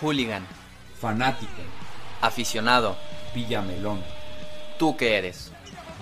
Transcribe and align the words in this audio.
Hooligan. 0.00 0.46
Fanático. 1.00 1.52
Aficionado. 2.20 2.96
Villamelón. 3.34 4.00
¿Tú 4.78 4.96
qué 4.96 5.16
eres? 5.16 5.52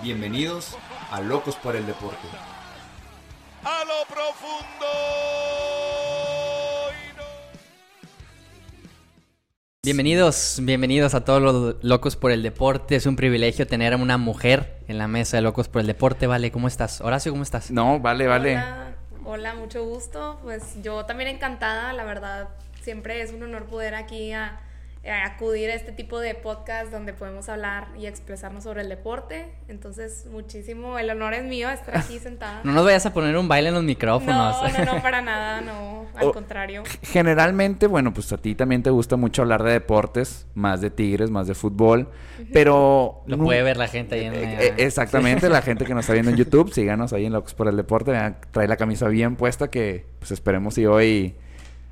Bienvenidos 0.01 0.77
a 1.11 1.21
Locos 1.21 1.55
por 1.55 1.75
el 1.75 1.85
Deporte. 1.85 2.27
A 3.63 3.83
lo 3.85 4.05
profundo. 4.07 4.85
Bienvenidos, 9.83 10.59
bienvenidos 10.61 11.13
a 11.13 11.23
todos 11.23 11.41
los 11.41 11.75
locos 11.81 12.17
por 12.17 12.31
el 12.31 12.43
deporte. 12.43 12.97
Es 12.97 13.05
un 13.05 13.15
privilegio 13.15 13.65
tener 13.67 13.93
a 13.93 13.97
una 13.97 14.17
mujer 14.17 14.81
en 14.89 14.97
la 14.97 15.07
mesa 15.07 15.37
de 15.37 15.43
locos 15.43 15.69
por 15.69 15.79
el 15.79 15.87
deporte. 15.87 16.27
Vale, 16.27 16.51
¿cómo 16.51 16.67
estás? 16.67 16.99
Horacio, 16.99 17.31
¿cómo 17.31 17.43
estás? 17.43 17.71
No, 17.71 17.99
vale, 17.99 18.27
vale. 18.27 18.57
Hola, 18.57 18.95
hola, 19.23 19.55
mucho 19.55 19.85
gusto. 19.85 20.39
Pues 20.43 20.81
yo 20.83 21.05
también 21.05 21.29
encantada, 21.29 21.93
la 21.93 22.03
verdad. 22.03 22.49
Siempre 22.87 23.21
es 23.21 23.33
un 23.33 23.43
honor 23.43 23.65
poder 23.65 23.95
aquí 23.95 24.31
a, 24.31 24.61
a 25.05 25.25
acudir 25.25 25.69
a 25.69 25.73
este 25.73 25.91
tipo 25.91 26.21
de 26.21 26.35
podcast 26.35 26.89
donde 26.89 27.11
podemos 27.11 27.49
hablar 27.49 27.89
y 27.99 28.05
expresarnos 28.05 28.63
sobre 28.63 28.81
el 28.81 28.87
deporte. 28.87 29.51
Entonces, 29.67 30.25
muchísimo, 30.31 30.97
el 30.97 31.09
honor 31.09 31.33
es 31.33 31.43
mío 31.43 31.69
estar 31.69 31.97
aquí 31.97 32.17
sentada. 32.23 32.61
No 32.63 32.71
nos 32.71 32.85
vayas 32.85 33.05
a 33.05 33.11
poner 33.13 33.35
un 33.35 33.49
baile 33.49 33.67
en 33.67 33.75
los 33.75 33.83
micrófonos. 33.83 34.55
No, 34.73 34.85
no, 34.85 34.93
no, 34.93 35.01
para 35.01 35.21
nada, 35.21 35.59
no, 35.59 36.05
al 36.15 36.27
O- 36.27 36.31
contrario. 36.31 36.83
Generalmente, 37.01 37.87
bueno, 37.87 38.13
pues 38.13 38.31
a 38.31 38.37
ti 38.37 38.55
también 38.55 38.83
te 38.83 38.89
gusta 38.89 39.17
mucho 39.17 39.41
hablar 39.41 39.63
de 39.63 39.73
deportes, 39.73 40.47
más 40.55 40.79
de 40.79 40.89
tigres, 40.89 41.29
más 41.29 41.45
de 41.47 41.55
fútbol, 41.55 42.07
pero... 42.53 43.21
Lo 43.27 43.37
puede 43.37 43.63
ver 43.63 43.75
la 43.75 43.89
gente 43.89 44.15
ahí 44.15 44.23
en 44.27 44.33
Eh, 44.33 44.57
eh, 44.61 44.73
Exactamente, 44.77 45.49
la 45.49 45.61
gente 45.61 45.83
que 45.83 45.93
nos 45.93 46.05
está 46.05 46.13
viendo 46.13 46.31
en 46.31 46.37
YouTube, 46.41 46.71
síganos 46.71 47.11
ahí 47.11 47.25
en 47.25 47.33
Locos 47.33 47.53
por 47.53 47.67
el 47.67 47.75
Deporte, 47.75 48.11
vean, 48.11 48.37
trae 48.51 48.69
la 48.69 48.77
camisa 48.77 49.09
bien 49.09 49.35
puesta 49.35 49.69
que 49.69 50.05
pues 50.19 50.31
esperemos 50.31 50.75
si 50.75 50.85
hoy... 50.85 51.35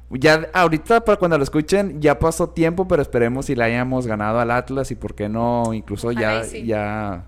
Ya 0.09 0.47
ahorita 0.53 1.01
para 1.03 1.17
cuando 1.17 1.37
lo 1.37 1.43
escuchen 1.43 1.99
ya 2.01 2.19
pasó 2.19 2.49
tiempo, 2.49 2.87
pero 2.87 3.01
esperemos 3.01 3.47
si 3.47 3.55
le 3.55 3.63
hayamos 3.63 4.05
ganado 4.07 4.39
al 4.39 4.51
Atlas 4.51 4.91
y 4.91 4.95
por 4.95 5.15
qué 5.15 5.27
no 5.29 5.73
incluso 5.73 6.09
Ojalá 6.09 6.41
ya, 6.41 6.43
sí. 6.43 6.65
ya 6.65 7.23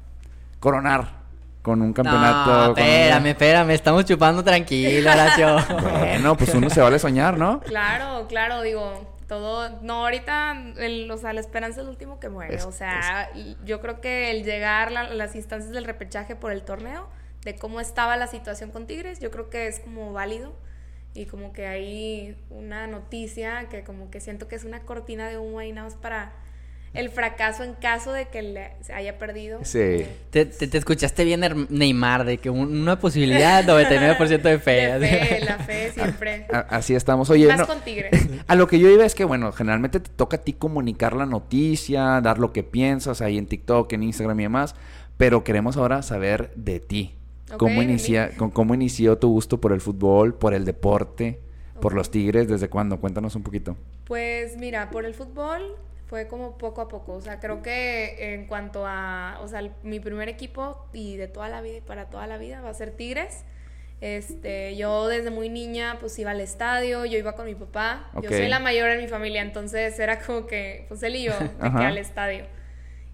coronar 0.60 1.18
con 1.64 1.82
un 1.82 1.90
No, 1.90 1.94
campeonato. 1.94 2.72
un- 2.74 2.78
espérame, 2.80 3.26
espérame. 3.28 3.70
Estamos 3.72 4.06
chupando 4.06 4.44
tranquilo, 4.44 5.12
Horacio. 5.12 5.58
Bueno, 6.00 6.38
pues 6.38 6.54
uno 6.54 6.70
se 6.70 6.80
vale 6.82 6.98
soñar, 7.00 7.38
¿no? 7.38 7.60
Claro, 7.62 8.26
claro, 8.28 8.62
digo, 8.62 9.14
todo, 9.28 9.70
no, 9.82 10.06
ahorita, 10.06 10.56
el, 10.78 11.10
o 11.12 11.18
sea, 11.18 11.34
la 11.34 11.42
esperanza 11.42 11.82
es 11.82 11.86
el 11.86 11.90
último 11.90 12.20
que 12.20 12.30
muere, 12.30 12.56
Es- 12.56 12.66
o 12.66 12.72
sea, 12.72 13.30
yo 13.66 13.82
creo 13.82 14.00
que 14.00 14.32
el 14.32 14.44
llegar 14.46 14.96
a 14.96 15.10
las 15.14 15.36
instancias 15.36 15.73
del 15.73 15.84
repechaje 15.84 16.36
por 16.36 16.52
el 16.54 16.62
torneo, 16.62 17.08
de 17.44 17.56
cómo 17.56 17.80
estaba 17.82 18.16
la 18.18 18.28
situación 18.28 18.72
con 18.72 18.88
Tigres, 18.88 19.20
yo 19.20 19.30
creo 19.32 19.50
que 19.50 19.68
es 19.68 19.80
como 19.82 20.14
válido 20.14 20.54
y 21.18 21.26
como 21.26 21.52
que 21.52 21.66
hay 21.68 22.36
una 22.50 22.86
noticia 22.88 23.68
que 23.70 23.84
como 23.84 24.10
que 24.12 24.20
siento 24.22 24.48
que 24.48 24.56
es 24.56 24.64
una 24.66 24.82
cortina 24.82 25.28
de 25.30 25.38
humo 25.38 25.60
ahí 25.60 25.72
nada 25.72 25.86
más 25.88 25.96
para 25.96 26.32
el 26.94 27.10
fracaso 27.10 27.64
en 27.64 27.73
caso 27.73 28.12
de 28.14 28.28
que 28.30 28.42
le, 28.42 28.72
se 28.82 28.94
haya 28.94 29.18
perdido. 29.20 29.60
Sí. 29.64 30.06
Te, 30.32 30.45
te- 30.45 30.68
te 30.68 30.78
escuchaste 30.78 31.26
bien, 31.26 31.42
Neymar, 31.70 32.23
de 32.26 32.38
que 32.38 32.50
un- 32.50 32.82
una 32.82 32.98
posibilidad, 33.00 33.64
99% 33.66 34.42
de 34.42 34.58
fe. 34.60 34.98
De 35.00 35.08
fe, 35.08 35.40
la 35.45 35.58
fe 35.60 35.92
siempre. 35.92 36.45
A- 36.52 36.60
así 36.70 36.95
estamos. 36.95 37.30
Oye, 37.30 37.48
Más 37.48 37.60
no- 37.60 37.68
con 37.68 37.82
Tigres. 37.82 38.12
A 38.48 38.56
lo 38.56 38.68
que 38.68 38.80
yo 38.80 38.90
iba 38.90 39.06
es 39.06 39.14
que, 39.16 39.26
bueno, 39.26 39.52
generalmente 39.52 40.00
te 40.00 40.10
toca 40.10 40.38
a 40.38 40.42
ti 40.42 40.54
comunicar 40.54 41.14
la 41.16 41.26
noticia, 41.26 42.22
dar 42.22 42.40
lo 42.40 42.54
que 42.54 42.64
piensas 42.64 43.22
ahí 43.22 43.38
en 43.38 43.48
TikTok, 43.48 43.92
en 43.94 44.04
Instagram 44.04 44.40
y 44.40 44.44
demás, 44.44 44.76
pero 45.18 45.44
queremos 45.44 45.78
ahora 45.78 46.02
saber 46.02 46.52
de 46.56 46.80
ti. 46.80 47.14
Ok, 47.53 47.58
¿Cómo, 47.59 47.81
inicia, 47.81 48.31
¿Cómo 48.53 48.73
inició 48.73 49.17
tu 49.17 49.30
gusto 49.30 49.59
por 49.62 49.72
el 49.72 49.80
fútbol, 49.81 50.34
por 50.36 50.53
el 50.53 50.66
deporte, 50.66 51.40
por 51.81 51.94
Ok. 51.94 51.98
los 51.98 52.12
Tigres? 52.12 52.48
¿Desde 52.48 52.70
cuándo? 52.70 53.00
Cuéntanos 53.00 53.36
un 53.36 53.44
poquito. 53.44 53.78
Pues 54.06 54.58
mira, 54.58 54.89
por 54.89 55.06
el 55.06 55.14
fútbol 55.14 55.62
fue 56.08 56.28
como 56.28 56.58
poco 56.58 56.81
a 56.81 56.88
poco. 56.88 57.14
O 57.14 57.22
sea, 57.22 57.39
creo 57.39 57.62
que 57.62 58.34
en 58.34 58.48
cuanto 58.48 58.86
a, 58.86 59.39
o 59.42 59.48
sea, 59.48 59.60
el- 59.60 59.72
mi 59.83 59.99
primer 59.99 60.30
equipo 60.30 60.86
y 60.94 61.16
de 61.17 61.27
toda 61.27 61.49
la 61.49 61.61
vida 61.61 61.77
y 61.77 61.82
para 61.82 62.10
toda 62.10 62.27
la 62.27 62.38
vida 62.38 62.61
va 62.61 62.70
a 62.70 62.73
ser 62.73 62.92
Tigres. 62.92 63.44
Este, 63.99 64.76
yo 64.77 65.08
desde 65.08 65.32
muy 65.32 65.49
niña 65.49 65.98
pues 65.99 66.17
iba 66.20 66.32
al 66.32 66.39
estadio, 66.39 67.04
yo 67.05 67.17
iba 67.17 67.33
con 67.36 67.45
mi 67.45 67.55
papá. 67.55 68.10
Ok. 68.14 68.23
Yo 68.26 68.30
soy 68.30 68.48
la 68.48 68.60
mayor 68.60 68.89
en 68.89 69.02
mi 69.02 69.08
familia, 69.08 69.42
entonces 69.42 69.98
era 69.99 70.20
como 70.20 70.45
que, 70.48 70.86
pues 70.88 71.02
él 71.04 71.16
y 71.16 71.23
yo, 71.23 71.32
de 71.39 71.49
que 71.49 71.55
Ajá. 71.66 71.88
al 71.88 71.98
estadio. 71.98 72.45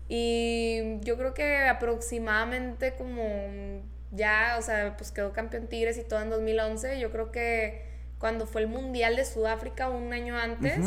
Y 0.09 0.99
yo 1.01 1.17
creo 1.17 1.33
que 1.33 1.57
aproximadamente 1.67 2.93
como 2.95 3.81
ya, 4.13 4.55
o 4.57 4.61
sea, 4.61 4.95
pues 4.97 5.11
quedó 5.11 5.33
campeón 5.33 5.67
Tigres 5.67 5.97
y 5.97 6.03
todo 6.03 6.21
en 6.21 6.29
2011. 6.29 6.99
Yo 6.99 7.11
creo 7.11 7.31
que 7.31 7.85
cuando 8.19 8.45
fue 8.47 8.61
el 8.61 8.67
Mundial 8.67 9.15
de 9.15 9.25
Sudáfrica 9.25 9.89
un 9.89 10.13
año 10.13 10.37
antes, 10.37 10.79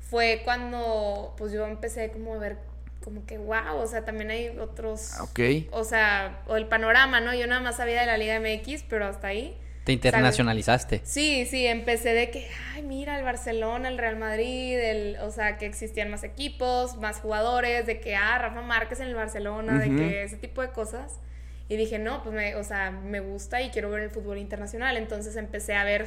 fue 0.00 0.40
cuando 0.44 1.34
pues 1.36 1.52
yo 1.52 1.66
empecé 1.66 2.10
como 2.10 2.34
a 2.34 2.38
ver 2.38 2.56
como 3.04 3.24
que 3.26 3.38
wow, 3.38 3.76
o 3.76 3.86
sea, 3.86 4.04
también 4.04 4.30
hay 4.30 4.48
otros, 4.58 5.12
Ah, 5.18 5.22
Ok. 5.24 5.40
o 5.72 5.84
sea, 5.84 6.42
o 6.46 6.56
el 6.56 6.66
panorama, 6.66 7.20
¿no? 7.20 7.34
Yo 7.34 7.46
nada 7.46 7.60
más 7.60 7.76
sabía 7.76 8.00
de 8.00 8.06
la 8.06 8.16
Liga 8.18 8.38
MX, 8.40 8.84
pero 8.88 9.06
hasta 9.06 9.28
ahí. 9.28 9.56
Te 9.84 9.92
internacionalizaste. 9.92 11.00
Sí, 11.04 11.46
sí, 11.46 11.66
empecé 11.66 12.12
de 12.12 12.30
que, 12.30 12.46
ay, 12.74 12.82
mira, 12.82 13.16
el 13.18 13.24
Barcelona, 13.24 13.88
el 13.88 13.96
Real 13.96 14.16
Madrid, 14.16 14.78
el, 14.78 15.16
o 15.22 15.30
sea, 15.30 15.56
que 15.56 15.64
existían 15.64 16.10
más 16.10 16.24
equipos, 16.24 16.96
más 16.98 17.20
jugadores, 17.20 17.86
de 17.86 17.98
que, 18.00 18.14
ah, 18.14 18.36
Rafa 18.38 18.60
Márquez 18.60 19.00
en 19.00 19.08
el 19.08 19.14
Barcelona, 19.14 19.78
de 19.78 19.88
que 19.88 20.22
ese 20.24 20.36
tipo 20.36 20.60
de 20.60 20.68
cosas. 20.70 21.18
Y 21.68 21.76
dije, 21.76 21.98
no, 21.98 22.22
pues, 22.22 22.34
me, 22.34 22.54
o 22.54 22.64
sea, 22.64 22.90
me 22.90 23.20
gusta 23.20 23.60
y 23.60 23.70
quiero 23.70 23.90
ver 23.90 24.02
el 24.02 24.10
fútbol 24.10 24.38
internacional. 24.38 24.96
Entonces 24.96 25.36
empecé 25.36 25.74
a 25.74 25.84
ver, 25.84 26.06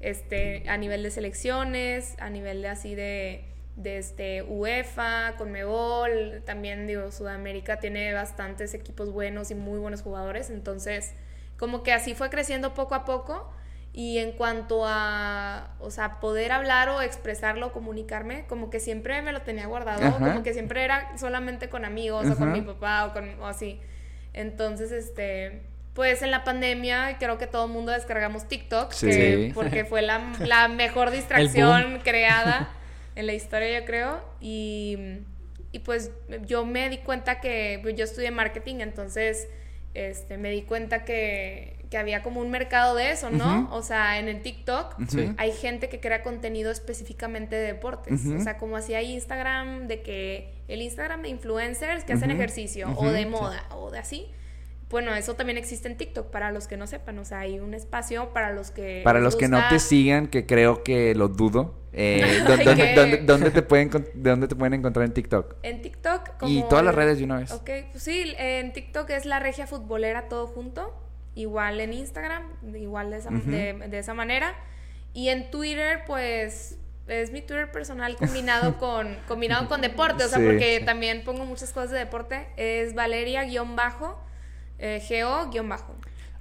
este, 0.00 0.68
a 0.68 0.76
nivel 0.76 1.02
de 1.02 1.10
selecciones, 1.10 2.16
a 2.18 2.28
nivel 2.28 2.62
de 2.62 2.68
así 2.68 2.94
de, 2.94 3.44
de 3.76 3.98
este, 3.98 4.42
UEFA, 4.42 5.34
Conmebol, 5.38 6.42
también, 6.44 6.86
digo, 6.86 7.12
Sudamérica 7.12 7.78
tiene 7.78 8.12
bastantes 8.12 8.74
equipos 8.74 9.12
buenos 9.12 9.50
y 9.50 9.54
muy 9.54 9.78
buenos 9.78 10.02
jugadores. 10.02 10.50
Entonces, 10.50 11.14
como 11.56 11.82
que 11.82 11.92
así 11.92 12.14
fue 12.14 12.28
creciendo 12.28 12.74
poco 12.74 12.94
a 12.94 13.04
poco. 13.04 13.52
Y 13.92 14.18
en 14.18 14.32
cuanto 14.32 14.82
a, 14.84 15.74
o 15.80 15.90
sea, 15.90 16.20
poder 16.20 16.52
hablar 16.52 16.90
o 16.90 17.00
expresarlo, 17.00 17.72
comunicarme, 17.72 18.44
como 18.46 18.68
que 18.68 18.78
siempre 18.78 19.22
me 19.22 19.32
lo 19.32 19.40
tenía 19.40 19.66
guardado, 19.66 20.04
Ajá. 20.04 20.18
como 20.18 20.42
que 20.42 20.52
siempre 20.52 20.84
era 20.84 21.16
solamente 21.16 21.70
con 21.70 21.86
amigos 21.86 22.26
o 22.28 22.36
con 22.36 22.52
mi 22.52 22.60
papá 22.60 23.06
o 23.06 23.14
con 23.14 23.40
o 23.40 23.46
así. 23.46 23.80
Entonces, 24.36 24.92
este, 24.92 25.62
pues 25.94 26.22
en 26.22 26.30
la 26.30 26.44
pandemia 26.44 27.16
creo 27.18 27.38
que 27.38 27.48
todo 27.48 27.66
el 27.66 27.72
mundo 27.72 27.90
descargamos 27.90 28.46
TikTok, 28.46 28.92
Sí. 28.92 29.08
que- 29.08 29.50
porque 29.54 29.84
fue 29.84 30.02
la, 30.02 30.32
la 30.40 30.68
mejor 30.68 31.10
distracción 31.10 32.00
creada 32.04 32.68
en 33.16 33.26
la 33.26 33.32
historia, 33.32 33.80
yo 33.80 33.84
creo. 33.86 34.20
Y, 34.40 34.98
y 35.72 35.80
pues 35.80 36.12
yo 36.46 36.64
me 36.64 36.88
di 36.90 36.98
cuenta 36.98 37.40
que 37.40 37.80
pues, 37.82 37.96
yo 37.96 38.04
estudié 38.04 38.30
marketing, 38.30 38.76
entonces 38.80 39.48
este, 39.94 40.36
me 40.36 40.50
di 40.50 40.62
cuenta 40.62 41.04
que, 41.06 41.75
que 41.90 41.98
había 41.98 42.22
como 42.22 42.40
un 42.40 42.50
mercado 42.50 42.94
de 42.96 43.12
eso, 43.12 43.30
¿no? 43.30 43.68
O 43.72 43.82
sea, 43.82 44.18
en 44.18 44.28
el 44.28 44.42
TikTok 44.42 44.96
hay 45.36 45.52
gente 45.52 45.88
que 45.88 46.00
crea 46.00 46.22
contenido 46.22 46.70
específicamente 46.72 47.54
de 47.56 47.66
deportes. 47.66 48.26
O 48.26 48.40
sea, 48.40 48.58
como 48.58 48.76
así 48.76 48.94
hay 48.94 49.12
Instagram 49.12 49.86
de 49.86 50.02
que 50.02 50.54
el 50.68 50.82
Instagram 50.82 51.22
de 51.22 51.28
influencers 51.28 52.04
que 52.04 52.12
hacen 52.14 52.30
ejercicio 52.30 52.92
o 52.96 53.10
de 53.10 53.22
sí. 53.22 53.26
moda 53.26 53.64
o 53.70 53.90
de 53.90 53.98
así. 53.98 54.26
Bueno, 54.88 55.12
eso 55.16 55.34
también 55.34 55.58
existe 55.58 55.88
en 55.88 55.96
TikTok 55.96 56.30
para 56.30 56.52
los 56.52 56.68
que 56.68 56.76
no 56.76 56.86
sepan. 56.86 57.18
O 57.18 57.24
sea, 57.24 57.40
hay 57.40 57.58
un 57.58 57.74
espacio 57.74 58.32
para 58.32 58.52
los 58.52 58.70
que. 58.70 59.00
Para 59.02 59.18
los 59.18 59.34
que 59.34 59.48
no 59.48 59.60
te 59.68 59.80
sigan, 59.80 60.28
que 60.28 60.46
creo 60.46 60.84
que 60.84 61.12
lo 61.16 61.26
dudo, 61.26 61.74
eh, 61.92 62.20
¿dó- 62.46 62.52
Ay, 62.56 62.64
dónde, 62.64 62.82
¿qué? 62.84 62.94
dónde- 62.94 63.16
dónde 63.18 63.50
te 63.50 63.62
pueden, 63.62 63.88
con- 63.88 64.06
¿de 64.14 64.30
dónde 64.30 64.46
te 64.46 64.54
pueden 64.54 64.74
encontrar 64.74 65.04
en 65.04 65.12
TikTok? 65.12 65.56
En 65.64 65.82
TikTok. 65.82 66.36
Como 66.38 66.52
Y 66.52 66.62
todas 66.68 66.84
las 66.84 66.94
redes 66.94 67.18
de 67.18 67.24
una 67.24 67.38
vez. 67.38 67.50
Ok, 67.50 67.68
pues 67.90 68.02
sí, 68.04 68.32
en 68.38 68.72
TikTok 68.72 69.10
es 69.10 69.24
la 69.26 69.40
regia 69.40 69.66
futbolera 69.66 70.28
todo 70.28 70.46
junto. 70.46 70.94
Igual 71.36 71.78
en 71.80 71.92
Instagram, 71.92 72.42
igual 72.74 73.10
de 73.10 73.18
esa, 73.18 73.30
de, 73.30 73.74
de 73.74 73.98
esa 73.98 74.12
manera. 74.14 74.54
Y 75.12 75.28
en 75.28 75.50
Twitter, 75.52 76.00
pues 76.06 76.78
es 77.06 77.30
mi 77.30 77.40
Twitter 77.40 77.70
personal 77.70 78.16
combinado 78.16 78.78
con 78.80 79.16
combinado 79.28 79.68
con 79.68 79.80
deporte, 79.80 80.24
o 80.24 80.28
sea, 80.28 80.38
Sí. 80.40 80.44
porque 80.44 80.82
también 80.84 81.22
pongo 81.24 81.44
muchas 81.44 81.72
cosas 81.72 81.90
de 81.92 81.98
deporte. 81.98 82.48
Es 82.56 82.94
Valeria-bajo, 82.94 84.18
eh, 84.78 85.00
Geo-bajo. 85.06 85.94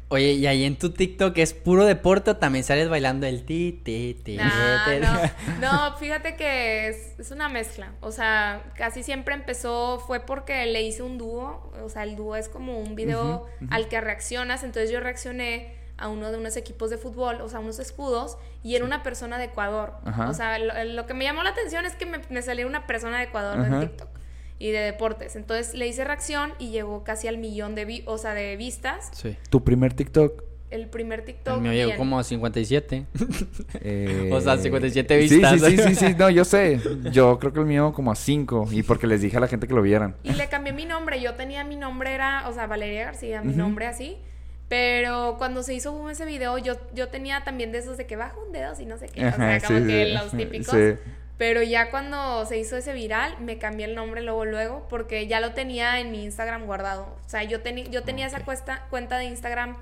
Oye, 0.09 0.33
y 0.33 0.45
ahí 0.45 0.65
en 0.65 0.77
tu 0.77 0.91
TikTok 0.91 1.35
es 1.39 1.53
puro 1.53 1.83
deporte 1.83 2.31
o 2.31 2.37
también 2.37 2.63
sales 2.63 2.89
bailando 2.89 3.25
el 3.25 3.43
ti, 3.43 3.81
ti, 3.83 4.19
ti. 4.23 4.37
No, 4.37 4.43
ti? 4.43 4.99
no, 5.01 5.61
no, 5.89 5.97
fíjate 5.97 6.35
que 6.35 6.89
es, 6.89 7.19
es 7.19 7.31
una 7.31 7.49
mezcla. 7.49 7.93
O 8.01 8.11
sea, 8.11 8.61
casi 8.75 9.01
siempre 9.01 9.33
empezó, 9.33 9.99
fue 10.05 10.19
porque 10.19 10.67
le 10.67 10.83
hice 10.83 11.01
un 11.01 11.17
dúo. 11.17 11.71
O 11.83 11.89
sea, 11.89 12.03
el 12.03 12.15
dúo 12.15 12.35
es 12.35 12.49
como 12.49 12.79
un 12.79 12.95
video 12.95 13.47
al 13.71 13.87
que 13.87 13.99
reaccionas. 13.99 14.63
Entonces 14.63 14.91
yo 14.91 14.99
reaccioné 14.99 15.73
a 15.97 16.07
uno 16.07 16.31
de 16.31 16.37
unos 16.37 16.55
equipos 16.55 16.89
de 16.91 16.97
fútbol, 16.97 17.41
o 17.41 17.49
sea, 17.49 17.59
unos 17.59 17.79
escudos, 17.79 18.37
y 18.63 18.75
era 18.75 18.85
una 18.85 19.01
persona 19.01 19.39
de 19.39 19.45
Ecuador. 19.45 19.93
Ajá. 20.05 20.29
O 20.29 20.33
sea, 20.33 20.59
lo, 20.59 20.83
lo 20.83 21.05
que 21.07 21.15
me 21.15 21.23
llamó 21.23 21.41
la 21.41 21.51
atención 21.51 21.85
es 21.85 21.95
que 21.95 22.05
me, 22.05 22.19
me 22.29 22.41
salió 22.43 22.67
una 22.67 22.85
persona 22.85 23.17
de 23.17 23.23
Ecuador 23.23 23.59
Ajá. 23.59 23.81
en 23.81 23.89
TikTok 23.89 24.09
y 24.59 24.71
de 24.71 24.79
deportes. 24.79 25.35
Entonces 25.35 25.73
le 25.73 25.87
hice 25.87 26.03
reacción 26.03 26.53
y 26.59 26.69
llegó 26.71 27.03
casi 27.03 27.27
al 27.27 27.37
millón 27.37 27.75
de, 27.75 27.85
vi- 27.85 28.03
o 28.05 28.17
sea, 28.17 28.33
de 28.33 28.55
vistas. 28.55 29.09
Sí. 29.13 29.35
Tu 29.49 29.63
primer 29.63 29.93
TikTok. 29.93 30.43
el 30.71 30.87
primer 30.87 31.23
TikTok. 31.23 31.55
El 31.57 31.61
mío 31.61 31.71
llegó 31.73 31.95
como 31.97 32.19
a 32.19 32.23
57. 32.23 33.05
Eh, 33.81 34.29
O 34.33 34.41
sea, 34.41 34.57
57 34.57 35.27
sí, 35.27 35.35
vistas. 35.35 35.61
Sí, 35.61 35.77
sí, 35.77 35.83
sí, 35.83 35.95
sí, 35.95 36.15
no, 36.17 36.29
yo 36.29 36.43
sé. 36.45 36.79
Yo 37.11 37.37
creo 37.39 37.53
que 37.53 37.59
el 37.59 37.65
mío 37.65 37.93
como 37.93 38.11
a 38.11 38.15
5 38.15 38.69
y 38.71 38.83
porque 38.83 39.07
les 39.07 39.21
dije 39.21 39.37
a 39.37 39.39
la 39.39 39.47
gente 39.47 39.67
que 39.67 39.73
lo 39.73 39.81
vieran. 39.81 40.15
Y 40.23 40.31
le 40.33 40.47
cambié 40.49 40.73
mi 40.73 40.85
nombre. 40.85 41.21
Yo 41.21 41.35
tenía 41.35 41.63
mi 41.63 41.75
nombre, 41.75 42.13
era, 42.13 42.47
o 42.49 42.53
sea, 42.53 42.67
Valeria 42.67 43.05
García, 43.05 43.41
mi 43.41 43.53
nombre 43.53 43.85
así. 43.87 44.17
Pero 44.67 45.35
cuando 45.37 45.61
se 45.61 45.75
hizo 45.75 45.91
boom 45.91 46.09
ese 46.09 46.25
video, 46.25 46.57
yo, 46.57 46.73
yo 46.95 47.09
tenía 47.09 47.43
también 47.43 47.71
de 47.71 47.77
esos 47.79 47.97
de 47.97 48.07
que 48.07 48.15
bajo 48.15 48.41
un 48.43 48.51
dedo 48.51 48.73
y 48.79 48.85
no 48.85 48.97
sé 48.97 49.07
qué. 49.07 49.27
O 49.27 49.31
sea, 49.35 49.55
Ajá, 49.57 49.67
como 49.67 49.79
sí, 49.81 49.85
que 49.87 50.05
sí. 50.05 50.13
los 50.13 50.31
típicos. 50.31 50.67
Sí. 50.75 50.93
Pero 51.37 51.61
ya 51.61 51.91
cuando 51.91 52.45
se 52.45 52.57
hizo 52.57 52.77
ese 52.77 52.93
viral, 52.93 53.35
me 53.41 53.57
cambié 53.57 53.85
el 53.87 53.95
nombre 53.95 54.21
luego, 54.21 54.45
luego, 54.45 54.87
porque 54.87 55.27
ya 55.27 55.41
lo 55.41 55.51
tenía 55.53 55.99
en 55.99 56.11
mi 56.11 56.23
Instagram 56.23 56.65
guardado. 56.65 57.03
O 57.25 57.29
sea, 57.29 57.43
yo, 57.43 57.59
yo 57.91 58.03
tenía 58.03 58.25
esa 58.27 58.39
cuesta- 58.45 58.85
cuenta 58.89 59.17
de 59.17 59.25
Instagram 59.25 59.75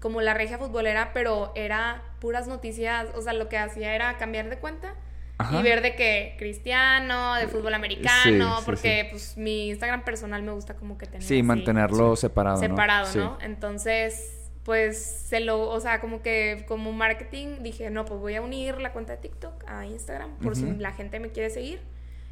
como 0.00 0.20
la 0.20 0.34
regia 0.34 0.56
futbolera, 0.56 1.10
pero 1.12 1.52
era 1.56 2.02
puras 2.20 2.46
noticias. 2.46 3.08
O 3.16 3.22
sea, 3.22 3.32
lo 3.32 3.48
que 3.48 3.58
hacía 3.58 3.94
era 3.94 4.16
cambiar 4.18 4.48
de 4.50 4.58
cuenta 4.58 4.94
Ajá. 5.38 5.58
y 5.58 5.62
ver 5.64 5.82
de 5.82 5.96
que 5.96 6.36
cristiano, 6.38 7.34
de 7.34 7.48
fútbol 7.48 7.74
americano, 7.74 8.50
Sí, 8.54 8.58
sí, 8.60 8.62
porque 8.64 9.08
pues 9.10 9.36
mi 9.36 9.68
Instagram 9.70 10.04
personal 10.04 10.42
me 10.42 10.52
gusta 10.52 10.74
como 10.74 10.96
que 10.96 11.06
tener 11.06 11.22
Sí, 11.22 11.34
así, 11.34 11.42
mantenerlo 11.42 12.14
separado, 12.14 12.60
separado. 12.60 13.08
¿no? 13.16 13.38
Entonces, 13.42 14.39
pues 14.70 15.24
se 15.26 15.40
lo, 15.40 15.68
o 15.68 15.80
sea, 15.80 16.00
como 16.00 16.22
que 16.22 16.64
como 16.68 16.92
marketing 16.92 17.56
dije, 17.60 17.90
no, 17.90 18.04
pues 18.04 18.20
voy 18.20 18.36
a 18.36 18.40
unir 18.40 18.80
la 18.80 18.92
cuenta 18.92 19.16
de 19.16 19.18
TikTok 19.18 19.64
a 19.66 19.84
Instagram 19.84 20.36
por 20.36 20.54
si 20.54 20.64
la 20.76 20.92
gente 20.92 21.18
me 21.18 21.30
quiere 21.30 21.50
seguir. 21.50 21.80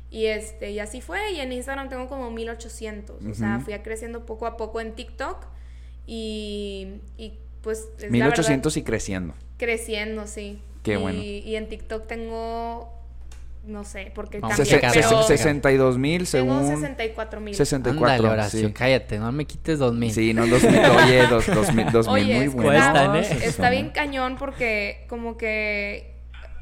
Y 0.08 0.26
este, 0.26 0.70
y 0.70 0.78
así 0.78 1.00
fue, 1.00 1.32
y 1.32 1.40
en 1.40 1.50
Instagram 1.50 1.88
tengo 1.88 2.06
como 2.06 2.30
1800, 2.30 3.24
o 3.24 3.34
sea, 3.34 3.58
fui 3.58 3.74
creciendo 3.80 4.24
poco 4.24 4.46
a 4.46 4.56
poco 4.56 4.80
en 4.80 4.94
TikTok 4.94 5.46
y, 6.06 7.00
y 7.16 7.40
pues 7.60 7.88
es 7.96 8.04
la 8.04 8.10
1800 8.10 8.76
y 8.76 8.82
creciendo. 8.84 9.34
creciendo, 9.56 10.28
sí. 10.28 10.62
Qué 10.84 10.92
y, 10.92 10.96
bueno. 10.96 11.20
Y 11.20 11.56
en 11.56 11.68
TikTok 11.68 12.06
tengo 12.06 12.97
no 13.68 13.84
sé, 13.84 14.10
porque 14.14 14.38
a 14.38 14.64
checar, 14.64 14.92
pero 14.92 15.06
vamos 15.10 15.24
a 15.26 15.28
checar. 15.28 15.38
62 15.38 15.98
mil 15.98 16.26
tengo 16.26 16.54
según 16.60 16.68
64 16.68 17.40
mil. 17.40 17.54
64. 17.54 18.06
Ándale, 18.14 18.28
Horacio, 18.28 18.66
sí. 18.68 18.72
cállate, 18.72 19.18
no 19.18 19.30
me 19.32 19.44
quites 19.44 19.78
2000. 19.78 20.12
Sí, 20.12 20.34
no, 20.34 20.46
2000, 20.46 20.78
oye, 21.04 21.26
dos, 21.28 21.46
2000, 21.46 21.92
2000 21.92 22.08
Oye, 22.24 22.34
muy 22.36 22.48
buenos. 22.48 22.72
Cuestan, 22.84 23.16
¿eh? 23.16 23.28
Está 23.44 23.70
bien 23.70 23.90
cañón 23.90 24.36
porque 24.38 25.04
como 25.08 25.36
que 25.36 26.14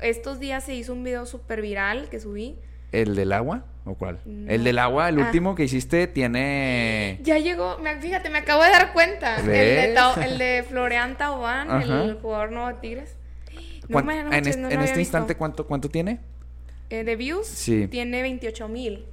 estos 0.03 0.39
días 0.41 0.65
se 0.65 0.75
hizo 0.75 0.93
un 0.93 1.05
video 1.05 1.25
súper 1.27 1.63
viral 1.63 2.09
que 2.11 2.21
subí. 2.21 2.59
¿El 2.93 3.15
del 3.17 3.33
agua 3.33 3.65
o 3.85 3.95
cuál? 3.95 4.21
No. 4.25 4.51
El 4.51 4.65
del 4.65 4.79
agua, 4.79 5.09
el 5.09 5.19
Ah. 5.21 5.25
último 5.25 5.55
que 5.55 5.65
hiciste 5.65 6.07
tiene... 6.07 7.19
Ya 7.23 7.39
llegó, 7.39 7.79
me- 7.79 8.01
fíjate, 8.01 8.31
me 8.31 8.39
acabo 8.39 8.63
de 8.63 8.71
dar 8.71 8.93
cuenta. 8.93 9.37
El 9.37 9.47
de, 9.47 9.53
¿Ves? 9.53 9.95
Tao- 9.95 10.21
el 10.23 10.39
de 10.39 10.65
Florian 10.69 11.17
Taubán, 11.17 11.83
el 11.83 12.19
jugador 12.21 12.53
nuevo 12.53 12.69
de 12.69 12.75
Tigres. 12.75 13.17
No 13.89 13.93
¿Cuán- 13.93 14.07
me- 14.07 14.15
no 14.15 14.21
en 14.23 14.29
manches, 14.31 14.49
este, 14.49 14.61
no 14.63 14.67
en 14.69 14.73
este 14.75 14.85
visto. 14.85 15.01
instante, 15.01 15.35
¿cuánto, 15.37 15.67
¿cuánto 15.67 15.89
tiene? 15.89 16.19
Eh, 16.91 17.05
de 17.05 17.17
views 17.17 17.47
Sí. 17.47 17.89
tiene 17.89 18.23
28 18.23 18.69
mil. 18.69 19.05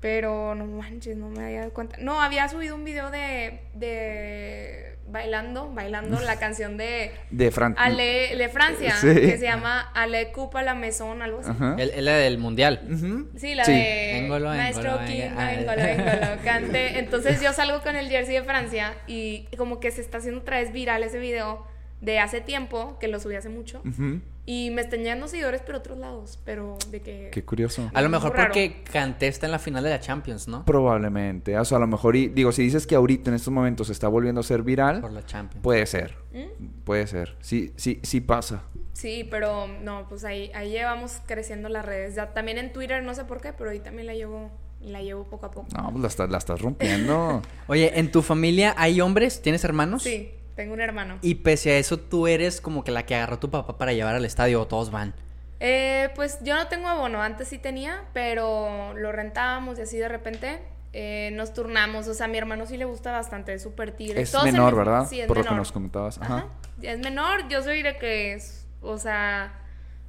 Pero 0.00 0.54
no 0.56 0.66
manches, 0.66 1.16
no 1.16 1.28
me 1.30 1.44
había 1.44 1.60
dado 1.60 1.72
cuenta. 1.72 1.96
No, 2.00 2.20
había 2.20 2.48
subido 2.48 2.74
un 2.74 2.84
video 2.84 3.12
de, 3.12 3.60
de 3.74 4.96
bailando, 5.08 5.72
bailando 5.72 6.18
la 6.20 6.36
canción 6.40 6.76
de 6.76 7.12
De 7.30 7.52
Fran... 7.52 7.76
Ale, 7.78 8.34
de 8.36 8.48
Francia, 8.48 8.96
Sí. 8.96 9.14
que 9.14 9.38
se 9.38 9.44
llama 9.44 9.80
Ale 9.94 10.32
Coupa 10.32 10.62
la 10.64 10.74
Maison, 10.74 11.22
algo 11.22 11.38
así. 11.38 11.52
Él 11.78 11.92
era 11.94 12.16
del 12.16 12.38
mundial. 12.38 12.80
Ujú. 12.90 13.28
Sí, 13.38 13.54
la 13.54 13.64
Sí. 13.64 13.72
de 13.72 14.18
Engolo, 14.18 14.48
Maestro 14.48 14.90
engolo, 15.00 15.06
King, 15.06 15.38
engolo, 15.38 15.82
engolo, 15.82 16.42
cante. 16.42 16.98
Entonces 16.98 17.40
yo 17.40 17.52
salgo 17.52 17.80
con 17.82 17.94
el 17.94 18.08
jersey 18.08 18.34
de 18.34 18.42
Francia 18.42 18.94
y 19.06 19.46
como 19.56 19.78
que 19.78 19.92
se 19.92 20.00
está 20.00 20.18
haciendo 20.18 20.40
otra 20.40 20.58
vez 20.58 20.72
viral 20.72 21.04
ese 21.04 21.20
video 21.20 21.64
de 22.00 22.18
hace 22.18 22.40
tiempo, 22.40 22.98
que 22.98 23.06
lo 23.06 23.20
subí 23.20 23.36
hace 23.36 23.48
mucho. 23.50 23.80
Ujú. 23.88 24.20
Y 24.44 24.70
me 24.70 24.82
están 24.82 25.00
llegando 25.00 25.28
seguidores 25.28 25.60
por 25.62 25.76
otros 25.76 25.96
lados, 25.98 26.40
pero 26.44 26.76
de 26.90 27.00
que... 27.00 27.28
Qué 27.30 27.44
curioso. 27.44 27.88
A 27.94 28.02
lo 28.02 28.08
mejor 28.08 28.32
raro. 28.32 28.48
porque 28.48 28.82
Kanté 28.92 29.28
está 29.28 29.46
en 29.46 29.52
la 29.52 29.60
final 29.60 29.84
de 29.84 29.90
la 29.90 30.00
Champions, 30.00 30.48
¿no? 30.48 30.64
Probablemente. 30.64 31.56
O 31.56 31.64
sea, 31.64 31.76
a 31.76 31.80
lo 31.80 31.86
mejor... 31.86 32.16
y- 32.16 32.26
digo, 32.28 32.50
si 32.50 32.62
dices 32.64 32.86
que 32.88 32.96
ahorita 32.96 33.30
en 33.30 33.36
estos 33.36 33.52
momentos 33.52 33.86
se 33.86 33.92
está 33.92 34.08
volviendo 34.08 34.40
a 34.40 34.44
ser 34.44 34.62
viral, 34.62 35.00
Por 35.00 35.12
la 35.12 35.24
Champions. 35.24 35.62
puede 35.62 35.86
ser. 35.86 36.16
¿Mm? 36.32 36.82
Puede 36.84 37.06
ser. 37.06 37.36
Sí, 37.40 37.72
sí, 37.76 38.00
sí 38.02 38.20
pasa. 38.20 38.64
Sí, 38.94 39.26
pero 39.30 39.68
no, 39.68 40.06
pues 40.08 40.24
ahí, 40.24 40.50
ahí 40.56 40.70
llevamos 40.70 41.20
creciendo 41.26 41.68
las 41.68 41.84
redes. 41.86 42.16
Ya, 42.16 42.34
también 42.34 42.58
en 42.58 42.72
Twitter, 42.72 43.00
no 43.04 43.14
sé 43.14 43.24
por 43.24 43.40
qué, 43.40 43.52
pero 43.52 43.70
ahí 43.70 43.78
también 43.78 44.06
la 44.08 44.14
llevo, 44.14 44.50
la 44.80 45.02
llevo 45.02 45.22
poco 45.24 45.46
a 45.46 45.50
poco. 45.52 45.68
No, 45.76 45.88
pues 45.90 46.02
la 46.02 46.08
estás, 46.08 46.30
la 46.30 46.38
estás 46.38 46.60
rompiendo. 46.60 47.42
Oye, 47.68 47.96
¿en 47.98 48.10
tu 48.10 48.22
familia 48.22 48.74
hay 48.76 49.00
hombres? 49.00 49.40
¿Tienes 49.40 49.62
hermanos? 49.64 50.02
Sí, 50.02 50.30
tengo 50.54 50.74
un 50.74 50.80
hermano. 50.80 51.18
Y 51.22 51.36
pese 51.36 51.72
a 51.72 51.78
eso, 51.78 51.98
tú 51.98 52.26
eres 52.26 52.60
como 52.60 52.84
que 52.84 52.90
la 52.90 53.04
que 53.06 53.14
agarró 53.14 53.38
tu 53.38 53.50
papá 53.50 53.78
para 53.78 53.92
llevar 53.92 54.14
al 54.14 54.24
estadio 54.24 54.60
o 54.60 54.66
todos 54.66 54.90
van. 54.90 55.14
Eh, 55.60 56.10
pues 56.16 56.38
yo 56.42 56.56
no 56.56 56.66
tengo 56.66 56.88
abono, 56.88 57.22
antes 57.22 57.48
sí 57.48 57.58
tenía, 57.58 58.02
pero 58.12 58.94
lo 58.94 59.12
rentábamos 59.12 59.78
y 59.78 59.82
así 59.82 59.96
de 59.96 60.08
repente 60.08 60.58
eh, 60.92 61.30
nos 61.34 61.54
turnamos. 61.54 62.08
O 62.08 62.14
sea, 62.14 62.26
a 62.26 62.28
mi 62.28 62.38
hermano 62.38 62.66
sí 62.66 62.76
le 62.76 62.84
gusta 62.84 63.12
bastante, 63.12 63.54
es 63.54 63.62
súper 63.62 63.92
tigre. 63.92 64.20
es 64.20 64.32
Todos 64.32 64.44
menor, 64.44 64.74
¿verdad? 64.74 65.06
Sí, 65.08 65.20
es 65.20 65.26
Por 65.26 65.38
lo 65.38 65.44
que 65.44 65.54
nos 65.54 65.72
comentabas. 65.72 66.18
Ajá. 66.18 66.36
Ajá. 66.36 66.46
Es 66.82 66.98
menor, 66.98 67.48
yo 67.48 67.62
soy 67.62 67.82
de 67.82 67.96
que 67.96 68.34
es, 68.34 68.66
o 68.80 68.98
sea, 68.98 69.54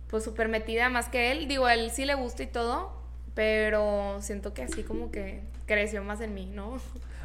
pues 0.10 0.24
súper 0.24 0.48
metida 0.48 0.90
más 0.90 1.08
que 1.08 1.32
él. 1.32 1.48
Digo, 1.48 1.66
a 1.66 1.76
él 1.76 1.92
sí 1.92 2.06
le 2.06 2.16
gusta 2.16 2.44
y 2.44 2.48
todo, 2.48 2.92
pero 3.36 4.18
siento 4.22 4.54
que 4.54 4.64
así 4.64 4.84
como 4.84 5.12
que 5.12 5.42
creció 5.68 6.04
más 6.04 6.20
en 6.22 6.34
mí, 6.34 6.48
¿no? 6.48 6.80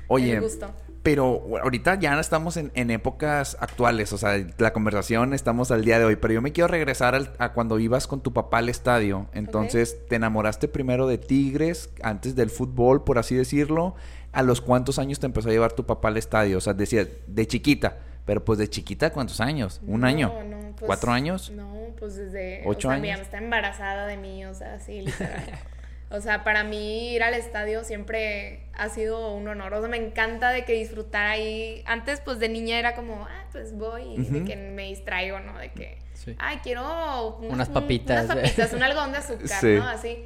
Oye, 0.07 0.33
El 0.33 0.41
gusto. 0.41 0.73
Pero 1.09 1.43
ahorita 1.63 1.95
ya 1.99 2.21
estamos 2.21 2.59
en, 2.59 2.71
en 2.75 2.91
épocas 2.91 3.57
actuales, 3.61 4.13
o 4.13 4.19
sea, 4.19 4.45
la 4.59 4.75
conversación 4.75 5.33
estamos 5.33 5.71
al 5.71 5.83
día 5.83 5.99
de 5.99 6.05
hoy, 6.05 6.17
pero 6.17 6.35
yo 6.35 6.43
me 6.43 6.53
quiero 6.53 6.69
regresar 6.69 7.15
al- 7.15 7.33
a 7.39 7.55
cuando 7.55 7.79
ibas 7.79 8.07
con 8.07 8.21
tu 8.21 8.35
papá 8.35 8.59
al 8.59 8.69
estadio. 8.69 9.27
Entonces, 9.33 10.07
¿te 10.07 10.17
enamoraste 10.17 10.69
primero 10.69 11.07
de 11.07 11.17
Tigres 11.17 11.89
antes 12.03 12.37
del 12.37 12.51
fútbol, 12.51 13.05
por 13.05 13.17
así 13.17 13.35
decirlo? 13.35 13.95
¿A 14.33 14.43
los 14.43 14.61
cuántos 14.61 14.99
años 14.99 15.19
te 15.19 15.25
empezó 15.25 15.49
a 15.49 15.53
llevar 15.53 15.73
tu 15.73 15.87
papá 15.87 16.09
al 16.09 16.19
estadio? 16.19 16.59
O 16.59 16.61
sea, 16.61 16.75
decía, 16.75 17.09
de 17.27 17.47
chiquita, 17.47 17.97
pero 18.27 18.45
pues 18.45 18.59
de 18.59 18.69
chiquita, 18.69 19.09
¿cuántos 19.11 19.41
años? 19.41 19.81
¿Un 19.87 20.03
No, 20.03 20.07
año? 20.07 20.29
no, 20.47 20.59
pues, 20.77 20.83
¿Cuatro 20.85 21.11
años? 21.13 21.51
No, 21.57 21.73
pues 21.99 22.17
desde... 22.17 22.61
¿Ocho 22.67 22.89
o 22.89 22.91
sea, 22.91 22.97
años? 22.97 23.03
Mi 23.03 23.11
mamá 23.13 23.23
está 23.23 23.39
embarazada 23.39 24.07
de 24.07 24.19
mí, 24.19 24.45
o 24.45 24.53
sea, 24.53 24.79
sí, 24.79 25.01
literal. 25.01 25.43
o 26.11 26.21
sea, 26.21 26.43
para 26.45 26.65
mí 26.65 27.11
ir 27.13 27.23
al 27.23 27.35
estadio 27.35 27.85
siempre 27.85 28.67
ha 28.75 28.89
sido 28.89 29.35
un 29.35 29.47
honor. 29.49 29.75
O 29.75 29.81
sea, 29.81 29.89
me 29.89 29.99
encanta 29.99 30.51
de 30.51 30.65
que 30.65 30.73
disfrutar 30.73 31.27
ahí. 31.27 31.83
Antes, 31.87 32.21
pues 32.21 32.39
de 32.39 32.49
niña 32.49 32.79
era 32.79 32.95
como, 32.95 33.27
ah, 33.27 33.45
pues 33.53 33.77
voy 33.77 34.15
y 34.17 34.25
de 34.25 34.45
que 34.45 34.57
me 34.57 34.85
distraigo, 34.85 35.39
¿no? 35.41 35.59
De 35.59 35.71
que, 35.73 35.99
Sí. 36.15 36.35
ay, 36.39 36.59
quiero 36.63 37.37
un- 37.41 37.51
Unas 37.53 37.69
un- 37.69 37.75
papitas. 37.75 38.25
unas 38.25 38.37
papitas, 38.37 38.73
un 38.73 38.83
algodón 38.83 39.13
de 39.13 39.19
azúcar, 39.19 39.61
Sí. 39.61 39.75
¿no? 39.77 39.87
Así. 39.87 40.25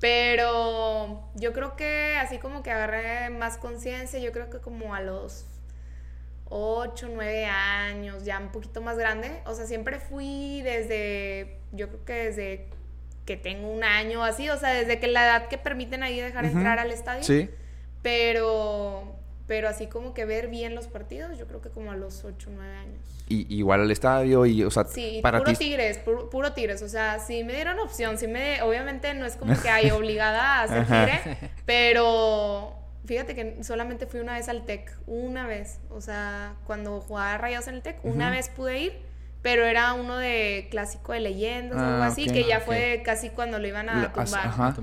Pero 0.00 1.30
yo 1.34 1.52
creo 1.52 1.76
que 1.76 2.16
así 2.20 2.38
como 2.38 2.62
que 2.62 2.70
agarré 2.70 3.30
más 3.30 3.56
conciencia, 3.58 4.18
yo 4.20 4.32
creo 4.32 4.50
que 4.50 4.58
como 4.58 4.94
a 4.94 5.00
los 5.00 5.46
8, 6.48 7.08
9 7.12 7.46
años, 7.46 8.24
ya 8.24 8.38
un 8.38 8.50
poquito 8.52 8.82
más 8.82 8.98
grande. 8.98 9.40
O 9.46 9.54
sea, 9.54 9.66
siempre 9.66 9.98
fui 9.98 10.60
desde, 10.62 11.58
yo 11.72 11.88
creo 11.88 12.04
que 12.04 12.12
desde 12.12 12.68
que 13.24 13.36
tengo 13.36 13.70
un 13.70 13.84
año 13.84 14.20
o 14.20 14.22
así, 14.24 14.48
o 14.50 14.58
sea, 14.58 14.70
desde 14.70 14.98
que 14.98 15.06
la 15.06 15.24
edad 15.24 15.48
que 15.48 15.58
permiten 15.58 16.02
ahí 16.02 16.20
dejar 16.20 16.44
entrar 16.44 16.78
al 16.78 16.90
estadio. 16.90 17.22
Sí. 17.22 17.48
Pero, 18.02 19.16
pero 19.46 19.68
así 19.68 19.86
como 19.86 20.12
que 20.12 20.24
ver 20.24 20.48
bien 20.48 20.74
los 20.74 20.88
partidos, 20.88 21.38
yo 21.38 21.46
creo 21.46 21.62
que 21.62 21.70
como 21.70 21.90
a 21.90 21.96
los 21.96 22.24
8, 22.24 22.50
9 22.52 22.76
años. 22.76 23.14
Y, 23.28 23.46
igual 23.54 23.80
al 23.80 23.90
estadio 23.90 24.44
y, 24.44 24.62
o 24.62 24.70
sea, 24.70 24.84
Sí, 24.84 25.20
para 25.22 25.38
puro 25.38 25.52
ti... 25.52 25.56
tigres, 25.56 25.98
puro, 25.98 26.28
puro 26.28 26.52
tigres. 26.52 26.82
O 26.82 26.88
sea, 26.88 27.18
si 27.18 27.44
me 27.44 27.54
dieron 27.54 27.78
opción, 27.78 28.18
si 28.18 28.26
me, 28.26 28.60
obviamente 28.62 29.14
no 29.14 29.24
es 29.24 29.36
como 29.36 29.58
que 29.60 29.70
hay 29.70 29.90
obligada 29.92 30.60
a 30.60 30.68
ser 30.68 30.84
tigre, 30.84 31.38
pero 31.64 32.74
fíjate 33.06 33.34
que 33.34 33.64
solamente 33.64 34.06
fui 34.06 34.20
una 34.20 34.34
vez 34.34 34.50
al 34.50 34.66
TEC, 34.66 34.94
una 35.06 35.46
vez. 35.46 35.80
O 35.88 36.02
sea, 36.02 36.56
cuando 36.66 37.00
jugaba 37.00 37.38
Rayados 37.38 37.68
en 37.68 37.76
el 37.76 37.82
TEC, 37.82 38.04
una 38.04 38.30
vez 38.30 38.50
pude 38.50 38.78
ir, 38.78 38.92
pero 39.44 39.64
era 39.66 39.92
uno 39.92 40.16
de 40.16 40.66
clásico 40.70 41.12
de 41.12 41.20
leyendas, 41.20 41.78
Ah, 41.78 41.92
algo 41.92 42.02
así, 42.04 42.24
ok, 42.26 42.32
que 42.32 42.44
ya 42.48 42.58
fue 42.60 43.02
casi 43.04 43.28
cuando 43.28 43.58
lo 43.60 43.68
iban 43.68 43.88
a 43.90 44.00
La- 44.02 44.12
tumbar. 44.12 44.46
ajá. 44.48 44.74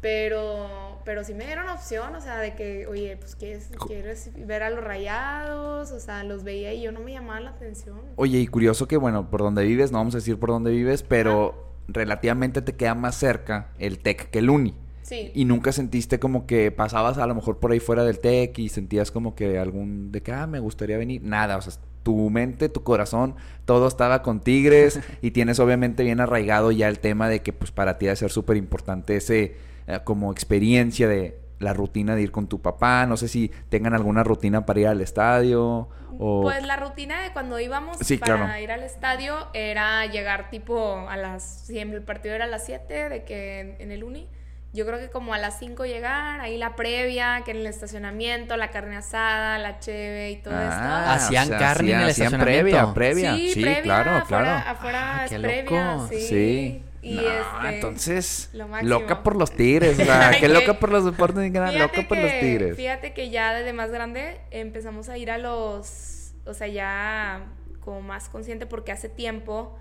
Pero, 0.00 1.00
pero 1.04 1.24
sí 1.24 1.34
me 1.34 1.44
dieron 1.46 1.68
opción, 1.68 2.14
o 2.14 2.20
sea, 2.20 2.38
de 2.38 2.54
que, 2.54 2.86
oye, 2.86 3.16
pues 3.16 3.34
quieres, 3.36 3.70
quieres 3.86 4.30
ver 4.46 4.62
a 4.62 4.70
los 4.70 4.84
rayados, 4.84 5.90
o 5.92 5.98
sea, 5.98 6.22
los 6.24 6.44
veía 6.44 6.72
y 6.74 6.82
yo 6.82 6.92
no 6.92 7.00
me 7.00 7.12
llamaba 7.12 7.40
la 7.40 7.50
atención. 7.50 7.98
Oye, 8.16 8.38
y 8.38 8.46
curioso 8.46 8.86
que, 8.86 8.96
bueno, 8.98 9.30
por 9.30 9.40
donde 9.40 9.64
vives, 9.64 9.90
no 9.92 9.98
vamos 9.98 10.14
a 10.14 10.18
decir 10.18 10.38
por 10.38 10.50
dónde 10.50 10.70
vives, 10.70 11.02
pero 11.02 11.72
relativamente 11.88 12.62
te 12.62 12.76
queda 12.76 12.94
más 12.94 13.14
cerca 13.16 13.70
el 13.78 13.98
TEC 13.98 14.30
que 14.30 14.38
el 14.40 14.50
Uni. 14.50 14.74
Sí. 15.02 15.32
Y 15.34 15.44
nunca 15.46 15.72
sentiste 15.72 16.18
como 16.20 16.46
que 16.46 16.70
pasabas 16.70 17.18
a 17.18 17.26
lo 17.26 17.34
mejor 17.34 17.58
por 17.58 17.72
ahí 17.72 17.80
fuera 17.80 18.04
del 18.04 18.20
TEC 18.20 18.58
y 18.58 18.68
sentías 18.68 19.10
como 19.10 19.34
que 19.34 19.58
algún 19.58 20.12
de 20.12 20.22
que, 20.22 20.32
ah, 20.32 20.46
me 20.46 20.60
gustaría 20.60 20.98
venir. 20.98 21.22
Nada, 21.24 21.56
o 21.56 21.62
sea, 21.62 21.72
tu 22.04 22.30
mente, 22.30 22.68
tu 22.68 22.84
corazón, 22.84 23.34
todo 23.64 23.88
estaba 23.88 24.22
con 24.22 24.38
Tigres 24.38 25.00
y 25.22 25.32
tienes 25.32 25.58
obviamente 25.58 26.04
bien 26.04 26.20
arraigado 26.20 26.70
ya 26.70 26.86
el 26.86 27.00
tema 27.00 27.28
de 27.28 27.42
que 27.42 27.52
pues 27.52 27.72
para 27.72 27.98
ti 27.98 28.06
a 28.06 28.14
ser 28.14 28.30
súper 28.30 28.56
importante 28.56 29.16
ese 29.16 29.56
eh, 29.88 29.98
como 30.04 30.30
experiencia 30.30 31.08
de, 31.08 31.40
la 31.58 31.72
rutina 31.72 32.14
de 32.14 32.22
ir 32.22 32.30
con 32.30 32.46
tu 32.46 32.60
papá. 32.60 33.06
No 33.06 33.16
sé 33.16 33.28
si 33.28 33.50
tengan 33.68 33.94
alguna 33.94 34.22
rutina 34.22 34.64
para 34.66 34.80
ir 34.80 34.86
al 34.86 35.00
estadio 35.00 35.88
o... 36.18 36.42
Pues 36.42 36.64
la 36.64 36.76
rutina 36.76 37.22
de 37.22 37.32
cuando 37.32 37.58
íbamos 37.58 37.98
Sí, 37.98 38.18
para 38.18 38.36
claro. 38.36 38.62
ir 38.62 38.70
al 38.70 38.82
estadio 38.82 39.48
era 39.52 40.06
llegar 40.06 40.50
tipo 40.50 41.08
a 41.08 41.16
las... 41.16 41.42
Siempre 41.42 41.98
el 41.98 42.04
partido 42.04 42.34
era 42.34 42.44
a 42.44 42.48
las 42.48 42.64
7 42.66 43.08
de 43.08 43.24
que 43.24 43.60
en, 43.60 43.76
en 43.80 43.90
el 43.90 44.04
uni. 44.04 44.28
Yo 44.74 44.84
creo 44.84 44.98
que 44.98 45.08
como 45.08 45.32
a 45.32 45.38
las 45.38 45.58
5 45.60 45.86
llegar, 45.86 46.40
ahí 46.40 46.58
la 46.58 46.74
previa, 46.76 47.42
que 47.44 47.52
en 47.52 47.58
el 47.58 47.66
estacionamiento, 47.66 48.56
la 48.56 48.70
carne 48.72 48.96
asada, 48.96 49.56
la 49.58 49.78
cheve 49.78 50.32
y 50.32 50.36
todo 50.36 50.52
Ah, 50.56 51.14
Hacían 51.14 51.48
carne 51.48 51.92
en 51.92 52.00
el 52.00 52.08
hacían 52.10 52.26
estacionamiento. 52.34 52.44
previa, 52.92 52.94
previa. 52.94 53.34
Sí, 53.36 53.50
Sí, 53.52 53.62
previa, 53.62 53.82
claro, 53.82 54.10
afuera, 54.16 54.42
claro. 54.44 54.70
Afuera 54.70 55.18
Ah, 55.20 55.24
es 55.26 55.30
qué 55.30 55.38
previa, 55.38 55.94
loco. 55.94 56.08
sí. 56.08 56.20
Sí. 56.28 56.82
Y 57.02 57.14
No, 57.16 57.20
este, 57.20 57.74
entonces, 57.76 58.50
lo 58.54 58.66
loca 58.82 59.22
por 59.22 59.36
los 59.36 59.52
tigres, 59.52 59.96
o 60.00 60.04
sea, 60.04 60.30
qué 60.32 60.40
que- 60.40 60.48
loca 60.48 60.74
por 60.80 60.90
los 60.90 61.04
deportes 61.04 61.44
Fíjate 61.70 61.78
loca 61.78 62.08
por 62.08 62.18
los 62.18 62.32
tigres. 62.40 62.76
Fíjate 62.76 63.12
que 63.12 63.30
ya 63.30 63.52
desde 63.54 63.72
más 63.74 63.90
grande 63.92 64.40
empezamos 64.50 65.08
a 65.08 65.16
ir 65.18 65.30
a 65.30 65.38
los, 65.38 66.32
o 66.46 66.54
sea, 66.54 66.66
ya 66.66 67.44
como 67.80 68.00
más 68.00 68.28
consciente 68.28 68.64
porque 68.66 68.90
hace 68.90 69.08
tiempo 69.10 69.78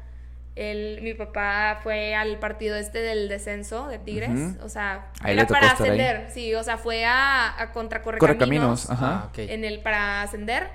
el, 0.55 0.99
mi 1.01 1.13
papá 1.13 1.79
fue 1.81 2.13
al 2.15 2.37
partido 2.39 2.75
este 2.75 2.99
del 3.01 3.27
descenso 3.27 3.87
de 3.87 3.97
Tigres, 3.99 4.57
o 4.61 4.69
sea, 4.69 5.07
Ahí 5.21 5.33
era 5.33 5.47
para 5.47 5.67
ahí. 5.67 5.73
ascender, 5.73 6.27
sí, 6.31 6.53
o 6.53 6.63
sea, 6.63 6.77
fue 6.77 7.05
a, 7.05 7.59
a 7.61 7.71
contra 7.71 8.01
Correcaminos, 8.03 8.85
Correcaminos, 8.85 8.89
ajá. 8.89 9.21
Ah, 9.23 9.27
ok. 9.29 9.37
en 9.39 9.65
el 9.65 9.79
para 9.81 10.21
ascender 10.21 10.69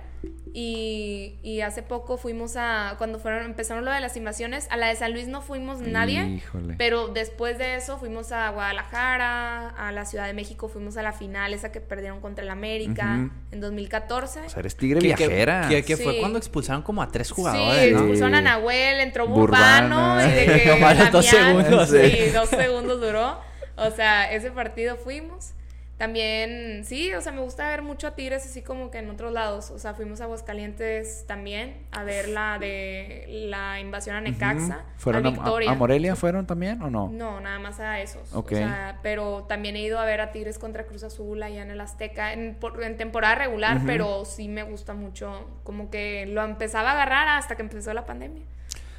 y, 0.60 1.38
y 1.44 1.60
hace 1.60 1.82
poco 1.84 2.16
fuimos 2.16 2.56
a 2.56 2.96
cuando 2.98 3.20
fueron 3.20 3.44
empezaron 3.44 3.84
lo 3.84 3.92
de 3.92 4.00
las 4.00 4.16
invasiones 4.16 4.66
a 4.70 4.76
la 4.76 4.88
de 4.88 4.96
San 4.96 5.12
Luis 5.12 5.28
no 5.28 5.40
fuimos 5.40 5.78
nadie 5.80 6.24
Híjole. 6.26 6.74
pero 6.76 7.06
después 7.08 7.58
de 7.58 7.76
eso 7.76 7.96
fuimos 7.98 8.32
a 8.32 8.50
Guadalajara, 8.50 9.68
a 9.68 9.92
la 9.92 10.04
Ciudad 10.04 10.26
de 10.26 10.32
México, 10.32 10.68
fuimos 10.68 10.96
a 10.96 11.02
la 11.02 11.12
final 11.12 11.54
esa 11.54 11.70
que 11.70 11.80
perdieron 11.80 12.20
contra 12.20 12.42
el 12.44 12.50
América 12.50 13.04
Ujú. 13.26 13.30
en 13.52 13.60
2014. 13.60 14.40
O 14.40 14.48
sea, 14.48 14.58
eres 14.60 14.76
tigre 14.76 14.98
Que, 15.00 15.06
viajera. 15.06 15.68
que- 15.68 15.84
que 15.84 15.96
fue 15.96 16.14
Sí. 16.14 16.18
cuando 16.20 16.38
expulsaron 16.38 16.82
como 16.82 17.02
a 17.02 17.08
tres 17.08 17.28
sí, 17.28 17.34
jugadores, 17.34 17.92
¿no? 17.92 17.98
expulsaron 18.00 18.34
a 18.34 18.40
Nahuel, 18.40 19.00
entró 19.00 19.28
Burbano. 19.28 19.96
Burbano 20.14 20.26
y 20.28 20.32
de 20.34 20.62
que 20.62 21.10
dos 21.12 21.24
segundos. 21.26 21.90
Sí, 21.90 22.30
dos 22.34 22.48
segundos 22.48 23.00
duró. 23.00 23.38
O 23.76 23.90
sea, 23.92 24.32
ese 24.32 24.50
partido 24.50 24.96
fuimos. 24.96 25.52
También, 25.98 26.84
sí, 26.84 27.12
o 27.12 27.20
sea, 27.20 27.32
me 27.32 27.40
gusta 27.40 27.68
ver 27.68 27.82
mucho 27.82 28.06
a 28.06 28.14
Tigres 28.14 28.46
así 28.46 28.62
como 28.62 28.90
que 28.90 28.98
en 28.98 29.10
otros 29.10 29.32
lados. 29.32 29.70
O 29.72 29.80
sea, 29.80 29.94
fuimos 29.94 30.20
a 30.20 30.24
Aguascalientes 30.24 31.24
también 31.26 31.76
a 31.90 32.04
ver 32.04 32.28
la 32.28 32.56
de 32.60 33.24
la 33.28 33.80
invasión 33.80 34.14
a 34.14 34.20
Necaxa. 34.20 34.84
¿Fueron 34.96 35.26
a 35.26 35.30
Victoria. 35.30 35.70
a 35.70 35.74
Morelia? 35.74 36.14
¿Fueron 36.14 36.46
también 36.46 36.80
o 36.82 36.88
no? 36.88 37.08
No, 37.08 37.40
nada 37.40 37.58
más 37.58 37.80
a 37.80 38.00
esos. 38.00 38.32
Ok. 38.32 38.52
O 38.52 38.54
sea, 38.56 39.00
pero 39.02 39.44
también 39.48 39.74
he 39.74 39.80
ido 39.82 39.98
a 39.98 40.04
ver 40.04 40.20
a 40.20 40.30
Tigres 40.30 40.58
contra 40.60 40.84
Cruz 40.86 41.02
Azul 41.02 41.42
allá 41.42 41.62
en 41.62 41.70
el 41.72 41.80
Azteca 41.80 42.32
en, 42.32 42.54
por- 42.54 42.80
en 42.82 42.96
temporada 42.96 43.34
regular, 43.34 43.78
pero 43.84 44.24
sí 44.24 44.46
me 44.48 44.62
gusta 44.62 44.94
mucho. 44.94 45.48
Como 45.64 45.90
que 45.90 46.26
lo 46.26 46.44
empezaba 46.44 46.90
a 46.90 46.92
agarrar 46.92 47.26
hasta 47.28 47.56
que 47.56 47.62
empezó 47.62 47.92
la 47.92 48.06
pandemia. 48.06 48.44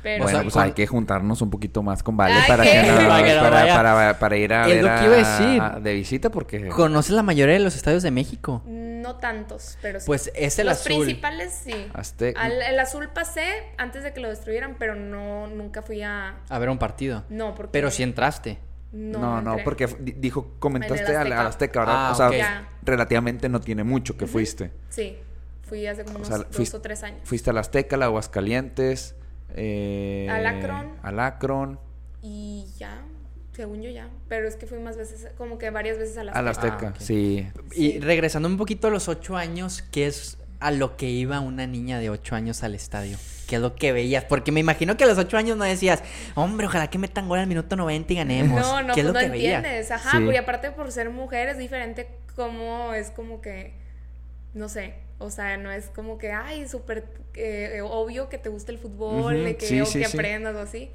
Pero 0.01 0.23
bueno, 0.23 0.39
sea, 0.39 0.43
pues 0.43 0.55
hay 0.57 0.71
que 0.71 0.87
juntarnos 0.87 1.41
un 1.41 1.49
poquito 1.49 1.83
más 1.83 2.03
con 2.03 2.15
Vale 2.15 2.33
Ay, 2.35 2.43
para 2.47 2.63
que 2.63 2.83
nos- 2.83 3.03
Para 3.03 3.23
que 3.23 3.35
para, 3.35 3.49
vaya. 3.49 3.75
para- 3.75 4.19
para 4.19 4.37
ir 4.37 4.53
a 4.53 4.67
Es 4.67 4.75
ver 4.75 4.83
lo 4.83 4.89
que 4.99 5.05
iba 5.05 5.13
a 5.13 5.17
decir. 5.17 5.61
a- 5.61 5.79
de 5.81 5.93
visita 5.93 6.29
porque 6.29 6.69
¿Conoces 6.69 7.11
la 7.11 7.23
mayoría 7.23 7.53
de 7.55 7.59
los 7.59 7.75
estadios 7.75 8.01
de 8.03 8.11
México? 8.11 8.63
no 8.65 9.15
tantos, 9.15 9.77
pero 9.81 9.99
sí. 9.99 10.05
Pues 10.07 10.31
es 10.35 10.59
el 10.59 10.67
Los 10.67 10.81
azul. 10.81 10.97
principales 11.03 11.61
sí. 11.63 11.73
Azteca. 11.93 12.39
Al- 12.41 12.61
el 12.61 12.79
azul 12.79 13.09
pasé 13.13 13.43
antes 13.77 14.03
de 14.03 14.13
que 14.13 14.19
lo 14.19 14.29
destruyeran, 14.29 14.75
pero 14.77 14.93
no 14.95 15.47
nunca 15.47 15.81
fui 15.81 16.01
a 16.01 16.35
A 16.49 16.59
ver 16.59 16.69
un 16.69 16.77
partido. 16.77 17.23
no 17.29 17.55
porque 17.55 17.71
Pero 17.71 17.91
sí 17.91 18.03
entraste. 18.03 18.59
no, 18.91 19.19
No, 19.19 19.41
no, 19.41 19.57
porque 19.63 19.87
dijo, 20.17 20.53
comentaste 20.59 21.03
al 21.15 21.17
Azteca. 21.17 21.39
al 21.41 21.47
Azteca, 21.47 21.79
¿verdad? 21.81 21.95
Ah, 22.07 22.11
o 22.11 22.15
sea, 22.15 22.27
ok. 22.27 22.35
Ya. 22.35 22.69
relativamente 22.83 23.47
no 23.49 23.59
tiene 23.61 23.83
mucho 23.83 24.15
que 24.17 24.27
fuiste. 24.27 24.71
sí, 24.89 25.17
fui 25.63 25.85
hace 25.87 26.03
como 26.03 26.15
O 26.15 26.17
unos 26.17 26.27
sea, 26.27 26.37
dos 26.39 26.47
fuiste- 26.51 26.77
o 26.77 26.81
tres 26.81 27.03
años. 27.03 27.21
Fuiste 27.23 27.49
al 27.51 27.57
Azteca, 27.57 27.95
al 27.95 28.03
Aguascalientes, 28.03 29.15
eh, 29.55 30.27
Al 30.29 30.45
Akron. 30.45 30.91
Al 31.03 31.19
Akron, 31.19 31.79
Y 32.21 32.65
ya, 32.77 33.01
según 33.53 33.81
yo 33.81 33.89
ya. 33.89 34.09
Pero 34.27 34.47
es 34.47 34.55
que 34.55 34.65
fui 34.67 34.79
más 34.79 34.97
veces, 34.97 35.27
como 35.37 35.57
que 35.57 35.69
varias 35.69 35.97
veces 35.97 36.17
a 36.17 36.23
la 36.23 36.31
Azteca, 36.31 36.93
Ah, 36.95 36.99
sí. 36.99 37.47
Y 37.75 37.99
regresando 37.99 38.47
un 38.49 38.57
poquito 38.57 38.87
a 38.87 38.91
los 38.91 39.07
ocho 39.07 39.35
años, 39.37 39.81
¿qué 39.91 40.07
es 40.07 40.37
a 40.59 40.71
lo 40.71 40.97
que 40.97 41.09
iba 41.09 41.39
una 41.39 41.65
niña 41.67 41.99
de 41.99 42.09
ocho 42.09 42.35
años 42.35 42.63
al 42.63 42.75
estadio? 42.75 43.17
¿Qué 43.47 43.55
es 43.55 43.61
lo 43.61 43.73
que 43.75 43.91
veías? 43.93 44.25
Porque 44.25 44.51
me 44.51 44.59
imagino 44.59 44.95
que 44.97 45.05
a 45.05 45.07
los 45.07 45.17
ocho 45.17 45.35
años 45.37 45.57
no 45.57 45.63
decías, 45.63 46.03
hombre, 46.35 46.67
ojalá 46.67 46.89
que 46.89 46.99
metan 46.99 47.27
gol 47.27 47.39
al 47.39 47.47
minuto 47.47 47.75
90 47.75 48.13
y 48.13 48.15
ganemos. 48.17 48.61
No, 48.61 48.83
no, 48.83 48.93
¿Qué 48.93 48.99
es 49.01 49.05
pues 49.05 49.05
lo 49.07 49.13
no 49.13 49.19
que 49.19 49.29
veías? 49.29 49.57
entiendes. 49.63 49.89
Ajá, 49.91 50.17
Sí. 50.19 50.23
y 50.31 50.35
aparte 50.35 50.69
por 50.71 50.91
ser 50.91 51.09
mujer 51.09 51.49
es 51.49 51.57
diferente 51.57 52.07
como 52.35 52.93
es 52.93 53.09
como 53.09 53.41
que, 53.41 53.73
no 54.53 54.69
sé, 54.69 54.93
o 55.19 55.29
sea, 55.29 55.57
no 55.57 55.71
es 55.71 55.89
como 55.89 56.17
que, 56.17 56.31
ay, 56.31 56.67
súper 56.67 57.05
eh, 57.35 57.81
obvio 57.83 58.29
que 58.29 58.37
te 58.37 58.49
guste 58.49 58.71
el 58.71 58.79
fútbol, 58.79 59.43
de 59.43 59.57
que, 59.57 59.65
sí, 59.65 59.81
o 59.81 59.85
sí, 59.85 59.99
que 59.99 60.05
sí. 60.05 60.17
aprendas 60.17 60.55
o 60.55 60.59
así. 60.59 60.91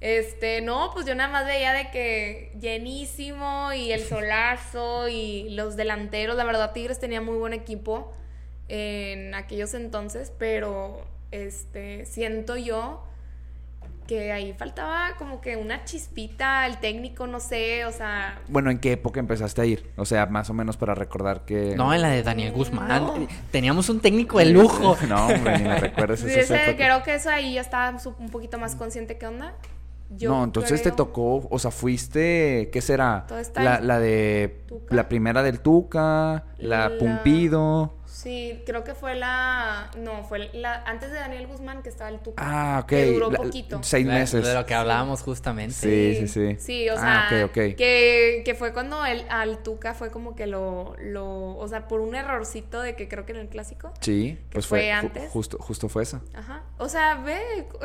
Este, 0.00 0.60
no, 0.60 0.90
pues 0.92 1.06
yo 1.06 1.14
nada 1.14 1.30
más 1.30 1.46
veía 1.46 1.72
de 1.72 1.90
que 1.90 2.52
llenísimo 2.58 3.72
y 3.72 3.92
el 3.92 4.02
solazo 4.02 5.08
y 5.08 5.50
los 5.50 5.76
delanteros. 5.76 6.36
La 6.36 6.44
verdad, 6.44 6.72
Tigres 6.72 6.98
tenía 6.98 7.20
muy 7.20 7.36
buen 7.36 7.52
equipo 7.52 8.12
en 8.68 9.34
aquellos 9.34 9.74
entonces, 9.74 10.32
pero 10.38 11.06
este, 11.30 12.06
siento 12.06 12.56
yo 12.56 13.06
que 14.10 14.32
ahí 14.32 14.52
faltaba 14.54 15.10
como 15.18 15.40
que 15.40 15.56
una 15.56 15.84
chispita, 15.84 16.66
el 16.66 16.78
técnico, 16.78 17.28
no 17.28 17.38
sé, 17.38 17.84
o 17.84 17.92
sea, 17.92 18.40
Bueno, 18.48 18.68
¿en 18.72 18.80
qué 18.80 18.90
época 18.90 19.20
empezaste 19.20 19.60
a 19.62 19.64
ir? 19.66 19.88
O 19.96 20.04
sea, 20.04 20.26
más 20.26 20.50
o 20.50 20.52
menos 20.52 20.76
para 20.76 20.96
recordar 20.96 21.44
que... 21.44 21.76
No, 21.76 21.94
en 21.94 22.02
la 22.02 22.08
de 22.08 22.24
Daniel 22.24 22.50
Guzmán. 22.52 22.88
No. 22.88 23.14
Teníamos 23.52 23.88
un 23.88 24.00
técnico 24.00 24.38
de 24.40 24.46
lujo. 24.46 24.96
no, 25.08 25.28
hombre, 25.28 25.58
ni 25.58 25.62
me 25.64 25.78
recuerdes 25.78 26.18
sí, 26.18 26.26
esa 26.26 26.40
ese- 26.40 26.70
época. 26.70 26.76
creo 26.84 27.02
que 27.04 27.14
eso 27.14 27.30
ahí 27.30 27.54
ya 27.54 27.60
estaba 27.60 27.96
un 28.18 28.30
poquito 28.30 28.58
más 28.58 28.74
consciente 28.74 29.16
qué 29.16 29.28
onda. 29.28 29.54
Yo 30.10 30.28
no, 30.30 30.42
entonces 30.42 30.82
te 30.82 30.90
tocó, 30.90 31.46
o 31.48 31.58
sea, 31.60 31.70
fuiste, 31.70 32.68
¿qué 32.72 32.80
será? 32.80 33.26
Todo 33.28 33.38
está 33.38 33.78
La, 33.78 34.00
de, 34.00 34.64
Tuca. 34.66 34.92
la 34.96 35.08
primera 35.08 35.44
del 35.44 35.60
Tuca, 35.60 36.46
la, 36.58 36.88
La- 36.88 36.98
Pumpido. 36.98 37.94
Sí, 38.12 38.60
creo 38.66 38.82
que 38.82 38.94
fue 38.94 39.14
la. 39.14 39.90
No, 39.96 40.24
fue 40.24 40.50
la. 40.52 40.82
Antes 40.84 41.10
de 41.12 41.18
Daniel 41.18 41.46
Guzmán, 41.46 41.82
que 41.82 41.88
estaba 41.88 42.10
el 42.10 42.18
Tuca. 42.18 42.42
Ah, 42.44 42.80
ok. 42.82 42.88
Que 42.88 43.06
duró 43.12 43.30
la- 43.30 43.38
poquito. 43.38 43.78
Seis 43.84 44.04
meses. 44.04 44.44
De 44.44 44.52
lo 44.52 44.66
que 44.66 44.74
hablábamos 44.74 45.22
justamente. 45.22 45.72
Sí, 45.74 46.16
sí, 46.18 46.28
sí. 46.28 46.56
Sí, 46.58 46.88
o 46.90 46.94
Ah, 46.98 47.26
sea, 47.30 47.44
ok, 47.46 47.50
ok. 47.50 47.76
Que, 47.76 48.42
que 48.44 48.54
fue 48.58 48.72
cuando 48.72 49.06
el, 49.06 49.24
al 49.30 49.62
Tuca 49.62 49.94
fue 49.94 50.10
como 50.10 50.34
que 50.34 50.46
lo, 50.48 50.94
lo. 50.98 51.56
O 51.56 51.68
sea, 51.68 51.86
por 51.86 52.00
un 52.00 52.14
errorcito 52.16 52.82
de 52.82 52.96
que 52.96 53.08
creo 53.08 53.24
que 53.24 53.32
en 53.32 53.38
el 53.38 53.48
clásico. 53.48 53.92
Sí, 54.00 54.38
que 54.50 54.54
pues 54.54 54.66
fue 54.66 54.80
fue, 54.80 54.88
ju- 54.88 54.98
antes. 54.98 55.30
justo, 55.30 55.58
justo 55.58 55.88
fue 55.88 56.02
esa. 56.02 56.20
Ajá. 56.34 56.62
O 56.78 56.88
sea, 56.88 57.14
ve, 57.14 57.40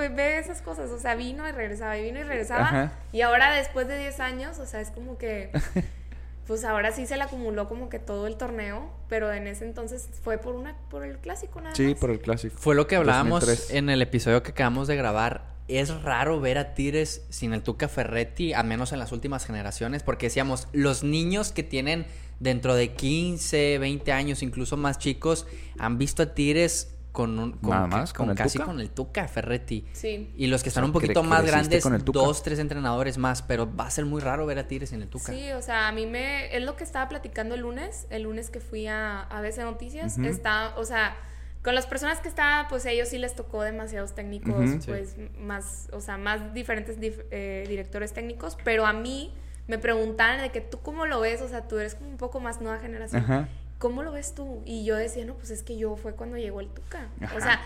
ve 0.10 0.39
esas 0.39 0.62
cosas. 0.63 0.89
O 0.89 0.98
sea, 1.00 1.13
vino 1.15 1.48
y 1.48 1.51
regresaba, 1.51 1.98
y 1.98 2.03
vino 2.03 2.20
y 2.20 2.24
regresaba. 2.24 2.63
Ajá. 2.63 2.91
Y 3.12 3.22
ahora, 3.22 3.51
después 3.51 3.88
de 3.88 3.98
10 4.00 4.20
años, 4.20 4.58
o 4.58 4.65
sea, 4.65 4.82
es 4.82 4.89
como 4.89 5.17
que. 5.20 5.51
Pues 6.48 6.64
ahora 6.64 6.92
sí 6.92 7.08
se 7.08 7.18
le 7.18 7.24
acumuló 7.24 7.68
como 7.68 7.90
que 7.90 7.98
todo 8.00 8.28
el 8.28 8.36
torneo, 8.38 8.92
pero 9.10 9.34
en 9.34 9.48
ese 9.48 9.66
entonces 9.66 10.08
fue 10.24 10.38
por 10.38 10.56
una 10.56 10.75
por 10.90 11.04
el 11.04 11.18
clásico 11.18 11.60
nada 11.60 11.75
Sí, 11.75 11.88
más. 11.88 11.96
por 11.96 12.12
el 12.12 12.20
clásico. 12.20 12.56
Fue 12.58 12.75
lo 12.75 12.86
que 12.88 12.96
hablábamos 12.96 13.42
2003. 13.42 13.72
en 13.78 13.90
el 13.90 14.02
episodio 14.02 14.44
que 14.44 14.52
acabamos 14.52 14.88
de 14.88 14.96
grabar. 14.96 15.56
Es 15.68 16.04
raro 16.04 16.40
ver 16.40 16.60
a 16.60 16.75
Tigres 16.75 17.25
sin 17.30 17.52
el 17.54 17.64
Tuca 17.64 17.88
Ferretti, 17.88 18.54
al 18.54 18.68
menos 18.68 18.92
en 18.94 19.00
las 19.00 19.12
últimas 19.12 19.46
generaciones, 19.48 20.04
porque 20.04 20.28
decíamos, 20.28 20.68
los 20.74 21.04
niños 21.04 21.52
que 21.52 21.64
tienen 21.64 22.06
dentro 22.40 22.75
de 22.75 22.94
15, 22.94 23.80
20 23.80 24.12
años, 24.12 24.44
incluso 24.44 24.78
más 24.78 25.00
chicos, 25.00 25.48
han 25.80 25.98
visto 25.98 26.22
a 26.22 26.36
Tigres 26.36 26.92
con, 27.15 27.39
un, 27.39 27.51
con, 27.53 27.69
Nada 27.72 27.88
más, 27.88 28.13
con 28.13 28.25
con 28.27 28.31
el 28.31 28.38
casi 28.38 28.57
Tuca. 28.60 28.65
con 28.65 28.79
el 28.79 28.89
Tuca 28.91 29.27
Ferretti. 29.27 29.86
Sí. 29.93 30.31
Y 30.38 30.48
los 30.48 30.62
que 30.62 30.69
están 30.69 30.84
sea, 30.84 30.86
un 30.86 30.93
poquito 30.93 31.24
más 31.24 31.43
grandes, 31.45 31.81
con 31.81 31.95
el 31.95 32.03
Tuca. 32.03 32.19
dos, 32.19 32.43
tres 32.43 32.60
entrenadores 32.60 33.17
más, 33.17 33.41
pero 33.41 33.74
va 33.75 33.88
a 33.88 33.89
ser 33.91 34.05
muy 34.05 34.22
raro 34.22 34.45
ver 34.45 34.60
a 34.60 34.67
Tigres 34.67 34.89
sin 34.89 35.01
el 35.01 35.07
Tuca. 35.10 35.34
Sí, 35.34 35.51
o 35.53 35.62
sea, 35.63 35.88
a 35.88 35.91
mí 35.91 36.05
me... 36.05 36.55
Es 36.55 36.62
lo 36.63 36.75
que 36.75 36.84
estaba 36.84 37.10
platicando 37.10 37.55
el 37.55 37.62
lunes, 37.62 38.05
el 38.12 38.22
lunes 38.24 38.50
que 38.51 38.60
fui 38.60 38.86
a 38.86 39.22
ABC 39.22 39.57
Noticias. 39.60 40.17
Ujú. 40.17 40.27
Está, 40.27 40.74
o 40.77 40.84
sea, 40.86 41.15
con 41.63 41.74
las 41.74 41.88
personas 41.88 42.19
que 42.19 42.27
estaban, 42.27 42.67
pues 42.67 42.86
a 42.86 42.91
ellos 42.91 43.07
sí 43.10 43.17
les 43.17 43.34
tocó 43.36 43.63
demasiados 43.63 44.13
técnicos, 44.13 44.86
pues 44.86 45.15
más, 45.39 45.88
o 45.93 46.00
sea, 46.01 46.17
más 46.17 46.53
diferentes 46.53 47.00
dif- 47.00 47.24
eh, 47.31 47.65
directores 47.67 48.13
técnicos, 48.13 48.55
pero 48.63 48.86
a 48.86 48.93
mí 48.93 49.34
me 49.67 49.79
preguntaban 49.79 50.41
de 50.41 50.51
que 50.51 50.62
tú 50.62 50.79
cómo 50.81 51.07
lo 51.07 51.19
ves, 51.22 51.41
o 51.41 51.48
sea, 51.48 51.67
tú 51.67 51.79
eres 51.79 51.95
como 51.95 52.10
un 52.12 52.17
poco 52.17 52.39
más 52.39 52.62
nueva 52.62 52.77
generación. 52.77 53.24
Ajá. 53.24 53.50
¿Cómo 53.79 54.03
lo 54.03 54.12
ves 54.12 54.34
tú? 54.36 54.62
Y 54.65 54.86
yo 54.86 54.96
decía, 54.96 55.25
no, 55.25 55.34
pues 55.36 55.50
es 55.51 55.62
que 55.63 55.77
yo 55.77 55.96
fue 55.96 56.13
cuando 56.15 56.38
llegó 56.38 56.62
el 56.62 56.70
Tuca. 56.70 57.08
Ajá. 57.22 57.36
O 57.36 57.41
sea, 57.41 57.62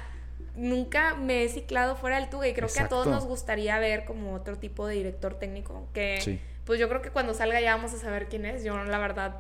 nunca 0.56 1.16
me 1.16 1.44
he 1.44 1.50
ciclado 1.50 1.96
fuera 1.96 2.20
del 2.20 2.30
Tuca 2.30 2.48
y 2.48 2.54
creo 2.54 2.68
que 2.68 2.80
a 2.80 2.90
todos 2.90 3.08
nos 3.08 3.26
gustaría 3.26 3.78
ver 3.80 4.06
como 4.06 4.34
otro 4.34 4.58
tipo 4.58 4.88
de 4.88 4.96
director 4.96 5.36
técnico 5.36 5.88
que 5.94 6.20
Sí. 6.22 6.40
pues 6.66 6.80
yo 6.80 6.90
creo 6.90 7.02
que 7.02 7.12
cuando 7.12 7.34
salga 7.34 7.62
ya 7.62 7.76
vamos 7.76 7.94
a 7.94 7.98
saber 7.98 8.28
quién 8.28 8.46
es. 8.46 8.64
Yo 8.64 8.76
la 8.84 8.98
verdad 8.98 9.36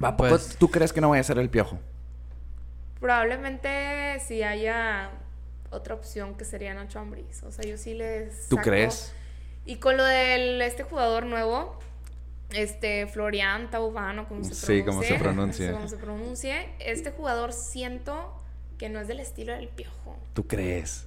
¿A 0.00 0.16
poco 0.16 0.30
Pues- 0.30 0.56
¿Tú 0.56 0.70
crees 0.70 0.92
que 0.92 1.00
no 1.00 1.10
vaya 1.10 1.20
a 1.20 1.24
ser 1.24 1.38
el 1.38 1.48
piojo? 1.50 1.78
probablemente 3.00 4.18
si 4.20 4.42
haya 4.42 5.10
otra 5.70 5.94
opción 5.94 6.34
que 6.36 6.44
sería 6.44 6.72
Nacho 6.74 6.98
Ambriz. 6.98 7.42
O 7.42 7.52
sea, 7.52 7.64
yo 7.64 7.76
sí 7.76 7.94
les 7.94 8.48
¿Tú 8.48 8.56
crees? 8.56 9.12
Y 9.66 9.76
con 9.76 9.96
lo 9.96 10.04
del 10.04 10.60
este 10.62 10.82
jugador 10.84 11.26
nuevo 11.26 11.78
este 12.54 13.06
Florian 13.06 13.70
Taubano, 13.70 14.28
como 14.28 14.44
se 14.44 14.54
Sí, 14.54 14.82
como 14.82 15.02
se 15.02 15.14
pronuncie. 15.14 15.72
Como 15.72 15.88
se 15.88 15.96
pronuncie. 15.96 16.68
Este 16.78 17.10
jugador 17.10 17.52
siento 17.52 18.40
que 18.78 18.88
no 18.88 19.00
es 19.00 19.08
del 19.08 19.20
estilo 19.20 19.52
del 19.52 19.68
piojo. 19.68 20.16
¿Tú 20.32 20.46
crees? 20.46 21.06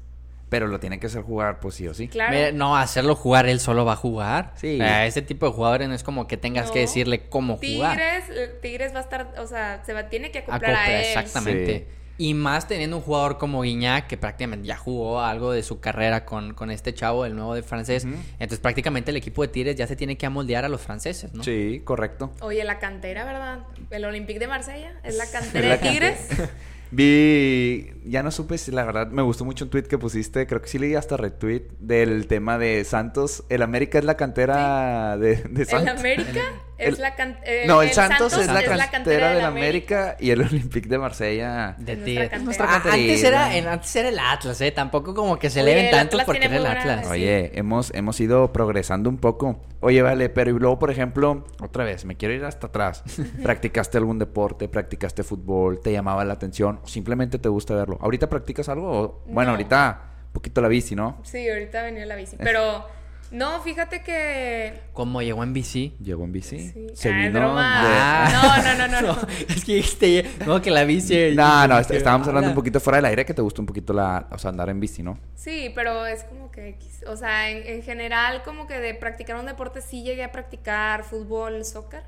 Pero 0.50 0.68
lo 0.68 0.80
tiene 0.80 1.00
que 1.00 1.08
hacer 1.08 1.24
jugar, 1.24 1.60
pues 1.60 1.76
sí 1.76 1.88
o 1.88 1.94
sí. 1.94 2.08
Claro. 2.08 2.34
Mira, 2.34 2.52
no, 2.54 2.78
hacerlo 2.78 3.16
jugar, 3.16 3.48
él 3.48 3.60
solo 3.60 3.84
va 3.84 3.94
a 3.94 3.98
jugar. 3.98 4.54
Sí. 4.56 4.80
Eh, 4.82 5.06
ese 5.06 5.22
tipo 5.22 5.46
de 5.46 5.52
jugadores 5.52 5.90
no 5.90 5.94
es 5.94 6.04
como 6.04 6.26
que 6.28 6.38
tengas 6.38 6.72
que 6.72 6.80
decirle 6.80 7.28
cómo 7.28 7.58
jugar. 7.58 7.98
Tigres, 7.98 8.30
eh, 8.30 8.60
Tigres 8.62 8.94
va 8.94 9.00
a 9.00 9.02
estar, 9.02 9.34
o 9.40 9.48
sea, 9.48 9.84
se 9.86 9.94
va, 9.94 10.08
tiene 10.08 10.32
que 10.32 10.40
acoplar 10.40 10.74
a 10.74 11.00
él. 11.00 11.06
exactamente. 11.06 11.88
Y 12.18 12.34
más 12.34 12.68
teniendo 12.68 12.98
un 12.98 13.04
jugador 13.04 13.38
como 13.38 13.62
Guiñac, 13.62 14.08
que 14.08 14.18
prácticamente 14.18 14.68
ya 14.68 14.78
jugó 14.78 15.22
algo 15.22 15.52
de 15.52 15.62
su 15.64 15.80
carrera 15.80 16.26
con, 16.26 16.54
con 16.54 16.72
este 16.72 16.94
chavo, 16.94 17.26
el 17.26 17.36
nuevo 17.36 17.54
de 17.54 17.64
francés. 17.64 18.06
Entonces 18.06 18.60
prácticamente 18.60 19.12
el 19.12 19.18
equipo 19.18 19.42
de 19.44 19.50
Tigres 19.50 19.76
ya 19.76 19.88
se 19.88 19.96
tiene 19.96 20.18
que 20.18 20.26
amoldear 20.26 20.66
a 20.66 20.70
los 20.70 20.82
franceses, 20.82 21.34
¿no? 21.34 21.44
Sí, 21.44 21.82
correcto. 21.84 22.32
Oye, 22.42 22.64
la 22.64 22.80
cantera, 22.80 23.24
¿verdad? 23.26 23.60
El 23.92 24.06
Olympique 24.06 24.40
de 24.40 24.48
Marsella 24.48 24.94
es 25.04 25.16
la 25.16 25.26
cantera 25.32 25.76
Es 25.76 25.82
la 25.82 25.88
de 25.88 25.94
Tigres. 25.94 26.28
Vi, 26.90 27.92
ya 28.06 28.24
no 28.24 28.32
supe 28.32 28.58
si 28.58 28.72
la 28.72 28.86
verdad 28.86 29.08
me 29.08 29.22
gustó 29.22 29.44
mucho 29.44 29.66
un 29.66 29.72
tweet 29.72 29.84
que 29.84 29.98
pusiste, 29.98 30.48
creo 30.48 30.62
que 30.62 30.70
sí 30.70 30.80
leí 30.80 30.96
hasta 30.96 31.18
retweet 31.18 31.68
del 31.80 32.28
tema 32.28 32.58
de 32.58 32.84
Santos. 32.86 33.44
El 33.50 33.62
América 33.62 34.00
es 34.00 34.06
la 34.06 34.16
cantera 34.16 35.18
de, 35.18 35.36
de 35.36 35.62
El 35.64 35.68
Santos. 35.68 36.00
América 36.00 36.42
es 36.78 36.96
El- 36.96 37.02
la 37.02 37.16
cantera. 37.16 37.66
no, 37.68 37.82
el, 37.82 37.92
Santos, 37.92 38.34
es 38.34 38.48
la 38.48 38.90
cantera 38.92 39.32
del 39.32 39.46
América, 39.46 40.16
y 40.20 40.32
el 40.32 40.42
Olympique 40.42 40.88
de 40.88 40.98
Marsella. 40.98 41.76
De 41.78 41.94
Es 41.94 41.98
nuestra 42.00 42.06
Tigres. 42.06 42.30
cantera. 42.30 42.44
nuestra 42.46 42.66
Ah, 42.70 42.82
antes, 42.94 43.24
era, 43.24 43.56
en- 43.58 43.68
antes 43.68 43.96
era 43.96 44.10
el 44.10 44.20
Atlas, 44.20 44.62
¿eh? 44.62 44.72
Tampoco 44.72 45.14
como 45.14 45.38
que 45.40 45.50
se 45.50 45.62
Oye, 45.62 45.70
le 45.70 45.76
ven 45.76 45.86
el 45.86 45.92
tantos 45.92 46.14
Atlas 46.22 46.26
porque 46.26 46.46
era 46.46 46.58
el 46.58 46.66
Atlas. 46.66 47.06
Sí. 47.06 47.12
Oye, 47.12 47.52
hemos, 47.60 47.94
hemos 47.94 48.20
ido 48.20 48.52
progresando 48.54 49.10
un 49.10 49.18
poco. 49.18 49.62
Oye, 49.80 50.02
vale, 50.02 50.30
pero 50.30 50.50
y 50.52 50.60
luego, 50.60 50.80
por 50.80 50.92
ejemplo, 50.92 51.46
otra 51.62 51.84
vez, 51.84 52.06
me 52.06 52.16
quiero 52.16 52.34
ir 52.34 52.44
hasta 52.46 52.68
atrás. 52.68 53.04
¿Practicaste 53.44 53.98
algún 53.98 54.20
deporte? 54.20 54.68
¿Practicaste 54.68 55.24
fútbol? 55.24 55.80
¿Te 55.82 55.92
llamaba 55.92 56.26
la 56.26 56.34
atención? 56.34 56.80
¿O 56.84 56.88
simplemente 56.88 57.40
te 57.40 57.50
gusta 57.50 57.76
verlo? 57.76 57.98
¿Ahorita 58.02 58.30
practicas 58.30 58.70
algo? 58.70 58.90
O- 58.92 59.24
Bueno, 59.28 59.52
No. 59.52 59.58
ahorita 59.58 60.02
un 60.28 60.34
poquito 60.34 60.62
la 60.62 60.68
bici, 60.68 60.96
¿no? 60.96 61.18
Sí, 61.24 61.48
ahorita 61.50 61.82
venía 61.84 62.06
la 62.06 62.16
bici. 62.16 62.36
Pero, 62.38 62.86
no, 63.32 63.62
fíjate 63.62 64.04
que. 64.04 64.74
Como 64.94 65.22
llegó 65.22 65.44
en 65.44 65.54
bici. 65.54 65.96
Llegó 66.02 66.24
en 66.24 66.32
bici. 66.32 66.70
Sí. 66.70 66.88
Se 66.94 67.10
Ah, 67.12 67.18
vino 67.18 67.40
broma. 67.40 67.84
de- 67.84 67.96
Ah, 68.00 68.30
no, 68.32 68.64
no, 68.64 68.88
no, 68.88 69.02
no, 69.02 69.14
no. 69.14 69.28
es 69.50 69.66
que 69.66 69.76
dijiste, 69.76 70.26
no, 70.46 70.62
que 70.62 70.72
la 70.72 70.84
bici. 70.84 71.36
No, 71.36 71.68
no, 71.68 71.80
estábamos 71.80 72.28
hablando 72.28 72.48
un 72.50 72.54
Ah, 72.54 72.56
poquito 72.56 72.80
fuera 72.80 72.98
del 72.98 73.06
aire 73.06 73.26
que 73.26 73.34
te 73.34 73.42
gusta 73.42 73.62
un 73.62 73.66
poquito 73.66 73.94
la, 73.94 74.28
o 74.32 74.38
sea, 74.38 74.50
andar 74.50 74.70
en 74.70 74.80
bici, 74.80 75.04
¿no? 75.04 75.20
Sí, 75.36 75.72
pero 75.76 76.06
es 76.06 76.24
como 76.24 76.52
que, 76.52 76.78
o 77.08 77.16
sea, 77.18 77.50
en, 77.50 77.66
en 77.68 77.84
general, 77.84 78.44
como 78.44 78.66
que 78.68 78.80
de 78.80 78.94
practicar 78.94 79.36
un 79.36 79.46
deporte 79.46 79.82
sí 79.82 80.04
llegué 80.04 80.24
a 80.24 80.32
practicar 80.32 81.04
fútbol, 81.04 81.64
soccer, 81.66 82.04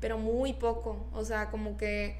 pero 0.00 0.18
muy 0.18 0.52
poco. 0.52 1.08
O 1.12 1.24
sea, 1.24 1.50
como 1.50 1.76
que 1.76 2.16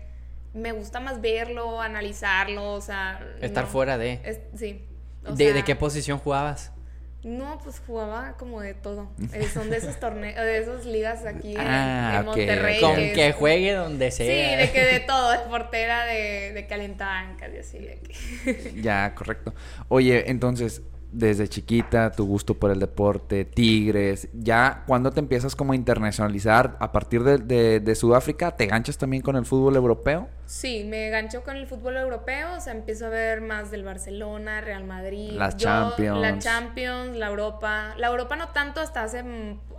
me 0.52 0.72
gusta 0.72 0.98
más 0.98 1.20
verlo, 1.20 1.80
analizarlo, 1.80 2.72
o 2.72 2.80
sea. 2.80 3.20
Estar 3.40 3.64
no. 3.64 3.70
fuera 3.70 3.96
de. 3.98 4.20
Es- 4.24 4.40
sí. 4.56 4.84
o 5.24 5.32
¿De, 5.34 5.44
sea, 5.44 5.54
¿De 5.54 5.62
qué 5.64 5.76
posición 5.76 6.18
jugabas? 6.18 6.72
No, 7.22 7.58
pues 7.62 7.82
jugaba 7.86 8.34
como 8.38 8.60
de 8.62 8.74
todo. 8.74 9.10
Eh, 9.34 9.46
son 9.52 9.68
de 9.70 9.76
esos 9.76 10.00
torneos, 10.00 10.36
de 10.36 10.58
esas 10.58 10.86
ligas 10.86 11.24
aquí 11.26 11.54
Ah, 11.58 12.16
en 12.20 12.26
Monterrey. 12.26 12.80
Con 12.80 12.94
que 12.96 13.32
juegue 13.32 13.72
donde 13.74 14.10
Sí, 14.10 14.24
sea. 14.24 14.56
de 14.58 14.72
que 14.72 14.80
de 14.84 15.00
todo, 15.06 15.30
de 15.32 15.38
portera, 15.50 16.04
de, 16.06 16.52
de 16.52 16.66
calentancas 16.66 17.50
y 17.54 17.58
así. 17.58 17.78
De 17.78 17.98
que... 18.00 18.80
Ya, 18.82 19.14
correcto. 19.14 19.54
Oye, 19.88 20.30
entonces, 20.30 20.82
desde 21.12 21.48
chiquita, 21.48 22.10
tu 22.12 22.26
gusto 22.26 22.54
por 22.54 22.70
el 22.70 22.78
deporte, 22.80 23.44
Tigres, 23.44 24.28
ya 24.32 24.84
cuando 24.86 25.10
te 25.10 25.20
empiezas 25.20 25.56
como 25.56 25.72
a 25.72 25.76
internacionalizar, 25.76 26.76
a 26.80 26.92
partir 26.92 27.22
de, 27.24 27.38
de- 27.38 27.80
de 27.80 27.94
Sudáfrica, 27.94 28.56
¿te 28.56 28.66
ganchas 28.66 28.98
también 28.98 29.22
con 29.22 29.36
el 29.36 29.44
fútbol 29.46 29.76
europeo? 29.76 30.28
Sí, 30.46 30.84
me 30.84 31.10
gancho 31.10 31.44
con 31.44 31.56
el 31.56 31.66
fútbol 31.68 31.96
europeo, 31.96 32.56
o 32.56 32.60
sea, 32.60 32.72
empiezo 32.72 33.06
a 33.06 33.08
ver 33.08 33.40
más 33.40 33.70
del 33.70 33.84
Barcelona, 33.84 34.60
Real 34.60 34.82
Madrid. 34.84 35.30
Las 35.32 35.56
Yo- 35.56 35.66
Champions. 35.68 36.20
La 36.20 36.38
Champions, 36.38 37.16
la 37.16 37.28
Europa. 37.28 37.94
La 37.98 38.08
Europa 38.08 38.34
no 38.34 38.48
tanto 38.48 38.80
hasta 38.80 39.04
hace 39.04 39.22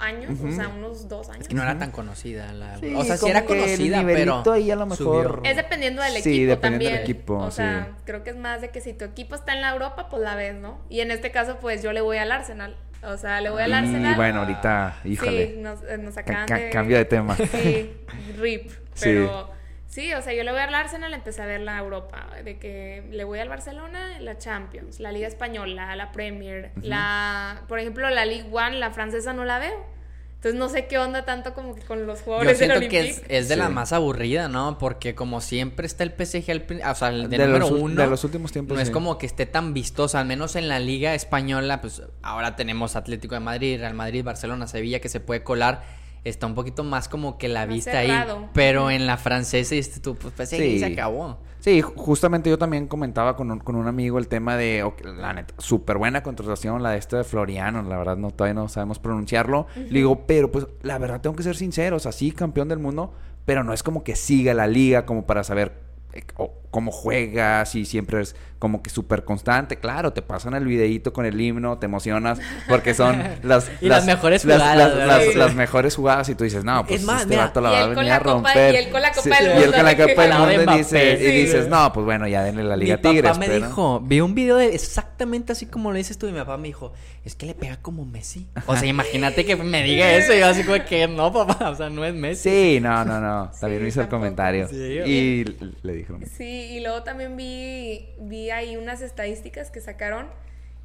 años, 0.02 0.32
o 0.44 0.52
sea, 0.52 0.68
unos 0.68 1.08
dos 1.08 1.30
años. 1.30 1.42
Es 1.44 1.48
que 1.48 1.56
no 1.56 1.64
era 1.64 1.78
tan 1.78 1.92
conocida. 1.92 2.52
La... 2.54 2.78
Sí, 2.80 2.94
o 2.96 3.04
sea, 3.04 3.18
sí 3.18 3.30
era 3.30 3.46
conocida, 3.46 4.04
pero. 4.06 4.44
ahí 4.52 4.70
a 4.72 4.76
lo 4.76 4.86
mejor- 4.88 4.98
subió. 5.38 5.50
Es 5.50 5.56
dependiendo 5.56 6.02
del 6.02 6.14
Sí, 6.14 6.18
equipo 6.18 6.50
dependiendo 6.50 6.62
también. 6.62 6.92
del 6.94 7.02
equipo, 7.04 7.38
o 7.38 7.52
sea, 7.52 7.86
sí. 7.96 8.02
creo 8.06 8.24
que 8.24 8.32
es 8.32 8.38
más 8.38 8.62
de 8.62 8.70
que 8.70 8.82
si 8.82 8.94
tu 8.94 9.06
equipo 9.06 9.36
está 9.36 9.54
en 9.54 9.62
la 9.62 9.72
Europa, 9.72 10.08
pues 10.10 10.22
la 10.22 10.36
ves, 10.36 10.56
¿no? 10.56 10.80
Y 10.90 11.00
en 11.02 11.12
este 11.12 11.32
caso, 11.32 11.58
pues 11.62 11.82
yo 11.84 11.94
le 11.94 12.02
voy 12.02 12.18
al 12.18 12.32
Arsenal. 12.32 12.76
O 13.04 13.18
sea, 13.18 13.42
le 13.42 13.50
voy 13.50 13.64
al 13.64 13.74
Arsenal. 13.74 14.14
Y 14.14 14.16
bueno, 14.16 14.40
ahorita, 14.42 14.98
híjole. 15.06 15.54
Sí, 15.56 15.58
nos, 15.60 15.82
eh, 15.84 15.98
nos 15.98 16.14
Ca- 16.16 16.22
acaban 16.22 16.46
ca- 16.48 16.58
de... 16.58 16.70
cambio 16.70 16.98
de 16.98 17.06
tema. 17.06 17.36
Sí, 17.36 17.94
RIP. 18.38 18.70
Sí. 18.94 19.06
Pero 19.06 19.50
sí. 19.92 20.12
o 20.14 20.22
sea, 20.24 20.34
yo 20.34 20.44
le 20.44 20.52
voy 20.52 20.60
al 20.62 20.74
Arsenal, 20.74 21.14
empecé 21.14 21.42
a 21.42 21.46
ver 21.46 21.62
la 21.62 21.78
Europa. 21.78 22.28
De 22.44 22.58
que 22.58 23.04
le 23.12 23.24
voy 23.24 23.38
al 23.40 23.50
Barcelona, 23.50 24.20
la 24.20 24.38
Champions, 24.40 25.00
la 25.00 25.12
Liga 25.12 25.28
Española, 25.28 25.96
la 25.96 26.12
Premier. 26.12 26.72
la 26.82 27.62
Por 27.68 27.80
ejemplo, 27.80 28.10
la 28.10 28.26
Ligue 28.26 28.48
One, 28.52 28.80
la 28.80 28.92
francesa 28.92 29.34
no 29.34 29.46
la 29.46 29.60
veo. 29.60 29.92
Entonces 30.36 30.60
no 30.60 30.70
sé 30.70 30.88
qué 30.88 30.98
onda 30.98 31.24
tanto 31.24 31.54
como 31.54 31.76
que 31.76 31.82
con 31.84 32.08
los 32.08 32.18
Yo 32.18 32.26
jugadores 32.26 32.58
del 32.58 32.72
siento 32.72 32.90
que 32.90 33.10
es, 33.10 33.22
es 33.28 33.48
de 33.48 33.56
la 33.58 33.68
Sí. 33.68 33.74
más 33.74 33.94
aburrida, 33.94 34.48
¿no? 34.48 34.80
Porque 34.80 35.14
como 35.14 35.40
siempre 35.40 35.86
está 35.86 36.04
el 36.04 36.10
PSG, 36.14 36.50
al 36.50 36.66
o 36.92 36.96
sea, 36.96 37.10
el 37.10 37.30
de, 37.30 37.38
De 37.38 37.46
número 37.46 37.70
los 37.70 37.80
uno. 37.80 38.02
de 38.02 38.08
los 38.10 38.24
últimos 38.24 38.52
tiempos, 38.52 38.76
No 38.76 38.82
es 38.82 38.90
como 38.90 39.20
que 39.20 39.28
esté 39.28 39.46
tan 39.46 39.76
vistosa, 39.76 40.20
al 40.20 40.26
menos 40.26 40.56
en 40.56 40.68
la 40.68 40.80
Liga 40.80 41.14
Española, 41.14 41.80
pues 41.80 42.02
ahora 42.24 42.56
tenemos 42.56 42.96
Atlético 42.96 43.36
de 43.36 43.42
Madrid, 43.42 43.80
Real 43.80 43.94
Madrid, 43.94 44.24
Barcelona, 44.24 44.66
Sevilla, 44.66 45.00
que 45.00 45.10
se 45.10 45.20
puede 45.20 45.44
colar. 45.44 45.84
Está 46.24 46.46
un 46.46 46.54
poquito 46.56 46.84
más 46.84 47.10
como 47.10 47.38
que 47.38 47.48
la 47.48 47.62
Más 47.66 47.70
vista 47.76 47.92
cerrado. 47.94 48.38
ahí. 48.38 48.50
Pero 48.54 48.92
en 48.92 49.08
la 49.08 49.18
francesa, 49.18 49.74
dices 49.76 50.02
tú, 50.02 50.16
pues 50.16 50.34
PSG 50.36 50.58
Sí. 50.58 50.80
se 50.80 50.86
acabó. 50.86 51.40
Sí, 51.60 51.82
ju- 51.82 51.94
justamente 51.96 52.50
yo 52.50 52.58
también 52.58 52.88
comentaba 52.88 53.36
con 53.36 53.50
un, 53.52 53.60
con 53.60 53.76
un 53.76 53.88
amigo 53.88 54.18
el 54.20 54.28
tema 54.28 54.56
de, 54.58 54.84
la 55.18 55.34
neta, 55.34 55.54
súper 55.58 55.98
buena 55.98 56.22
contratación, 56.24 56.82
la 56.84 56.92
de 56.92 56.98
este 56.98 57.18
de 57.18 57.24
Floriano, 57.24 57.82
la 57.84 57.98
verdad 57.98 58.18
no 58.18 58.32
todavía 58.32 58.54
no 58.56 58.68
sabemos 58.68 59.00
pronunciarlo. 59.00 59.68
Le 59.76 60.00
digo, 60.00 60.26
pero 60.28 60.52
pues 60.52 60.68
la 60.84 60.98
verdad 60.98 61.22
tengo 61.22 61.36
que 61.36 61.44
ser 61.44 61.56
sincero, 61.56 61.98
o 61.98 62.00
sea, 62.00 62.12
sí, 62.12 62.32
campeón 62.32 62.68
del 62.68 62.80
mundo, 62.80 63.14
pero 63.46 63.64
no 63.64 63.74
es 63.74 63.82
como 63.84 64.04
que 64.04 64.16
siga 64.16 64.54
la 64.54 64.68
liga 64.68 65.06
como 65.06 65.26
para 65.26 65.44
saber 65.44 65.74
eh, 66.14 66.24
cómo 66.72 66.92
juega, 66.92 67.66
si 67.66 67.86
siempre 67.86 68.22
es 68.22 68.36
como 68.58 68.82
que 68.84 68.90
súper 68.92 69.24
constante. 69.26 69.78
Claro, 69.78 70.14
te 70.14 70.22
pasan 70.22 70.54
el 70.54 70.66
videíto 70.66 71.12
con 71.14 71.26
el 71.26 71.40
himno, 71.42 71.80
te 71.80 71.86
emocionas, 71.88 72.40
porque 72.70 72.94
son 72.94 73.22
las, 73.44 73.70
Y 73.82 73.88
las 73.90 74.06
mejores 74.06 74.44
jugadas, 74.44 74.78
las- 74.78 74.96
¿verdad? 74.96 75.08
las- 75.18 75.26
Sí. 75.26 75.34
las 75.38 75.56
mejores 75.56 75.96
jugadas 75.96 76.30
y 76.30 76.36
tú 76.36 76.44
dices, 76.44 76.64
no, 76.64 76.86
pues 76.86 77.02
Es 77.02 77.06
más, 77.08 77.22
este 77.24 77.30
mira, 77.34 77.46
vato 77.48 77.60
la 77.62 77.70
y 77.70 77.74
va 77.74 77.80
a 77.82 77.88
venir 77.88 78.12
a 78.12 78.20
romper. 78.20 78.74
y 78.74 78.78
él 78.78 78.90
con 78.92 79.02
la 79.02 79.12
copa 79.12 79.30
del 79.30 79.44
y 79.46 79.50
él 79.50 79.54
mundo, 79.56 79.72
con 79.78 79.86
la 79.86 79.98
copa 79.98 80.48
del 80.48 80.70
y, 80.70 80.78
dice- 80.78 81.18
y 81.22 81.42
dices, 81.42 81.68
no, 81.68 81.92
pues 81.92 82.06
bueno, 82.06 82.28
ya 82.28 82.44
denle 82.44 82.64
la 82.64 82.76
Liga 82.78 82.98
mi 82.98 83.02
Tigres. 83.02 83.24
papá 83.32 83.40
me 83.40 83.48
pero- 83.48 83.66
dijo, 83.68 84.00
vi 84.02 84.22
un 84.22 84.36
video 84.36 84.58
de 84.58 84.74
exactamente 84.76 85.52
así 85.54 85.66
como 85.66 85.92
lo 85.92 85.98
dices 85.98 86.18
tú 86.18 86.28
y 86.28 86.32
mi 86.32 86.40
papá 86.40 86.58
me 86.58 86.68
dijo, 86.68 86.94
es 87.26 87.36
que 87.36 87.46
le 87.48 87.54
pega 87.56 87.78
como 87.82 88.06
Messi. 88.06 88.48
O 88.68 88.76
sea, 88.76 88.88
imagínate 88.88 89.44
que 89.46 89.56
me 89.56 89.84
diga 89.84 90.12
eso 90.14 90.34
y 90.34 90.40
yo 90.40 90.46
así 90.48 90.64
como 90.64 90.78
que 90.86 91.08
no, 91.08 91.34
papá, 91.34 91.70
o 91.72 91.76
sea, 91.76 91.90
no 91.90 92.06
es 92.06 92.14
Messi. 92.14 92.50
Sí, 92.76 92.80
no, 92.80 93.04
no, 93.06 93.20
no. 93.20 93.52
También 93.60 93.80
Sí, 93.80 93.84
me 93.84 93.90
hizo 93.90 94.02
el 94.02 94.08
comentario. 94.08 94.68
Sí, 94.68 94.76
y 94.76 95.46
le 95.82 95.94
dijo. 95.94 96.18
Sí, 96.38 96.61
y 96.76 96.80
luego 96.80 97.04
también 97.04 97.36
vi, 97.38 98.10
vi 98.20 98.50
ahí 98.52 98.78
unas 98.78 99.02
estadísticas 99.02 99.72
que 99.72 99.82
sacaron 99.82 100.30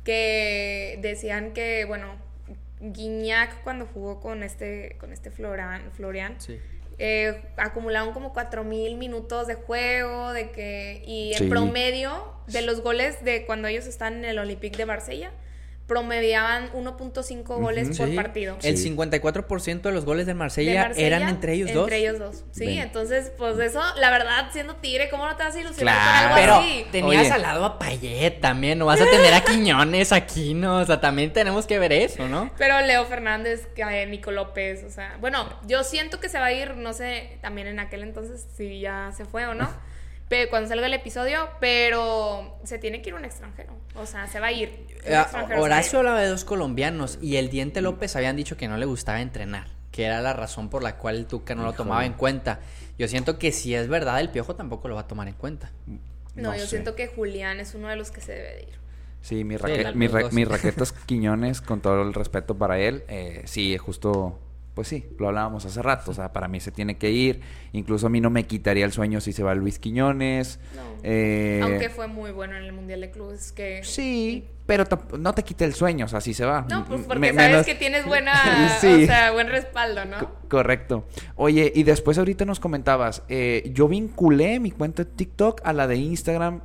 que 0.04 0.98
decían 1.02 1.52
que, 1.52 1.84
bueno, 1.84 2.14
Guiñac 2.80 3.62
cuando 3.62 3.86
jugó 3.86 4.20
con 4.20 4.42
este, 4.42 4.96
con 4.98 5.12
este 5.12 5.30
Florian, 5.30 5.90
Florian 5.92 6.40
Sí. 6.40 6.58
eh, 6.98 7.42
acumularon 7.56 8.12
como 8.12 8.32
4000 8.32 8.96
minutos 8.96 9.46
de 9.46 9.54
juego, 9.54 10.32
de 10.32 10.50
que, 10.50 11.02
y 11.06 11.32
en 11.32 11.38
Sí. 11.40 11.48
promedio 11.48 12.32
de 12.46 12.62
los 12.62 12.82
goles 12.82 13.24
de 13.24 13.44
cuando 13.46 13.68
ellos 13.68 13.86
están 13.86 14.14
en 14.18 14.24
el 14.26 14.38
Olympique 14.38 14.76
de 14.76 14.86
Marsella, 14.86 15.30
promediaban 15.86 16.70
1.5 16.74 17.44
goles 17.60 17.88
Ujú. 17.88 17.96
por 17.98 18.08
Sí. 18.08 18.16
partido. 18.16 18.58
El 18.62 18.76
Sí. 18.76 18.84
54% 18.84 19.88
de 19.88 19.94
los 19.94 20.04
goles 20.04 20.26
de 20.26 20.26
de 20.26 20.34
Marsella, 20.34 20.82
Marsella, 20.88 21.06
eran 21.06 21.28
entre 21.28 21.52
ellos 21.54 21.72
dos. 21.72 21.84
Entre 21.84 21.98
ellos 21.98 22.18
dos. 22.18 22.44
Sí, 22.50 22.66
Ven. 22.66 22.78
entonces, 22.78 23.30
pues 23.38 23.56
eso, 23.60 23.80
la 24.00 24.10
verdad, 24.10 24.48
siendo 24.52 24.74
tigre, 24.76 25.08
¿cómo 25.08 25.24
no 25.24 25.36
te 25.36 25.44
vas 25.44 25.54
a 25.54 25.60
ilusionar 25.60 25.94
Claro. 25.94 26.10
con 26.10 26.38
algo 26.38 26.40
Pero 26.40 26.54
así? 26.54 26.86
tenías 26.90 27.22
Oye. 27.26 27.32
al 27.32 27.42
lado 27.42 27.64
a 27.64 27.78
Payet 27.78 28.40
también, 28.40 28.78
no 28.78 28.86
vas 28.86 29.00
a 29.00 29.04
tener 29.08 29.32
a 29.32 29.42
Quiñones 29.44 30.12
aquí, 30.12 30.54
¿no? 30.54 30.78
O 30.78 30.84
sea, 30.84 31.00
también 31.00 31.32
tenemos 31.32 31.66
que 31.66 31.78
ver 31.78 31.92
eso, 31.92 32.26
¿no? 32.28 32.50
Pero 32.58 32.80
Leo 32.80 33.04
Fernández, 33.06 33.68
eh, 33.76 34.06
Nico 34.06 34.32
López, 34.32 34.82
o 34.84 34.90
sea, 34.90 35.16
bueno, 35.20 35.48
yo 35.68 35.84
siento 35.84 36.18
que 36.18 36.28
se 36.28 36.38
va 36.40 36.46
a 36.46 36.52
ir, 36.52 36.76
no 36.76 36.92
sé, 36.92 37.38
también 37.40 37.68
en 37.68 37.78
aquel 37.78 38.02
entonces 38.02 38.44
si 38.56 38.80
ya 38.80 39.12
se 39.16 39.24
fue 39.24 39.46
o 39.46 39.54
no, 39.54 39.68
pero 40.28 40.50
cuando 40.50 40.68
salga 40.68 40.86
el 40.86 40.94
episodio, 40.94 41.48
pero 41.60 42.58
se 42.64 42.78
tiene 42.78 43.02
que 43.02 43.10
ir 43.10 43.14
un 43.14 43.24
extranjero, 43.24 43.72
o 43.94 44.06
sea, 44.06 44.26
se 44.26 44.40
va 44.40 44.48
a 44.48 44.52
ir. 44.52 44.86
un 45.04 45.12
Eh, 45.12 45.58
Horacio 45.58 45.98
hablaba 46.00 46.20
de 46.20 46.28
dos 46.28 46.44
colombianos 46.44 47.18
y 47.22 47.36
el 47.36 47.48
Diente 47.50 47.80
López 47.80 48.16
habían 48.16 48.36
dicho 48.36 48.56
que 48.56 48.68
no 48.68 48.76
le 48.76 48.86
gustaba 48.86 49.20
entrenar, 49.20 49.68
que 49.92 50.04
era 50.04 50.20
la 50.20 50.32
razón 50.32 50.68
por 50.68 50.82
la 50.82 50.96
cual 50.96 51.16
el 51.16 51.26
Tuca 51.26 51.54
no 51.54 51.62
lo 51.64 51.72
tomaba 51.72 52.04
en 52.04 52.14
cuenta. 52.14 52.60
Yo 52.98 53.08
siento 53.08 53.38
que 53.38 53.52
si 53.52 53.74
es 53.74 53.88
verdad, 53.88 54.20
el 54.20 54.30
Piojo 54.30 54.56
tampoco 54.56 54.88
lo 54.88 54.94
va 54.94 55.02
a 55.02 55.06
tomar 55.06 55.28
en 55.28 55.34
cuenta. 55.34 55.70
No, 56.34 56.54
yo 56.54 56.60
sé. 56.62 56.68
siento 56.68 56.94
que 56.96 57.06
Julián 57.08 57.60
es 57.60 57.74
uno 57.74 57.88
de 57.88 57.96
los 57.96 58.10
que 58.10 58.20
se 58.20 58.32
debe 58.32 58.54
de 58.56 58.62
ir. 58.62 58.78
Sí, 59.22 59.42
mi, 59.44 59.56
raque- 59.56 59.92
mi, 59.94 60.06
ra- 60.06 60.20
dos. 60.22 60.32
mi 60.32 60.44
raquetas 60.44 60.92
Quiñones, 60.92 61.60
con 61.60 61.80
todo 61.80 62.02
el 62.02 62.14
respeto 62.14 62.56
para 62.56 62.78
él, 62.78 63.04
eh, 63.08 63.42
sí, 63.46 63.76
justo 63.78 64.38
pues 64.76 64.88
sí, 64.88 65.06
lo 65.18 65.28
hablábamos 65.28 65.64
hace 65.64 65.80
rato. 65.80 66.10
O 66.10 66.14
sea, 66.14 66.32
para 66.34 66.46
mí 66.48 66.60
se 66.60 66.70
tiene 66.70 66.98
que 66.98 67.10
ir. 67.10 67.40
Incluso 67.72 68.06
a 68.06 68.10
mí 68.10 68.20
no 68.20 68.28
me 68.30 68.46
quitaría 68.46 68.84
el 68.84 68.92
sueño 68.92 69.20
si 69.22 69.32
se 69.32 69.42
va 69.42 69.54
Luis 69.54 69.78
Quiñones. 69.78 70.60
No. 70.76 70.82
Eh, 71.02 71.60
Aunque 71.64 71.88
fue 71.88 72.06
muy 72.08 72.30
bueno 72.30 72.54
en 72.56 72.62
el 72.62 72.72
Mundial 72.74 73.00
de 73.00 73.10
Clubes, 73.10 73.52
que... 73.52 73.80
Sí, 73.84 74.44
pero 74.66 74.84
no 75.18 75.32
te 75.32 75.42
quita 75.44 75.64
el 75.64 75.72
sueño, 75.72 76.04
o 76.04 76.08
sea, 76.08 76.20
si 76.20 76.34
se 76.34 76.44
va. 76.44 76.66
No, 76.68 76.84
pues 76.84 77.00
porque 77.06 77.20
me- 77.20 77.28
sabes 77.32 77.50
menos- 77.50 77.66
que 77.66 77.74
tienes 77.74 78.04
buena, 78.04 78.34
Sí. 78.80 79.04
o 79.04 79.06
sea, 79.06 79.32
buen 79.32 79.48
respaldo, 79.48 80.04
¿no? 80.04 80.18
Co- 80.18 80.36
Correcto. 80.50 81.06
Oye, 81.36 81.72
y 81.74 81.82
después 81.82 82.18
ahorita 82.18 82.44
nos 82.44 82.60
comentabas, 82.60 83.22
eh, 83.30 83.70
yo 83.74 83.88
vinculé 83.88 84.60
mi 84.60 84.70
cuenta 84.72 85.04
de 85.04 85.10
TikTok 85.10 85.62
a 85.64 85.72
la 85.72 85.86
de 85.86 85.96
Instagram. 85.96 86.60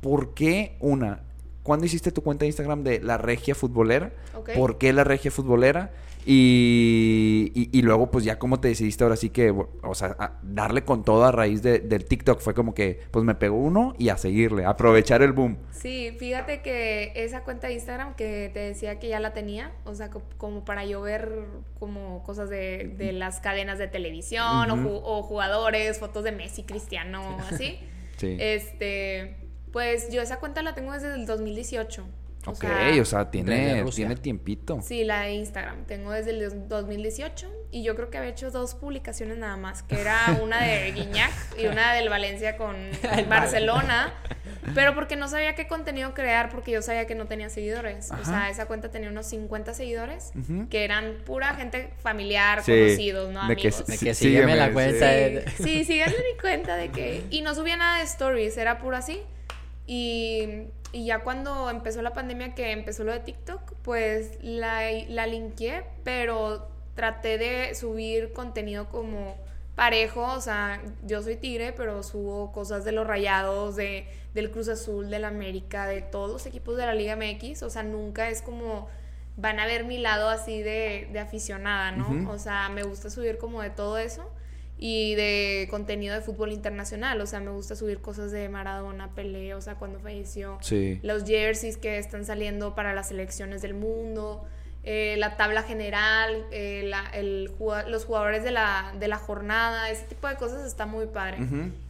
¿Por 0.00 0.34
qué 0.34 0.76
una? 0.80 1.20
¿Cuándo 1.62 1.86
hiciste 1.86 2.10
tu 2.10 2.22
cuenta 2.22 2.42
de 2.42 2.48
Instagram 2.48 2.82
de 2.82 3.00
la 3.00 3.18
regia 3.18 3.54
futbolera? 3.54 4.10
Ok. 4.34 4.50
¿Por 4.56 4.78
qué 4.78 4.92
la 4.92 5.04
regia 5.04 5.30
futbolera? 5.30 5.92
Y, 6.26 7.50
y, 7.54 7.78
y 7.78 7.82
luego, 7.82 8.10
pues 8.10 8.24
ya 8.24 8.38
cómo 8.38 8.60
te 8.60 8.68
decidiste 8.68 9.04
ahora 9.04 9.16
sí 9.16 9.30
que, 9.30 9.50
o 9.50 9.94
sea, 9.94 10.16
a 10.18 10.38
darle 10.42 10.84
con 10.84 11.04
todo 11.04 11.24
a 11.24 11.32
raíz 11.32 11.62
de- 11.62 11.80
del 11.80 12.04
TikTok. 12.04 12.40
Fue 12.40 12.54
como 12.54 12.74
que, 12.74 13.00
pues 13.10 13.24
me 13.24 13.34
pegó 13.34 13.56
uno 13.56 13.94
y 13.98 14.08
a 14.08 14.16
seguirle, 14.16 14.64
aprovechar 14.64 15.22
el 15.22 15.32
boom. 15.32 15.58
Sí, 15.72 16.14
fíjate 16.18 16.62
que 16.62 17.12
esa 17.16 17.42
cuenta 17.42 17.66
de 17.66 17.74
Instagram 17.74 18.14
que 18.14 18.50
te 18.54 18.60
decía 18.60 18.98
que 18.98 19.08
ya 19.08 19.20
la 19.20 19.32
tenía, 19.32 19.72
o 19.84 19.94
sea, 19.94 20.10
co- 20.10 20.22
como 20.38 20.64
para 20.64 20.84
yo 20.84 21.00
ver 21.00 21.46
como 21.78 22.22
cosas 22.22 22.48
de, 22.50 22.94
de 22.96 23.12
las 23.12 23.40
cadenas 23.40 23.78
de 23.78 23.88
televisión 23.88 24.70
o, 24.70 25.22
jugadores, 25.22 25.98
fotos 25.98 26.24
de 26.24 26.32
Messi, 26.32 26.62
Cristiano, 26.62 27.38
así. 27.50 27.78
Sí. 28.18 28.36
Este, 28.38 29.36
pues 29.72 30.12
yo 30.12 30.22
esa 30.22 30.38
cuenta 30.38 30.62
la 30.62 30.74
tengo 30.76 30.92
desde 30.92 31.12
el 31.14 31.26
2018. 31.26 32.04
Ok, 32.46 32.64
o 33.00 33.04
sea, 33.04 33.20
desde 33.20 33.30
tiene, 33.30 33.82
Rusia. 33.82 34.06
tiene 34.06 34.20
tiempito. 34.20 34.80
Sí, 34.82 35.04
la 35.04 35.22
de 35.22 35.32
Instagram. 35.34 35.84
Tengo 35.86 36.12
desde 36.12 36.30
el 36.30 36.40
dos- 36.40 36.68
2018 36.68 37.50
y 37.70 37.82
yo 37.84 37.94
creo 37.96 38.10
que 38.10 38.18
había 38.18 38.30
hecho 38.30 38.50
dos 38.50 38.74
publicaciones 38.74 39.38
nada 39.38 39.56
más, 39.56 39.82
que 39.82 40.00
era 40.00 40.38
una 40.42 40.62
de 40.62 40.92
Guiñac 40.92 41.32
y 41.58 41.66
una 41.66 41.94
del 41.94 42.08
Valencia 42.08 42.56
con 42.56 42.76
Barcelona, 43.28 44.12
pero 44.74 44.94
porque 44.94 45.16
no 45.16 45.28
sabía 45.28 45.54
qué 45.54 45.66
contenido 45.66 46.14
crear 46.14 46.48
porque 46.50 46.70
yo 46.72 46.82
sabía 46.82 47.06
que 47.06 47.14
no 47.14 47.26
tenía 47.26 47.48
seguidores. 47.48 48.10
O 48.10 48.14
Ajá. 48.14 48.24
sea, 48.24 48.50
esa 48.50 48.66
cuenta 48.66 48.90
tenía 48.90 49.08
unos 49.08 49.26
50 49.26 49.72
seguidores 49.74 50.32
Ujú. 50.38 50.68
que 50.68 50.84
eran 50.84 51.14
pura 51.24 51.54
gente 51.54 51.90
familiar, 52.02 52.62
Sí, 52.62 52.72
conocidos, 52.72 53.32
no 53.32 53.48
de 53.48 53.56
que 53.56 53.68
amigos. 53.68 53.86
De 53.86 53.96
Sí, 53.96 54.04
que 54.06 54.14
sígueme 54.14 54.56
la 54.56 54.66
sígueme, 54.68 54.72
cuenta. 54.72 55.06
Sí, 55.10 55.16
de- 55.34 55.44
sí, 55.56 55.84
síganme 55.84 56.16
mi 56.34 56.40
cuenta 56.40 56.76
de 56.76 56.88
que... 56.90 57.24
Y 57.30 57.42
no 57.42 57.54
subía 57.54 57.76
nada 57.76 57.98
de 57.98 58.04
stories, 58.04 58.56
era 58.58 58.78
puro 58.78 58.96
así. 58.96 59.20
Y, 59.86 60.64
y 60.92 61.06
ya 61.06 61.20
cuando 61.20 61.70
empezó 61.70 62.02
la 62.02 62.12
pandemia, 62.12 62.54
que 62.54 62.70
empezó 62.72 63.02
lo 63.04 63.12
de 63.12 63.20
TikTok, 63.20 63.72
pues 63.82 64.38
la, 64.42 64.82
la 65.08 65.26
linkeé, 65.26 65.84
pero 66.04 66.68
traté 66.94 67.38
de 67.38 67.74
subir 67.74 68.32
contenido 68.32 68.88
como 68.88 69.36
parejo, 69.74 70.22
o 70.24 70.40
sea, 70.40 70.82
yo 71.06 71.22
soy 71.22 71.36
tigre, 71.36 71.72
pero 71.72 72.02
subo 72.02 72.52
cosas 72.52 72.84
de 72.84 72.92
los 72.92 73.06
rayados, 73.06 73.74
de, 73.74 74.06
del 74.34 74.50
Cruz 74.50 74.68
Azul, 74.68 75.08
del 75.08 75.24
América, 75.24 75.86
de 75.86 76.02
todos 76.02 76.30
los 76.30 76.44
equipos 76.44 76.76
de 76.76 76.84
la 76.84 76.94
Liga 76.94 77.16
MX, 77.16 77.62
o 77.62 77.70
sea, 77.70 77.82
nunca 77.82 78.28
es 78.28 78.42
como 78.42 78.88
van 79.38 79.60
a 79.60 79.66
ver 79.66 79.84
mi 79.84 79.96
lado 79.96 80.28
así 80.28 80.62
de, 80.62 81.08
de 81.10 81.18
aficionada, 81.18 81.90
¿no? 81.92 82.30
O 82.30 82.38
sea, 82.38 82.68
me 82.68 82.82
gusta 82.82 83.08
subir 83.08 83.38
como 83.38 83.62
de 83.62 83.70
todo 83.70 83.96
eso 83.96 84.30
y 84.84 85.14
de 85.14 85.68
contenido 85.70 86.12
de 86.12 86.22
fútbol 86.22 86.50
internacional, 86.50 87.20
o 87.20 87.26
sea, 87.26 87.38
me 87.38 87.52
gusta 87.52 87.76
subir 87.76 88.00
cosas 88.00 88.32
de 88.32 88.48
Maradona, 88.48 89.14
Pelé, 89.14 89.54
o 89.54 89.60
sea, 89.60 89.76
cuando 89.76 90.00
falleció, 90.00 90.58
Sí. 90.60 90.98
los 91.04 91.22
jerseys 91.24 91.76
que 91.76 91.98
están 91.98 92.24
saliendo 92.24 92.74
para 92.74 92.92
las 92.92 93.06
selecciones 93.08 93.62
del 93.62 93.74
mundo, 93.74 94.44
eh, 94.82 95.14
la 95.18 95.36
tabla 95.36 95.62
general, 95.62 96.46
eh, 96.50 96.82
la- 96.86 97.06
el 97.14 97.48
jugua- 97.56 97.84
los 97.84 98.04
jugadores 98.06 98.42
de 98.42 98.50
la, 98.50 98.92
de 98.98 99.06
la 99.06 99.18
jornada, 99.18 99.88
ese 99.88 100.04
tipo 100.06 100.26
de 100.26 100.34
cosas 100.34 100.66
está 100.66 100.84
muy 100.84 101.06
padre. 101.06 101.38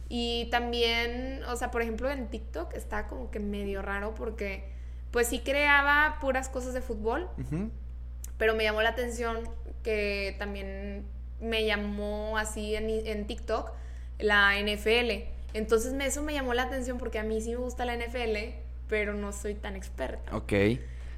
Y 0.07 0.47
también, 0.51 1.41
o 1.45 1.55
sea, 1.55 1.71
por 1.71 1.81
ejemplo, 1.81 2.11
en 2.11 2.27
TikTok 2.27 2.75
está 2.75 3.07
como 3.07 3.31
que 3.31 3.39
medio 3.39 3.81
raro 3.81 4.13
porque, 4.13 4.69
pues 5.09 5.25
sí 5.29 5.39
creaba 5.39 6.19
puras 6.21 6.47
cosas 6.47 6.75
de 6.75 6.81
fútbol, 6.81 7.27
Ujú. 7.39 7.71
pero 8.37 8.53
me 8.53 8.63
llamó 8.63 8.83
la 8.83 8.89
atención 8.89 9.49
que 9.81 10.35
también 10.37 11.07
me 11.39 11.65
llamó 11.65 12.37
así 12.37 12.75
en, 12.75 12.89
en 12.89 13.27
TikTok 13.27 13.71
la 14.19 14.57
NFL. 14.59 15.25
Entonces 15.53 15.93
me- 15.93 16.05
eso 16.05 16.23
me 16.23 16.33
llamó 16.33 16.53
la 16.53 16.63
atención 16.63 16.97
porque 16.97 17.19
a 17.19 17.23
mí 17.23 17.41
sí 17.41 17.51
me 17.51 17.57
gusta 17.57 17.85
la 17.85 17.93
NFL, 17.95 18.55
pero 18.87 19.13
no 19.13 19.31
soy 19.33 19.55
tan 19.55 19.75
experta. 19.75 20.35
Ok. 20.35 20.53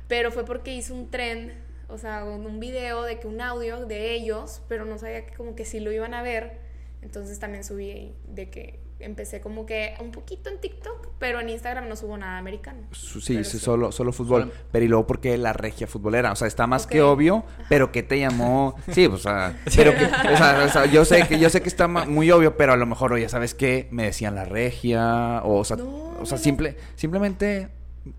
Pero 0.08 0.32
fue 0.32 0.45
porque 0.45 0.73
hice 0.73 0.93
un 0.93 1.10
trend, 1.10 1.51
o 1.89 1.97
sea, 1.97 2.25
un 2.25 2.45
un 2.45 2.60
video 2.60 3.04
de 3.04 3.19
que 3.19 3.28
un 3.28 3.41
audio 3.41 3.86
de 3.86 4.13
ellos, 4.13 4.62
pero 4.67 4.86
no 4.86 4.97
sabía 4.97 5.25
que 5.25 5.34
como 5.36 5.56
que 5.56 5.65
sí 5.65 5.80
lo 5.80 5.91
iban 5.91 6.13
a 6.13 6.21
ver. 6.21 6.58
Entonces 7.01 7.39
también 7.39 7.63
subí 7.63 8.13
de 8.28 8.49
que 8.49 8.80
empecé 8.99 9.41
como 9.41 9.65
que 9.65 9.93
un 9.99 10.12
poquito 10.12 10.49
en 10.49 10.60
TikTok, 10.60 11.10
pero 11.19 11.39
en 11.39 11.49
Instagram 11.49 11.88
no 11.89 11.95
subo 11.95 12.17
nada 12.17 12.38
americano. 12.38 12.79
Sí, 12.91 13.19
sí, 13.21 13.43
sí. 13.43 13.60
solo, 13.60 13.91
solo 13.91 14.12
fútbol. 14.13 14.43
Solo- 14.43 14.53
Pero 14.71 14.86
y 14.86 14.88
luego 14.88 15.05
porque 15.08 15.38
la 15.38 15.53
regia 15.53 15.86
futbolera. 15.88 16.31
O 16.31 16.36
sea, 16.36 16.47
está 16.47 16.65
más 16.67 16.88
que 16.88 17.01
obvio, 17.01 17.43
pero 17.69 17.91
¿qué 17.91 18.03
te 18.03 18.19
llamó? 18.19 18.75
Sí, 18.91 19.08
pues, 19.08 19.21
o 19.21 19.23
sea, 19.29 19.58
pero 19.75 19.93
que, 19.95 20.05
o 20.05 20.38
sea, 20.38 20.63
o 20.65 20.69
sea, 20.69 20.86
yo 20.86 21.03
sé 21.05 21.27
que, 21.27 21.38
yo 21.39 21.49
sé 21.49 21.62
que 21.62 21.69
está 21.69 21.88
muy 21.88 22.31
obvio, 22.31 22.55
pero 22.58 22.73
a 22.73 22.77
lo 22.77 22.86
mejor, 22.86 23.13
oye, 23.13 23.27
¿sabes 23.29 23.53
qué? 23.53 23.88
Me 23.91 24.03
decían 24.03 24.36
la 24.36 24.45
regia, 24.45 25.41
o, 25.43 25.58
o 25.60 25.63
sea, 25.63 25.77
No, 25.77 25.84
o 25.86 26.25
sea, 26.25 26.36
no, 26.36 26.38
no. 26.38 26.38
simple, 26.38 26.77
simplemente 26.95 27.69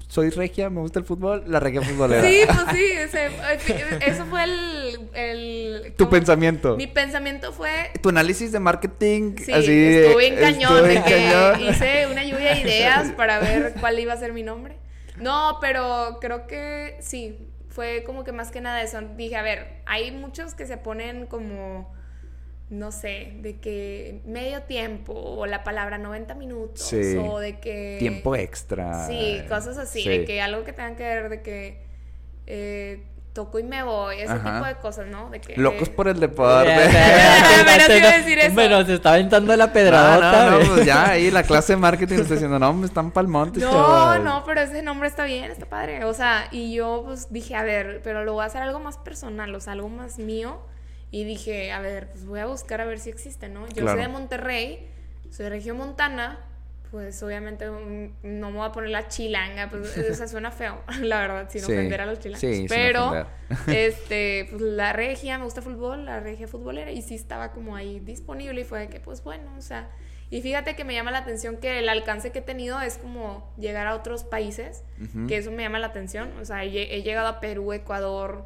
soy 0.09 0.31
regia, 0.31 0.69
me 0.71 0.81
gusta 0.81 0.99
el 0.99 1.05
fútbol, 1.05 1.45
la 1.47 1.61
regia 1.61 1.83
futbolera. 1.83 2.23
Sí, 2.29 2.41
pues 2.47 2.59
sí, 2.77 2.85
ese- 2.93 3.31
eso 4.07 4.25
fue 4.27 4.45
el... 4.45 5.01
el 5.15 5.95
Tu 5.97 6.09
pensamiento. 6.11 6.77
Mi 6.77 6.87
pensamiento 6.87 7.53
fue... 7.53 7.91
Tu 8.03 8.09
análisis 8.09 8.53
de 8.53 8.61
marketing, 8.61 9.37
Sí, 9.37 9.53
así. 9.53 9.71
estuve 9.71 10.27
en 10.29 10.35
eh, 10.35 10.41
cañón, 10.41 10.73
estuve 10.75 10.89
de 10.89 10.95
en 10.97 11.03
que 11.05 11.11
cañón. 11.11 11.61
hice 11.69 12.07
una 12.11 12.25
lluvia 12.25 12.55
de 12.55 12.61
ideas 12.63 13.13
para 13.13 13.39
ver 13.41 13.75
cuál 13.81 13.99
iba 13.99 14.13
a 14.13 14.17
ser 14.17 14.33
mi 14.33 14.43
nombre. 14.43 14.77
No, 15.19 15.59
pero 15.61 16.19
creo 16.21 16.47
que 16.47 16.97
sí, 17.01 17.49
fue 17.69 18.03
como 18.05 18.25
que 18.25 18.33
más 18.33 18.51
que 18.51 18.61
nada 18.61 18.83
eso. 18.83 19.01
Dije, 19.17 19.37
a 19.37 19.43
ver, 19.43 19.83
hay 19.87 20.11
muchos 20.11 20.55
que 20.55 20.67
se 20.67 20.77
ponen 20.77 21.27
como, 21.27 21.95
no 22.69 22.91
sé, 22.91 23.33
de 23.43 23.61
que 23.61 24.23
medio 24.27 24.63
tiempo, 24.63 25.13
o 25.15 25.47
la 25.47 25.63
palabra 25.63 25.99
90 25.99 26.35
minutos, 26.35 26.83
Sí. 26.83 27.17
o 27.17 27.39
de 27.39 27.61
que... 27.61 27.97
Tiempo 28.01 28.35
extra. 28.35 29.07
Sí, 29.07 29.41
cosas 29.49 29.79
así, 29.79 30.03
Sí. 30.03 30.09
de 30.09 30.25
que 30.25 30.41
algo 30.43 30.65
que 30.65 30.73
tengan 30.73 30.97
que 30.97 31.05
ver, 31.05 31.29
de 31.29 31.43
que 31.43 31.85
eh, 32.47 33.05
toco 33.33 33.59
y 33.59 33.63
me 33.65 33.83
voy, 33.83 34.17
ese 34.21 34.33
Ajá. 34.33 34.55
tipo 34.55 34.67
de 34.67 34.75
cosas, 34.77 35.07
¿no? 35.09 35.29
De 35.31 35.41
que, 35.41 35.57
Locos 35.61 35.89
por 35.91 36.09
el 36.09 36.19
deporte. 36.21 36.71
Pero 36.75 37.85
sí 37.87 37.93
iba 37.99 38.09
a 38.09 38.19
decir 38.19 38.39
eso. 38.39 38.55
Bueno, 38.55 38.85
se 38.85 38.95
está 38.95 39.13
aventando 39.13 39.55
la 39.57 39.67
No, 39.67 39.73
pedradota. 39.73 40.51
no, 40.51 40.59
no, 40.61 40.75
pues 40.75 40.87
ya 40.87 41.11
ahí 41.11 41.31
la 41.31 41.43
clase 41.43 41.75
de 41.75 41.77
marketing 41.77 42.17
está 42.21 42.35
diciendo, 42.35 42.59
no, 42.59 42.71
hombre, 42.71 42.87
están 42.89 43.11
palmontes, 43.11 43.63
No, 43.63 43.71
chavos". 43.71 44.25
no, 44.25 44.43
pero 44.45 44.63
ese 44.63 44.83
nombre 44.83 45.09
está 45.09 45.25
bien, 45.25 45.51
está 45.51 45.67
padre. 45.67 46.05
O 46.05 46.15
sea, 46.15 46.49
y 46.51 46.73
yo 46.75 47.03
pues 47.05 47.33
dije, 47.33 47.55
a 47.57 47.63
ver, 47.63 48.01
pero 48.03 48.25
lo 48.25 48.33
voy 48.33 48.43
a 48.43 48.47
hacer 48.47 48.63
algo 48.63 48.81
más 48.81 48.97
personal, 48.99 49.55
o 49.55 49.61
sea, 49.61 49.75
algo 49.75 49.89
más 49.89 50.19
mío. 50.19 50.59
Y 51.11 51.25
dije, 51.25 51.73
a 51.73 51.81
ver, 51.81 52.09
pues 52.11 52.27
voy 52.27 52.41
a 52.41 52.47
buscar 52.47 52.81
a 52.81 52.85
ver 52.85 52.99
si 52.99 53.11
existe, 53.11 53.49
¿no? 53.49 53.67
Yo 53.69 53.83
Claro. 53.83 53.93
soy 53.93 54.01
de 54.01 54.09
Monterrey, 54.09 54.89
soy 55.31 55.45
de 55.45 55.51
región 55.51 55.77
montana, 55.77 56.41
pues 56.91 57.23
obviamente 57.23 57.69
mm, 57.71 58.11
no 58.23 58.51
me 58.51 58.59
voy 58.59 58.67
a 58.69 58.73
poner 58.73 58.91
la 58.91 59.09
chilanga, 59.09 59.69
pues 59.71 59.97
o 60.11 60.15
sea, 60.15 60.27
suena 60.29 60.51
feo, 60.51 60.81
la 61.01 61.21
verdad, 61.21 61.49
sin 61.51 61.63
Sí, 61.63 61.73
ofender 61.73 62.01
a 62.01 62.07
los 62.07 62.19
chilangos. 62.19 62.41
sí, 62.41 62.67
pero, 62.69 63.27
este, 63.69 64.47
pues 64.51 64.61
la 64.63 64.93
regia, 64.93 65.39
me 65.39 65.45
gusta 65.45 65.63
fútbol, 65.63 66.05
la 66.05 66.21
regia 66.21 66.49
futbolera, 66.49 66.91
y 66.91 67.03
sí 67.03 67.15
estaba 67.15 67.53
como 67.53 67.77
ahí 67.77 68.01
disponible 68.01 68.61
y 68.61 68.65
fue 68.65 68.81
de 68.81 68.89
que, 68.89 69.01
pues 69.01 69.23
bueno, 69.23 69.51
o 69.57 69.63
sea, 69.63 69.89
y 70.29 70.43
fíjate 70.43 70.75
que 70.75 70.85
me 70.85 70.93
llama 70.93 71.13
la 71.13 71.19
atención 71.19 71.57
que 71.57 71.79
el 71.79 71.89
alcance 71.89 72.33
que 72.33 72.41
he 72.41 72.43
tenido 72.43 72.81
es 72.81 72.99
como 72.99 73.53
llegar 73.59 73.87
a 73.87 73.95
otros 73.95 74.25
países, 74.25 74.83
que 75.29 75.37
eso 75.37 75.53
me 75.53 75.63
llama 75.63 75.79
la 75.79 75.87
atención, 75.89 76.33
o 76.41 76.45
sea, 76.45 76.65
he, 76.65 76.97
he 76.97 77.03
llegado 77.03 77.29
a 77.29 77.39
Perú, 77.41 77.73
Ecuador, 77.73 78.45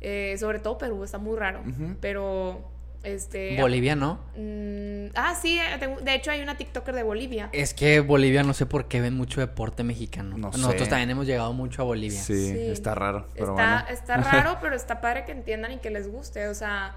eh, 0.00 0.36
sobre 0.38 0.58
todo 0.60 0.78
Perú, 0.78 1.04
está 1.04 1.18
muy 1.18 1.36
raro, 1.38 1.62
pero, 2.00 2.68
este... 3.02 3.58
Bolivia 3.60 3.96
no. 3.96 4.20
mm, 4.36 5.12
ah, 5.14 5.34
sí, 5.34 5.58
eh, 5.58 5.78
tengo- 5.78 6.00
de 6.00 6.14
hecho 6.14 6.30
hay 6.30 6.42
una 6.42 6.56
TikToker 6.58 6.94
de 6.94 7.02
Bolivia. 7.02 7.48
Es 7.52 7.72
que 7.72 8.00
Bolivia 8.00 8.42
no 8.42 8.52
sé 8.52 8.66
por 8.66 8.88
qué 8.88 9.00
ven 9.00 9.14
mucho 9.16 9.40
deporte 9.40 9.84
mexicano. 9.84 10.36
No 10.36 10.48
Nosotros 10.50 10.82
sé. 10.84 10.88
también 10.90 11.08
hemos 11.10 11.26
llegado 11.26 11.52
mucho 11.54 11.80
a 11.82 11.84
Bolivia. 11.86 12.20
Sí, 12.20 12.48
Sí. 12.52 12.58
está 12.66 12.94
raro, 12.94 13.26
pero 13.34 13.52
está, 13.52 13.82
bueno. 13.82 13.88
está 13.88 14.16
raro, 14.32 14.58
pero 14.60 14.76
está 14.76 15.00
padre 15.00 15.24
que 15.24 15.32
entiendan 15.32 15.72
y 15.72 15.78
que 15.78 15.88
les 15.90 16.08
guste. 16.12 16.48
O 16.48 16.54
sea, 16.54 16.94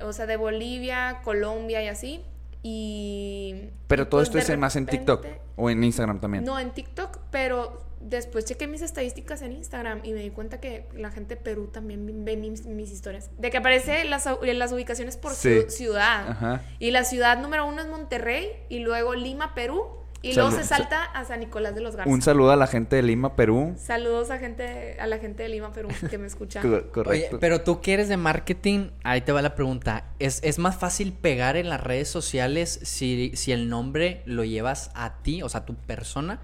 o 0.00 0.12
sea, 0.14 0.24
de 0.26 0.36
Bolivia, 0.38 1.20
Colombia 1.22 1.82
y 1.82 1.88
así. 1.88 2.22
Y. 2.62 3.70
Pero 3.88 4.08
todo 4.08 4.20
pues 4.20 4.28
esto 4.28 4.38
es 4.38 4.48
en- 4.50 4.60
más 4.60 4.74
en 4.76 4.86
TikTok 4.86 5.22
repente- 5.22 5.42
o 5.56 5.70
en 5.70 5.84
Instagram 5.84 6.20
también. 6.20 6.44
No, 6.44 6.58
en 6.58 6.70
TikTok, 6.72 7.18
pero 7.30 7.85
después 8.08 8.44
chequé 8.44 8.66
mis 8.66 8.82
estadísticas 8.82 9.42
en 9.42 9.52
Instagram 9.52 10.00
y 10.04 10.12
me 10.12 10.20
di 10.22 10.30
cuenta 10.30 10.60
que 10.60 10.86
la 10.94 11.10
gente 11.10 11.34
de 11.36 11.40
Perú 11.40 11.68
también 11.72 12.24
ve 12.24 12.36
mis, 12.36 12.64
mis 12.66 12.90
historias. 12.92 13.30
De 13.38 13.50
que 13.50 13.58
aparece 13.58 14.04
las, 14.04 14.28
las 14.42 14.72
ubicaciones 14.72 15.16
por 15.16 15.32
Sí. 15.32 15.48
ciu- 15.48 15.68
ciudad. 15.68 16.28
Ajá. 16.30 16.62
Y 16.78 16.90
la 16.92 17.04
ciudad 17.04 17.38
número 17.40 17.66
uno 17.66 17.80
es 17.82 17.88
Monterrey 17.88 18.48
y 18.68 18.78
luego 18.80 19.14
Lima, 19.14 19.54
Perú. 19.54 19.82
Y 20.22 20.32
luego 20.34 20.50
se 20.50 20.64
salta 20.64 21.04
a 21.04 21.24
San 21.24 21.38
Nicolás 21.40 21.74
de 21.76 21.82
los 21.82 21.94
Garza. 21.94 22.10
Un 22.10 22.20
saludo 22.20 22.50
a 22.50 22.56
la 22.56 22.66
gente 22.66 22.96
de 22.96 23.02
Lima, 23.02 23.36
Perú. 23.36 23.74
Saludos 23.76 24.30
a 24.32 24.38
gente, 24.38 24.96
a 24.98 25.06
la 25.06 25.18
gente 25.18 25.44
de 25.44 25.48
Lima, 25.50 25.72
Perú, 25.72 25.88
que 26.10 26.18
me 26.18 26.26
escucha. 26.26 26.62
Co- 26.62 26.68
Oye, 26.68 26.82
correcto. 26.90 27.38
pero 27.38 27.60
tú 27.60 27.80
que 27.80 27.92
eres 27.94 28.08
de 28.08 28.16
marketing, 28.16 28.88
ahí 29.04 29.20
te 29.20 29.30
va 29.30 29.40
la 29.42 29.54
pregunta. 29.54 30.06
¿Es, 30.18 30.40
es 30.42 30.58
más 30.58 30.76
fácil 30.78 31.12
pegar 31.12 31.56
en 31.56 31.68
las 31.68 31.80
redes 31.80 32.08
sociales 32.08 32.80
si, 32.82 33.32
si 33.36 33.52
el 33.52 33.68
nombre 33.68 34.22
lo 34.24 34.42
llevas 34.42 34.90
a 34.94 35.22
ti, 35.22 35.42
o 35.42 35.48
sea, 35.48 35.60
a 35.60 35.66
tu 35.66 35.76
persona, 35.76 36.40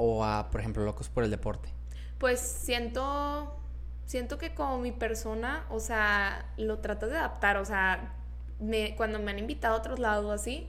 o 0.00 0.24
a, 0.24 0.50
por 0.50 0.60
ejemplo, 0.60 0.84
Locos 0.84 1.08
por 1.08 1.24
el 1.24 1.30
Deporte? 1.30 1.68
Pues 2.18 2.40
siento, 2.40 3.56
siento 4.06 4.38
que 4.38 4.54
como 4.54 4.78
mi 4.78 4.92
persona, 4.92 5.64
o 5.70 5.78
sea, 5.80 6.46
lo 6.56 6.78
tratas 6.78 7.10
de 7.10 7.16
adaptar, 7.18 7.56
o 7.58 7.64
sea, 7.64 8.14
me, 8.58 8.94
cuando 8.96 9.18
me 9.18 9.30
han 9.30 9.38
invitado 9.38 9.74
a 9.74 9.78
otros 9.78 9.98
lados 9.98 10.30
así, 10.32 10.68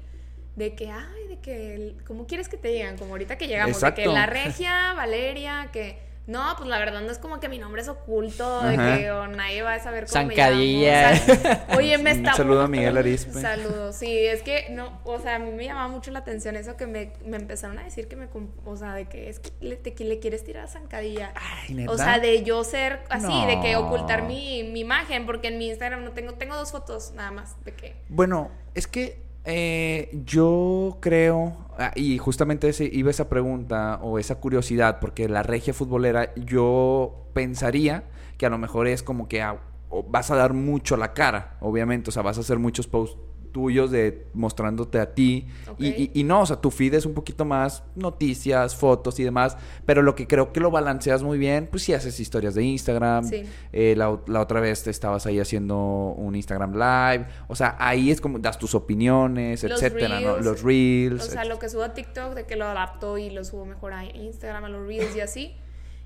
de 0.56 0.76
que, 0.76 0.92
ay, 0.92 1.28
de 1.30 1.40
que, 1.40 1.76
el- 1.76 2.04
¿cómo 2.06 2.28
quieres 2.28 2.50
que 2.50 2.58
te 2.58 2.68
digan? 2.68 2.98
Como 2.98 3.12
ahorita 3.14 3.38
que 3.38 3.48
llegamos, 3.48 3.78
de 3.82 3.94
que 3.94 4.06
la 4.14 4.26
regia, 4.26 4.94
Valeria, 4.94 5.70
que... 5.72 6.11
No, 6.28 6.54
pues 6.56 6.70
la 6.70 6.78
verdad 6.78 7.02
no 7.02 7.12
es 7.12 7.18
como 7.18 7.40
que 7.40 7.50
mi 7.50 7.58
nombre 7.58 7.82
es 7.82 7.88
oculto, 7.88 8.62
de 8.62 8.78
que 8.78 9.12
o 9.12 9.28
nadie 9.28 9.64
va 9.64 9.74
a 9.74 9.80
saber 9.80 10.06
cómo 10.06 10.14
Zancadilla. 10.30 11.12
me 11.12 11.18
llamo. 11.18 11.34
O 11.34 11.36
sea, 11.42 11.68
oye, 11.78 11.98
me 11.98 12.12
Un 12.14 12.18
está... 12.20 12.34
saludo 12.36 12.62
a 12.62 12.68
Miguel 12.68 12.96
Arispe. 12.96 13.42
Saludos, 13.42 13.96
sí, 13.96 14.18
es 14.18 14.44
que 14.44 14.68
no, 14.70 15.02
o 15.04 15.20
sea, 15.20 15.36
a 15.36 15.40
mí 15.40 15.52
me 15.52 15.66
llamaba 15.66 15.88
mucho 15.88 16.12
la 16.12 16.20
atención 16.20 16.56
eso 16.56 16.78
que 16.78 16.86
me, 16.86 17.12
me 17.26 17.38
empezaron 17.38 17.80
a 17.80 17.84
decir 17.84 18.08
que 18.08 18.16
me, 18.16 18.28
o 18.66 18.78
sea, 18.78 18.94
de 18.94 19.08
que 19.08 19.30
es 19.30 19.40
que 19.40 19.52
le, 19.62 19.76
te- 19.78 19.94
que 19.94 20.06
le 20.06 20.20
quieres 20.20 20.44
tirar 20.46 20.66
a 20.66 20.68
zancadilla. 20.68 21.34
Ay, 21.36 21.74
¿neta? 21.74 21.92
O 21.92 21.98
sea, 21.98 22.20
de 22.20 22.44
yo 22.44 22.64
ser 22.64 23.00
así, 23.10 23.46
de 23.48 23.60
que 23.60 23.76
ocultar 23.76 24.22
mi, 24.24 24.64
mi 24.64 24.82
imagen, 24.82 25.26
porque 25.26 25.48
en 25.48 25.58
mi 25.58 25.70
Instagram 25.70 26.04
no 26.06 26.12
tengo, 26.12 26.34
tengo 26.36 26.56
dos 26.56 26.72
fotos 26.72 27.12
nada 27.16 27.32
más, 27.32 27.56
de 27.66 27.74
que... 27.74 27.96
Bueno, 28.10 28.52
es 28.76 28.86
que 28.88 29.31
eh, 29.46 30.10
yo 30.26 30.98
creo, 31.02 31.56
ah, 31.78 31.92
y 31.96 32.18
justamente 32.18 32.70
ese, 32.70 32.90
iba 32.92 33.10
esa 33.10 33.30
pregunta 33.30 34.00
o 34.02 34.20
esa 34.20 34.36
curiosidad, 34.36 35.00
porque 35.00 35.28
la 35.28 35.44
regia 35.44 35.74
futbolera, 35.74 36.34
yo 36.36 37.28
pensaría 37.34 38.04
que 38.38 38.46
a 38.46 38.50
lo 38.50 38.58
mejor 38.58 38.88
es 38.88 39.04
como 39.04 39.28
que 39.28 39.42
ah, 39.42 39.60
vas 40.08 40.32
a 40.32 40.36
dar 40.36 40.54
mucho 40.54 40.98
la 40.98 41.14
cara, 41.14 41.58
obviamente, 41.60 42.10
o 42.10 42.12
sea, 42.12 42.24
vas 42.24 42.38
a 42.38 42.42
hacer 42.42 42.60
muchos 42.60 42.88
posts 42.88 43.18
tuyos 43.52 43.92
de 43.92 44.26
mostrándote 44.34 45.00
a 45.00 45.14
ti 45.14 45.48
y, 45.78 45.88
y- 45.88 46.12
y 46.14 46.24
no, 46.24 46.42
o 46.42 46.46
sea, 46.46 46.58
tu 46.58 46.72
feed 46.72 46.94
es 46.94 47.06
un 47.06 47.14
poquito 47.14 47.46
más 47.46 47.84
noticias, 47.96 48.76
fotos 48.76 49.20
y 49.20 49.24
demás, 49.24 49.58
pero 49.86 50.02
lo 50.02 50.16
que 50.16 50.28
creo 50.28 50.52
que 50.54 50.60
lo 50.60 50.72
balanceas 50.72 51.24
muy 51.24 51.38
bien, 51.38 51.68
pues 51.70 51.84
si 51.84 51.94
haces 51.94 52.20
historias 52.20 52.56
de 52.56 52.64
Instagram, 52.64 53.24
Sí. 53.26 53.44
eh, 53.74 53.94
la, 53.98 54.20
la 54.28 54.42
otra 54.42 54.60
vez 54.60 54.84
te 54.84 54.90
estabas 54.90 55.26
ahí 55.26 55.40
haciendo 55.40 55.78
un 56.18 56.36
Instagram 56.36 56.74
Live. 56.74 57.28
O 57.48 57.56
sea, 57.56 57.76
ahí 57.80 58.12
es 58.12 58.22
como 58.22 58.40
das 58.40 58.58
tus 58.58 58.76
opiniones, 58.76 59.64
Los 59.64 59.82
etcétera. 59.84 60.20
Los 60.42 60.64
reels. 60.64 61.24
O 61.28 61.32
sea, 61.32 61.46
lo 61.46 61.60
que 61.60 61.70
subo 61.70 61.84
a 61.84 61.94
TikTok, 61.94 62.34
de 62.36 62.46
que 62.46 62.56
lo 62.56 62.66
adapto 62.66 63.18
y 63.18 63.30
lo 63.30 63.44
subo 63.44 63.66
mejor 63.66 63.94
a 63.94 64.06
Instagram, 64.06 64.64
a 64.66 64.70
los 64.70 64.86
Reels 64.88 65.16
y 65.16 65.20
así. 65.22 65.56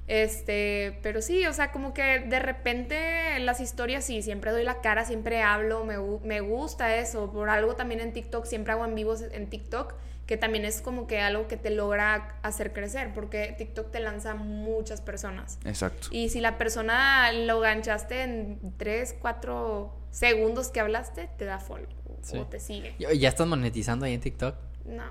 Este, 0.07 0.99
pero 1.01 1.21
sí, 1.21 1.45
o 1.47 1.53
sea, 1.53 1.71
como 1.71 1.93
que 1.93 2.19
de 2.19 2.39
repente 2.39 3.39
las 3.39 3.59
historias 3.59 4.03
sí, 4.05 4.21
siempre 4.21 4.51
doy 4.51 4.63
la 4.63 4.81
cara, 4.81 5.03
siempre 5.05 5.41
hablo, 5.41 5.83
me, 5.83 5.97
me 6.23 6.41
gusta 6.41 6.95
eso. 6.97 7.31
Por 7.31 7.49
algo 7.49 7.75
también 7.75 8.01
en 8.01 8.13
TikTok, 8.13 8.45
siempre 8.45 8.73
hago 8.73 8.85
en 8.85 8.93
vivos 8.93 9.23
en 9.31 9.49
TikTok, 9.49 9.95
que 10.27 10.37
también 10.37 10.63
es 10.65 10.81
como 10.81 11.07
que 11.07 11.19
algo 11.21 11.47
que 11.47 11.57
te 11.57 11.69
logra 11.71 12.37
hacer 12.43 12.71
crecer, 12.73 13.13
porque 13.13 13.55
TikTok 13.57 13.91
te 13.91 13.99
lanza 13.99 14.31
a 14.31 14.35
muchas 14.35 15.01
personas. 15.01 15.57
Exacto. 15.65 16.07
Y 16.11 16.29
si 16.29 16.39
la 16.39 16.57
persona 16.57 17.31
lo 17.31 17.59
ganchaste 17.59 18.21
en 18.23 18.59
3, 18.77 19.15
4 19.19 19.93
segundos 20.11 20.69
que 20.69 20.79
hablaste, 20.79 21.29
te 21.37 21.45
da 21.45 21.59
follow 21.59 21.87
Sí. 22.21 22.37
o 22.37 22.45
te 22.47 22.59
sigue. 22.59 22.95
¿Ya 22.97 23.13
ya 23.13 23.29
estás 23.29 23.45
monetizando 23.45 24.05
ahí 24.05 24.13
en 24.15 24.21
TikTok? 24.21 24.55
No. 24.85 25.03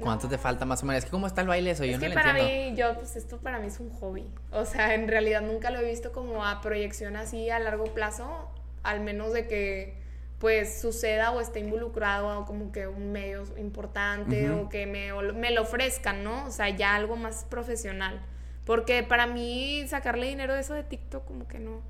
¿Cuánto 0.00 0.26
no. 0.26 0.30
te 0.30 0.38
falta 0.38 0.64
más 0.64 0.82
o 0.82 0.86
menos? 0.86 0.98
Es 1.00 1.04
que 1.04 1.10
¿Cómo 1.10 1.26
está 1.26 1.40
el 1.42 1.48
baile 1.48 1.70
eso? 1.70 1.84
Yo 1.84 1.92
Es 1.92 1.98
no 1.98 2.02
que 2.02 2.08
lo 2.08 2.14
para 2.14 2.30
entiendo. 2.38 2.70
mí, 2.72 2.76
yo, 2.76 2.94
pues 2.98 3.16
esto 3.16 3.38
para 3.38 3.58
mí 3.58 3.68
es 3.68 3.78
un 3.80 3.90
hobby. 3.90 4.26
O 4.50 4.64
sea, 4.64 4.94
en 4.94 5.06
realidad 5.08 5.40
nunca 5.42 5.70
lo 5.70 5.78
he 5.78 5.84
visto 5.84 6.12
como 6.12 6.44
a 6.44 6.60
proyección 6.60 7.16
así 7.16 7.48
a 7.50 7.58
largo 7.60 7.84
plazo, 7.94 8.50
al 8.82 9.00
menos 9.00 9.32
de 9.32 9.46
que 9.46 10.02
pues 10.38 10.80
suceda 10.80 11.30
o 11.30 11.40
esté 11.40 11.60
involucrado 11.60 12.40
o 12.40 12.44
como 12.44 12.70
que 12.72 12.86
un 12.86 13.12
medio 13.12 13.44
importante 13.56 14.50
o 14.50 14.68
que 14.68 14.84
me, 14.86 15.12
o 15.12 15.32
me 15.32 15.50
lo 15.52 15.62
ofrezcan, 15.62 16.22
¿no? 16.22 16.44
O 16.46 16.50
sea, 16.50 16.68
ya 16.70 16.94
algo 16.96 17.16
más 17.16 17.44
profesional. 17.44 18.20
Porque 18.66 19.02
para 19.04 19.26
mí 19.26 19.84
sacarle 19.88 20.26
dinero 20.26 20.54
de 20.54 20.60
eso 20.60 20.74
de 20.74 20.82
TikTok 20.82 21.24
como 21.24 21.46
que 21.48 21.58
no. 21.60 21.80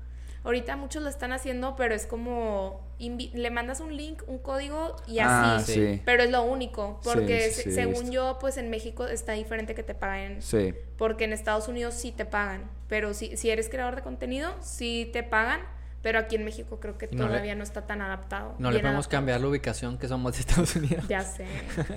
Ahorita 0.45 0.75
muchos 0.77 1.03
lo 1.03 1.09
están 1.09 1.31
haciendo, 1.33 1.75
pero 1.75 1.93
es 1.95 2.05
como 2.05 2.85
le 2.99 3.49
mandas 3.51 3.81
un 3.81 3.97
link, 3.97 4.21
un 4.27 4.37
código 4.37 4.95
y 5.07 5.19
así. 5.19 5.27
Ah, 5.29 5.59
sí. 5.65 5.73
sí. 5.73 6.01
Pero 6.05 6.23
es 6.23 6.31
lo 6.31 6.43
único, 6.43 7.01
porque 7.03 7.49
Sí, 7.51 7.63
sí, 7.63 7.71
según 7.71 8.11
yo, 8.11 8.37
pues 8.39 8.55
en 8.57 8.69
México 8.69 9.05
está 9.07 9.33
diferente 9.33 9.75
que 9.75 9.83
te 9.83 9.95
paguen, 9.95 10.41
Sí. 10.41 10.73
porque 10.97 11.25
en 11.25 11.33
Estados 11.33 11.67
Unidos 11.67 11.95
sí 11.95 12.11
te 12.13 12.25
pagan, 12.25 12.69
pero 12.87 13.13
si, 13.13 13.35
si 13.35 13.49
eres 13.49 13.67
creador 13.69 13.95
de 13.97 14.01
contenido, 14.03 14.51
sí 14.61 15.09
te 15.11 15.23
pagan, 15.23 15.59
pero 16.01 16.19
aquí 16.19 16.35
en 16.35 16.45
México 16.45 16.79
creo 16.79 16.97
que 16.99 17.07
le- 17.07 17.17
todavía 17.17 17.55
no 17.55 17.63
está 17.63 17.87
tan 17.87 17.99
adaptado. 18.01 18.53
No 18.59 18.69
le 18.69 18.77
podemos 18.79 19.05
adaptado. 19.07 19.17
cambiar 19.17 19.41
la 19.41 19.47
ubicación 19.47 19.97
que 19.97 20.07
somos 20.07 20.33
de 20.33 20.39
Estados 20.41 20.75
Unidos. 20.75 21.05
Ya 21.09 21.21
sé. 21.23 21.47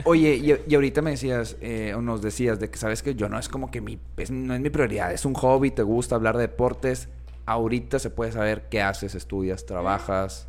Oye, 0.04 0.34
y, 0.36 0.56
y 0.66 0.74
ahorita 0.74 1.02
me 1.02 1.10
decías, 1.10 1.56
eh, 1.60 1.92
o 1.94 2.00
nos 2.00 2.22
decías 2.22 2.58
de 2.58 2.70
que 2.70 2.78
sabes 2.78 3.02
que 3.02 3.14
yo 3.14 3.28
no 3.28 3.38
es 3.38 3.50
como 3.50 3.70
que 3.70 3.82
mi, 3.82 4.00
es- 4.16 4.30
no 4.30 4.54
es 4.54 4.60
mi 4.60 4.70
prioridad, 4.70 5.12
es 5.12 5.26
un 5.26 5.34
hobby, 5.34 5.70
te 5.70 5.82
gusta 5.82 6.14
hablar 6.14 6.36
de 6.38 6.42
deportes. 6.48 7.08
Ahorita 7.48 7.98
se 7.98 8.10
puede 8.10 8.30
saber 8.32 8.68
qué 8.68 8.82
haces, 8.82 9.14
estudias, 9.14 9.64
trabajas. 9.64 10.46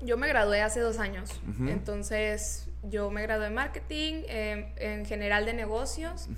Yo 0.00 0.16
me 0.16 0.26
gradué 0.26 0.62
hace 0.62 0.80
dos 0.80 0.98
años, 0.98 1.30
entonces 1.68 2.68
yo 2.82 3.10
me 3.10 3.22
gradué 3.22 3.46
en 3.48 3.54
marketing, 3.54 4.22
eh, 4.28 4.72
en 4.78 5.04
general 5.06 5.44
de 5.44 5.52
negocios, 5.54 6.28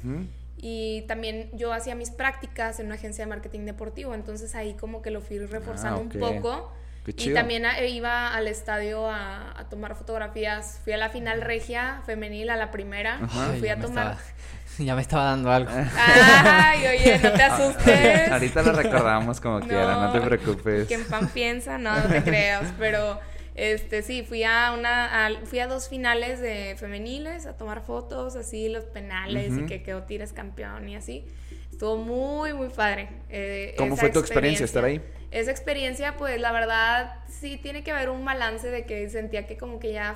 y 0.57 1.03
también 1.03 1.51
yo 1.55 1.73
hacía 1.73 1.95
mis 1.95 2.11
prácticas 2.11 2.81
en 2.81 2.87
una 2.87 2.97
agencia 2.97 3.25
de 3.25 3.29
marketing 3.31 3.61
deportivo, 3.65 4.13
entonces 4.15 4.55
ahí 4.55 4.75
como 4.75 5.03
que 5.03 5.11
lo 5.11 5.21
fui 5.21 5.39
reforzando 5.39 6.01
Ah, 6.01 6.05
ok. 6.05 6.15
un 6.15 6.21
poco. 6.21 6.73
Qué 7.05 7.31
Y 7.31 7.35
también 7.35 7.65
a- 7.67 7.81
iba 7.85 8.35
al 8.35 8.49
estadio 8.49 9.07
a, 9.11 9.59
a 9.61 9.69
tomar 9.69 9.95
fotografías. 9.95 10.81
Fui 10.85 10.95
a 10.95 10.97
la 10.97 11.11
final 11.11 11.43
regia 11.43 12.01
femenil, 12.07 12.49
a 12.49 12.57
la 12.57 12.71
primera. 12.71 13.19
Ajá. 13.23 13.55
y 13.55 13.61
fui 13.61 13.69
a 13.69 13.79
tomar. 13.79 14.13
estaba- 14.13 14.23
ya 14.79 14.95
me 14.95 15.03
estaba 15.03 15.25
dando 15.25 15.51
algo. 15.51 15.71
Ay, 15.97 16.87
oye, 16.87 17.19
no 17.23 17.33
te 17.33 17.43
asustes. 17.43 18.31
Ahorita 18.31 18.63
lo 18.63 18.73
recordamos 18.73 19.41
como 19.41 19.61
quiera, 19.61 19.97
no 19.97 20.13
te 20.13 20.21
preocupes. 20.21 20.89
Que 20.89 20.95
en 20.95 21.05
pan 21.05 21.29
piensa, 21.29 21.79
no, 21.79 21.95
no 21.97 22.09
te 22.09 22.23
creas. 22.23 22.73
Pero 22.79 23.19
este 23.55 24.03
sí, 24.03 24.23
fui 24.23 24.43
a 24.45 24.73
una, 24.77 25.27
a- 25.27 25.47
fui 25.47 25.61
a 25.61 25.67
dos 25.69 25.89
finales 25.89 26.41
de 26.41 26.75
femeniles 26.79 27.47
a 27.47 27.57
tomar 27.57 27.83
fotos, 27.83 28.35
así 28.37 28.69
los 28.69 28.85
penales 28.85 29.53
y 29.57 29.67
que 29.67 29.83
quedó 29.83 30.03
Tires 30.03 30.33
campeón 30.33 30.89
y 30.89 30.97
así. 30.97 31.25
Estuvo 31.71 31.97
muy, 31.97 32.53
muy 32.53 32.69
padre. 32.69 33.09
eh, 33.31 33.75
¿Cómo 33.77 33.97
fue 33.97 34.11
tu 34.11 34.19
experiencia 34.21 34.65
estar 34.65 34.85
ahí? 34.85 35.01
Esa 35.33 35.51
experiencia, 35.51 36.17
pues 36.17 36.41
la 36.41 36.53
verdad, 36.53 37.17
sí 37.29 37.57
tiene 37.57 37.83
que 37.83 37.91
haber 37.91 38.09
un 38.11 38.25
balance 38.25 38.71
de 38.71 38.85
que 38.87 39.09
sentía 39.11 39.47
que 39.47 39.57
como 39.57 39.81
que 39.81 39.93
ya 39.93 40.15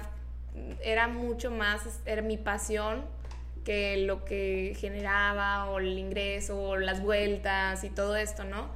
era 0.82 1.08
mucho 1.08 1.50
más, 1.50 1.82
era 2.06 2.22
mi 2.22 2.36
pasión 2.36 3.04
que 3.64 3.98
lo 3.98 4.24
que 4.24 4.76
generaba 4.78 5.70
o 5.70 5.78
el 5.78 5.98
ingreso 5.98 6.60
o 6.60 6.76
las 6.76 7.02
vueltas 7.02 7.84
y 7.84 7.90
todo 7.90 8.16
esto, 8.16 8.44
¿no? 8.44 8.68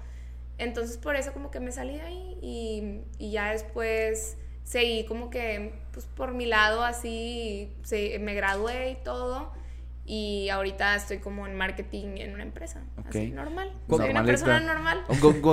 Entonces 0.58 0.98
por 0.98 1.16
eso 1.16 1.32
como 1.32 1.50
que 1.50 1.60
me 1.60 1.72
salí 1.72 1.94
de 1.94 2.02
ahí 2.02 2.38
y, 2.42 3.00
y 3.18 3.30
ya 3.32 3.50
después 3.52 4.36
seguí 4.64 5.04
como 5.06 5.28
que 5.30 5.74
pues 5.92 6.06
por 6.06 6.32
mi 6.34 6.46
lado 6.46 6.84
así, 6.84 7.72
se- 7.82 8.18
me 8.20 8.34
gradué 8.34 8.90
y 8.90 8.94
todo 9.02 9.52
y 10.04 10.48
ahorita 10.50 10.96
estoy 10.96 11.18
como 11.18 11.46
en 11.46 11.54
marketing 11.56 12.16
en 12.18 12.34
una 12.34 12.42
empresa, 12.42 12.82
así 13.08 13.30
normal. 13.30 13.72
Soy 13.88 14.10
una 14.10 14.24
persona 14.24 14.60
normal. 14.60 15.04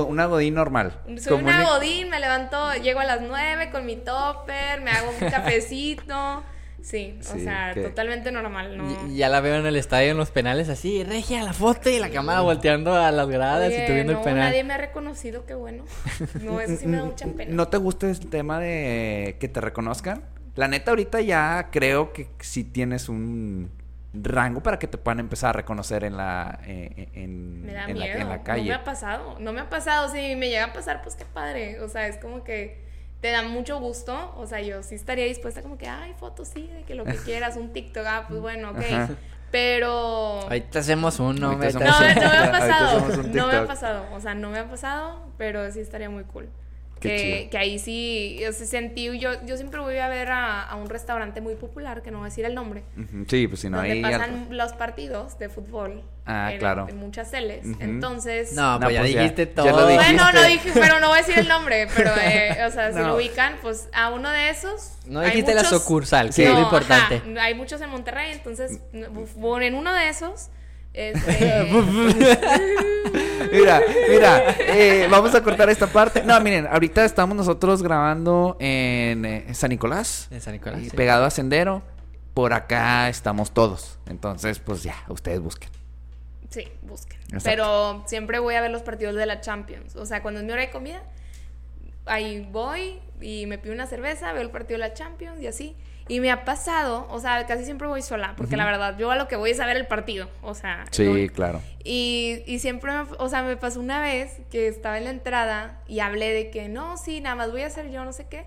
Una 0.10 0.26
godín 0.26 0.54
normal. 0.56 1.00
Soy 1.18 1.32
Común 1.38 1.44
una 1.54 1.62
y- 1.62 1.66
godín, 1.66 2.10
me 2.10 2.20
levanto, 2.20 2.74
llego 2.76 3.00
a 3.00 3.06
las 3.06 3.22
9 3.22 3.70
con 3.72 3.86
mi 3.86 3.96
topper, 3.96 4.82
me 4.82 4.92
hago 4.92 5.12
un 5.12 5.30
cafecito. 5.32 6.44
Sí, 6.82 7.18
o 7.20 7.24
Sí, 7.24 7.44
sea, 7.44 7.72
que- 7.74 7.82
totalmente 7.84 8.32
normal, 8.32 8.78
¿no? 8.78 9.08
Y- 9.08 9.18
Ya 9.18 9.30
la 9.30 9.42
veo 9.42 9.56
en 9.56 9.66
el 9.66 9.76
estadio 9.76 10.12
en 10.12 10.18
los 10.18 10.32
penales 10.32 10.70
así, 10.70 11.04
regia 11.04 11.44
la 11.44 11.54
foto 11.54 11.90
y 11.90 12.00
la 12.00 12.10
cámara 12.10 12.42
volteando 12.42 12.96
a 12.96 13.12
las 13.12 13.28
gradas 13.28 13.68
Oye, 13.68 13.84
y 13.84 13.88
tú 13.88 13.94
viendo 13.94 14.14
no, 14.14 14.20
el 14.20 14.24
penal. 14.24 14.40
nadie 14.50 14.64
me 14.64 14.74
ha 14.74 14.78
reconocido, 14.78 15.46
qué 15.46 15.54
bueno. 15.56 15.84
No, 16.42 16.60
eso 16.62 16.78
sí 16.78 16.88
me 16.88 16.98
da 16.98 17.04
mucha 17.06 17.26
pena. 17.28 17.54
¿No 17.54 17.68
te 17.68 17.78
gusta 17.78 18.10
el 18.10 18.20
tema 18.30 18.60
de 18.60 19.36
que 19.40 19.48
te 19.50 19.60
reconozcan? 19.62 20.24
La 20.56 20.68
neta, 20.68 20.92
ahorita 20.92 21.22
ya 21.22 21.70
creo 21.72 22.12
que 22.14 22.28
sí 22.40 22.64
tienes 22.64 23.10
un 23.10 23.70
rango 24.14 24.62
para 24.64 24.80
que 24.80 24.88
te 24.88 24.98
puedan 24.98 25.20
empezar 25.20 25.50
a 25.52 25.54
reconocer 25.54 26.04
en 26.04 26.18
la, 26.18 26.60
eh, 26.66 27.10
en, 27.14 27.64
me 27.66 27.74
da 27.74 27.86
en 27.88 28.00
la, 28.00 28.06
miedo. 28.06 28.20
en 28.22 28.30
la 28.30 28.38
No 28.38 28.44
calle. 28.44 28.64
me 28.70 28.74
ha 28.74 28.84
pasado, 28.84 29.38
no 29.40 29.54
me 29.54 29.60
ha 29.62 29.70
pasado. 29.70 30.10
Si 30.12 30.36
me 30.36 30.50
llega 30.50 30.66
a 30.66 30.74
pasar, 30.74 31.02
pues 31.04 31.16
qué 31.16 31.26
padre. 31.26 31.80
O 31.82 31.90
sea, 31.90 32.08
es 32.08 32.18
como 32.18 32.44
que 32.44 32.89
te 33.22 33.32
da 33.32 33.44
mucho 33.44 33.80
gusto. 33.80 34.34
O 34.38 34.48
sea, 34.48 34.62
yo 34.62 34.84
sí 34.84 34.96
estaría 34.96 35.26
dispuesta 35.26 35.62
como 35.62 35.78
que, 35.78 35.88
ay, 35.88 36.14
fotos, 36.20 36.50
sí, 36.54 36.68
de 36.68 36.84
que 36.84 36.96
lo 36.96 37.04
que 37.06 37.16
quieras, 37.18 37.58
un 37.58 37.74
TikTok, 37.74 38.06
ah, 38.08 38.26
pues 38.28 38.40
bueno, 38.42 38.72
ok. 38.72 38.82
Ajá. 38.92 39.10
Pero... 39.52 40.42
Ahorita 40.42 40.80
hacemos 40.80 41.20
uno. 41.20 41.52
Ahorita 41.52 41.80
vete 41.80 41.86
No, 41.86 41.96
a 41.96 42.00
no 42.14 42.30
me 42.30 42.38
ha 42.38 42.52
pasado. 42.60 42.98
hacemos 42.98 43.18
un 43.26 43.34
No 43.34 43.48
me 43.48 43.56
ha 43.56 43.66
pasado. 43.66 44.06
O 44.14 44.20
sea, 44.20 44.36
no 44.36 44.50
me 44.52 44.60
ha 44.60 44.70
pasado, 44.70 45.26
pero 45.38 45.72
sí 45.72 45.80
estaría 45.80 46.10
muy 46.10 46.24
cool. 46.26 46.50
Que, 47.00 47.48
que 47.50 47.58
ahí 47.58 47.80
sí, 47.80 48.38
yo 48.42 48.52
sí 48.52 48.66
sentí, 48.66 49.18
yo, 49.20 49.32
yo 49.46 49.56
siempre 49.58 49.80
voy 49.80 49.98
a 49.98 50.08
ver 50.10 50.30
a, 50.30 50.64
a 50.64 50.76
un 50.76 50.90
restaurante 50.90 51.40
muy 51.42 51.56
popular, 51.56 52.02
que 52.02 52.12
no 52.12 52.18
voy 52.20 52.26
a 52.28 52.30
decir 52.30 52.46
el 52.46 52.56
nombre, 52.56 52.84
Sí, 53.30 53.48
pues 53.48 53.62
si 53.62 53.70
no 53.70 53.78
donde 53.78 53.92
hay... 53.94 54.02
pasan 54.02 54.48
los 54.52 54.74
partidos 54.74 55.40
de 55.40 55.50
fútbol. 55.50 56.04
Ah, 56.26 56.54
en, 56.54 56.60
claro. 56.60 56.86
en 56.88 56.98
muchas 56.98 57.32
teles. 57.32 57.66
Entonces... 57.80 58.54
No, 58.54 58.74
No, 58.74 58.82
pues 58.82 58.94
ya 58.94 59.00
pues 59.02 59.14
ya- 59.14 59.20
dijiste 59.22 59.46
ya 59.48 59.54
todo. 59.56 59.66
lo 59.82 59.88
dijiste. 59.88 60.14
Bueno, 60.14 60.32
no 60.32 60.44
dije, 60.48 60.72
pero 60.76 61.00
no 61.00 61.08
voy 61.08 61.18
a 61.18 61.22
decir 61.22 61.40
el 61.40 61.48
nombre, 61.48 61.88
pero, 61.96 62.12
eh, 62.22 62.58
o 62.68 62.72
sea, 62.72 62.92
si 62.92 63.00
No. 63.00 63.08
lo 63.08 63.16
ubican, 63.16 63.56
pues 63.64 63.90
a 63.94 64.12
uno 64.12 64.30
de 64.30 64.50
esos. 64.50 64.92
No 65.08 65.22
dijiste 65.22 65.56
la 65.56 65.64
muchos- 65.64 65.82
sucursal, 65.82 66.28
que 66.28 66.34
Sí. 66.34 66.44
es 66.44 66.50
lo 66.50 66.56
No, 66.56 66.62
importante. 66.64 67.16
ajá, 67.16 67.44
hay 67.44 67.56
muchos 67.56 67.82
en 67.82 67.90
Monterrey, 67.90 68.32
entonces, 68.34 68.80
en 68.94 69.76
uno 69.76 69.94
de 69.94 70.10
esos, 70.10 70.50
este, 70.94 71.72
Mira, 73.52 73.82
mira, 74.10 74.56
eh, 74.60 75.08
vamos 75.10 75.34
a 75.34 75.42
cortar 75.42 75.70
esta 75.70 75.88
parte. 75.88 76.24
No, 76.24 76.40
miren, 76.42 76.68
ahorita 76.68 77.04
estamos 77.04 77.36
nosotros 77.36 77.82
grabando 77.82 78.58
en 78.60 79.26
eh, 79.26 79.54
San 79.54 79.70
Nicolás, 79.70 80.28
En 80.30 80.42
San 80.42 80.54
Nicolás. 80.54 80.82
y 80.82 80.90
sí. 80.90 80.96
pegado 80.96 81.26
a 81.26 81.30
Sendero. 81.30 81.82
Por 82.34 82.54
acá 82.54 83.10
estamos 83.10 83.52
todos. 83.52 83.98
Entonces, 84.08 84.60
pues 84.60 84.84
ya, 84.84 84.96
ustedes 85.08 85.40
busquen. 85.40 85.70
sí, 86.50 86.68
busquen. 86.84 87.20
Exacto. 87.24 87.44
Pero 87.44 88.04
siempre 88.08 88.40
voy 88.40 88.56
a 88.56 88.62
ver 88.62 88.72
los 88.72 88.84
partidos 88.84 89.16
de 89.16 89.26
la 89.26 89.42
Champions. 89.42 89.96
O 89.96 90.06
sea, 90.06 90.22
cuando 90.22 90.40
es 90.40 90.46
mi 90.46 90.52
hora 90.52 90.62
de 90.62 90.70
comida, 90.70 91.02
ahí 92.06 92.48
voy 92.52 93.00
y 93.20 93.46
me 93.48 93.58
pido 93.58 93.74
una 93.74 93.88
cerveza, 93.88 94.32
veo 94.32 94.42
el 94.42 94.52
partido 94.52 94.80
de 94.80 94.88
la 94.88 94.94
Champions 94.94 95.42
y 95.42 95.48
así. 95.48 95.76
Y 96.10 96.20
me 96.20 96.32
ha 96.32 96.44
pasado, 96.44 97.08
o 97.12 97.20
sea, 97.22 97.46
casi 97.46 97.64
siempre 97.64 97.88
voy 97.88 98.02
sola, 98.02 98.34
porque 98.36 98.58
la 98.58 98.66
verdad, 98.66 98.98
yo 98.98 99.12
a 99.12 99.16
lo 99.16 99.28
que 99.30 99.36
voy 99.38 99.52
es 99.52 99.60
a 99.62 99.66
ver 99.66 99.78
el 99.78 99.88
partido. 99.88 100.28
O 100.42 100.54
sea, 100.56 100.84
Sí, 100.92 101.30
claro. 101.30 101.62
Y, 101.84 102.44
y 102.46 102.60
siempre, 102.60 102.92
me, 102.92 103.06
o 103.20 103.30
sea, 103.30 103.44
me 103.44 103.56
pasó 103.56 103.80
una 103.80 104.02
vez 104.02 104.38
que 104.52 104.68
estaba 104.68 104.98
en 104.98 105.06
la 105.06 105.12
entrada 105.12 105.80
y 105.88 106.00
hablé 106.02 106.34
de 106.34 106.50
que 106.50 106.68
no, 106.68 106.98
sí, 106.98 107.22
nada 107.22 107.36
más 107.36 107.52
voy 107.52 107.62
a 107.62 107.68
hacer 107.68 107.90
yo 107.92 108.04
no 108.04 108.12
sé 108.12 108.26
qué. 108.30 108.46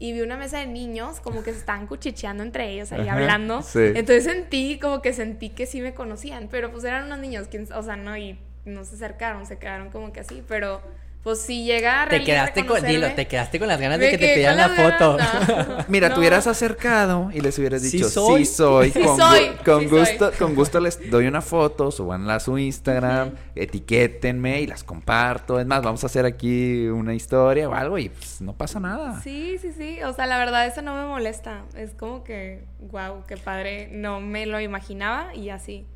Y 0.00 0.12
vi 0.12 0.22
una 0.22 0.36
mesa 0.36 0.58
de 0.58 0.66
niños 0.66 1.20
como 1.20 1.42
que 1.44 1.52
se 1.52 1.58
estaban 1.60 1.86
cuchicheando 1.86 2.42
entre 2.42 2.70
ellos 2.70 2.90
ahí 2.90 3.06
Ajá, 3.08 3.12
hablando. 3.20 3.62
sí. 3.62 3.78
Entonces 3.94 4.24
sentí 4.24 4.78
como 4.80 5.00
que 5.02 5.12
sentí 5.12 5.50
que 5.50 5.66
sí 5.66 5.80
me 5.80 5.94
conocían, 5.94 6.48
pero 6.50 6.72
pues 6.72 6.82
eran 6.84 7.04
unos 7.04 7.18
niños, 7.20 7.46
quién- 7.48 7.68
o 7.72 7.82
sea, 7.82 7.96
no, 7.96 8.16
y 8.16 8.38
no 8.64 8.84
se 8.84 8.96
acercaron, 8.96 9.46
se 9.46 9.58
quedaron 9.58 9.90
como 9.90 10.10
que 10.12 10.20
así, 10.20 10.42
pero 10.48 10.80
pues 11.24 11.40
si 11.40 11.64
llega 11.64 12.02
a 12.02 12.08
Te 12.08 12.22
quedaste 12.22 12.64
con, 12.66 12.82
dilo, 12.84 13.10
te 13.14 13.26
quedaste 13.26 13.58
con 13.58 13.66
las 13.66 13.80
ganas 13.80 13.98
de 13.98 14.10
que 14.10 14.18
te 14.18 14.34
pidieran 14.34 14.56
la 14.58 14.68
foto. 14.68 15.16
ganas, 15.16 15.48
no. 15.68 15.84
Mira, 15.88 16.08
No. 16.10 16.14
te 16.14 16.20
hubieras 16.20 16.46
acercado 16.46 17.30
y 17.32 17.40
les 17.40 17.58
hubieras 17.58 17.82
Sí 17.82 17.96
dicho, 17.96 18.08
soy. 18.10 18.44
sí 18.44 18.54
soy, 18.54 18.90
Sí 18.90 19.00
con, 19.02 19.16
soy, 19.16 19.40
gu- 19.46 19.64
con 19.64 19.80
sí 19.82 19.88
soy. 19.88 19.98
gusto, 19.98 20.32
con 20.38 20.54
gusto 20.54 20.80
les 20.80 21.10
doy 21.10 21.26
una 21.26 21.40
foto, 21.40 21.90
subanla 21.90 22.34
a 22.36 22.40
su 22.40 22.56
Instagram, 22.58 23.30
etiquétenme 23.54 24.60
y 24.60 24.66
las 24.66 24.84
comparto. 24.84 25.58
Es 25.58 25.66
más, 25.66 25.82
vamos 25.82 26.02
a 26.04 26.06
hacer 26.06 26.26
aquí 26.26 26.86
una 26.88 27.14
historia 27.14 27.68
o 27.68 27.74
algo 27.74 27.98
y 27.98 28.10
pues 28.10 28.40
no 28.40 28.52
pasa 28.54 28.78
nada. 28.78 29.20
Sí, 29.22 29.56
sí, 29.60 29.72
sí. 29.76 30.02
O 30.02 30.12
sea, 30.12 30.26
la 30.26 30.38
verdad, 30.38 30.66
eso 30.66 30.82
no 30.82 30.94
me 30.94 31.06
molesta. 31.06 31.62
Es 31.76 31.92
como 31.94 32.22
que, 32.24 32.64
wow, 32.90 33.24
qué 33.26 33.36
padre. 33.36 33.88
No 33.90 34.20
me 34.20 34.46
lo 34.46 34.60
imaginaba 34.60 35.34
y 35.34 35.48
así. 35.50 35.86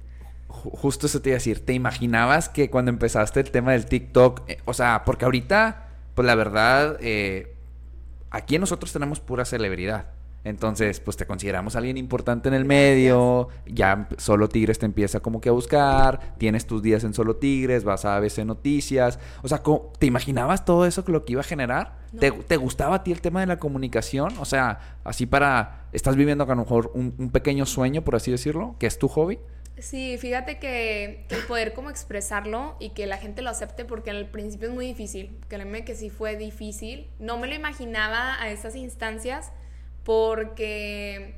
Ju- 0.48 0.70
Justo 0.72 1.06
eso 1.06 1.20
te 1.22 1.30
iba 1.30 1.34
a 1.34 1.38
decir, 1.38 1.64
¿te 1.64 1.72
imaginabas 1.74 2.48
que 2.48 2.70
cuando 2.70 2.90
empezaste 2.90 3.40
el 3.40 3.50
tema 3.50 3.72
del 3.72 3.86
TikTok, 3.86 4.42
eh, 4.48 4.58
o 4.64 4.72
sea, 4.74 5.02
porque 5.04 5.24
ahorita, 5.24 5.88
pues 6.14 6.26
la 6.26 6.34
verdad, 6.34 6.96
eh, 7.00 7.54
aquí 8.30 8.58
nosotros 8.58 8.92
tenemos 8.92 9.20
pura 9.20 9.44
celebridad. 9.44 10.06
Entonces, 10.44 11.00
pues 11.00 11.16
te 11.16 11.26
consideramos 11.26 11.74
alguien 11.76 11.98
importante 11.98 12.48
en 12.48 12.54
el 12.54 12.64
medio, 12.64 13.48
ya 13.66 14.08
Solo 14.18 14.48
Tigres 14.48 14.78
te 14.78 14.86
empieza 14.86 15.20
como 15.20 15.40
que 15.40 15.48
a 15.48 15.52
buscar, 15.52 16.36
tienes 16.38 16.64
tus 16.66 16.80
días 16.80 17.04
en 17.04 17.12
Solo 17.12 17.36
Tigres, 17.36 17.84
vas 17.84 18.04
a 18.04 18.16
ABC 18.16 18.44
Noticias, 18.46 19.18
o 19.42 19.48
sea, 19.48 19.62
¿cómo- 19.62 19.92
¿te 19.98 20.06
imaginabas 20.06 20.64
todo 20.64 20.86
eso 20.86 21.04
que 21.04 21.12
lo 21.12 21.24
que 21.24 21.32
iba 21.32 21.40
a 21.40 21.44
generar? 21.44 21.98
¿Te, 22.18 22.30
No. 22.30 22.36
te 22.36 22.56
gustaba 22.56 22.96
a 22.96 23.04
ti 23.04 23.12
el 23.12 23.20
tema 23.20 23.40
de 23.40 23.46
la 23.46 23.58
comunicación? 23.58 24.32
O 24.38 24.44
sea, 24.46 24.96
así 25.04 25.26
para, 25.26 25.82
estás 25.92 26.16
viviendo 26.16 26.44
a 26.44 26.46
lo 26.46 26.56
mejor 26.56 26.92
un, 26.94 27.14
un 27.18 27.30
pequeño 27.30 27.66
sueño, 27.66 28.02
por 28.02 28.14
así 28.16 28.30
decirlo, 28.30 28.76
que 28.78 28.86
es 28.86 28.98
tu 28.98 29.08
hobby. 29.08 29.38
Sí, 29.80 30.18
fíjate 30.18 30.58
que, 30.58 31.24
que 31.28 31.36
el 31.36 31.42
poder 31.42 31.72
como 31.74 31.90
expresarlo 31.90 32.76
y 32.80 32.90
que 32.90 33.06
la 33.06 33.18
gente 33.18 33.42
lo 33.42 33.50
acepte, 33.50 33.84
porque 33.84 34.10
al 34.10 34.26
principio 34.26 34.68
es 34.68 34.74
muy 34.74 34.86
difícil. 34.86 35.38
Créeme 35.48 35.84
que 35.84 35.94
sí 35.94 36.10
fue 36.10 36.36
difícil. 36.36 37.08
No 37.18 37.38
me 37.38 37.46
lo 37.46 37.54
imaginaba 37.54 38.40
a 38.42 38.50
esas 38.50 38.74
instancias 38.76 39.52
porque 40.04 41.34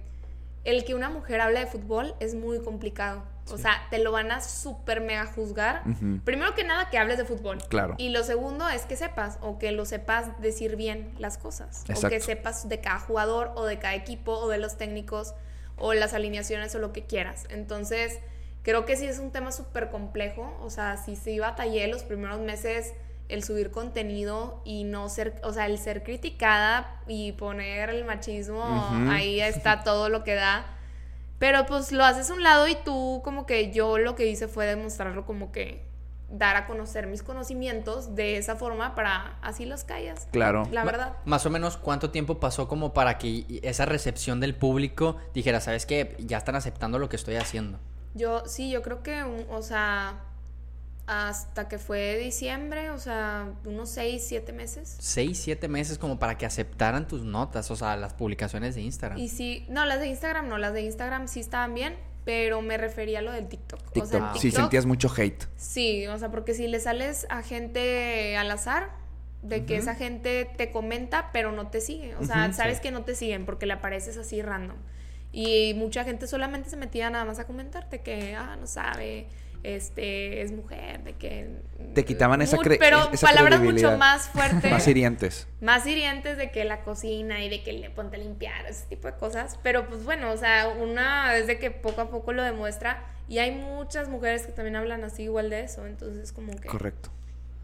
el 0.65 0.85
que 0.85 0.95
una 0.95 1.11
mujer 1.11 1.41
hable 1.41 1.61
de 1.61 1.67
fútbol 1.67 2.15
es 2.21 2.35
muy 2.35 2.61
complicado. 2.63 3.25
O 3.53 3.59
sea, 3.59 3.87
te 3.91 3.99
lo 3.99 4.13
van 4.13 4.31
a 4.31 4.41
súper 4.41 5.01
mega 5.01 5.27
juzgar. 5.27 5.83
Primero 6.25 6.55
que 6.55 6.63
nada, 6.63 6.89
que 6.89 6.99
hables 6.99 7.19
de 7.19 7.25
fútbol. 7.25 7.59
Claro. 7.69 7.95
Y 7.99 8.11
lo 8.11 8.23
segundo 8.23 8.69
es 8.69 8.83
que 8.83 8.95
sepas, 8.95 9.39
o 9.41 9.59
que 9.59 9.73
lo 9.73 9.85
sepas 9.87 10.41
decir 10.41 10.77
bien 10.77 11.13
las 11.19 11.37
cosas. 11.37 11.85
O 11.93 12.09
que 12.09 12.21
sepas 12.21 12.69
de 12.69 12.81
cada 12.81 13.01
jugador, 13.01 13.53
o 13.57 13.65
de 13.65 13.79
cada 13.81 13.95
equipo, 13.95 14.33
o 14.35 14.49
de 14.49 14.59
los 14.59 14.77
técnicos, 14.77 15.35
o 15.81 15.95
las 15.95 16.15
alineaciones, 16.15 16.75
o 16.75 16.79
lo 16.79 16.93
que 16.93 17.05
quieras. 17.05 17.47
Entonces, 17.51 18.21
creo 18.63 18.85
que 18.85 18.97
sí 18.97 19.07
es 19.07 19.19
un 19.19 19.33
tema 19.33 19.51
súper 19.51 19.91
complejo. 19.91 20.57
O 20.63 20.71
sea, 20.71 20.97
sí 20.97 21.17
sí 21.17 21.39
batallé 21.39 21.89
los 21.89 22.05
primeros 22.05 22.41
meses 22.41 22.93
el 23.31 23.45
subir 23.45 23.71
contenido 23.71 24.61
y 24.65 24.85
no 24.85 25.09
ser, 25.09 25.41
o 25.45 25.53
sea, 25.53 25.67
el 25.67 25.79
ser 25.79 26.03
criticada 26.03 27.01
y 27.07 27.33
poner 27.33 27.91
el 27.91 28.05
machismo, 28.05 28.65
ahí 29.09 29.41
está 29.41 29.81
todo 29.85 30.09
lo 30.09 30.25
que 30.25 30.35
da. 30.35 30.67
Pero 31.39 31.65
pues 31.65 31.93
lo 31.93 32.05
haces 32.05 32.29
a 32.31 32.35
un 32.35 32.43
lado 32.43 32.69
y 32.69 32.75
tú 32.75 33.23
como 33.25 33.47
que 33.47 33.73
yo 33.73 33.99
lo 33.99 34.15
que 34.15 34.27
hice 34.27 34.47
fue 34.47 34.67
demostrarlo 34.67 35.25
como 35.25 35.53
que 35.53 35.90
dar 36.31 36.57
a 36.57 36.67
conocer 36.67 37.07
mis 37.07 37.23
conocimientos 37.23 38.15
de 38.15 38.37
esa 38.37 38.57
forma 38.57 38.95
para 38.95 39.37
así 39.43 39.65
los 39.67 39.85
callas. 39.85 40.29
Claro. 40.31 40.69
La 40.71 40.85
verdad. 40.85 41.17
Más 41.25 41.45
o 41.47 41.51
menos, 41.51 41.77
¿cuánto 41.77 42.11
tiempo 42.11 42.39
pasó 42.41 42.69
como 42.69 42.93
para 42.95 43.19
que 43.19 43.61
esa 43.63 43.85
recepción 43.85 44.39
del 44.41 44.55
público 44.55 45.17
dijera, 45.35 45.61
sabes 45.61 45.87
que 45.87 46.17
ya 46.21 46.39
están 46.39 46.55
aceptando 46.57 46.99
lo 46.99 47.09
que 47.09 47.17
estoy 47.17 47.37
haciendo? 47.37 47.79
Yo 48.15 48.45
sí, 48.47 48.71
yo 48.71 48.83
creo 48.83 49.03
que, 49.03 49.23
un- 49.25 49.47
o 49.51 49.63
sea, 49.63 50.21
hasta 51.07 51.67
que 51.69 51.79
fue 51.79 52.17
diciembre, 52.19 52.91
o 52.91 52.99
sea, 52.99 53.49
unos 53.65 53.89
seis, 53.91 54.25
siete 54.29 54.53
meses. 54.53 54.97
Seis, 55.01 55.41
siete 55.41 55.67
meses 55.67 55.99
como 55.99 56.21
para 56.21 56.39
que 56.39 56.47
aceptaran 56.47 57.09
tus 57.09 57.23
notas, 57.23 57.69
o 57.73 57.77
sea, 57.77 57.97
las 57.97 58.15
publicaciones 58.15 58.77
de 58.77 58.83
Instagram. 58.83 59.19
Y 59.19 59.29
sí, 59.29 59.67
no, 59.69 59.85
las 59.87 59.99
de 59.99 60.07
Instagram 60.07 60.49
no, 60.49 60.59
las 60.59 60.73
de 60.73 60.83
Instagram 60.83 61.27
sí 61.27 61.41
estaban 61.41 61.75
bien, 61.75 61.97
pero 62.31 62.63
me 62.63 62.77
refería 62.77 63.19
a 63.19 63.23
lo 63.23 63.33
del 63.33 63.49
TikTok. 63.49 63.81
O 63.81 64.07
sea, 64.07 64.19
en 64.19 64.25
TikTok. 64.27 64.41
Sí, 64.41 64.53
sentías 64.53 64.87
mucho 64.87 65.13
hate. 65.13 65.47
Sí, 65.57 66.07
o 66.07 66.17
sea, 66.17 66.31
porque 66.31 66.55
si 66.55 66.69
le 66.69 66.79
sales 66.79 67.27
a 67.29 67.43
gente 67.43 68.37
al 68.37 68.49
azar, 68.53 68.91
de 69.43 69.65
que 69.65 69.77
esa 69.77 69.97
gente 69.97 70.49
te 70.57 70.71
comenta, 70.71 71.31
pero 71.33 71.51
no 71.51 71.67
te 71.67 71.81
sigue. 71.81 72.15
O 72.15 72.25
sea, 72.25 72.53
sabes 72.53 72.79
que 72.79 72.93
no 72.93 73.03
te 73.03 73.17
siguen 73.17 73.47
porque 73.47 73.67
le 73.67 73.73
apareces 73.73 74.17
así 74.17 74.43
random. 74.43 74.77
Y 75.33 75.75
mucha 75.75 76.05
gente 76.05 76.29
solamente 76.29 76.71
se 76.71 76.77
metía 76.77 77.11
nada 77.11 77.25
más 77.25 77.41
a 77.41 77.49
comentarte 77.49 78.01
que, 78.01 78.37
ah, 78.37 78.57
no 78.61 78.69
sabe, 78.69 79.27
este, 79.63 80.43
es 80.43 80.53
mujer, 80.53 81.03
de 81.05 81.13
que... 81.15 81.51
Te 81.95 82.05
quitaban 82.05 82.41
esa 82.43 82.57
cre- 82.57 82.77
Pero 82.79 83.11
esa 83.13 83.27
palabras 83.27 83.61
mucho 83.61 83.97
más 83.97 84.29
fuertes. 84.29 84.71
Más 84.71 84.87
hirientes. 84.89 85.49
más 85.61 85.87
hirientes 85.87 86.37
de 86.37 86.51
que 86.51 86.65
la 86.65 86.83
cocina 86.83 87.45
y 87.45 87.49
de 87.49 87.63
que 87.63 87.73
le 87.73 87.91
ponte 87.91 88.17
a 88.17 88.19
limpiar, 88.21 88.67
ese 88.67 88.87
tipo 88.87 89.09
de 89.09 89.15
cosas. 89.15 89.59
Pero 89.63 89.87
pues 89.89 90.05
bueno, 90.05 90.31
o 90.31 90.37
sea, 90.37 90.69
una 90.69 91.33
desde 91.33 91.59
que 91.59 91.71
poco 91.71 92.01
a 92.01 92.11
poco 92.11 92.33
lo 92.33 92.43
demuestra 92.43 93.05
y 93.29 93.39
hay 93.39 93.51
muchas 93.53 94.09
mujeres 94.09 94.47
que 94.47 94.53
también 94.53 94.77
hablan 94.77 95.05
así 95.05 95.25
igual 95.25 95.51
de 95.51 95.61
eso, 95.65 95.87
entonces 95.87 96.33
como 96.33 96.53
que... 96.57 96.69
Correcto. 96.69 97.11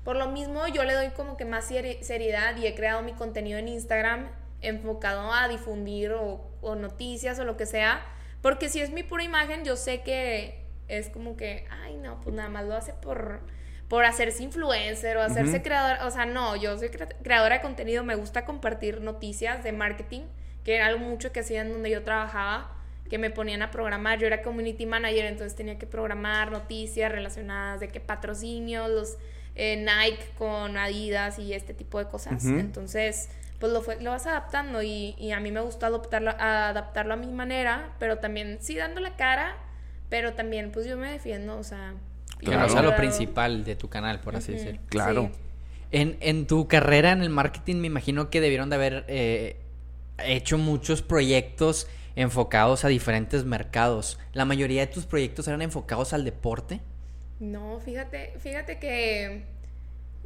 Por 0.04 0.16
lo 0.16 0.28
mismo 0.28 0.68
yo 0.68 0.84
le 0.84 0.92
doy 0.94 1.08
como 1.10 1.36
que 1.36 1.44
más 1.44 1.70
seri- 1.70 2.00
seriedad 2.02 2.56
y 2.56 2.66
he 2.66 2.74
creado 2.74 3.02
mi 3.02 3.12
contenido 3.12 3.58
en 3.58 3.68
Instagram 3.68 4.28
enfocado 4.60 5.32
a 5.32 5.48
difundir 5.48 6.12
o, 6.12 6.48
o 6.60 6.74
noticias 6.76 7.38
o 7.38 7.44
lo 7.44 7.56
que 7.56 7.66
sea, 7.66 8.04
porque 8.42 8.68
si 8.68 8.80
es 8.80 8.90
mi 8.90 9.02
pura 9.02 9.22
imagen 9.24 9.64
yo 9.64 9.76
sé 9.76 10.02
que 10.02 10.65
es 10.88 11.08
como 11.10 11.36
que, 11.36 11.66
ay 11.82 11.96
no, 11.96 12.20
pues 12.20 12.34
nada 12.34 12.48
más 12.48 12.64
lo 12.64 12.74
hace 12.76 12.92
por 12.94 13.40
por 13.88 14.04
hacerse 14.04 14.42
influencer 14.42 15.16
o 15.16 15.22
hacerse 15.22 15.58
Ujú. 15.58 15.62
creador, 15.62 16.04
o 16.04 16.10
sea, 16.10 16.26
no, 16.26 16.56
yo 16.56 16.76
soy 16.76 16.88
cre- 16.88 17.14
creadora 17.22 17.56
de 17.56 17.62
contenido, 17.62 18.02
me 18.02 18.16
gusta 18.16 18.44
compartir 18.44 19.00
noticias 19.00 19.62
de 19.62 19.70
marketing, 19.70 20.22
que 20.64 20.74
era 20.74 20.86
algo 20.86 20.98
mucho 20.98 21.30
que 21.30 21.38
hacían 21.38 21.70
donde 21.70 21.90
yo 21.90 22.02
trabajaba, 22.02 22.74
que 23.08 23.18
me 23.18 23.30
ponían 23.30 23.62
a 23.62 23.70
programar, 23.70 24.18
yo 24.18 24.26
era 24.26 24.42
community 24.42 24.86
manager, 24.86 25.26
entonces 25.26 25.54
tenía 25.56 25.78
que 25.78 25.86
programar 25.86 26.50
noticias 26.50 27.12
relacionadas 27.12 27.78
de 27.78 27.86
que 27.86 28.00
patrocinios, 28.00 28.90
los 28.90 29.18
eh, 29.54 29.76
Nike 29.76 30.32
con 30.36 30.76
Adidas 30.76 31.38
y 31.38 31.54
este 31.54 31.72
tipo 31.72 32.00
de 32.00 32.06
cosas. 32.08 32.44
Entonces, 32.44 33.28
pues 33.60 33.72
lo, 33.72 33.82
fue- 33.82 34.00
lo 34.02 34.10
vas 34.10 34.26
adaptando 34.26 34.82
y, 34.82 35.14
y 35.16 35.30
a 35.30 35.38
mí 35.38 35.52
me 35.52 35.60
gusta 35.60 35.86
adoptarlo, 35.86 36.32
adaptarlo 36.32 37.14
a 37.14 37.16
mi 37.16 37.28
manera, 37.30 37.94
pero 38.00 38.18
también 38.18 38.58
sí 38.60 38.74
dando 38.74 39.00
la 39.00 39.14
cara, 39.14 39.54
pero 40.08 40.34
también 40.34 40.70
pues 40.72 40.86
yo 40.86 40.96
me 40.96 41.10
defiendo, 41.12 41.58
o 41.58 41.64
sea... 41.64 41.94
Claro. 42.42 42.62
no 42.62 42.68
sea 42.68 42.82
lo 42.82 42.94
principal 42.94 43.64
de 43.64 43.76
tu 43.76 43.88
canal, 43.88 44.20
por 44.20 44.36
así 44.36 44.52
Ujú, 44.52 44.60
decirlo. 44.60 44.80
Claro. 44.88 45.32
sí. 45.34 45.40
En, 45.90 46.18
en 46.20 46.46
tu 46.46 46.68
carrera 46.68 47.12
en 47.12 47.22
el 47.22 47.30
marketing 47.30 47.76
me 47.76 47.86
imagino 47.86 48.30
que 48.30 48.40
debieron 48.40 48.70
de 48.70 48.76
haber 48.76 49.04
eh, 49.08 49.56
hecho 50.18 50.58
muchos 50.58 51.02
proyectos 51.02 51.88
enfocados 52.16 52.84
a 52.84 52.88
diferentes 52.88 53.44
mercados. 53.44 54.18
¿La 54.32 54.44
mayoría 54.44 54.82
de 54.82 54.86
tus 54.88 55.06
proyectos 55.06 55.48
eran 55.48 55.62
enfocados 55.62 56.12
al 56.12 56.24
deporte? 56.24 56.82
No, 57.38 57.80
fíjate, 57.80 58.34
fíjate 58.38 58.78
que 58.78 59.44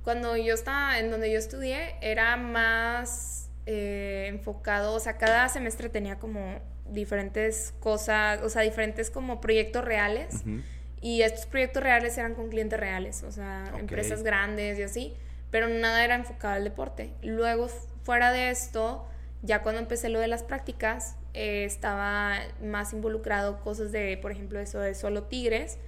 Cuando 0.02 0.36
yo 0.36 0.54
estaba 0.54 0.98
en 0.98 1.10
donde 1.10 1.30
yo 1.32 1.38
estudié, 1.38 1.96
era 2.00 2.36
más 2.36 3.50
eh, 3.66 4.26
enfocado, 4.30 4.94
o 4.94 5.00
sea, 5.00 5.18
cada 5.18 5.48
semestre 5.48 5.88
tenía 5.90 6.18
como 6.18 6.60
diferentes 6.92 7.74
cosas, 7.80 8.40
o 8.42 8.48
sea, 8.48 8.62
diferentes 8.62 9.10
como 9.10 9.40
proyectos 9.40 9.84
reales. 9.84 10.42
Y 11.02 11.22
estos 11.22 11.46
proyectos 11.46 11.82
reales 11.82 12.18
eran 12.18 12.34
con 12.34 12.50
clientes 12.50 12.78
reales, 12.78 13.22
o 13.22 13.32
sea, 13.32 13.72
empresas 13.78 14.22
grandes 14.22 14.78
y 14.78 14.82
así, 14.82 15.14
pero 15.50 15.66
nada 15.68 16.04
era 16.04 16.14
enfocado 16.14 16.54
al 16.54 16.64
deporte. 16.64 17.10
Luego, 17.22 17.68
fuera 18.02 18.32
de 18.32 18.50
esto, 18.50 19.06
ya 19.42 19.62
cuando 19.62 19.80
empecé 19.80 20.10
lo 20.10 20.20
de 20.20 20.28
las 20.28 20.42
prácticas, 20.42 21.16
eh, 21.32 21.64
estaba 21.64 22.36
más 22.62 22.92
involucrado 22.92 23.60
cosas 23.60 23.92
de, 23.92 24.18
por 24.18 24.30
ejemplo, 24.32 24.60
eso 24.60 24.78
de 24.80 24.94
solo 24.94 25.22
tigres, 25.22 25.78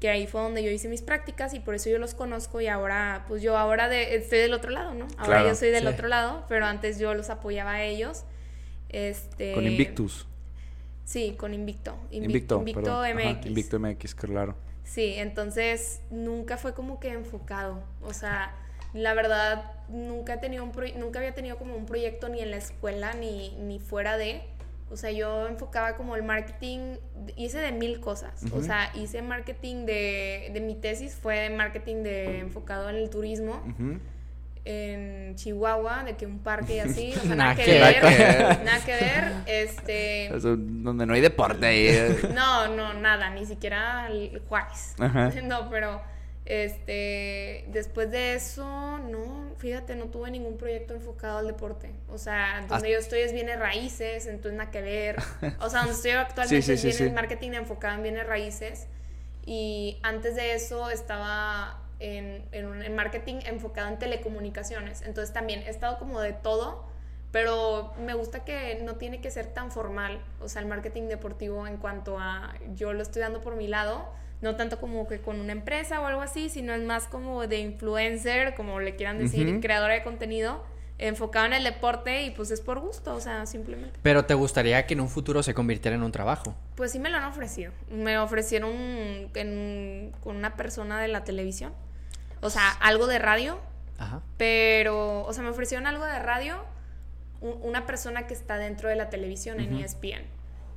que 0.00 0.10
ahí 0.10 0.26
fue 0.26 0.40
donde 0.42 0.62
yo 0.64 0.70
hice 0.70 0.88
mis 0.88 1.00
prácticas 1.00 1.54
y 1.54 1.60
por 1.60 1.74
eso 1.76 1.88
yo 1.88 1.98
los 1.98 2.12
conozco 2.14 2.60
y 2.60 2.66
ahora, 2.66 3.24
pues 3.28 3.40
yo 3.40 3.56
ahora 3.56 3.88
de- 3.88 4.16
estoy 4.16 4.40
del 4.40 4.52
otro 4.52 4.70
lado, 4.72 4.92
¿no? 4.94 5.04
Ahora 5.16 5.24
Claro, 5.38 5.48
yo 5.48 5.54
soy 5.54 5.70
del 5.70 5.84
sí. 5.84 5.88
otro 5.88 6.08
lado, 6.08 6.44
pero 6.48 6.66
antes 6.66 6.98
yo 6.98 7.14
los 7.14 7.30
apoyaba 7.30 7.74
a 7.74 7.82
ellos. 7.84 8.24
Este, 8.88 9.52
Con 9.54 9.66
Invictus. 9.66 10.26
Sí, 11.04 11.34
con 11.38 11.52
Invicto. 11.54 11.96
Invi- 12.10 12.24
Invicto, 12.24 12.58
Invicto 12.58 12.80
perdón. 12.82 13.04
Ajá, 13.18 13.30
MX. 13.34 13.46
Invicto 13.46 13.78
MX, 13.80 14.14
claro. 14.14 14.56
Sí, 14.84 15.14
entonces 15.16 16.00
nunca 16.10 16.56
fue 16.56 16.74
como 16.74 17.00
que 17.00 17.08
enfocado. 17.12 17.82
O 18.02 18.12
sea, 18.12 18.54
la 18.94 19.14
verdad, 19.14 19.72
nunca 19.88 20.34
he 20.34 20.38
tenido 20.38 20.64
un 20.64 20.72
nunca 20.98 21.18
había 21.18 21.34
tenido 21.34 21.56
como 21.58 21.74
un 21.76 21.86
proyecto 21.86 22.28
ni 22.28 22.40
en 22.40 22.50
la 22.50 22.56
escuela 22.56 23.12
ni, 23.14 23.56
ni 23.56 23.78
fuera 23.80 24.16
de. 24.16 24.42
O 24.90 24.96
sea, 24.96 25.10
yo 25.10 25.48
enfocaba 25.48 25.96
como 25.96 26.16
el 26.16 26.22
marketing, 26.22 26.96
hice 27.36 27.58
de 27.58 27.72
mil 27.72 27.98
cosas. 28.00 28.42
O 28.52 28.60
sea, 28.62 28.90
hice 28.94 29.22
marketing 29.22 29.86
de, 29.86 30.50
de 30.52 30.60
mi 30.60 30.74
tesis, 30.74 31.14
fue 31.14 31.38
de 31.38 31.50
marketing 31.50 32.02
de 32.02 32.40
enfocado 32.40 32.90
en 32.90 32.96
el 32.96 33.08
turismo. 33.08 33.62
En 34.64 35.34
Chihuahua, 35.34 36.04
de 36.04 36.16
que 36.16 36.26
un 36.26 36.38
parque 36.38 36.76
y 36.76 36.78
así, 36.78 37.12
o 37.16 37.20
sea, 37.20 37.24
Nada 37.34 37.54
nada 37.54 37.56
que 37.56 37.64
que 37.64 37.78
ver, 37.80 38.64
nada 38.64 38.84
que 38.84 38.92
ver, 38.92 39.32
este... 39.46 40.28
Donde 40.32 41.06
no 41.06 41.14
hay 41.14 41.20
deporte 41.20 41.66
ahí. 41.66 42.16
No, 42.34 42.68
no, 42.68 42.94
nada, 42.94 43.30
ni 43.30 43.44
siquiera 43.44 44.06
el 44.08 44.40
Juárez. 44.48 44.94
Ajá. 44.98 45.30
No, 45.42 45.68
pero 45.68 46.00
este 46.44 47.66
después 47.68 48.10
de 48.10 48.34
eso, 48.34 48.98
no, 48.98 49.54
fíjate, 49.58 49.94
no 49.96 50.06
tuve 50.06 50.30
ningún 50.30 50.56
proyecto 50.56 50.94
enfocado 50.94 51.38
al 51.38 51.46
deporte. 51.46 51.90
O 52.08 52.18
sea, 52.18 52.64
donde 52.68 52.90
yo 52.90 52.98
estoy 52.98 53.20
es 53.20 53.32
bienes 53.32 53.58
raíces, 53.58 54.26
entonces 54.26 54.58
nada 54.58 54.70
que 54.70 54.82
ver. 54.82 55.16
O 55.60 55.70
sea, 55.70 55.80
donde 55.80 55.94
estoy 55.94 56.12
actualmente 56.12 56.62
Sí, 56.62 56.62
sí, 56.62 56.72
es 56.72 56.80
sí, 56.80 56.86
bienes 56.88 57.08
sí. 57.08 57.14
marketing 57.14 57.50
enfocado 57.52 57.96
en 57.96 58.02
bienes 58.02 58.26
raíces. 58.26 58.86
Y 59.44 59.98
antes 60.02 60.36
de 60.36 60.54
eso 60.54 60.90
estaba 60.90 61.81
en, 62.02 62.44
en, 62.52 62.82
en 62.82 62.94
marketing 62.94 63.36
enfocado 63.46 63.88
en 63.88 63.98
telecomunicaciones. 63.98 65.02
Entonces 65.02 65.32
también 65.32 65.60
he 65.66 65.70
estado 65.70 65.98
como 65.98 66.20
de 66.20 66.32
todo, 66.32 66.84
pero 67.30 67.92
me 68.04 68.14
gusta 68.14 68.44
que 68.44 68.80
no 68.82 68.96
tiene 68.96 69.20
que 69.20 69.30
ser 69.30 69.46
tan 69.46 69.70
formal. 69.70 70.20
O 70.40 70.48
sea, 70.48 70.60
el 70.62 70.68
marketing 70.68 71.08
deportivo 71.08 71.66
en 71.66 71.76
cuanto 71.78 72.18
a 72.18 72.54
yo 72.74 72.92
lo 72.92 73.02
estoy 73.02 73.22
dando 73.22 73.40
por 73.40 73.56
mi 73.56 73.68
lado, 73.68 74.04
no 74.40 74.56
tanto 74.56 74.80
como 74.80 75.06
que 75.06 75.20
con 75.20 75.38
una 75.40 75.52
empresa 75.52 76.00
o 76.00 76.06
algo 76.06 76.20
así, 76.20 76.48
sino 76.50 76.74
es 76.74 76.82
más 76.82 77.06
como 77.06 77.46
de 77.46 77.58
influencer, 77.60 78.54
como 78.54 78.80
le 78.80 78.96
quieran 78.96 79.18
decir, 79.18 79.48
Ujú. 79.48 79.60
creadora 79.60 79.94
de 79.94 80.02
contenido, 80.02 80.64
enfocado 80.98 81.46
en 81.46 81.52
el 81.54 81.64
deporte 81.64 82.24
y 82.24 82.30
pues 82.30 82.50
es 82.50 82.60
por 82.60 82.80
gusto, 82.80 83.14
o 83.14 83.20
sea, 83.20 83.46
simplemente. 83.46 83.98
Pero 84.02 84.24
te 84.24 84.34
gustaría 84.34 84.84
que 84.86 84.94
en 84.94 85.00
un 85.00 85.08
futuro 85.08 85.42
se 85.42 85.54
convirtiera 85.54 85.96
en 85.96 86.02
un 86.02 86.12
trabajo. 86.12 86.54
Pues 86.76 86.90
sí 86.92 86.98
me 86.98 87.08
lo 87.08 87.16
han 87.18 87.24
ofrecido. 87.24 87.72
Me 87.88 88.18
ofrecieron 88.18 88.72
en- 89.34 90.12
con 90.22 90.36
una 90.36 90.56
persona 90.56 91.00
de 91.00 91.08
la 91.08 91.24
televisión. 91.24 91.72
O 92.42 92.50
sea, 92.50 92.68
algo 92.70 93.06
de 93.06 93.18
radio, 93.18 93.58
Ajá. 93.98 94.20
pero, 94.36 95.24
o 95.24 95.32
sea, 95.32 95.42
me 95.42 95.48
ofrecieron 95.48 95.86
algo 95.86 96.04
de 96.04 96.18
radio 96.18 96.56
un- 97.40 97.58
una 97.62 97.86
persona 97.86 98.26
que 98.26 98.34
está 98.34 98.58
dentro 98.58 98.88
de 98.88 98.96
la 98.96 99.08
televisión 99.10 99.58
en 99.60 99.76
ESPN. 99.78 100.24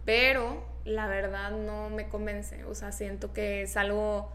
Pero 0.06 0.64
la 0.86 1.08
verdad 1.08 1.52
no 1.52 1.90
me 1.90 2.08
convence. 2.08 2.64
O 2.66 2.76
sea, 2.76 2.92
siento 2.92 3.34
que 3.34 3.64
es 3.64 3.76
algo... 3.78 4.32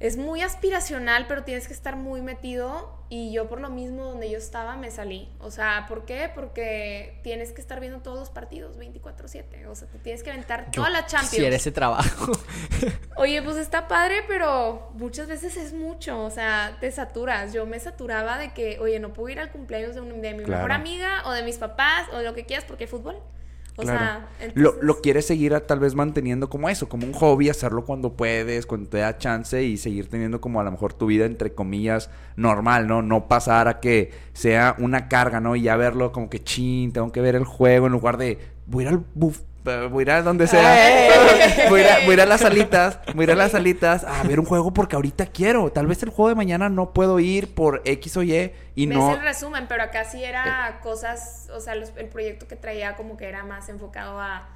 Es 0.00 0.16
muy 0.16 0.42
aspiracional, 0.42 1.26
pero 1.28 1.44
tienes 1.44 1.66
que 1.68 1.72
estar 1.72 1.96
muy 1.96 2.20
metido. 2.20 2.92
Y 3.10 3.32
yo 3.32 3.48
por 3.48 3.60
lo 3.60 3.70
mismo 3.70 4.02
donde 4.04 4.28
yo 4.28 4.38
estaba 4.38 4.76
me 4.76 4.90
salí. 4.90 5.28
O 5.38 5.50
sea, 5.52 5.86
¿por 5.88 6.04
qué? 6.04 6.30
Porque 6.34 7.20
tienes 7.22 7.52
que 7.52 7.60
estar 7.60 7.78
viendo 7.78 8.00
todos 8.00 8.18
los 8.18 8.28
partidos 8.30 8.76
24/7. 8.76 9.66
O 9.68 9.74
sea, 9.76 9.86
te 9.86 9.98
tienes 9.98 10.24
que 10.24 10.30
aventar 10.30 10.70
toda 10.72 10.90
la 10.90 11.06
Champions. 11.06 11.30
Quisiera 11.30 11.54
ese 11.56 11.70
trabajo. 11.70 12.32
Oye, 13.16 13.40
pues 13.42 13.56
está 13.56 13.86
padre, 13.86 14.24
pero 14.26 14.90
muchas 14.94 15.28
veces 15.28 15.56
es 15.56 15.72
mucho, 15.72 16.24
o 16.24 16.30
sea, 16.30 16.76
te 16.80 16.90
saturas. 16.90 17.52
Yo 17.52 17.64
me 17.66 17.78
saturaba 17.78 18.36
de 18.38 18.52
que, 18.52 18.78
oye, 18.80 18.98
no 18.98 19.12
puedo 19.12 19.28
ir 19.28 19.38
al 19.38 19.52
cumpleaños 19.52 19.94
de, 19.94 20.00
un- 20.00 20.20
de 20.20 20.32
mi 20.34 20.42
Claro. 20.42 20.62
mejor 20.62 20.72
amiga 20.72 21.22
o 21.26 21.30
de 21.32 21.44
mis 21.44 21.58
papás 21.58 22.08
o 22.12 22.18
de 22.18 22.24
lo 22.24 22.34
que 22.34 22.44
quieras 22.46 22.64
porque 22.66 22.84
hay 22.84 22.90
fútbol. 22.90 23.16
O 23.76 23.82
Claro. 23.82 23.98
sea, 23.98 24.28
Lo, 24.54 24.70
entonces- 24.70 24.82
lo 24.84 25.00
quieres 25.00 25.26
seguir 25.26 25.52
a- 25.54 25.66
tal 25.66 25.80
vez 25.80 25.94
manteniendo 25.96 26.48
como 26.48 26.68
eso, 26.68 26.88
como 26.88 27.06
un 27.06 27.12
hobby, 27.12 27.48
hacerlo 27.48 27.84
cuando 27.84 28.12
puedes, 28.16 28.66
cuando 28.66 28.88
te 28.88 28.98
da 28.98 29.18
chance 29.18 29.64
y 29.64 29.76
seguir 29.76 30.08
teniendo 30.08 30.40
como 30.40 30.60
a 30.60 30.64
lo 30.64 30.70
mejor 30.70 30.92
tu 30.92 31.06
vida 31.06 31.24
entre 31.26 31.54
comillas 31.54 32.08
normal, 32.36 32.86
¿no? 32.86 33.02
No 33.02 33.26
pasar 33.26 33.66
a 33.66 33.80
que 33.80 34.12
sea 34.32 34.76
una 34.78 35.08
carga, 35.08 35.40
¿no? 35.40 35.56
Y 35.56 35.62
ya 35.62 35.76
verlo 35.76 36.12
como 36.12 36.30
que 36.30 36.42
chin, 36.42 36.92
tengo 36.92 37.10
que 37.10 37.20
ver 37.20 37.34
el 37.34 37.44
juego 37.44 37.86
en 37.86 37.92
lugar 37.92 38.16
de 38.16 38.38
voy 38.66 38.84
a 38.84 38.88
ir 38.88 38.94
al 38.94 39.04
buff, 39.14 39.40
voy 39.64 40.00
a 40.00 40.02
ir 40.02 40.10
a 40.10 40.22
donde 40.22 40.46
sea, 40.46 41.68
voy, 41.70 41.80
a 41.80 41.84
ir 41.84 41.88
a, 41.90 41.98
voy 42.00 42.10
a 42.10 42.12
ir 42.14 42.20
a 42.20 42.26
las 42.26 42.40
salitas, 42.42 42.98
voy 43.14 43.22
a 43.22 43.24
ir 43.24 43.30
a 43.32 43.34
las 43.34 43.52
salitas 43.52 44.04
a 44.04 44.22
ver 44.24 44.38
un 44.38 44.46
juego 44.46 44.72
porque 44.72 44.96
ahorita 44.96 45.26
quiero. 45.26 45.72
Tal 45.72 45.86
vez 45.86 46.02
el 46.02 46.10
juego 46.10 46.28
de 46.28 46.34
mañana 46.34 46.68
no 46.68 46.92
puedo 46.92 47.18
ir 47.20 47.54
por 47.54 47.82
X 47.84 48.16
o 48.16 48.22
Y 48.22 48.52
y 48.74 48.86
ves 48.86 48.98
no. 48.98 49.14
el 49.14 49.22
resumen, 49.22 49.66
pero 49.68 49.82
acá 49.82 50.04
sí 50.04 50.22
era 50.22 50.80
cosas, 50.82 51.48
o 51.54 51.60
sea, 51.60 51.74
los- 51.74 51.92
el 51.96 52.08
proyecto 52.08 52.46
que 52.46 52.56
traía 52.56 52.94
como 52.96 53.16
que 53.16 53.26
era 53.28 53.44
más 53.44 53.68
enfocado 53.68 54.20
a 54.20 54.48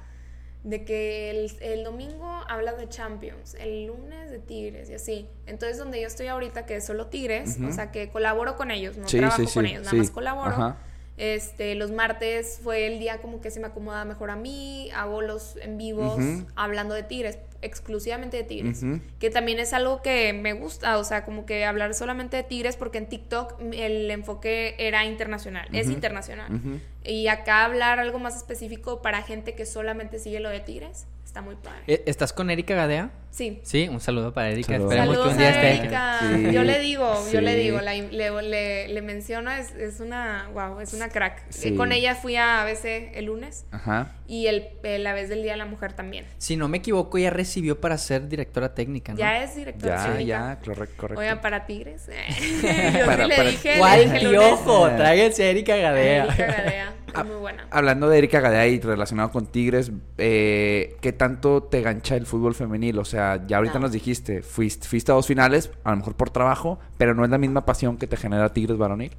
de 0.63 0.83
que 0.83 1.31
el, 1.31 1.51
el 1.61 1.85
domingo 1.85 2.41
hablas 2.49 2.77
de 2.77 2.89
Champions, 2.89 3.55
el 3.61 3.85
lunes 3.87 4.29
de 4.29 4.39
Tigres 4.39 4.89
y 4.89 4.93
así. 4.93 5.29
Entonces, 5.47 5.77
donde 5.77 6.01
yo 6.01 6.07
estoy 6.07 6.27
ahorita, 6.27 6.65
que 6.65 6.75
es 6.75 6.85
solo 6.85 7.07
Tigres, 7.07 7.57
o 7.65 7.71
sea, 7.71 7.91
que 7.91 8.09
colaboro 8.09 8.57
con 8.57 8.69
ellos, 8.69 8.97
no 8.97 9.07
Sí, 9.07 9.19
trabajo 9.19 9.45
sí, 9.47 9.53
con 9.53 9.65
ellos, 9.65 9.83
nada 9.83 9.95
más 9.95 10.09
colaboro. 10.11 10.51
Ajá. 10.51 10.77
Este, 11.19 11.75
los 11.75 11.91
martes 11.91 12.61
fue 12.63 12.87
el 12.87 12.97
día 12.97 13.17
como 13.17 13.41
que 13.41 13.51
se 13.51 13.59
me 13.59 13.67
acomoda 13.67 14.05
mejor 14.05 14.29
a 14.29 14.37
mí, 14.37 14.89
hago 14.95 15.21
los 15.21 15.57
en 15.57 15.77
vivos 15.77 16.17
hablando 16.55 16.95
de 16.95 17.03
Tigres, 17.03 17.39
exclusivamente 17.61 18.37
de 18.37 18.43
Tigres, 18.43 18.85
que 19.19 19.29
también 19.29 19.59
es 19.59 19.73
algo 19.73 20.01
que 20.01 20.31
me 20.31 20.53
gusta, 20.53 20.97
o 20.97 21.03
sea, 21.03 21.25
como 21.25 21.45
que 21.45 21.65
hablar 21.65 21.93
solamente 21.93 22.37
de 22.37 22.43
Tigres 22.43 22.77
porque 22.77 22.99
en 22.99 23.07
TikTok 23.07 23.55
el 23.73 24.09
enfoque 24.09 24.75
era 24.79 25.03
internacional, 25.03 25.67
es 25.73 25.89
internacional. 25.89 26.79
Y 27.03 27.27
acá 27.27 27.65
hablar 27.65 27.99
algo 27.99 28.19
más 28.19 28.37
específico 28.37 29.01
para 29.01 29.21
gente 29.21 29.55
que 29.55 29.65
solamente 29.65 30.19
sigue 30.19 30.39
lo 30.39 30.47
de 30.47 30.61
Tigres, 30.61 31.05
está 31.25 31.41
muy 31.41 31.55
padre. 31.55 31.81
Eh, 31.87 32.03
¿Estás 32.05 32.31
con 32.31 32.49
Erika 32.49 32.75
Gadea? 32.75 33.11
Sí. 33.31 33.59
Sí, 33.63 33.87
un 33.87 33.99
saludo 34.01 34.33
para 34.33 34.49
Erika. 34.49 34.73
Saludos. 34.73 34.91
Esperemos 34.91 35.15
Saludos 35.15 35.27
que 35.27 35.31
un 35.33 35.37
día 35.39 35.47
a 35.47 35.51
esté. 35.71 35.83
Erika. 35.83 36.19
Sí, 36.49 36.53
Yo 36.55 36.63
le 36.63 36.79
digo, 36.79 37.13
yo 37.31 37.41
le 37.41 37.55
digo, 37.55 37.79
la- 37.81 37.93
le, 37.93 38.41
le, 38.41 38.87
le 38.87 39.01
menciono, 39.01 39.51
es, 39.51 39.71
es 39.75 39.99
una, 39.99 40.49
wow, 40.53 40.79
es 40.79 40.93
una 40.93 41.09
crack. 41.09 41.43
Sí. 41.49 41.69
Eh, 41.69 41.75
Con 41.75 41.91
ella 41.91 42.15
fui 42.15 42.35
a 42.35 42.61
ABC 42.63 43.11
el 43.13 43.25
lunes 43.25 43.65
Ajá. 43.71 44.13
y 44.27 44.47
el, 44.47 44.67
el- 44.83 45.03
la 45.03 45.13
vez 45.13 45.29
del 45.29 45.43
Día 45.43 45.51
de 45.53 45.57
la 45.57 45.65
Mujer 45.65 45.93
también. 45.93 46.25
Si 46.37 46.57
no 46.57 46.67
me 46.67 46.77
equivoco, 46.79 47.17
ya 47.17 47.29
recibió 47.29 47.79
para 47.79 47.97
ser 47.97 48.27
directora 48.27 48.73
técnica, 48.73 49.13
¿no? 49.13 49.19
Ya 49.19 49.43
es 49.43 49.55
directora 49.55 49.95
Ya, 49.95 50.03
técnica. 50.11 50.25
ya, 50.27 50.59
correcto, 50.65 50.95
correcto. 50.97 51.21
Oigan, 51.21 51.39
para 51.41 51.65
Tigres. 51.65 52.07
yo 52.99 53.05
Para- 53.05 53.23
sí 53.23 53.29
le 53.29 53.35
para- 53.37 53.49
dije, 53.51 53.75
¿Cuál 53.77 54.19
piojo? 54.19 54.89
Tráiganse 54.97 55.43
a 55.43 55.49
Erika 55.51 55.75
Gadea. 55.77 56.23
Erika 56.25 56.45
Gadea, 56.47 56.93
es 57.15 57.25
muy 57.25 57.35
buena. 57.39 57.67
Hablando 57.71 58.09
de 58.09 58.17
Erika 58.17 58.39
Gadea 58.39 58.67
y 58.67 58.79
relacionado 58.79 59.31
con 59.31 59.45
Tigres, 59.47 59.91
eh, 60.17 60.95
¿qué 61.01 61.13
tanto 61.13 61.63
te 61.63 61.81
gancha 61.81 62.15
el 62.15 62.25
fútbol 62.25 62.55
femenil? 62.55 62.97
O 62.97 63.05
sea, 63.05 63.18
ya 63.47 63.57
ahorita 63.57 63.75
No. 63.75 63.81
nos 63.81 63.91
dijiste, 63.91 64.41
fuiste, 64.41 64.87
fuiste 64.87 65.11
a 65.11 65.15
dos 65.15 65.27
finales, 65.27 65.71
a 65.83 65.91
lo 65.91 65.97
mejor 65.97 66.15
por 66.15 66.29
trabajo, 66.29 66.79
pero 66.97 67.13
no 67.13 67.23
es 67.23 67.29
la 67.29 67.37
misma 67.37 67.65
pasión 67.65 67.97
que 67.97 68.07
te 68.07 68.17
genera 68.17 68.51
Tigres 68.53 68.77
varonil. 68.77 69.11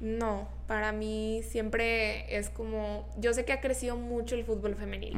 No, 0.00 0.48
para 0.66 0.92
mí 0.92 1.40
siempre 1.48 2.36
es 2.36 2.50
como, 2.50 3.08
yo 3.18 3.32
sé 3.32 3.44
que 3.44 3.52
ha 3.52 3.60
crecido 3.60 3.96
mucho 3.96 4.34
el 4.34 4.44
fútbol 4.44 4.74
femenil. 4.74 5.14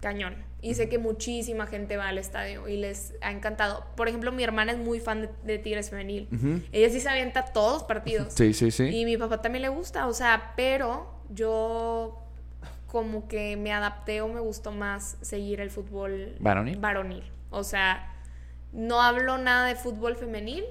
Cañón. 0.00 0.34
Y 0.60 0.74
sé 0.74 0.88
que 0.88 0.98
muchísima 0.98 1.66
gente 1.66 1.96
va 1.96 2.08
al 2.08 2.18
estadio 2.18 2.68
y 2.68 2.76
les 2.76 3.14
ha 3.22 3.30
encantado. 3.30 3.84
Por 3.96 4.08
ejemplo, 4.08 4.30
mi 4.32 4.42
hermana 4.42 4.72
es 4.72 4.78
muy 4.78 5.00
fan 5.00 5.22
de, 5.22 5.30
de 5.44 5.58
Tigres 5.58 5.88
Femenil. 5.90 6.28
Ella 6.72 6.90
sí 6.90 7.00
se 7.00 7.08
avienta 7.08 7.44
todos 7.46 7.74
los 7.74 7.82
partidos. 7.84 8.32
Sí, 8.34 8.52
sí, 8.52 8.70
sí. 8.70 8.84
Y 8.84 9.04
mi 9.06 9.16
papá 9.16 9.40
también 9.40 9.62
le 9.62 9.68
gusta, 9.70 10.06
o 10.06 10.12
sea, 10.12 10.52
pero 10.56 11.06
yo 11.30 12.18
como 12.86 13.26
que 13.28 13.56
me 13.56 13.72
adapté 13.72 14.20
o 14.20 14.28
me 14.28 14.40
gustó 14.40 14.70
más 14.72 15.16
seguir 15.20 15.60
el 15.60 15.70
fútbol 15.70 16.36
¿Varonil? 16.40 16.78
varonil. 16.78 17.24
O 17.50 17.64
sea, 17.64 18.12
no 18.72 19.00
hablo 19.02 19.38
nada 19.38 19.66
de 19.66 19.74
fútbol 19.76 20.16
femenil, 20.16 20.64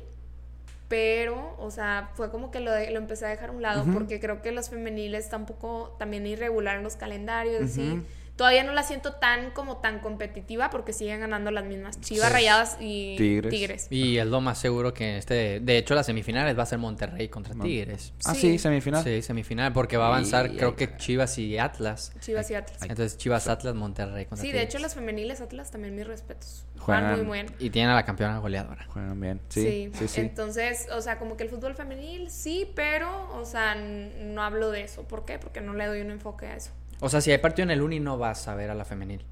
pero, 0.87 1.55
o 1.57 1.71
sea, 1.71 2.09
fue 2.13 2.29
como 2.29 2.51
que 2.51 2.59
lo, 2.59 2.71
de- 2.71 2.91
lo 2.91 2.99
empecé 2.99 3.25
a 3.25 3.29
dejar 3.29 3.49
a 3.49 3.53
un 3.53 3.61
lado 3.61 3.83
porque 3.93 4.19
creo 4.19 4.41
que 4.41 4.51
los 4.51 4.69
femeniles 4.69 5.25
está 5.25 5.37
un 5.37 5.45
poco 5.47 5.95
también 5.97 6.27
irregular 6.27 6.77
en 6.77 6.83
los 6.83 6.95
calendarios, 6.95 7.61
así. 7.63 7.89
Ujú. 7.93 8.03
Todavía 8.35 8.63
no 8.65 8.73
la 8.73 8.83
siento 8.83 9.13
tan 9.13 9.51
como 9.51 9.77
tan 9.77 9.99
competitiva 9.99 10.69
porque 10.69 10.91
siguen 10.91 11.21
ganando 11.21 11.51
las 11.51 11.63
mismas 11.65 12.01
Chivas, 12.01 12.27
Sí. 12.27 12.33
Rayadas 12.33 12.77
y 12.81 13.15
Tigres. 13.17 13.49
Tigres. 13.49 13.87
Y 13.89 14.17
es 14.17 14.25
lo 14.27 14.41
más 14.41 14.57
seguro 14.57 14.93
que 14.93 15.17
este... 15.17 15.61
De 15.61 15.77
hecho, 15.77 15.95
las 15.95 16.05
semifinales 16.05 16.57
va 16.57 16.63
a 16.63 16.65
ser 16.65 16.77
Monterrey 16.79 17.29
contra 17.29 17.55
Tigres. 17.55 18.13
Ah, 18.25 18.33
Sí. 18.33 18.41
sí, 18.41 18.57
semifinal. 18.59 19.03
Sí, 19.03 19.21
semifinal, 19.21 19.71
porque 19.71 19.95
va 19.97 20.05
a 20.05 20.07
avanzar 20.09 20.51
Y- 20.51 20.57
creo 20.57 20.75
que 20.75 20.97
Chivas 20.97 21.37
y 21.37 21.57
Atlas. 21.57 22.11
Chivas 22.19 22.51
y 22.51 22.55
Atlas. 22.55 22.81
Entonces 22.81 23.17
Chivas, 23.17 23.47
Atlas, 23.47 23.73
Monterrey 23.73 24.25
contra 24.25 24.43
Sí, 24.45 24.51
de 24.51 24.61
hecho 24.63 24.79
las 24.79 24.95
femeniles 24.95 25.39
Atlas 25.39 25.71
también 25.71 25.95
mis 25.95 26.05
respetos. 26.05 26.65
Juegan- 26.77 27.05
Juegan 27.05 27.25
muy 27.25 27.37
bien. 27.43 27.55
Y 27.59 27.69
tienen 27.69 27.91
a 27.91 27.95
la 27.95 28.03
campeona 28.05 28.37
goleadora. 28.39 28.85
Juegan 28.89 29.19
bien. 29.19 29.39
Sí, 29.49 29.91
sí, 29.97 30.07
sí. 30.09 30.21
Entonces, 30.21 30.87
o 30.93 31.01
sea, 31.01 31.17
como 31.19 31.37
que 31.37 31.43
el 31.43 31.49
fútbol 31.49 31.73
femenil 31.73 32.29
sí, 32.29 32.69
pero, 32.75 33.29
o 33.33 33.45
sea, 33.45 33.75
no 33.75 34.43
hablo 34.43 34.71
de 34.71 34.81
eso. 34.83 35.03
¿Por 35.03 35.23
qué? 35.25 35.39
Porque 35.39 35.61
no 35.61 35.73
le 35.73 35.85
doy 35.85 36.01
un 36.01 36.11
enfoque 36.11 36.47
a 36.47 36.55
eso. 36.57 36.71
O 37.01 37.09
sea, 37.09 37.21
si 37.21 37.31
hay 37.31 37.37
partido 37.37 37.63
en 37.63 37.71
el 37.71 37.81
Uni 37.81 37.99
no 37.99 38.17
vas 38.17 38.47
a 38.47 38.55
ver 38.55 38.69
a 38.69 38.75
la 38.75 38.85
femenil. 38.85 39.25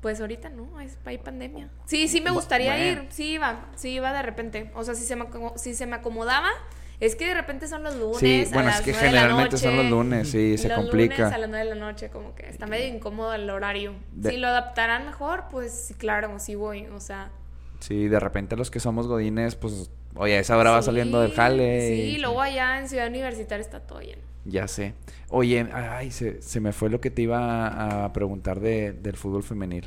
Pues 0.00 0.20
ahorita 0.20 0.48
no, 0.50 0.76
hay, 0.78 0.88
hay 1.04 1.18
pandemia. 1.18 1.70
Sí, 1.86 2.06
sí 2.06 2.20
me 2.20 2.30
gustaría 2.30 2.72
bueno. 2.76 3.02
ir, 3.02 3.06
sí 3.10 3.32
iba, 3.32 3.66
sí 3.74 3.90
iba 3.90 4.12
de 4.12 4.22
repente. 4.22 4.70
O 4.74 4.84
sea, 4.84 4.94
si 4.94 5.04
se 5.04 5.16
me, 5.16 5.26
si 5.56 5.74
se 5.74 5.86
me 5.86 5.96
acomodaba, 5.96 6.48
es 7.00 7.16
que 7.16 7.26
de 7.26 7.34
repente 7.34 7.66
son 7.66 7.82
los 7.82 7.96
lunes. 7.96 8.18
Sí, 8.18 8.44
a 8.48 8.54
bueno, 8.54 8.68
es 8.70 8.76
las 8.76 8.84
que 8.84 8.92
nueve 8.92 9.06
de 9.08 9.12
la 9.12 9.20
generalmente 9.22 9.56
son 9.56 9.76
los 9.76 9.84
noche. 9.86 9.90
lunes, 9.90 10.30
sí, 10.30 10.58
se 10.58 10.68
los 10.68 10.78
complica. 10.78 11.16
lunes 11.16 11.32
a 11.32 11.38
las 11.38 11.48
9 11.50 11.64
de 11.64 11.74
la 11.74 11.80
noche, 11.80 12.10
como 12.10 12.34
que 12.36 12.48
está 12.48 12.66
medio 12.66 12.86
incómodo 12.94 13.34
el 13.34 13.48
horario. 13.50 13.94
De- 14.12 14.30
Si 14.30 14.36
lo 14.36 14.46
adaptarán 14.48 15.06
mejor, 15.06 15.44
pues 15.50 15.72
sí, 15.88 15.94
claro, 15.94 16.38
sí 16.38 16.54
voy, 16.54 16.86
o 16.86 17.00
sea. 17.00 17.30
Sí, 17.80 18.06
de 18.08 18.20
repente 18.20 18.54
los 18.56 18.70
que 18.70 18.78
somos 18.80 19.06
godines, 19.08 19.56
pues, 19.56 19.90
oye, 20.14 20.38
esa 20.38 20.56
hora 20.56 20.70
va 20.70 20.82
saliendo 20.82 21.20
del 21.20 21.32
jale. 21.32 21.88
Sí, 21.88 21.94
y- 22.16 22.18
luego 22.18 22.40
allá 22.40 22.78
en 22.78 22.88
Ciudad 22.88 23.08
Universitaria 23.08 23.62
está 23.62 23.80
todo 23.80 24.00
lleno. 24.00 24.22
Ya 24.48 24.66
sé. 24.68 24.94
Oye, 25.30 25.66
ay, 25.72 26.10
se, 26.10 26.40
se 26.42 26.60
me 26.60 26.72
fue 26.72 26.88
lo 26.90 27.00
que 27.00 27.10
te 27.10 27.22
iba 27.22 28.04
a 28.04 28.12
preguntar 28.12 28.60
de, 28.60 28.92
del 28.92 29.16
fútbol 29.16 29.42
femenil. 29.42 29.86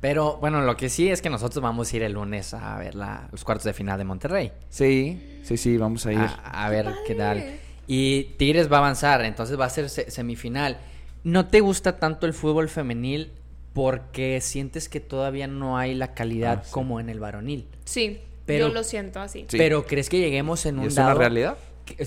Pero 0.00 0.38
bueno, 0.38 0.62
lo 0.62 0.76
que 0.76 0.88
sí 0.88 1.10
es 1.10 1.20
que 1.22 1.28
nosotros 1.30 1.62
vamos 1.62 1.92
a 1.92 1.96
ir 1.96 2.02
el 2.02 2.12
lunes 2.14 2.54
a 2.54 2.78
ver 2.78 2.94
la- 2.94 3.28
los 3.30 3.44
cuartos 3.44 3.64
de 3.64 3.72
final 3.74 3.98
de 3.98 4.04
Monterrey. 4.04 4.50
Sí, 4.70 5.40
sí, 5.42 5.56
sí, 5.56 5.76
vamos 5.76 6.06
a 6.06 6.12
ir. 6.12 6.18
A, 6.18 6.64
a 6.64 6.70
ver 6.70 6.86
qué 7.06 7.14
tal. 7.14 7.44
Y 7.86 8.24
Tigres 8.38 8.70
va 8.72 8.76
a 8.76 8.80
avanzar, 8.80 9.22
entonces 9.24 9.58
va 9.60 9.66
a 9.66 9.70
ser 9.70 9.88
se- 9.90 10.10
semifinal. 10.10 10.78
¿No 11.22 11.46
te 11.48 11.60
gusta 11.60 11.98
tanto 11.98 12.26
el 12.26 12.32
fútbol 12.32 12.68
femenil 12.70 13.30
porque 13.74 14.40
sientes 14.40 14.88
que 14.88 15.00
todavía 15.00 15.46
no 15.46 15.76
hay 15.78 15.94
la 15.94 16.14
calidad 16.14 16.60
Ah, 16.62 16.64
sí. 16.64 16.72
como 16.72 16.98
en 16.98 17.10
el 17.10 17.20
varonil? 17.20 17.66
Sí, 17.84 18.20
Pero- 18.46 18.68
yo 18.68 18.74
lo 18.74 18.82
siento 18.84 19.20
así. 19.20 19.44
Sí. 19.48 19.58
Pero 19.58 19.84
¿crees 19.86 20.08
que 20.08 20.18
lleguemos 20.18 20.64
en 20.66 20.76
¿Y 20.76 20.80
un 20.80 20.86
¿Es 20.86 20.94
dado... 20.94 21.10
una 21.10 21.18
realidad? 21.18 21.58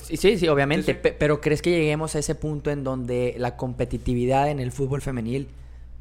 Sí, 0.02 0.38
sí, 0.38 0.48
obviamente. 0.48 0.86
Sí, 0.88 0.92
sí. 0.94 1.00
pe- 1.02 1.14
Pero 1.14 1.42
¿crees 1.42 1.62
que 1.62 1.70
lleguemos 1.72 2.16
a 2.16 2.20
ese 2.20 2.36
punto 2.36 2.72
en 2.72 2.84
donde 2.84 3.36
la 3.38 3.56
competitividad 3.58 4.50
en 4.50 4.60
el 4.60 4.72
fútbol 4.72 5.02
femenil 5.02 5.48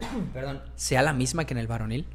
perdón, 0.34 0.62
sea 0.76 1.02
la 1.02 1.12
misma 1.12 1.44
que 1.46 1.54
en 1.54 1.58
el 1.58 1.66
varonil? 1.66 2.06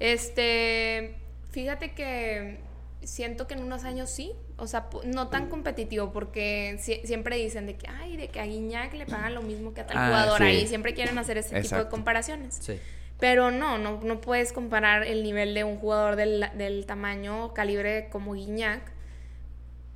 Este, 0.00 1.14
fíjate 1.50 1.92
que 1.92 2.58
siento 3.02 3.46
que 3.46 3.54
en 3.54 3.62
unos 3.62 3.84
años 3.84 4.10
sí, 4.10 4.32
o 4.56 4.66
sea, 4.66 4.88
no 5.04 5.28
tan 5.28 5.48
competitivo 5.48 6.12
porque 6.12 6.76
sie- 6.80 7.04
siempre 7.04 7.36
dicen 7.36 7.66
de 7.66 7.76
que, 7.76 7.88
ay, 7.88 8.16
de 8.16 8.28
que 8.28 8.40
a 8.40 8.44
Guiñac 8.46 8.92
le 8.94 9.06
pagan 9.06 9.34
lo 9.34 9.42
mismo 9.42 9.74
que 9.74 9.82
a 9.82 9.86
tal 9.86 9.96
Ah, 9.98 10.06
jugadora 10.08 10.46
sí. 10.50 10.52
y 10.62 10.66
siempre 10.66 10.94
quieren 10.94 11.16
hacer 11.18 11.38
ese 11.38 11.60
tipo 11.60 11.76
de 11.76 11.88
comparaciones. 11.88 12.58
Sí. 12.60 12.78
Pero 13.20 13.50
no, 13.50 13.78
no, 13.78 14.00
no 14.02 14.20
puedes 14.20 14.52
comparar 14.52 15.04
el 15.04 15.22
nivel 15.24 15.52
de 15.54 15.64
un 15.64 15.76
jugador 15.78 16.16
del, 16.16 16.46
del 16.56 16.86
tamaño, 16.86 17.52
calibre 17.54 18.08
como 18.10 18.34
Guiñac 18.34 18.80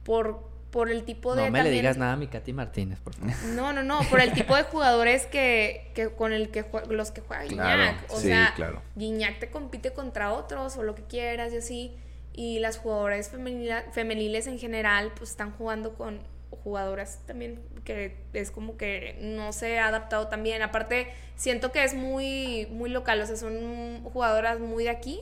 por, 0.04 0.42
por 0.72 0.90
el 0.90 1.04
tipo 1.04 1.36
de... 1.36 1.44
No 1.44 1.50
me 1.52 1.62
le 1.62 1.70
digas 1.70 1.96
nada 1.98 2.14
a 2.14 2.16
mi 2.16 2.26
Katy 2.26 2.52
Martínez, 2.52 2.98
por 2.98 3.14
favor. 3.14 3.32
No, 3.54 3.72
no, 3.72 3.84
no, 3.84 4.00
por 4.10 4.20
el 4.20 4.32
tipo 4.32 4.56
de 4.56 4.64
jugadores 4.64 5.26
que, 5.26 5.92
que 5.94 6.08
con 6.08 6.32
el 6.32 6.50
que 6.50 6.64
jue- 6.64 6.86
los 6.88 7.12
que 7.12 7.20
juega 7.20 7.44
Claro, 7.44 7.82
Guiñac. 7.82 8.10
O 8.12 8.16
sí, 8.18 8.26
sea, 8.28 8.52
claro. 8.56 8.82
Guiñac 8.96 9.38
te 9.38 9.50
compite 9.50 9.92
contra 9.92 10.32
otros 10.32 10.76
o 10.78 10.82
lo 10.82 10.94
que 10.96 11.02
quieras 11.04 11.52
y 11.52 11.58
así. 11.58 11.96
Y 12.32 12.58
las 12.58 12.78
jugadoras 12.78 13.30
femenila- 13.30 13.84
femeniles 13.92 14.46
en 14.48 14.58
general, 14.58 15.12
pues 15.16 15.30
están 15.30 15.52
jugando 15.52 15.94
con 15.94 16.20
jugadoras 16.64 17.20
también 17.26 17.60
que 17.84 18.16
es 18.32 18.50
como 18.50 18.76
que 18.76 19.18
no 19.20 19.52
se 19.52 19.78
ha 19.78 19.88
adaptado 19.88 20.28
tan 20.28 20.42
bien. 20.42 20.62
Aparte, 20.62 21.08
siento 21.36 21.70
que 21.72 21.84
es 21.84 21.94
muy, 21.94 22.66
muy 22.70 22.88
local, 22.90 23.20
o 23.20 23.26
sea, 23.26 23.36
son 23.36 24.02
jugadoras 24.04 24.58
muy 24.60 24.84
de 24.84 24.90
aquí. 24.90 25.20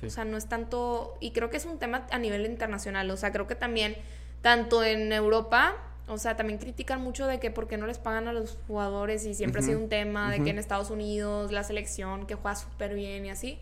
Sí. 0.00 0.06
O 0.06 0.10
sea, 0.10 0.24
no 0.26 0.36
es 0.36 0.46
tanto, 0.48 1.16
y 1.20 1.30
creo 1.32 1.48
que 1.50 1.56
es 1.56 1.64
un 1.64 1.78
tema 1.78 2.06
a 2.10 2.18
nivel 2.18 2.44
internacional, 2.44 3.10
o 3.10 3.16
sea, 3.16 3.32
creo 3.32 3.46
que 3.46 3.54
también, 3.54 3.96
tanto 4.42 4.84
en 4.84 5.12
Europa, 5.12 5.74
o 6.08 6.18
sea, 6.18 6.36
también 6.36 6.58
critican 6.58 7.00
mucho 7.00 7.26
de 7.26 7.40
que 7.40 7.50
por 7.50 7.66
qué 7.66 7.76
no 7.76 7.86
les 7.86 7.98
pagan 7.98 8.28
a 8.28 8.32
los 8.32 8.58
jugadores 8.68 9.24
y 9.26 9.34
siempre 9.34 9.60
ha 9.60 9.64
sido 9.64 9.80
un 9.80 9.88
tema 9.88 10.30
de 10.30 10.42
que 10.44 10.50
en 10.50 10.58
Estados 10.58 10.90
Unidos 10.90 11.50
la 11.52 11.64
selección 11.64 12.26
que 12.26 12.34
juega 12.36 12.54
súper 12.56 12.94
bien 12.94 13.26
y 13.26 13.30
así. 13.30 13.58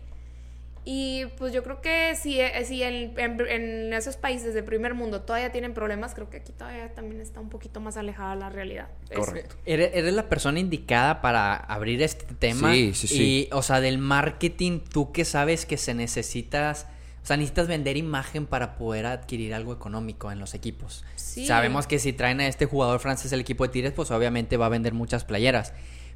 Y 0.87 1.25
pues 1.39 1.51
yo 1.51 1.63
creo 1.63 1.81
que 1.81 2.15
si, 2.15 2.39
eh, 2.39 2.63
si 2.63 2.83
en, 2.83 3.19
en- 3.19 3.41
en 3.41 3.91
esos 3.93 4.17
países 4.17 4.53
de 4.53 4.61
primer 4.61 4.93
mundo 4.93 5.21
todavía 5.21 5.51
tienen 5.51 5.73
problemas, 5.73 6.13
creo 6.13 6.29
que 6.29 6.37
aquí 6.37 6.51
todavía 6.51 6.93
también 6.93 7.21
está 7.21 7.39
un 7.39 7.49
poquito 7.49 7.79
más 7.79 7.97
alejada 7.97 8.35
la 8.35 8.51
realidad. 8.51 8.89
Correcto. 9.15 9.55
Eres, 9.65 9.89
eres 9.95 10.13
la 10.13 10.29
persona 10.29 10.59
indicada 10.59 11.21
para 11.21 11.55
abrir 11.55 12.03
este 12.03 12.35
tema. 12.35 12.71
Sí, 12.71 12.93
sí, 12.93 13.07
sí. 13.07 13.23
Y, 13.23 13.49
o 13.51 13.63
sea, 13.63 13.81
del 13.81 13.97
marketing, 13.97 14.81
tú 14.81 15.11
que 15.11 15.25
sabes 15.25 15.65
que 15.65 15.77
se 15.77 15.95
necesitas. 15.95 16.85
O 17.25 17.27
sea, 17.27 17.37
necesitas 17.37 17.67
vender 17.67 17.97
imagen 17.97 18.45
para 18.45 18.75
poder 18.77 19.07
adquirir 19.07 19.55
algo 19.55 19.73
económico 19.73 20.31
en 20.31 20.37
los 20.37 20.53
equipos. 20.53 21.03
Sí. 21.15 21.47
Sabemos 21.47 21.87
que 21.87 21.97
si 21.97 22.13
traen 22.13 22.39
a 22.39 22.45
este 22.45 22.67
jugador 22.67 22.99
francés 22.99 23.31
el 23.31 23.39
equipo 23.39 23.63
de 23.65 23.69
Tigres, 23.73 23.93
pues 23.93 24.11
obviamente 24.11 24.57
va 24.57 24.67
a 24.67 24.69
vender 24.69 24.93
muchas 24.93 25.25
playeras. 25.25 25.73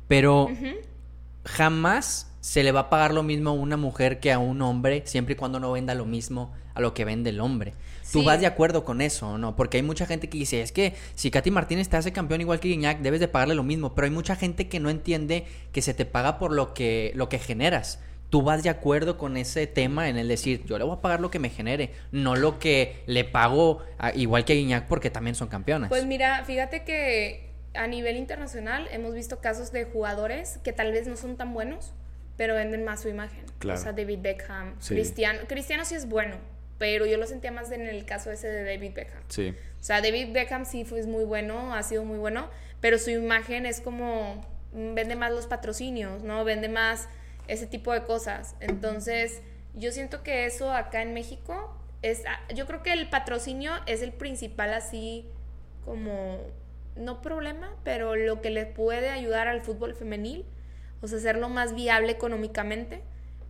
Pero 0.08 0.50
jamás 1.46 2.32
se 2.42 2.62
le 2.62 2.72
va 2.72 2.82
a 2.82 2.90
pagar 2.92 3.12
lo 3.16 3.24
mismo 3.24 3.50
a 3.50 3.54
una 3.54 3.76
mujer 3.76 4.20
que 4.20 4.32
a 4.32 4.38
un 4.38 4.62
hombre, 4.62 5.02
siempre 5.08 5.34
y 5.34 5.36
cuando 5.36 5.60
no 5.60 5.72
venda 5.72 5.96
lo 5.96 6.06
mismo 6.06 6.54
a 6.76 6.80
lo 6.80 6.94
que 6.94 7.06
vende 7.06 7.32
el 7.32 7.40
hombre. 7.42 7.74
¿Tú 8.12 8.20
Sí. 8.20 8.26
vas 8.26 8.40
de 8.40 8.46
acuerdo 8.46 8.86
con 8.86 9.02
eso 9.02 9.30
o 9.30 9.38
no? 9.40 9.56
Porque 9.56 9.78
hay 9.78 9.84
mucha 9.84 10.06
gente 10.06 10.30
que 10.30 10.38
dice, 10.38 10.62
es 10.62 10.72
que 10.72 10.94
si 11.16 11.32
Katy 11.32 11.50
Martínez 11.50 11.90
te 11.90 11.98
hace 11.98 12.14
campeón 12.14 12.42
igual 12.42 12.60
que 12.60 12.68
Guiñac, 12.68 13.00
debes 13.00 13.20
de 13.20 13.28
pagarle 13.28 13.56
lo 13.56 13.64
mismo. 13.64 13.96
Pero 13.96 14.06
hay 14.06 14.12
mucha 14.12 14.36
gente 14.36 14.68
que 14.68 14.80
no 14.80 14.92
entiende 14.92 15.48
que 15.72 15.82
se 15.82 15.96
te 15.96 16.06
paga 16.06 16.38
por 16.38 16.52
lo 16.52 16.76
que, 16.76 17.14
lo 17.16 17.30
que 17.30 17.40
generas. 17.40 18.00
¿Tú 18.30 18.44
vas 18.44 18.62
de 18.64 18.70
acuerdo 18.70 19.18
con 19.18 19.38
ese 19.38 19.66
tema 19.68 20.08
en 20.10 20.18
el 20.18 20.28
decir, 20.28 20.64
yo 20.66 20.78
le 20.78 20.84
voy 20.84 20.96
a 20.98 21.02
pagar 21.02 21.20
lo 21.20 21.32
que 21.32 21.40
me 21.40 21.50
genere, 21.50 21.92
no 22.12 22.36
lo 22.36 22.60
que 22.60 23.04
le 23.08 23.24
pago 23.24 23.84
a- 23.98 24.14
igual 24.14 24.46
que 24.46 24.54
a 24.54 24.56
Guiñac 24.56 24.88
porque 24.88 25.10
también 25.10 25.36
son 25.36 25.48
campeonas? 25.48 25.90
Pues 25.90 26.06
mira, 26.06 26.44
fíjate 26.46 26.84
que 26.84 27.50
a 27.74 27.88
nivel 27.88 28.18
internacional 28.18 28.88
hemos 28.92 29.14
visto 29.16 29.40
casos 29.40 29.72
de 29.72 29.86
jugadores 29.86 30.60
que 30.64 30.74
tal 30.74 30.92
vez 30.92 31.08
no 31.08 31.16
son 31.18 31.38
tan 31.38 31.54
buenos, 31.54 31.92
pero 32.38 32.54
venden 32.54 32.84
más 32.86 33.02
su 33.02 33.10
imagen. 33.10 33.44
Claro. 33.58 33.80
O 33.80 33.84
sea, 33.84 33.94
David 33.94 34.20
Beckham, 34.22 34.76
Sí. 34.80 34.94
Cristiano. 34.94 35.40
Cristiano 35.48 35.84
sí 35.84 35.96
es 35.96 36.08
bueno, 36.08 36.38
pero 36.78 37.06
yo 37.08 37.18
lo 37.18 37.26
sentía 37.26 37.52
más 37.52 37.72
en 37.72 37.82
el 37.82 38.06
caso 38.06 38.32
ese 38.32 38.48
de 38.48 38.64
David 38.64 38.92
Beckham. 38.94 39.24
Sí. 39.28 39.54
O 39.80 39.84
sea, 39.84 40.02
David 40.02 40.34
Beckham 40.34 40.66
sí 40.66 40.86
fue 40.86 41.02
muy 41.04 41.24
bueno, 41.24 41.74
ha 41.74 41.82
sido 41.84 42.06
muy 42.06 42.18
bueno, 42.20 42.48
pero 42.80 42.98
su 43.00 43.10
imagen 43.10 43.66
es 43.66 43.82
como 43.82 44.46
mm, 44.74 44.94
vende 44.94 45.16
más 45.16 45.32
los 45.32 45.48
patrocinios, 45.48 46.22
¿no? 46.24 46.44
Vende 46.46 46.70
más 46.70 47.10
ese 47.50 47.68
tipo 47.68 47.92
de 47.94 48.04
cosas. 48.04 48.56
Entonces, 48.60 49.42
yo 49.76 49.92
siento 49.92 50.24
que 50.24 50.46
eso 50.46 50.72
acá 50.72 51.02
en 51.02 51.14
México 51.14 51.76
es 52.02 52.24
ah, 52.28 52.40
yo 52.54 52.66
creo 52.66 52.82
que 52.84 52.94
el 52.94 53.10
patrocinio 53.10 53.74
es 53.86 54.02
el 54.02 54.12
principal 54.14 54.74
así 54.74 55.28
como 55.86 56.38
no 56.96 57.22
problema, 57.22 57.74
pero 57.84 58.16
lo 58.16 58.42
que 58.42 58.50
le 58.50 58.66
puede 58.66 59.10
ayudar 59.10 59.48
al 59.48 59.62
fútbol 59.62 59.94
femenil, 59.96 60.46
o 61.02 61.08
sea, 61.08 61.18
hacerlo 61.18 61.50
más 61.50 61.74
viable 61.74 62.12
económicamente 62.12 63.02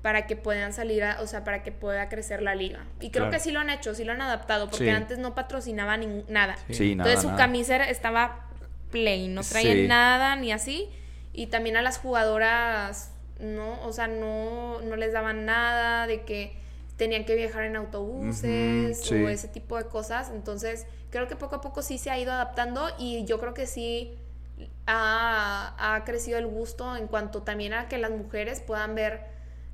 para 0.02 0.28
que 0.28 0.36
puedan 0.36 0.72
salir, 0.72 1.04
a- 1.04 1.20
o 1.22 1.28
sea, 1.28 1.44
para 1.44 1.62
que 1.64 1.72
pueda 1.72 2.08
crecer 2.10 2.42
la 2.42 2.56
liga. 2.56 2.86
Y 3.02 3.10
creo 3.10 3.26
Claro. 3.26 3.32
que 3.32 3.40
sí 3.40 3.52
lo 3.52 3.60
han 3.60 3.70
hecho, 3.70 3.94
sí 3.96 4.04
lo 4.06 4.14
han 4.14 4.22
adaptado, 4.22 4.70
porque 4.70 4.86
Sí. 4.86 4.90
antes 4.92 5.18
no 5.18 5.36
patrocinaba 5.36 5.98
ningún- 5.98 6.26
nada. 6.30 6.56
Sí, 6.70 6.96
nada, 6.96 7.10
Entonces 7.10 7.22
su 7.22 7.28
nada. 7.28 7.38
camisa 7.38 7.76
estaba 7.90 8.48
plain, 8.92 9.34
no 9.34 9.42
traía 9.44 9.74
Sí. 9.74 9.88
nada 9.88 10.36
ni 10.36 10.52
así. 10.52 10.90
Y 11.34 11.48
también 11.48 11.76
a 11.76 11.82
las 11.82 11.98
jugadoras, 11.98 13.12
no, 13.40 13.82
o 13.86 13.94
sea, 13.94 14.08
no, 14.08 14.82
no 14.82 14.96
les 14.96 15.14
daban 15.14 15.46
nada 15.46 16.08
de 16.08 16.24
que 16.24 16.58
tenían 16.98 17.24
que 17.26 17.36
viajar 17.36 17.64
en 17.64 17.76
autobuses 17.78 19.00
sí. 19.02 19.16
o 19.16 19.30
ese 19.30 19.48
tipo 19.48 19.78
de 19.78 19.86
cosas. 19.86 20.32
Entonces, 20.34 20.86
creo 21.10 21.28
que 21.28 21.36
poco 21.36 21.56
a 21.56 21.62
poco 21.62 21.82
sí 21.82 21.98
se 21.98 22.12
ha 22.12 22.20
ido 22.20 22.32
adaptando 22.32 22.90
y 22.98 23.24
yo 23.26 23.40
creo 23.40 23.54
que 23.54 23.66
sí 23.68 24.18
ha, 24.86 25.96
ha 25.96 26.04
crecido 26.04 26.38
el 26.38 26.48
gusto 26.48 26.96
en 26.98 27.08
cuanto 27.08 27.44
también 27.44 27.74
a 27.74 27.88
que 27.88 27.98
las 27.98 28.12
mujeres 28.12 28.60
puedan 28.62 28.96
ver, 28.96 29.22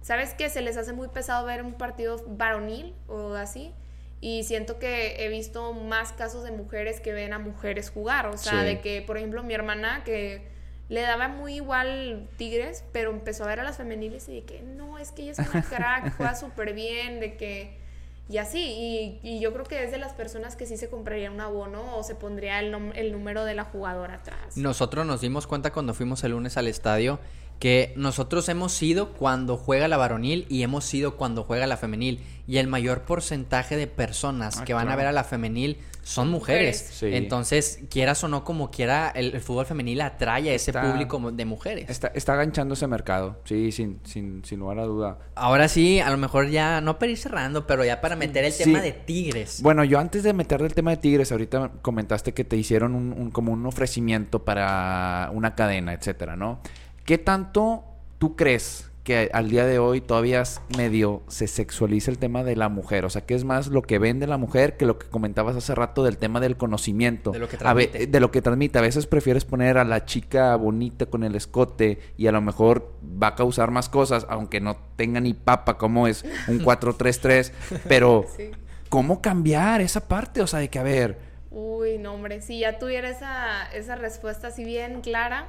¿sabes 0.01 0.33
qué? 0.33 0.49
Se 0.49 0.61
les 0.61 0.77
hace 0.77 0.93
muy 0.93 1.07
pesado 1.07 1.45
ver 1.45 1.63
un 1.63 1.73
partido 1.73 2.21
varonil 2.27 2.93
o 3.07 3.33
así. 3.33 3.73
Y 4.21 4.43
siento 4.43 4.79
que 4.79 5.23
he 5.25 5.29
visto 5.29 5.73
más 5.73 6.11
casos 6.13 6.43
de 6.43 6.51
mujeres 6.51 6.99
que 6.99 7.11
ven 7.13 7.33
a 7.33 7.39
mujeres 7.39 7.89
jugar. 7.91 8.27
O 8.27 8.37
sea, 8.37 8.59
Sí. 8.61 8.65
de 8.65 8.81
que, 8.81 9.01
por 9.01 9.17
ejemplo, 9.17 9.43
mi 9.43 9.53
hermana 9.53 10.03
que 10.03 10.47
le 10.89 11.01
daba 11.01 11.27
muy 11.27 11.55
igual 11.55 12.27
Tigres, 12.37 12.83
pero 12.91 13.11
empezó 13.11 13.43
a 13.43 13.47
ver 13.47 13.59
a 13.59 13.63
las 13.63 13.77
femeniles 13.77 14.29
y 14.29 14.35
de 14.35 14.43
que 14.43 14.61
no, 14.61 14.97
es 14.97 15.11
que 15.11 15.23
ella 15.23 15.31
es 15.31 15.39
una 15.39 15.63
crack, 15.63 16.13
juega 16.17 16.35
súper 16.35 16.73
bien, 16.73 17.19
de 17.19 17.37
que. 17.37 17.83
Y 18.27 18.39
así, 18.39 18.59
y, 18.59 19.19
y 19.21 19.39
yo 19.39 19.53
creo 19.53 19.65
que 19.65 19.83
es 19.83 19.91
de 19.91 19.99
las 19.99 20.13
personas 20.13 20.55
que 20.55 20.65
sí 20.65 20.77
se 20.77 20.89
compraría 20.89 21.29
un 21.29 21.39
abono 21.39 21.95
o 21.95 22.01
se 22.01 22.15
pondría 22.15 22.59
el, 22.59 22.73
el 22.95 23.11
número 23.11 23.45
de 23.45 23.53
la 23.53 23.65
jugadora 23.65 24.15
atrás. 24.15 24.57
Nosotros 24.57 25.05
nos 25.05 25.21
dimos 25.21 25.45
cuenta 25.45 25.71
cuando 25.71 25.93
fuimos 25.93 26.23
el 26.23 26.31
lunes 26.31 26.57
al 26.57 26.67
estadio 26.67 27.19
que 27.59 27.93
nosotros 27.95 28.47
hemos 28.49 28.73
sido 28.73 29.13
cuando 29.13 29.57
juega 29.57 29.87
la 29.87 29.97
varonil 29.97 30.45
y 30.49 30.63
hemos 30.63 30.85
sido 30.85 31.15
cuando 31.15 31.43
juega 31.43 31.65
la 31.67 31.77
femenil. 31.77 32.21
Y 32.47 32.57
el 32.57 32.67
mayor 32.67 33.01
porcentaje 33.03 33.75
de 33.75 33.87
personas 33.87 34.59
Ah, 34.59 34.65
que 34.65 34.73
van 34.75 34.89
a 34.89 34.95
ver 34.95 35.07
a 35.07 35.11
la 35.11 35.23
femenil 35.23 35.77
son 36.03 36.29
mujeres. 36.29 36.91
Sí. 36.93 37.07
Entonces, 37.11 37.79
quieras 37.89 38.23
o 38.23 38.27
no, 38.27 38.43
como 38.43 38.69
quiera, 38.69 39.09
el, 39.09 39.33
el 39.33 39.41
fútbol 39.41 39.65
femenil 39.65 40.01
atrae 40.01 40.51
a 40.51 40.53
ese 40.53 40.69
Está- 40.69 40.83
público 40.91 41.19
de 41.31 41.45
mujeres. 41.45 41.89
Está, 41.89 42.09
está 42.13 42.33
aganchando 42.33 42.75
ese 42.75 42.85
mercado, 42.85 43.41
sí, 43.45 43.71
sin, 43.71 43.99
sin, 44.03 44.45
sin 44.45 44.59
lugar 44.59 44.77
a 44.77 44.83
duda. 44.83 45.17
Ahora 45.33 45.67
sí, 45.67 45.99
a 46.01 46.11
lo 46.11 46.17
mejor 46.17 46.49
ya, 46.49 46.81
no 46.81 46.99
para 46.99 47.11
ir 47.13 47.17
cerrando, 47.17 47.65
pero 47.65 47.83
ya 47.83 47.99
para 48.01 48.15
meter 48.15 48.43
el 48.45 48.51
Sí. 48.51 48.65
tema 48.65 48.81
de 48.81 48.91
Tigres. 48.91 49.63
Bueno, 49.63 49.83
yo 49.83 49.97
antes 49.97 50.21
de 50.21 50.33
meterle 50.33 50.67
el 50.67 50.75
tema 50.75 50.91
de 50.91 50.97
Tigres, 50.97 51.31
ahorita 51.31 51.71
comentaste 51.81 52.35
que 52.35 52.43
te 52.43 52.57
hicieron 52.57 52.93
un, 52.93 53.11
un- 53.11 53.31
como 53.31 53.53
un 53.53 53.65
ofrecimiento 53.65 54.45
para 54.45 55.31
una 55.33 55.55
cadena, 55.55 55.93
etcétera, 55.93 56.35
¿no? 56.35 56.59
¿Qué 57.05 57.17
tanto 57.17 57.83
tú 58.17 58.35
crees 58.35 58.91
que 59.03 59.29
al 59.31 59.49
día 59.51 59.65
de 59.67 59.77
hoy 59.77 60.01
todavía 60.01 60.41
medio 60.75 61.21
se 61.27 61.45
sexualiza 61.47 62.09
el 62.09 62.17
tema 62.17 62.43
de 62.43 62.55
la 62.55 62.67
mujer? 62.69 63.05
O 63.05 63.11
sea, 63.11 63.23
¿qué 63.27 63.35
es 63.35 63.43
más 63.43 63.67
lo 63.67 63.83
que 63.83 63.99
vende 63.99 64.25
la 64.25 64.37
mujer 64.37 64.75
que 64.77 64.87
lo 64.87 64.97
que 64.97 65.07
comentabas 65.07 65.55
hace 65.55 65.75
rato 65.75 66.03
del 66.03 66.17
tema 66.17 66.39
del 66.39 66.57
conocimiento? 66.57 67.29
De 67.29 67.37
lo 67.37 67.47
que 67.47 67.57
A 67.57 67.59
transmite. 67.59 68.07
de 68.07 68.19
lo 68.19 68.31
que 68.31 68.41
transmite. 68.41 68.79
A 68.79 68.81
veces 68.81 69.05
prefieres 69.05 69.45
poner 69.45 69.77
a 69.77 69.83
la 69.83 70.05
chica 70.05 70.55
bonita 70.55 71.05
con 71.05 71.23
el 71.23 71.35
escote 71.35 71.99
y 72.17 72.25
a 72.25 72.31
lo 72.31 72.41
mejor 72.41 72.91
va 73.03 73.27
a 73.27 73.35
causar 73.35 73.69
más 73.69 73.87
cosas, 73.87 74.25
aunque 74.27 74.59
no 74.59 74.75
tenga 74.95 75.19
ni 75.19 75.35
papa 75.35 75.77
como 75.77 76.07
es 76.07 76.25
un 76.47 76.59
4-3-3, 76.65 77.51
pero... 77.87 78.25
Sí. 78.35 78.49
¿Cómo 78.89 79.19
cambiar 79.21 79.81
esa 79.81 80.07
parte? 80.07 80.41
O 80.41 80.47
sea, 80.47 80.59
de 80.59 80.69
que, 80.69 80.79
a 80.79 80.83
ver, 80.83 81.19
Uy, 81.51 81.97
no, 81.97 82.13
hombre, 82.13 82.41
si 82.41 82.59
ya 82.59 82.77
tuviera 82.79 83.09
esa, 83.09 83.63
esa 83.73 83.95
respuesta 83.95 84.47
así 84.49 84.63
bien 84.63 85.01
clara, 85.01 85.47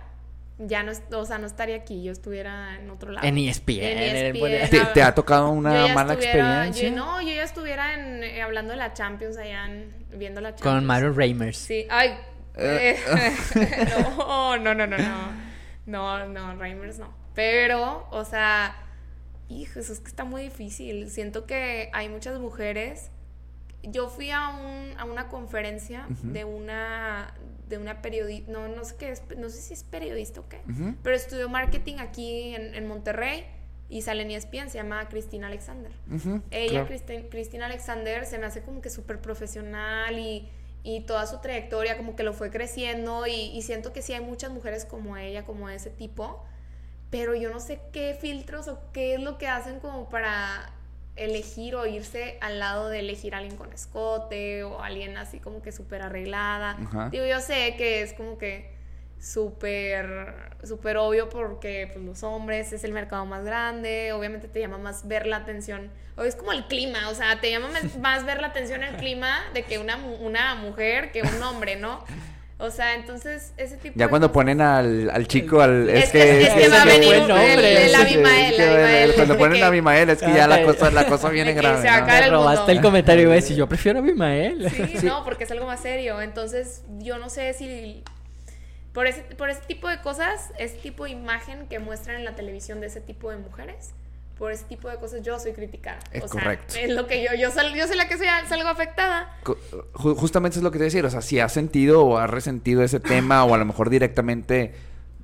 ya 0.58 0.82
no, 0.82 0.92
o 1.12 1.24
sea, 1.26 1.38
no 1.38 1.46
estaría 1.46 1.76
aquí, 1.76 2.02
yo 2.02 2.12
estuviera 2.12 2.78
en 2.80 2.88
otro 2.90 3.10
lado. 3.12 3.26
En 3.26 3.36
E 3.38 3.48
ESPN, 3.48 3.82
En 3.82 3.98
en 3.98 4.16
el- 4.16 4.36
ESPN, 4.36 4.92
¿te, 4.94 5.02
ha 5.02 5.14
tocado 5.14 5.50
una 5.50 5.88
mala 5.94 6.14
experiencia? 6.14 6.88
yo- 6.88 6.94
no, 6.96 7.20
yo 7.20 7.28
ya 7.34 7.42
estuviera 7.42 7.94
en, 7.94 8.24
eh, 8.24 8.42
hablando 8.42 8.72
de 8.72 8.78
la 8.78 8.92
Champions 8.94 9.36
allá, 9.36 9.66
en- 9.66 9.92
viendo 10.12 10.40
la 10.40 10.50
Champions. 10.54 10.74
Con 10.76 10.84
Mario 10.86 11.12
Reimers. 11.12 11.58
Sí, 11.58 11.86
ay. 11.90 12.16
Eh. 12.56 12.96
eh, 13.06 13.36
no, 14.18 14.56
no, 14.58 14.74
no, 14.74 14.86
no, 14.86 14.96
no. 14.96 15.46
No, 15.86 16.26
no, 16.26 16.56
Reimers 16.56 16.98
no. 16.98 17.14
Pero, 17.34 18.08
o 18.10 18.24
sea, 18.24 18.74
hijo, 19.48 19.78
eso 19.78 19.92
es 19.92 20.00
que 20.00 20.08
está 20.08 20.24
muy 20.24 20.42
difícil. 20.42 21.10
Siento 21.10 21.44
que 21.46 21.90
hay 21.92 22.08
muchas 22.08 22.40
mujeres. 22.40 23.10
Yo 23.82 24.08
fui 24.08 24.30
a, 24.32 24.48
un, 24.48 24.98
a 24.98 25.04
una 25.04 25.28
conferencia 25.28 26.06
de 26.08 26.44
una 26.44 27.32
de 27.68 27.78
una 27.78 28.00
periodista, 28.02 28.50
no, 28.52 28.68
no 28.68 28.84
sé 28.84 28.94
qué 28.96 29.10
es, 29.10 29.22
no 29.36 29.48
sé 29.50 29.60
si 29.60 29.74
es 29.74 29.82
periodista 29.84 30.40
o 30.40 30.48
qué, 30.48 30.60
pero 31.02 31.16
estudió 31.16 31.48
marketing 31.48 31.96
aquí 31.98 32.54
en, 32.54 32.74
en 32.74 32.86
Monterrey 32.86 33.44
y 33.88 34.02
sale 34.02 34.22
en 34.22 34.30
ESPN, 34.30 34.68
se 34.70 34.78
llama 34.78 35.08
Cristina 35.08 35.46
Alexander. 35.48 35.92
Ella, 36.50 36.70
claro. 36.84 36.88
Cristi- 36.88 37.28
Cristina 37.28 37.66
Alexander, 37.66 38.24
se 38.26 38.38
me 38.38 38.46
hace 38.46 38.62
como 38.62 38.80
que 38.80 38.90
súper 38.90 39.20
profesional 39.20 40.18
y, 40.18 40.48
y 40.82 41.00
toda 41.02 41.26
su 41.26 41.40
trayectoria 41.40 41.96
como 41.96 42.14
que 42.16 42.22
lo 42.22 42.32
fue 42.32 42.50
creciendo 42.50 43.26
y, 43.26 43.32
y 43.32 43.62
siento 43.62 43.92
que 43.92 44.02
sí 44.02 44.12
hay 44.12 44.20
muchas 44.24 44.50
mujeres 44.52 44.84
como 44.84 45.16
ella, 45.16 45.44
como 45.44 45.68
ese 45.68 45.90
tipo, 45.90 46.44
pero 47.10 47.34
yo 47.34 47.50
no 47.50 47.60
sé 47.60 47.80
qué 47.92 48.16
filtros 48.20 48.68
o 48.68 48.80
qué 48.92 49.14
es 49.14 49.20
lo 49.20 49.38
que 49.38 49.46
hacen 49.48 49.78
como 49.80 50.08
para 50.08 50.72
elegir 51.16 51.74
o 51.76 51.86
irse 51.86 52.38
al 52.40 52.58
lado 52.58 52.88
de 52.88 53.00
elegir 53.00 53.34
a 53.34 53.38
alguien 53.38 53.56
con 53.56 53.72
escote 53.72 54.64
o 54.64 54.80
alguien 54.82 55.16
así 55.16 55.40
como 55.40 55.62
que 55.62 55.72
súper 55.72 56.02
arreglada. 56.02 56.76
Ajá. 56.80 57.08
Digo, 57.10 57.24
yo 57.26 57.40
sé 57.40 57.74
que 57.76 58.02
es 58.02 58.12
como 58.12 58.38
que 58.38 58.74
súper 59.18 60.34
súper 60.62 60.96
obvio 60.98 61.28
porque 61.28 61.88
pues, 61.92 62.04
los 62.04 62.22
hombres 62.22 62.72
es 62.72 62.84
el 62.84 62.92
mercado 62.92 63.24
más 63.24 63.44
grande, 63.44 64.12
obviamente 64.12 64.48
te 64.48 64.60
llama 64.60 64.78
más 64.78 65.06
ver 65.08 65.26
la 65.26 65.36
atención, 65.36 65.90
o 66.16 66.22
es 66.22 66.36
como 66.36 66.52
el 66.52 66.66
clima, 66.66 67.08
o 67.08 67.14
sea, 67.14 67.40
te 67.40 67.50
llama 67.50 67.68
más- 67.92 68.24
ver 68.26 68.40
la 68.40 68.48
atención 68.48 68.82
el 68.82 68.96
clima 68.96 69.38
de 69.54 69.62
que 69.62 69.78
una, 69.78 69.96
una 69.96 70.54
mujer 70.56 71.12
que 71.12 71.22
un 71.22 71.42
hombre, 71.42 71.76
¿no? 71.76 72.04
O 72.58 72.70
sea, 72.70 72.94
entonces 72.94 73.52
ese 73.58 73.76
tipo 73.76 73.98
Ya 73.98 74.06
de 74.06 74.08
cuando 74.08 74.28
cosas- 74.28 74.34
ponen 74.34 74.60
al, 74.62 75.10
al 75.10 75.28
chico, 75.28 75.60
al... 75.60 75.90
Es 75.90 76.10
que- 76.10 76.42
es 76.42 76.48
que 76.54 76.68
va 76.70 76.82
a 76.82 76.84
venir 76.86 77.12
el- 77.14 77.30
Abimael, 77.30 77.64
es 77.64 78.56
que 78.56 78.62
Abimael, 78.62 79.14
Cuando 79.14 79.36
ponen 79.38 79.58
que- 79.58 79.62
a 79.62 79.66
Abimael 79.66 80.08
es 80.10 80.18
que 80.22 80.32
ya 80.32 80.48
la 80.48 80.62
cosa, 80.62 80.90
la 80.90 81.06
cosa 81.06 81.28
viene 81.28 81.50
que 81.54 81.60
grave, 81.60 81.82
se 81.82 81.88
va 81.88 82.18
el 82.18 82.30
robaste 82.30 82.60
mundo. 82.60 82.72
el 82.72 82.80
comentario 82.80 83.20
y 83.20 83.24
iba 83.24 83.32
a 83.32 83.36
decir, 83.36 83.56
yo 83.58 83.68
prefiero 83.68 83.98
a 83.98 84.02
Abimael. 84.02 84.70
Sí, 84.96 85.04
no, 85.06 85.22
porque 85.24 85.44
es 85.44 85.50
algo 85.50 85.66
más 85.66 85.80
serio. 85.80 86.22
Entonces, 86.22 86.82
yo 86.98 87.18
no 87.18 87.28
sé 87.28 87.52
si 87.52 88.02
por 88.94 89.06
ese, 89.06 89.20
por 89.20 89.50
ese 89.50 89.60
tipo 89.66 89.88
de 89.88 90.00
cosas, 90.00 90.50
ese 90.58 90.76
tipo 90.78 91.04
de 91.04 91.10
imagen 91.10 91.66
que 91.68 91.78
muestran 91.78 92.16
en 92.16 92.24
la 92.24 92.34
televisión 92.36 92.80
de 92.80 92.86
ese 92.86 93.02
tipo 93.02 93.30
de 93.30 93.36
mujeres, 93.36 93.90
por 94.38 94.52
ese 94.52 94.64
tipo 94.64 94.88
de 94.88 94.96
cosas 94.98 95.22
yo 95.22 95.38
soy 95.38 95.52
criticada. 95.52 95.98
Es 96.12 96.24
o 96.24 96.28
sea, 96.28 96.42
correcto. 96.42 96.74
es 96.78 96.90
lo 96.90 97.06
que 97.06 97.22
yo, 97.24 97.34
yo, 97.34 97.50
sal- 97.50 97.74
yo 97.74 97.86
soy 97.86 97.96
la 97.96 98.06
que 98.08 98.18
soy, 98.18 98.26
salgo 98.48 98.68
afectada. 98.68 99.34
Justamente 99.94 100.58
es 100.58 100.62
lo 100.62 100.70
que 100.70 100.78
te 100.78 100.84
decía, 100.84 101.04
o 101.04 101.10
sea, 101.10 101.22
si 101.22 101.40
has 101.40 101.52
sentido 101.52 102.04
o 102.04 102.18
has 102.18 102.28
resentido 102.30 102.82
ese 102.82 103.00
tema 103.00 103.44
o 103.44 103.54
a 103.54 103.58
lo 103.58 103.64
mejor 103.64 103.88
directamente 103.90 104.74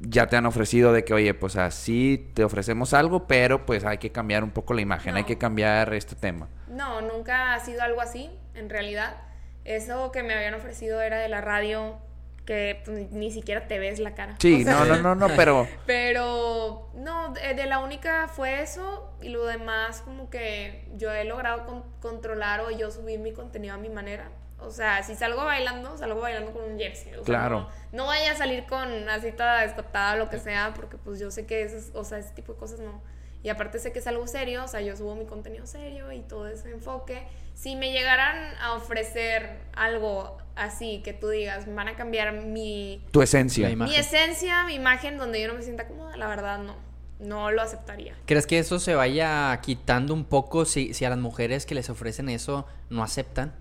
ya 0.00 0.26
te 0.26 0.36
han 0.36 0.46
ofrecido 0.46 0.92
de 0.92 1.04
que, 1.04 1.14
oye, 1.14 1.32
pues 1.34 1.56
así 1.56 2.30
te 2.34 2.42
ofrecemos 2.42 2.92
algo, 2.94 3.26
pero 3.28 3.66
pues 3.66 3.84
hay 3.84 3.98
que 3.98 4.10
cambiar 4.10 4.42
un 4.42 4.50
poco 4.50 4.74
la 4.74 4.80
imagen, 4.80 5.14
hay 5.16 5.24
que 5.24 5.38
cambiar 5.38 5.92
este 5.94 6.16
tema. 6.16 6.48
No, 6.68 7.00
nunca 7.02 7.54
ha 7.54 7.60
sido 7.60 7.82
algo 7.82 8.00
así, 8.00 8.30
en 8.54 8.68
realidad. 8.68 9.16
Eso 9.64 10.10
que 10.10 10.22
me 10.24 10.34
habían 10.34 10.54
ofrecido 10.54 11.00
era 11.02 11.18
de 11.18 11.28
la 11.28 11.40
radio, 11.40 11.98
que 12.44 12.82
pues, 12.84 13.10
ni 13.10 13.30
siquiera 13.30 13.68
te 13.68 13.78
ves 13.78 13.98
la 13.98 14.14
cara. 14.14 14.36
Sí, 14.38 14.60
O 14.62 14.64
sea, 14.64 14.84
no, 14.84 14.96
no, 14.96 15.14
no, 15.14 15.28
no, 15.28 15.34
pero... 15.36 15.66
Pero 15.86 16.90
no, 16.94 17.32
de, 17.32 17.54
de 17.54 17.66
la 17.66 17.78
única 17.78 18.28
fue 18.28 18.62
eso 18.62 19.12
y 19.22 19.28
lo 19.28 19.44
demás 19.46 20.00
como 20.02 20.28
que 20.30 20.88
yo 20.96 21.12
he 21.12 21.24
logrado 21.24 21.64
con- 21.66 21.84
controlar 22.00 22.60
o 22.60 22.70
yo 22.70 22.90
subir 22.90 23.18
mi 23.20 23.32
contenido 23.32 23.74
a 23.74 23.78
mi 23.78 23.88
manera. 23.88 24.30
O 24.58 24.70
sea, 24.70 25.02
si 25.02 25.14
salgo 25.16 25.44
bailando, 25.44 25.96
salgo 25.98 26.20
bailando 26.20 26.52
con 26.52 26.62
un 26.62 26.78
jersey. 26.78 27.12
O 27.12 27.16
sea, 27.16 27.24
Claro. 27.24 27.60
no, 27.92 27.98
no 27.98 28.06
vaya 28.06 28.32
a 28.32 28.36
salir 28.36 28.64
con 28.66 29.08
así 29.08 29.32
toda 29.32 29.64
escotada 29.64 30.14
o 30.14 30.16
lo 30.18 30.30
que 30.30 30.38
sea, 30.38 30.72
porque 30.74 30.96
pues 30.96 31.18
yo 31.18 31.30
sé 31.32 31.46
que 31.46 31.62
ese, 31.62 31.90
o 31.96 32.04
sea, 32.04 32.18
ese 32.18 32.32
tipo 32.34 32.52
de 32.52 32.58
cosas 32.58 32.78
no. 32.80 33.02
Y 33.42 33.48
aparte 33.48 33.80
sé 33.80 33.92
que 33.92 33.98
es 33.98 34.06
algo 34.06 34.26
serio, 34.28 34.62
o 34.64 34.68
sea, 34.68 34.80
yo 34.80 34.96
subo 34.96 35.16
mi 35.16 35.26
contenido 35.26 35.66
serio 35.66 36.12
y 36.12 36.20
todo 36.20 36.46
ese 36.46 36.70
enfoque. 36.70 37.26
Si 37.54 37.76
me 37.76 37.92
llegaran 37.92 38.54
a 38.60 38.74
ofrecer 38.74 39.60
algo 39.74 40.38
así, 40.56 41.00
que 41.04 41.12
tú 41.12 41.28
digas, 41.28 41.72
van 41.72 41.88
a 41.88 41.94
cambiar 41.96 42.32
mi, 42.32 43.02
Tu 43.10 43.22
esencia. 43.22 43.70
Imagen. 43.70 43.92
mi 43.94 43.98
esencia, 43.98 44.64
mi 44.64 44.74
imagen, 44.74 45.16
donde 45.18 45.40
yo 45.40 45.48
no 45.48 45.54
me 45.54 45.62
sienta 45.62 45.86
cómoda, 45.86 46.16
la 46.16 46.26
verdad 46.28 46.58
no. 46.58 46.74
No 47.20 47.52
lo 47.52 47.62
aceptaría. 47.62 48.16
¿Crees 48.26 48.48
que 48.48 48.58
eso 48.58 48.80
se 48.80 48.96
vaya 48.96 49.56
quitando 49.62 50.12
un 50.12 50.24
poco 50.24 50.64
si, 50.64 50.92
si 50.92 51.04
a 51.04 51.10
las 51.10 51.18
mujeres 51.20 51.66
que 51.66 51.74
les 51.76 51.88
ofrecen 51.88 52.28
eso 52.28 52.66
no 52.90 53.04
aceptan? 53.04 53.54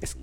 Es 0.00 0.16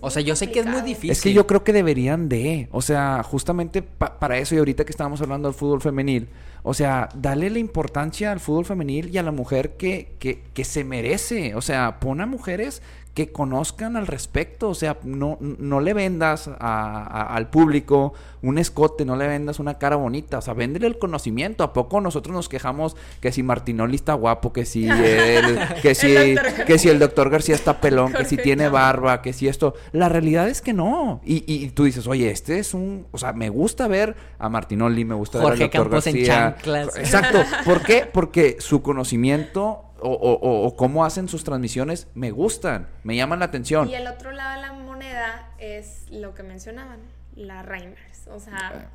O 0.00 0.10
sea, 0.10 0.22
yo 0.22 0.34
sé 0.36 0.50
que 0.50 0.60
es 0.60 0.66
muy 0.66 0.80
difícil. 0.82 1.10
Es 1.10 1.20
que 1.20 1.32
yo 1.32 1.46
creo 1.46 1.62
que 1.64 1.72
deberían 1.72 2.28
de, 2.28 2.68
o 2.72 2.80
sea, 2.80 3.22
justamente 3.22 3.82
pa- 3.82 4.18
para 4.18 4.38
eso 4.38 4.54
y 4.54 4.58
ahorita 4.58 4.84
que 4.84 4.90
estábamos 4.90 5.20
hablando 5.20 5.48
del 5.48 5.54
fútbol 5.56 5.80
femenil, 5.82 6.28
o 6.68 6.74
sea, 6.74 7.10
dale 7.14 7.48
la 7.48 7.60
importancia 7.60 8.32
al 8.32 8.40
fútbol 8.40 8.64
femenil 8.64 9.14
y 9.14 9.18
a 9.18 9.22
la 9.22 9.30
mujer 9.30 9.76
que, 9.76 10.16
que, 10.18 10.64
se 10.64 10.82
merece, 10.82 11.54
o 11.54 11.60
sea, 11.60 12.00
pon 12.00 12.20
a 12.20 12.26
mujeres 12.26 12.82
que 13.16 13.32
conozcan 13.32 13.96
al 13.96 14.06
respecto, 14.06 14.68
o 14.68 14.74
sea, 14.74 14.98
no, 15.02 15.38
no 15.40 15.80
le 15.80 15.94
vendas 15.94 16.48
a- 16.48 16.54
a- 16.60 17.34
al 17.34 17.48
público 17.48 18.12
un 18.42 18.58
escote, 18.58 19.06
no 19.06 19.16
le 19.16 19.26
vendas 19.26 19.58
una 19.58 19.78
cara 19.78 19.96
bonita, 19.96 20.36
o 20.36 20.42
sea, 20.42 20.52
véndele 20.52 20.86
el 20.86 20.98
conocimiento, 20.98 21.64
¿a 21.64 21.72
poco 21.72 22.02
nosotros 22.02 22.36
nos 22.36 22.50
quejamos 22.50 22.94
que 23.22 23.32
si 23.32 23.42
Martinoli 23.42 23.96
está 23.96 24.12
guapo, 24.12 24.52
que 24.52 24.66
si 24.66 24.86
el, 24.90 25.58
que 25.80 25.94
si, 25.94 26.14
El 26.14 26.38
que 26.66 26.78
si 26.78 26.90
el 26.90 26.98
doctor 26.98 27.30
García 27.30 27.54
está 27.54 27.80
pelón, 27.80 28.12
que 28.12 28.26
si 28.26 28.36
tiene 28.36 28.68
barba, 28.68 29.22
que 29.22 29.32
si 29.32 29.48
esto. 29.48 29.72
La 29.92 30.10
realidad 30.10 30.46
es 30.50 30.60
que 30.60 30.74
no. 30.74 31.22
Y, 31.24 31.42
y 31.50 31.70
tú 31.70 31.84
dices, 31.84 32.06
oye, 32.06 32.30
este 32.30 32.58
es 32.58 32.74
un. 32.74 33.06
O 33.12 33.18
sea, 33.18 33.32
me 33.32 33.48
gusta 33.48 33.88
ver 33.88 34.14
a 34.38 34.50
Martinoli, 34.50 35.06
me 35.06 35.14
gusta 35.14 35.38
ver 35.38 35.52
al 35.52 35.58
doctor 35.58 35.82
Campos 35.84 36.06
en 36.06 36.14
García. 36.16 36.34
chanclas. 36.54 36.96
Exacto. 36.98 37.38
¿Por 37.64 37.80
qué? 37.82 38.04
Porque 38.12 38.56
su 38.60 38.82
conocimiento 38.82 39.84
o, 40.00 40.08
o- 40.10 40.34
o- 40.34 40.66
o 40.66 40.76
cómo 40.76 41.04
hacen 41.04 41.28
sus 41.28 41.44
transmisiones 41.44 42.08
me 42.14 42.30
gustan, 42.30 42.88
me 43.02 43.16
llaman 43.16 43.38
la 43.38 43.46
atención. 43.46 43.88
Y 43.88 43.94
el 43.94 44.06
otro 44.06 44.30
lado 44.32 44.56
de 44.60 44.66
la 44.66 44.72
moneda 44.72 45.50
es 45.58 46.04
lo 46.10 46.34
que 46.34 46.42
mencionaban, 46.42 47.00
la 47.34 47.62
Reimers. 47.62 48.26
O 48.28 48.40
sea, 48.40 48.90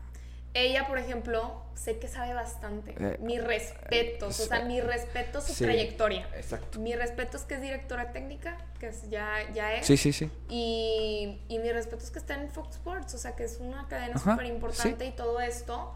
ella, 0.54 0.86
por 0.88 0.98
ejemplo, 0.98 1.64
sé 1.76 1.98
que 1.98 2.08
sabe 2.10 2.34
bastante. 2.34 2.94
Eh, 3.00 3.18
mis 3.22 3.42
respetos, 3.42 4.38
o 4.40 4.46
sea, 4.46 4.66
mi 4.66 4.82
respeto 4.82 5.40
su 5.42 5.54
Sí. 5.54 5.64
trayectoria. 5.64 6.28
Exacto. 6.36 6.80
Mi 6.80 6.94
respeto 6.94 7.38
es 7.38 7.44
que 7.44 7.56
es 7.56 7.62
directora 7.62 8.12
técnica, 8.12 8.58
que 8.80 8.90
es- 8.90 9.10
ya, 9.10 9.30
ya 9.54 9.74
es. 9.76 9.86
Sí, 9.86 9.96
sí, 9.96 10.12
sí. 10.12 10.30
Y, 10.50 11.40
y 11.48 11.60
mi 11.60 11.72
respeto 11.72 12.04
es 12.04 12.12
que 12.12 12.20
está 12.20 12.36
en 12.36 12.50
Fox 12.50 12.76
Sports, 12.76 13.14
o 13.14 13.18
sea, 13.18 13.36
que 13.36 13.46
es 13.46 13.60
una 13.62 13.88
cadena 13.88 14.18
súper 14.18 14.46
importante 14.46 15.06
sí. 15.06 15.12
y 15.14 15.16
todo 15.16 15.40
esto. 15.40 15.96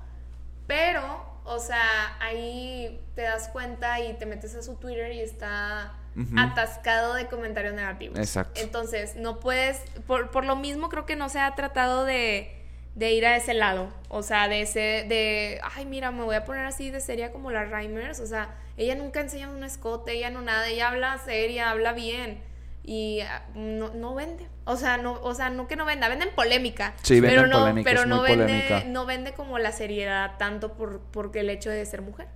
Pero, 0.68 1.42
o 1.44 1.60
sea, 1.60 2.18
ahí 2.20 3.04
te 3.16 3.22
das 3.22 3.50
cuenta 3.50 4.00
y 4.00 4.14
te 4.14 4.26
metes 4.26 4.56
a 4.56 4.64
su 4.64 4.76
Twitter 4.76 5.12
y 5.12 5.22
está 5.22 5.94
atascado 6.38 7.14
de 7.14 7.28
comentarios 7.28 7.74
negativos. 7.74 8.18
Exacto. 8.18 8.62
Entonces, 8.62 9.16
no 9.16 9.40
puedes, 9.40 9.80
por, 10.08 10.32
por 10.32 10.46
lo 10.46 10.56
mismo 10.56 10.90
creo 10.90 11.06
que 11.06 11.16
no 11.16 11.28
se 11.30 11.40
ha 11.40 11.54
tratado 11.56 12.06
de, 12.06 12.56
de 12.96 13.12
ir 13.12 13.26
a 13.26 13.36
ese 13.36 13.54
lado. 13.54 13.90
O 14.10 14.24
sea, 14.24 14.48
de 14.48 14.62
ese, 14.62 15.06
de, 15.08 15.60
ay, 15.76 15.86
mira, 15.86 16.12
me 16.12 16.24
voy 16.24 16.36
a 16.36 16.46
poner 16.46 16.66
así 16.66 16.90
de 16.90 17.02
seria 17.02 17.32
como 17.32 17.52
la 17.52 17.66
Reimers. 17.66 18.22
O 18.22 18.26
sea, 18.26 18.56
ella 18.78 18.96
nunca 18.96 19.20
enseña 19.20 19.50
un 19.50 19.64
escote, 19.64 20.14
ella 20.14 20.30
no 20.30 20.42
nada, 20.42 20.68
ella 20.68 20.90
habla 20.90 21.18
seria, 21.20 21.70
habla 21.70 21.94
bien. 21.94 22.42
Y 22.88 23.22
ah, 23.22 23.44
no, 23.56 23.94
no 23.96 24.14
vende. 24.14 24.48
O 24.66 24.78
sea, 24.78 24.98
no, 24.98 25.14
o 25.24 25.34
sea, 25.34 25.50
no 25.50 25.68
que 25.68 25.76
no 25.76 25.86
venda, 25.86 26.08
venden 26.08 26.30
polémica. 26.36 26.94
Sí, 27.02 27.20
pero 27.20 27.42
venden 27.44 27.50
no, 27.50 27.60
polémica, 27.62 27.90
pero 27.90 28.02
es 28.02 28.08
no 28.08 28.18
muy 28.18 28.28
vende, 28.28 28.44
polémica. 28.46 28.84
no 28.88 29.06
vende 29.08 29.34
como 29.34 29.58
la 29.58 29.72
seriedad 29.72 30.38
tanto 30.38 30.74
por, 30.74 31.00
porque 31.12 31.40
el 31.40 31.50
hecho 31.50 31.70
de 31.72 31.84
ser 31.86 32.02
mujer. 32.04 32.28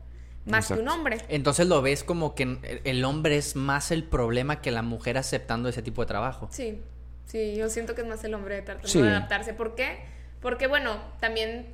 Más 0.45 0.67
que 0.67 0.73
un 0.73 0.87
hombre. 0.87 1.19
Entonces 1.29 1.67
lo 1.67 1.81
ves 1.83 2.03
como 2.03 2.33
que 2.33 2.43
el- 2.43 2.81
el 2.83 3.05
hombre 3.05 3.37
es 3.37 3.55
más 3.55 3.91
el 3.91 4.03
problema 4.03 4.61
que 4.61 4.71
la 4.71 4.81
mujer 4.81 5.17
aceptando 5.19 5.69
ese 5.69 5.83
tipo 5.83 6.01
de 6.01 6.07
trabajo. 6.07 6.47
Sí, 6.51 6.81
sí, 7.25 7.55
yo 7.55 7.69
siento 7.69 7.93
que 7.93 8.01
es 8.01 8.07
más 8.07 8.23
el 8.23 8.33
hombre 8.33 8.55
de 8.55 8.61
tratar 8.63 8.87
Sí. 8.87 8.99
de 9.01 9.09
adaptarse. 9.09 9.53
¿Por 9.53 9.75
qué? 9.75 9.99
Porque, 10.41 10.65
bueno, 10.65 10.97
también 11.19 11.67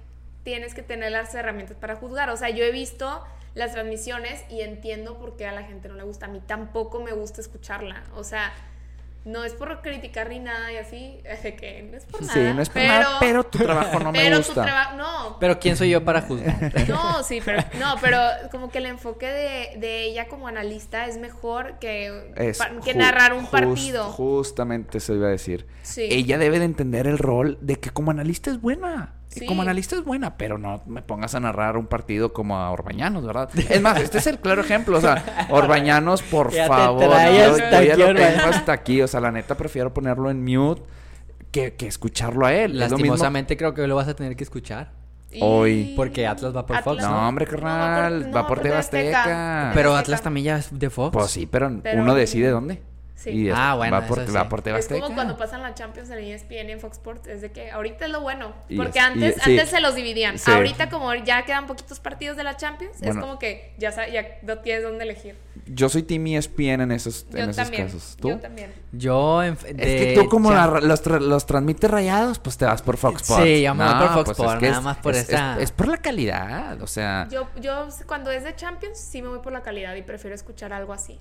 tienes 0.44 0.74
que 0.74 0.82
tener 0.82 1.12
las 1.14 1.34
herramientas 1.36 1.78
para 1.78 1.96
juzgar. 1.96 2.30
O 2.30 2.36
sea, 2.36 2.50
yo 2.50 2.66
he 2.66 2.72
visto 2.72 3.24
las 3.56 3.72
transmisiones 3.74 4.44
y 4.50 4.62
entiendo 4.62 5.18
por 5.18 5.36
qué 5.38 5.48
a 5.48 5.52
la 5.52 5.64
gente 5.64 5.88
no 5.90 5.96
le 5.96 6.04
gusta. 6.04 6.28
A 6.28 6.30
mí 6.30 6.42
tampoco 6.46 7.02
me 7.02 7.14
gusta 7.14 7.42
escucharla. 7.42 8.04
O 8.16 8.24
sea, 8.24 8.54
no 9.24 9.44
es 9.44 9.54
por 9.54 9.82
criticar 9.82 10.30
ni 10.30 10.38
nada 10.40 10.72
y 10.72 10.78
así, 10.78 11.20
de 11.44 11.56
que 11.56 11.82
no 11.82 11.98
es 11.98 12.06
por 12.06 12.22
nada. 12.22 12.34
Sí, 12.34 12.40
no 12.54 12.62
es 12.62 12.70
por 12.70 12.84
nada, 12.84 13.18
pero 13.20 13.44
tu 13.44 13.58
trabajo 13.58 13.98
no 14.00 14.12
me 14.12 14.20
pero 14.20 14.38
gusta. 14.38 14.54
tu 14.54 14.62
trabajo, 14.62 14.98
no, 14.98 15.38
Pero 15.40 15.58
¿quién 15.60 15.76
soy 15.78 15.90
yo 15.90 16.06
para 16.06 16.22
juzgar? 16.22 16.72
no, 16.88 17.24
sí, 17.24 17.42
pero 17.44 17.64
no, 17.80 17.96
pero 18.02 18.20
como 18.52 18.70
que 18.70 18.78
el 18.78 18.86
enfoque 18.86 19.26
de, 19.26 19.80
de 19.80 20.04
ella 20.04 20.28
como 20.28 20.48
analista 20.48 21.08
es 21.08 21.18
mejor 21.18 21.80
que, 21.80 22.34
Es 22.36 22.60
pa- 22.60 22.70
que 22.84 22.94
narrar 22.94 23.34
un 23.34 23.40
just- 23.48 23.52
partido. 23.52 24.04
Justamente 24.12 25.00
se 25.00 25.14
iba 25.16 25.26
a 25.28 25.32
decir. 25.32 25.66
Sí. 25.82 26.08
Ella 26.12 26.38
debe 26.38 26.60
de 26.60 26.66
entender 26.66 27.08
el 27.08 27.18
rol 27.18 27.58
de 27.62 27.78
que 27.78 27.90
como 27.90 28.12
analista 28.12 28.52
es 28.52 28.62
buena. 28.62 29.15
Y 29.36 29.40
Sí. 29.40 29.46
Como 29.48 29.62
analista 29.64 29.96
es 29.96 30.04
buena, 30.06 30.38
pero 30.38 30.58
no 30.58 30.82
me 30.86 31.02
pongas 31.02 31.36
a 31.36 31.40
narrar 31.42 31.76
un 31.78 31.88
partido 31.88 32.32
como 32.34 32.58
a 32.58 32.72
Orbañanos, 32.72 33.26
¿verdad? 33.26 33.50
Es 33.70 33.82
más, 33.82 34.00
este 34.00 34.20
es 34.20 34.28
el 34.28 34.40
claro 34.40 34.62
ejemplo. 34.62 34.98
O 34.98 35.02
sea, 35.02 35.48
Orbañanos, 35.50 36.22
por 36.24 36.52
Ya 36.52 36.64
te 36.64 36.70
favor. 36.70 37.10
trae 37.10 37.38
Yo, 37.38 37.52
hasta 37.52 37.82
yo 37.82 37.88
ya 37.88 37.94
aquí, 37.94 38.02
lo 38.02 38.14
tengo 38.16 38.44
hasta 38.50 38.72
aquí. 38.74 39.02
O 39.02 39.08
sea, 39.08 39.20
la 39.20 39.32
neta 39.32 39.56
prefiero 39.56 39.94
ponerlo 39.94 40.30
en 40.32 40.44
mute 40.44 40.84
que, 41.52 41.74
que 41.76 41.88
escucharlo 41.88 42.46
a 42.46 42.54
él. 42.54 42.72
Es 42.82 42.92
lo 42.92 42.98
mismo- 42.98 43.12
Lastimosamente 43.14 43.58
creo 43.58 43.74
que 43.74 43.86
lo 43.88 43.96
vas 43.96 44.08
a 44.08 44.16
tener 44.16 44.36
que 44.36 44.44
escuchar. 44.44 44.92
Y- 45.32 45.40
Hoy. 45.42 45.94
Porque 45.98 46.26
Atlas 46.28 46.56
va 46.56 46.66
por 46.66 46.82
Fox, 46.82 47.02
No, 47.02 47.28
hombre, 47.28 47.46
carnal, 47.46 48.34
va 48.34 48.48
por 48.48 48.62
TV 48.62 48.76
Azteca. 48.78 49.72
Pero 49.74 49.96
Atlas 49.98 50.22
también 50.22 50.46
ya 50.46 50.58
es 50.60 50.78
de 50.80 50.90
Fox. 50.90 51.12
Pues 51.12 51.30
sí, 51.32 51.46
pero, 51.46 51.70
Pero- 51.84 52.02
uno 52.02 52.16
decide 52.16 52.50
dónde. 52.50 52.82
Sí. 53.16 53.30
Y 53.30 53.50
es- 53.50 53.56
Ah, 53.58 53.76
bueno, 53.76 53.94
va 54.00 54.06
por, 54.06 54.20
eso 54.20 54.34
va 54.34 54.42
sí. 54.44 54.48
por 54.50 54.62
TV 54.62 54.78
Es 54.78 54.88
como 54.88 55.14
cuando 55.16 55.38
pasan 55.38 55.62
la 55.64 55.74
Champions 55.74 56.10
en 56.10 56.20
ESPN 56.20 56.68
y 56.70 56.74
en 56.74 56.80
Fox 56.82 56.98
Sports, 56.98 57.28
es 57.28 57.42
de 57.42 57.50
que 57.52 57.72
ahorita 57.72 58.06
es 58.06 58.12
lo 58.12 58.20
bueno, 58.22 58.54
porque 58.76 58.90
es- 58.90 58.96
y 58.96 59.00
antes, 59.00 59.38
es- 59.38 59.44
sí. 59.44 59.52
antes 59.52 59.70
se 59.70 59.80
los 59.80 59.96
dividían, 59.96 60.38
Sí. 60.38 60.52
ahorita 60.52 60.90
como 60.90 61.14
ya 61.16 61.46
quedan 61.46 61.66
poquitos 61.66 62.00
partidos 62.02 62.36
de 62.36 62.44
la 62.44 62.58
Champions, 62.58 62.98
Bueno. 63.00 63.14
es 63.14 63.20
como 63.26 63.40
que 63.40 63.74
ya, 63.78 63.92
ya 64.10 64.26
no 64.44 64.58
tienes 64.60 64.84
dónde 64.84 65.06
elegir. 65.06 65.36
Yo 65.66 65.88
soy 65.90 66.04
Team 66.04 66.28
ESPN 66.28 66.82
en 66.84 66.92
esos, 66.92 67.26
en 67.32 67.38
Yo 67.38 67.44
esos 67.44 67.56
también, 67.56 67.86
casos. 67.86 68.18
¿Tú? 68.20 68.30
yo 68.30 68.40
también. 68.40 68.72
Yo 68.92 69.42
en- 69.44 69.54
Es 69.54 69.64
que 69.64 69.76
de 69.78 70.14
tú 70.16 70.28
como 70.30 70.52
la- 70.52 70.80
los, 70.82 71.04
tra- 71.04 71.20
los 71.22 71.46
transmites 71.46 71.90
rayados, 71.90 72.38
pues 72.40 72.58
te 72.58 72.66
vas 72.66 72.82
por 72.82 72.98
Fox 72.98 73.22
Sports. 73.24 73.44
Sí, 73.46 73.62
yo 73.64 73.74
me 73.74 73.84
voy 73.86 73.94
por 73.94 74.08
Fox 74.10 74.26
pues 74.26 74.30
Sports, 74.40 74.54
es 74.56 74.60
que 74.60 74.70
nada 74.70 74.82
más 74.82 74.98
por 74.98 75.16
es, 75.16 75.30
esa- 75.30 75.56
Es, 75.56 75.64
es 75.64 75.72
por 75.72 75.88
la 75.88 75.98
calidad, 75.98 76.82
o 76.82 76.88
sea... 76.88 77.28
Yo, 77.32 77.48
yo 77.62 77.88
cuando 78.06 78.30
es 78.30 78.44
de 78.44 78.56
Champions 78.56 79.00
sí 79.00 79.22
me 79.22 79.30
voy 79.30 79.40
por 79.40 79.54
la 79.54 79.62
calidad 79.64 79.96
y 79.96 80.02
prefiero 80.04 80.36
escuchar 80.36 80.74
algo 80.74 80.92
así. 80.94 81.18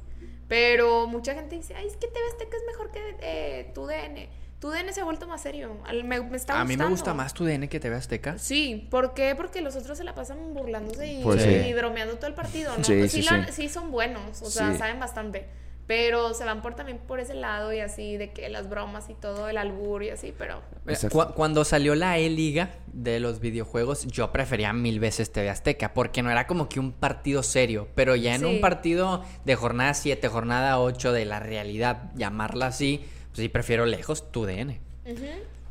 Pero 0.49 1.07
mucha 1.07 1.35
gente 1.35 1.57
dice, 1.57 1.75
ay, 1.75 1.87
es 1.87 1.97
que 1.97 2.07
TV 2.07 2.21
Azteca 2.33 2.57
es 2.57 2.63
mejor 2.67 2.91
que 2.91 3.17
eh, 3.21 3.71
tu 3.75 3.87
DN. 3.87 4.29
Tu 4.61 4.71
DN 4.71 4.93
se 4.93 5.01
ha 5.01 5.05
vuelto 5.05 5.27
más 5.27 5.43
serio. 5.43 5.77
Al- 5.85 6.05
Me, 6.05 6.21
me 6.23 6.37
está 6.37 6.59
A 6.61 6.65
mí 6.65 6.77
me 6.77 6.87
gusta 6.87 7.13
más 7.13 7.35
tu 7.35 7.45
DN 7.45 7.69
que 7.69 7.81
TV 7.81 7.97
Azteca. 7.97 8.39
Sí, 8.39 8.87
¿por 8.91 9.13
qué? 9.15 9.35
Porque 9.35 9.61
los 9.61 9.77
otros 9.77 9.99
se 9.99 10.05
la 10.05 10.15
pasan 10.15 10.55
burlándose 10.55 11.07
y, 11.13 11.23
Pues 11.23 11.43
sí. 11.43 11.49
y 11.51 11.73
bromeando 11.75 12.17
todo 12.17 12.29
el 12.29 12.35
partido, 12.35 12.73
¿no? 12.77 12.85
Sí, 12.85 12.95
Pues 12.99 13.13
sí, 13.13 13.23
la- 13.23 13.47
sí. 13.47 13.53
sí 13.53 13.69
son 13.69 13.91
buenos, 13.91 14.41
o 14.43 14.51
sea, 14.51 14.73
Sí. 14.73 14.79
saben 14.79 14.99
bastante. 15.01 15.47
Pero 15.87 16.33
se 16.33 16.45
van 16.45 16.63
por 16.63 16.75
también 16.75 16.97
por 16.99 17.21
ese 17.21 17.35
lado 17.35 17.71
y 17.73 17.81
así, 17.81 18.17
de 18.17 18.33
que 18.33 18.49
las 18.49 18.71
bromas 18.71 19.11
y 19.11 19.15
todo, 19.15 19.49
el 19.51 19.59
albur 19.59 20.03
y 20.03 20.09
así, 20.11 20.33
pero... 20.37 20.63
Eh, 20.87 20.97
cu- 21.11 21.35
cuando 21.35 21.63
salió 21.65 21.95
la 21.95 22.17
E-Liga 22.19 22.71
de 22.93 23.21
los 23.21 23.39
videojuegos, 23.41 24.07
yo 24.07 24.33
prefería 24.33 24.73
mil 24.73 24.99
veces 24.99 25.31
TV 25.31 25.51
Azteca, 25.51 25.93
porque 25.93 26.23
no 26.23 26.31
era 26.31 26.47
como 26.47 26.71
que 26.71 26.81
un 26.81 26.93
partido 26.93 27.43
serio, 27.43 27.89
pero 27.95 28.17
ya 28.17 28.35
en 28.35 28.41
Sí. 28.41 28.47
un 28.47 28.61
partido 28.63 29.23
de 29.45 29.57
jornada 29.57 29.93
7, 29.93 30.27
jornada 30.29 30.81
8 30.81 31.13
de 31.13 31.27
la 31.27 31.39
realidad, 31.41 32.11
llamarla 32.15 32.69
así, 32.69 33.05
pues 33.29 33.41
sí 33.43 33.49
prefiero 33.51 33.85
lejos 33.85 34.33
tu 34.33 34.47
DN. 34.47 34.81
Ujú. 35.05 35.25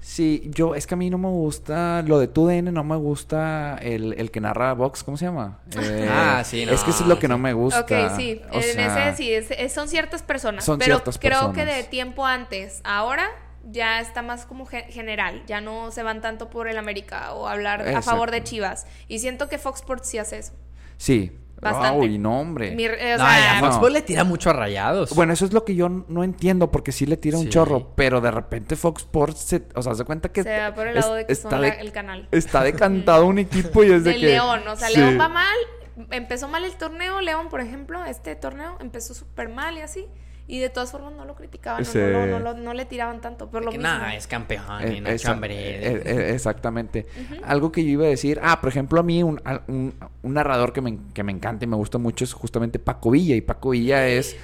Sí, 0.05 0.49
yo, 0.53 0.75
es 0.75 0.85
que 0.85 0.95
a 0.95 0.97
mí 0.97 1.09
no 1.09 1.17
me 1.17 1.29
gusta, 1.29 2.03
lo 2.05 2.19
de 2.19 2.27
tu 2.27 2.45
DN 2.45 2.73
no 2.73 2.83
me 2.83 2.97
gusta 2.97 3.77
el, 3.81 4.13
el 4.17 4.31
que 4.31 4.41
narra 4.41 4.73
Vox, 4.73 5.01
¿cómo 5.01 5.15
se 5.15 5.25
llama? 5.25 5.59
Eh, 5.81 6.07
Ah, 6.11 6.43
sí, 6.43 6.65
no, 6.65 6.73
Es 6.73 6.83
que 6.83 6.91
eso 6.91 7.03
es 7.03 7.09
lo 7.09 7.19
que 7.19 7.29
no 7.29 7.37
me 7.37 7.53
gusta. 7.53 7.79
Ok, 7.79 8.15
sí, 8.17 8.41
o 8.51 8.55
en 8.57 8.63
sea, 8.63 9.09
ese 9.09 9.17
sí, 9.17 9.33
es- 9.33 9.51
es- 9.51 9.71
son 9.73 9.87
ciertas 9.87 10.21
personas. 10.21 10.65
Son 10.65 10.77
pero 10.77 10.95
ciertas 10.97 11.17
creo 11.17 11.53
que 11.53 11.65
de 11.65 11.83
tiempo 11.83 12.25
antes, 12.25 12.81
ahora 12.83 13.27
ya 13.71 14.01
está 14.01 14.21
más 14.21 14.45
como 14.45 14.65
ge- 14.65 14.87
general, 14.89 15.41
ya 15.47 15.61
no 15.61 15.89
se 15.91 16.03
van 16.03 16.19
tanto 16.19 16.49
por 16.49 16.67
el 16.67 16.77
América 16.77 17.31
o 17.33 17.47
hablar 17.47 17.87
a 17.87 18.01
favor 18.01 18.29
de. 18.29 18.43
Chivas. 18.43 18.85
Y 19.07 19.19
siento 19.19 19.47
que 19.47 19.57
Fox 19.57 19.79
Sports 19.79 20.09
sí 20.09 20.17
hace 20.17 20.39
eso. 20.39 20.51
Sí. 20.97 21.31
Bastante. 21.63 21.99
Uy, 21.99 22.17
no, 22.17 22.39
hombre. 22.39 22.71
Mi- 22.75 22.85
no, 22.87 22.93
ya 22.97 23.57
Fox 23.59 23.61
no. 23.61 23.69
Sports 23.71 23.93
le 23.93 24.01
tira 24.01 24.23
mucho 24.23 24.49
a 24.49 24.53
rayados. 24.53 25.15
Bueno, 25.15 25.33
eso 25.33 25.45
es 25.45 25.53
lo 25.53 25.63
que 25.65 25.75
yo 25.75 25.89
no 25.89 26.23
entiendo, 26.23 26.71
porque 26.71 26.91
sí 26.91 27.05
le 27.05 27.17
tira 27.17 27.37
un 27.37 27.45
Sí. 27.45 27.49
chorro, 27.49 27.91
pero 27.95 28.21
de 28.21 28.31
repente 28.31 28.75
Fox 28.75 29.03
Sports, 29.03 29.39
se, 29.39 29.63
o 29.75 29.81
sea, 29.81 29.95
se 29.95 30.03
cuenta 30.05 30.29
que 30.29 30.43
se 30.43 30.57
va 30.59 30.73
por 30.73 30.87
el 30.87 30.97
es- 30.97 31.03
lado 31.05 31.15
de 31.15 31.25
que 31.25 31.33
está, 31.33 31.49
son 31.49 31.61
de- 31.61 31.67
la- 31.69 31.73
el 31.75 31.91
canal. 31.91 32.27
está 32.31 32.63
decantado 32.63 33.25
un 33.25 33.39
equipo 33.39 33.83
y 33.83 33.91
es 33.91 34.03
de 34.03 34.11
Del 34.11 34.19
que... 34.21 34.27
León, 34.27 34.61
o 34.67 34.75
sea, 34.75 34.87
Sí. 34.89 34.97
León 34.97 35.17
va 35.19 35.29
mal, 35.29 35.55
empezó 36.11 36.47
mal 36.47 36.65
el 36.65 36.75
torneo, 36.75 37.21
León, 37.21 37.49
por 37.49 37.61
ejemplo, 37.61 38.03
este 38.05 38.35
torneo 38.35 38.77
empezó 38.79 39.13
súper 39.13 39.49
mal 39.49 39.77
y 39.77 39.81
así, 39.81 40.07
y 40.47 40.59
de 40.59 40.69
todas 40.69 40.91
formas 40.91 41.13
no 41.13 41.23
lo 41.25 41.35
criticaban, 41.35 41.81
no, 41.83 41.85
Sí. 41.89 41.97
no, 41.99 42.09
lo- 42.09 42.25
no 42.27 42.39
lo- 42.39 42.53
no 42.55 42.73
le 42.73 42.85
tiraban 42.85 43.21
tanto, 43.21 43.49
por 43.49 43.63
lo 43.63 43.71
que 43.71 43.77
mismo. 43.77 43.93
nada, 43.93 44.13
es 44.15 44.27
campeón 44.27 44.63
Eh, 44.81 44.99
Nacho 45.01 45.15
esa- 45.15 45.31
Ambriz. 45.31 45.55
eh, 45.57 46.01
eh, 46.05 46.31
exactamente. 46.33 47.05
Algo 47.45 47.71
que 47.71 47.83
yo 47.83 47.89
iba 47.91 48.05
a 48.05 48.09
decir, 48.09 48.39
ah, 48.43 48.59
por 48.59 48.69
ejemplo, 48.69 48.99
a 48.99 49.03
mí 49.03 49.23
un, 49.23 49.41
un- 49.67 49.93
un 50.21 50.33
narrador 50.33 50.73
que 50.73 50.81
me, 50.81 50.97
que 51.13 51.23
me 51.23 51.31
encanta 51.31 51.63
y 51.65 51.67
me 51.67 51.77
gusta 51.77 51.97
mucho 51.97 52.23
es 52.25 52.33
justamente 52.33 52.77
Paco 52.79 53.11
Villa, 53.11 53.35
y 53.35 53.41
Paco 53.41 53.69
Villa 53.69 54.07
es... 54.07 54.35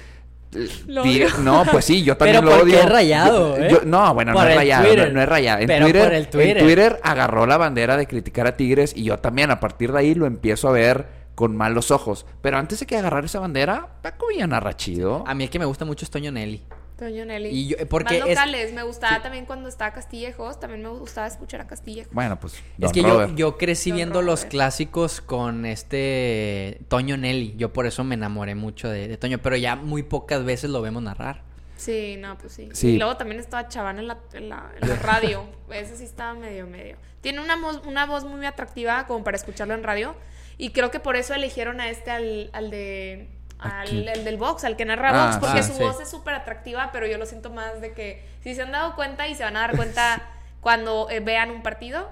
Lo 0.88 1.02
odio. 1.02 1.28
No, 1.44 1.64
pues 1.70 1.84
sí, 1.84 2.02
yo 2.02 2.16
también 2.16 2.42
Pero 2.44 2.56
lo 2.56 2.62
odio. 2.64 2.78
es 2.80 2.88
rayado, 2.88 3.56
Yo- 3.56 3.62
¿eh? 3.62 3.68
yo- 3.70 3.80
no, 3.84 4.12
bueno, 4.14 4.32
Por 4.32 4.42
no 4.42 4.48
es 4.48 4.56
rayado, 4.56 4.84
Twitter. 4.86 5.08
no, 5.08 5.14
no 5.14 5.22
es 5.22 5.28
rayado. 5.28 5.60
En 5.60 5.66
Pero 5.68 5.84
Twitter, 5.84 6.04
por 6.04 6.12
el 6.14 6.28
Twitter. 6.28 6.56
en 6.58 6.64
Twitter 6.64 7.00
agarró 7.04 7.46
la 7.46 7.56
bandera 7.56 7.96
de 7.96 8.06
criticar 8.08 8.46
a 8.48 8.56
Tigres 8.56 8.92
y 8.96 9.04
yo 9.04 9.18
también 9.18 9.52
a 9.52 9.60
partir 9.60 9.92
de 9.92 9.98
ahí 10.00 10.14
lo 10.16 10.26
empiezo 10.26 10.68
a 10.68 10.72
ver 10.72 11.19
con 11.40 11.56
malos 11.56 11.90
ojos. 11.90 12.24
Pero 12.42 12.56
antes 12.58 12.78
de 12.78 12.86
que 12.86 12.96
agarrar 12.96 13.24
esa 13.24 13.40
bandera, 13.40 13.88
Paco 14.02 14.28
Villa 14.28 14.46
narra 14.46 14.76
chido. 14.76 15.24
A 15.26 15.34
mí 15.34 15.42
el 15.44 15.50
que 15.50 15.58
me 15.58 15.64
gusta 15.64 15.84
mucho 15.84 16.04
es 16.04 16.10
Toño 16.10 16.30
Nelly. 16.30 16.62
Toño 16.96 17.24
Nelly. 17.24 17.48
Y 17.48 17.66
yo- 17.68 17.76
porque 17.88 18.18
Más 18.20 18.28
es- 18.28 18.36
locales, 18.36 18.72
me 18.74 18.82
gustaba 18.82 19.22
también 19.22 19.46
cuando 19.46 19.68
estaba 19.70 19.90
Castillejos, 19.92 20.60
también 20.60 20.82
me 20.82 20.90
gustaba 20.90 21.26
escuchar 21.26 21.62
a 21.62 21.66
Castillejos. 21.66 22.12
Bueno, 22.12 22.38
pues... 22.38 22.52
Es 22.54 22.60
Don 22.76 22.92
que 22.92 23.00
yo, 23.02 23.34
yo 23.34 23.56
crecí 23.56 23.88
Don 23.90 23.96
viendo 23.96 24.20
los 24.22 24.44
clásicos 24.44 25.20
con 25.22 25.64
este 25.64 26.82
Toño 26.88 27.16
Nelly. 27.16 27.54
Yo 27.56 27.72
por 27.72 27.86
eso 27.86 28.04
me 28.04 28.14
enamoré 28.14 28.54
mucho 28.54 28.88
de, 28.88 29.08
de 29.08 29.16
Toño, 29.16 29.38
pero 29.38 29.56
ya 29.56 29.76
muy 29.76 30.02
pocas 30.02 30.44
veces 30.44 30.70
lo 30.70 30.82
vemos 30.82 31.02
narrar. 31.02 31.42
Sí, 31.76 32.16
no, 32.18 32.36
pues 32.36 32.52
sí. 32.52 32.68
Sí. 32.74 32.88
Y 32.88 32.98
luego 32.98 33.16
también 33.16 33.40
estaba 33.40 33.66
Chaván 33.68 33.98
en 33.98 34.06
la, 34.06 34.18
en 34.34 34.50
la, 34.50 34.70
en 34.78 34.86
la 34.86 34.96
radio. 34.96 35.44
Ese 35.70 35.96
sí 35.96 36.04
estaba 36.04 36.34
medio, 36.34 36.66
medio. 36.66 36.96
Tiene 37.22 37.40
una, 37.40 37.56
voz- 37.56 37.80
una 37.86 38.04
voz 38.04 38.24
muy 38.24 38.44
atractiva 38.44 39.06
como 39.06 39.24
para 39.24 39.38
escucharlo 39.38 39.72
en 39.72 39.82
radio. 39.82 40.14
Y 40.60 40.72
creo 40.72 40.90
que 40.90 41.00
por 41.00 41.16
eso 41.16 41.32
eligieron 41.32 41.80
a 41.80 41.88
este, 41.88 42.10
al, 42.10 42.50
al 42.52 42.70
de... 42.70 43.28
¿A 43.58 43.80
Al 43.80 44.08
el 44.08 44.24
del 44.24 44.36
box, 44.38 44.64
al 44.64 44.76
que 44.76 44.84
narra 44.86 45.10
Ah, 45.10 45.26
box, 45.26 45.38
porque 45.38 45.60
ah, 45.60 45.62
su 45.62 45.74
sí. 45.74 45.82
voz 45.82 46.00
es 46.00 46.10
súper 46.10 46.34
atractiva, 46.34 46.90
pero 46.92 47.06
yo 47.06 47.18
lo 47.18 47.26
siento 47.26 47.50
más 47.50 47.80
de 47.82 47.92
que 47.92 48.24
si 48.42 48.54
se 48.54 48.62
han 48.62 48.72
dado 48.72 48.94
cuenta 48.94 49.28
y 49.28 49.34
se 49.34 49.42
van 49.42 49.56
a 49.56 49.60
dar 49.60 49.76
cuenta 49.76 50.22
cuando 50.60 51.08
eh, 51.10 51.20
vean 51.20 51.50
un 51.50 51.62
partido, 51.62 52.08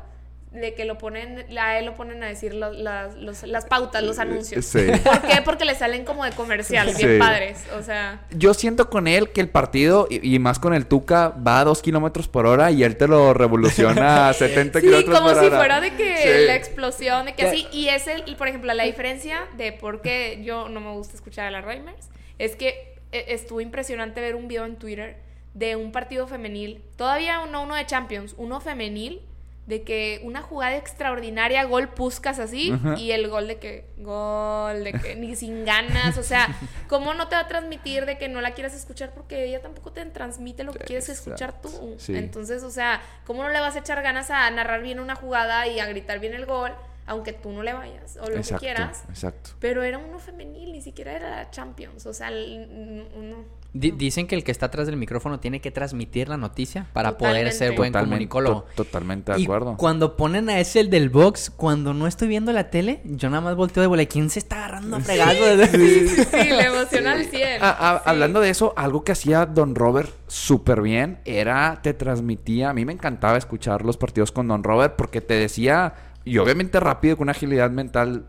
de 0.51 0.73
que 0.75 0.87
lo 0.87 0.97
ponen, 0.97 1.45
a 1.59 1.79
él 1.79 1.85
lo 1.85 1.95
ponen 1.95 2.23
a 2.23 2.27
decir 2.27 2.55
lo- 2.55 2.73
las, 2.73 3.15
los- 3.17 3.43
las 3.43 3.67
pautas, 3.67 4.03
los 4.03 4.19
anuncios. 4.19 4.65
Sí. 4.65 4.81
¿Por 5.05 5.21
qué? 5.23 5.43
Porque 5.45 5.67
le 5.67 5.75
salen 5.75 6.07
como 6.07 6.25
de 6.25 6.33
comercial, 6.33 6.87
bien 6.97 7.13
Sí. 7.13 7.19
padres. 7.19 7.65
O 7.79 7.83
sea, 7.83 8.23
Yo 8.31 8.55
siento 8.55 8.89
con 8.89 9.07
él 9.09 9.31
que 9.31 9.43
el 9.43 9.51
partido, 9.51 10.07
y, 10.09 10.35
y 10.35 10.39
más 10.39 10.59
con 10.59 10.73
el 10.73 10.87
Tuca, 10.87 11.29
va 11.31 11.61
a 11.61 11.65
dos 11.65 11.83
kilómetros 11.83 12.29
por 12.29 12.47
hora 12.47 12.71
y 12.71 12.83
él 12.83 12.97
te 12.97 13.07
lo 13.07 13.35
revoluciona 13.35 14.31
a 14.31 14.33
70 14.35 14.81
Sí, 14.81 14.87
kilómetros 14.87 15.19
como 15.19 15.33
por 15.33 15.41
si 15.41 15.47
hora. 15.49 15.59
fuera 15.59 15.81
de 15.83 15.95
que 15.95 16.17
Sí. 16.17 16.47
la 16.47 16.55
explosión, 16.57 17.27
de 17.27 17.35
que 17.35 17.43
así. 17.47 17.67
Y 17.71 17.89
es 17.89 18.07
el, 18.07 18.23
y, 18.27 18.35
por 18.37 18.49
ejemplo, 18.49 18.73
la 18.73 18.85
diferencia 18.85 19.41
de 19.59 19.73
por 19.73 20.01
qué 20.01 20.41
yo 20.43 20.69
no 20.71 20.81
me 20.81 20.93
gusta 20.93 21.15
escuchar 21.15 21.47
a 21.47 21.51
la 21.51 21.61
Reimers 21.61 22.09
es 22.39 22.57
que 22.57 22.97
eh, 23.13 23.27
estuvo 23.29 23.61
impresionante 23.61 24.21
ver 24.23 24.35
un 24.35 24.49
video 24.49 24.65
en 24.65 24.77
Twitter 24.77 25.19
de 25.55 25.77
un 25.77 25.93
partido 25.93 26.27
femenil, 26.27 26.83
todavía 26.97 27.45
no 27.47 27.63
uno 27.63 27.75
de 27.75 27.85
Champions, 27.85 28.35
uno 28.39 28.61
femenil 28.61 29.21
de 29.69 29.83
que 29.83 30.23
una 30.25 30.41
jugada 30.41 30.77
extraordinaria, 30.77 31.63
gol 31.65 31.91
Puscas 31.91 32.39
así, 32.39 32.73
y 32.97 33.11
el 33.11 33.29
gol 33.29 33.47
de 33.47 33.59
que, 33.59 33.85
gol, 33.99 34.83
de 34.83 34.95
que 34.95 35.15
ni 35.15 35.37
sin 35.37 35.67
ganas, 35.67 36.17
o 36.17 36.23
sea, 36.23 36.49
¿cómo 36.89 37.13
no 37.13 37.29
te 37.29 37.37
va 37.37 37.43
a 37.43 37.49
transmitir 37.49 38.07
de 38.07 38.17
que 38.17 38.29
no 38.29 38.41
la 38.41 38.55
quieras 38.55 38.75
escuchar? 38.75 39.13
Porque 39.13 39.45
ella 39.45 39.61
tampoco 39.61 39.93
te 39.93 40.03
transmite 40.07 40.65
lo 40.65 40.73
que 40.73 40.79
quieres 40.79 41.11
escuchar 41.11 41.61
tú. 41.61 41.97
Sí. 41.99 42.17
Entonces, 42.17 42.63
o 42.63 42.71
sea, 42.71 43.03
¿cómo 43.27 43.43
no 43.43 43.51
le 43.51 43.61
vas 43.61 43.77
a 43.77 43.81
echar 43.81 44.03
ganas 44.03 44.31
a 44.31 44.51
narrar 44.51 44.81
bien 44.81 45.01
una 45.01 45.15
jugada 45.15 45.67
y 45.67 45.81
a 45.81 45.87
gritar 45.87 46.19
bien 46.19 46.33
el 46.33 46.47
gol, 46.47 46.73
aunque 47.09 47.33
tú 47.33 47.51
no 47.51 47.63
le 47.63 47.73
vayas, 47.73 48.17
o 48.23 48.29
lo 48.29 48.37
exacto, 48.37 48.61
que 48.61 48.67
quieras? 48.67 49.05
exacto. 49.09 49.51
Pero 49.59 49.83
era 49.83 49.99
uno 49.99 50.19
femenil, 50.19 50.73
ni 50.73 50.81
siquiera 50.83 51.13
era 51.13 51.31
la 51.31 51.51
Champions, 51.51 52.07
o 52.07 52.13
sea, 52.13 52.29
el- 52.29 53.07
uno... 53.17 53.59
Di- 53.75 53.91
dicen 53.91 54.27
que 54.27 54.35
el 54.35 54.45
que 54.45 54.51
está 54.51 54.67
atrás 54.67 54.87
del 54.87 54.97
micrófono 54.97 55.41
tiene 55.41 55.61
que 55.61 55.71
transmitir 55.71 56.31
la 56.31 56.39
noticia 56.39 56.87
para 56.95 57.19
poder 57.19 57.53
ser 57.53 57.75
Totalmente. 57.75 57.77
buen 57.77 57.93
Totalmente, 57.93 58.09
comunicólogo. 58.29 58.63
to- 58.75 58.85
totalmente 58.85 59.33
de 59.33 59.41
Y 59.41 59.45
acuerdo. 59.45 59.77
cuando 59.77 60.17
ponen 60.17 60.49
a 60.49 60.59
ese 60.59 60.81
el 60.81 60.89
del 60.89 61.11
box, 61.11 61.51
cuando 61.55 61.93
no 61.93 62.07
estoy 62.07 62.29
viendo 62.29 62.51
la 62.53 62.71
tele, 62.71 63.03
yo 63.05 63.29
nada 63.29 63.43
más 63.43 63.57
volteo 63.57 63.83
de 63.83 63.87
bola. 63.87 64.07
¿Quién 64.07 64.31
se 64.31 64.39
está 64.39 64.57
agarrando 64.65 64.97
a 64.97 65.01
fregazo? 65.01 65.67
Sí, 65.71 66.09
sí, 66.09 66.25
sí, 66.25 66.51
le 66.51 66.63
emociona 66.65 67.13
al 67.13 67.25
100. 67.27 67.59
Ah, 67.61 67.77
ah, 67.79 68.01
Sí. 68.05 68.11
Hablando 68.11 68.41
de 68.41 68.49
eso, 68.49 68.73
algo 68.75 69.05
que 69.05 69.13
hacía 69.13 69.45
Don 69.45 69.75
Robert 69.75 70.11
súper 70.29 70.81
bien 70.81 71.19
era, 71.27 71.81
te 71.83 71.93
transmitía, 71.93 72.71
a 72.71 72.73
mí 72.73 72.87
me 72.87 72.95
encantaba 72.95 73.37
escuchar 73.37 73.85
los 73.85 73.99
partidos 73.99 74.33
con 74.33 74.49
Don 74.49 74.65
Robert 74.65 74.97
porque 74.97 75.21
te 75.21 75.35
decía, 75.35 75.93
y 76.25 76.39
obviamente 76.39 76.81
rápido, 76.81 77.17
con 77.17 77.25
una 77.25 77.33
agilidad 77.33 77.71
mental 77.71 78.27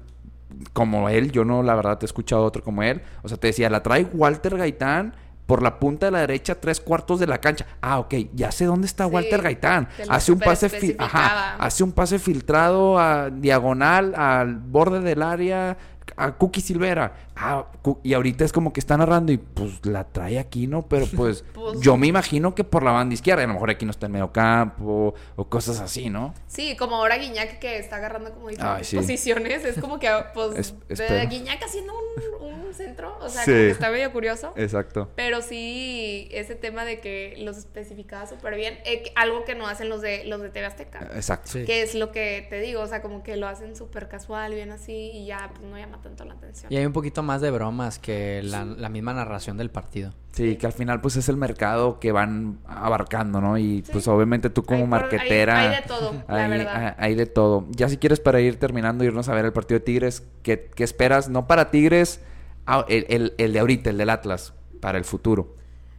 como 0.73 1.09
él, 1.09 1.31
yo 1.31 1.45
no, 1.45 1.63
la 1.63 1.75
verdad, 1.75 1.97
te 1.97 2.05
he 2.05 2.07
escuchado 2.07 2.43
otro 2.43 2.63
como 2.63 2.83
él, 2.83 3.01
o 3.21 3.29
sea, 3.29 3.37
te 3.37 3.47
decía, 3.47 3.69
la 3.69 3.83
trae 3.83 4.05
Walter 4.13 4.57
Gaitán 4.57 5.13
por 5.45 5.63
la 5.63 5.79
punta 5.79 6.05
de 6.05 6.11
la 6.11 6.19
derecha, 6.19 6.53
tres 6.61 6.79
cuartos 6.79 7.19
de 7.19 7.25
la 7.25 7.39
cancha. 7.39 7.65
Ah, 7.81 7.97
ok, 7.97 8.13
ya 8.33 8.51
sé 8.51 8.65
dónde 8.65 8.85
está 8.85 9.05
Sí, 9.05 9.11
Walter 9.11 9.41
Gaitán. 9.41 9.89
Hace 10.07 10.31
un 10.31 10.39
pase, 10.39 10.95
ajá, 10.99 11.55
hace 11.55 11.83
un 11.83 11.91
pase 11.91 12.19
filtrado 12.19 12.99
a 12.99 13.31
diagonal 13.31 14.13
al 14.15 14.57
borde 14.57 14.99
del 14.99 15.23
área 15.23 15.75
a 16.17 16.33
Cookie 16.33 16.61
Silvera. 16.61 17.13
Ah, 17.41 17.67
y 18.03 18.13
ahorita 18.13 18.43
es 18.43 18.51
como 18.51 18.73
que 18.73 18.81
está 18.81 18.97
narrando 18.97 19.31
y 19.31 19.37
pues 19.37 19.85
la 19.85 20.03
trae 20.03 20.39
aquí, 20.39 20.67
¿no? 20.67 20.87
Pero 20.87 21.05
pues, 21.15 21.45
Pues- 21.53 21.79
yo 21.79 21.95
me 21.95 22.07
imagino 22.07 22.53
que 22.53 22.63
por 22.65 22.83
la 22.83 22.91
banda 22.91 23.13
izquierda, 23.13 23.43
a 23.43 23.47
lo 23.47 23.53
mejor 23.53 23.69
aquí 23.69 23.85
no 23.85 23.91
está 23.91 24.07
en 24.07 24.11
medio 24.11 24.31
campo 24.33 25.13
o 25.37 25.45
cosas 25.47 25.79
así, 25.79 26.09
¿no? 26.09 26.33
Sí, 26.47 26.75
como 26.75 26.97
ahora 26.97 27.17
Guiñac 27.17 27.59
que 27.59 27.77
está 27.77 27.95
agarrando 27.97 28.33
como 28.33 28.49
diferentes 28.49 28.79
Ay, 28.79 28.83
sí. 28.83 28.95
posiciones, 28.97 29.63
es 29.63 29.79
como 29.79 29.99
que 29.99 30.09
pues 30.33 30.57
Es- 30.57 30.75
de 30.87 30.93
espero. 30.95 31.29
Guiñac 31.29 31.63
haciendo 31.63 31.93
un, 32.41 32.49
un 32.65 32.73
centro, 32.73 33.17
o 33.21 33.29
sea, 33.29 33.43
Sí. 33.45 33.51
como 33.51 33.57
que 33.63 33.69
está 33.71 33.89
medio 33.91 34.11
curioso. 34.11 34.53
Exacto. 34.57 35.09
Pero 35.15 35.41
sí, 35.41 36.27
ese 36.31 36.55
tema 36.55 36.83
de 36.83 36.99
que 36.99 37.35
los 37.39 37.57
especificaba 37.57 38.27
súper 38.27 38.55
bien, 38.55 38.79
eh, 38.85 39.11
algo 39.15 39.45
que 39.45 39.55
no 39.55 39.67
hacen 39.67 39.87
los 39.89 40.01
de 40.01 40.25
los 40.25 40.41
de 40.41 40.49
TV 40.49 40.65
Azteca. 40.65 41.07
Exacto. 41.15 41.49
Sí. 41.51 41.63
Que 41.65 41.83
es 41.83 41.95
lo 41.95 42.11
que 42.11 42.45
te 42.49 42.59
digo, 42.59 42.81
o 42.81 42.87
sea, 42.87 43.01
como 43.01 43.23
que 43.23 43.37
lo 43.37 43.47
hacen 43.47 43.75
súper 43.75 44.09
casual, 44.09 44.53
bien 44.55 44.71
así, 44.71 45.11
y 45.13 45.25
ya 45.25 45.51
pues 45.53 45.61
no 45.69 45.77
llama 45.77 46.01
tanto 46.01 46.25
la 46.25 46.33
atención. 46.33 46.71
Y 46.71 46.77
hay 46.77 46.85
un 46.85 46.93
poquito 46.93 47.21
más 47.23 47.28
de 47.37 47.51
bromas 47.51 47.99
que 47.99 48.41
la, 48.43 48.65
la 48.65 48.89
misma 48.89 49.13
narración 49.13 49.57
del 49.57 49.69
partido. 49.69 50.11
Sí, 50.33 50.55
que 50.57 50.65
al 50.65 50.73
final 50.73 51.01
pues 51.01 51.15
es 51.15 51.29
el 51.29 51.37
mercado 51.37 51.99
que 51.99 52.11
van 52.11 52.59
abarcando, 52.65 53.41
¿no? 53.41 53.57
Y 53.57 53.83
Sí. 53.85 53.91
pues 53.91 54.07
obviamente 54.07 54.49
tú 54.49 54.63
como 54.63 54.81
Hay 54.83 54.87
marquetera... 54.87 55.59
hay 55.59 55.69
de 55.81 55.87
todo, 55.87 56.13
la 56.27 56.47
verdad. 56.47 56.95
hay 56.97 57.15
de 57.15 57.25
todo. 57.25 57.65
Ya 57.69 57.89
si 57.89 57.97
quieres 57.97 58.19
para 58.19 58.39
ir 58.41 58.57
terminando, 58.59 59.03
irnos 59.03 59.29
a 59.29 59.33
ver 59.33 59.45
el 59.45 59.53
partido 59.53 59.79
de 59.79 59.85
Tigres, 59.85 60.23
¿qué, 60.43 60.69
qué 60.75 60.83
esperas? 60.83 61.29
No 61.29 61.45
para 61.47 61.71
Tigres, 61.71 62.21
ah, 62.65 62.85
el, 62.89 63.05
el- 63.09 63.33
el 63.37 63.53
de 63.53 63.59
ahorita, 63.59 63.89
el 63.89 63.97
del 63.97 64.09
Atlas, 64.09 64.53
para 64.81 64.97
el 64.97 65.03
futuro. 65.05 65.55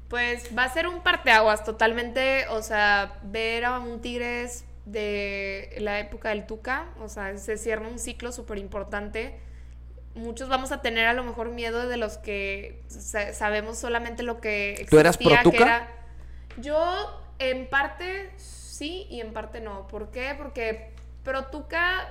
Pues 0.09 0.49
va 0.59 0.65
a 0.65 0.73
ser 0.73 0.89
un 0.89 1.03
parteaguas 1.03 1.63
totalmente, 1.65 2.47
o 2.51 2.63
sea, 2.63 3.19
ver 3.25 3.65
a 3.65 3.79
un 3.79 4.01
Tigres 4.01 4.65
de 4.87 5.77
la 5.81 6.01
época 6.01 6.31
del 6.31 6.47
Tuca, 6.47 6.87
o 7.01 7.09
sea, 7.09 7.37
se 7.39 7.57
cierra 7.59 7.87
un 7.89 7.99
ciclo 7.99 8.33
súper 8.33 8.59
importante. 8.59 9.39
Muchos 10.15 10.49
vamos 10.49 10.73
a 10.73 10.83
tener 10.83 11.07
a 11.07 11.13
lo 11.13 11.23
mejor 11.25 11.51
miedo 11.51 11.87
de 11.89 11.97
los 11.97 12.19
que 12.19 12.83
sa- 12.89 13.33
sabemos 13.33 13.79
solamente 13.79 14.23
lo 14.23 14.41
que 14.41 14.87
¿Tú 14.91 14.99
eras 14.99 15.15
existía, 15.17 15.43
pro 15.43 15.51
que 15.53 15.57
era- 15.59 15.89
Yo 16.59 17.23
en 17.39 17.69
parte 17.69 18.31
sí 18.37 19.07
y 19.09 19.21
en 19.21 19.33
parte 19.33 19.61
no. 19.61 19.87
¿Por 19.87 20.11
qué? 20.11 20.35
Porque 20.37 20.91
pro 21.23 21.47
Tuca, 21.47 22.09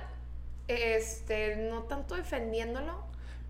este, 0.68 1.56
no 1.56 1.82
tanto 1.82 2.14
defendiéndolo, 2.14 3.04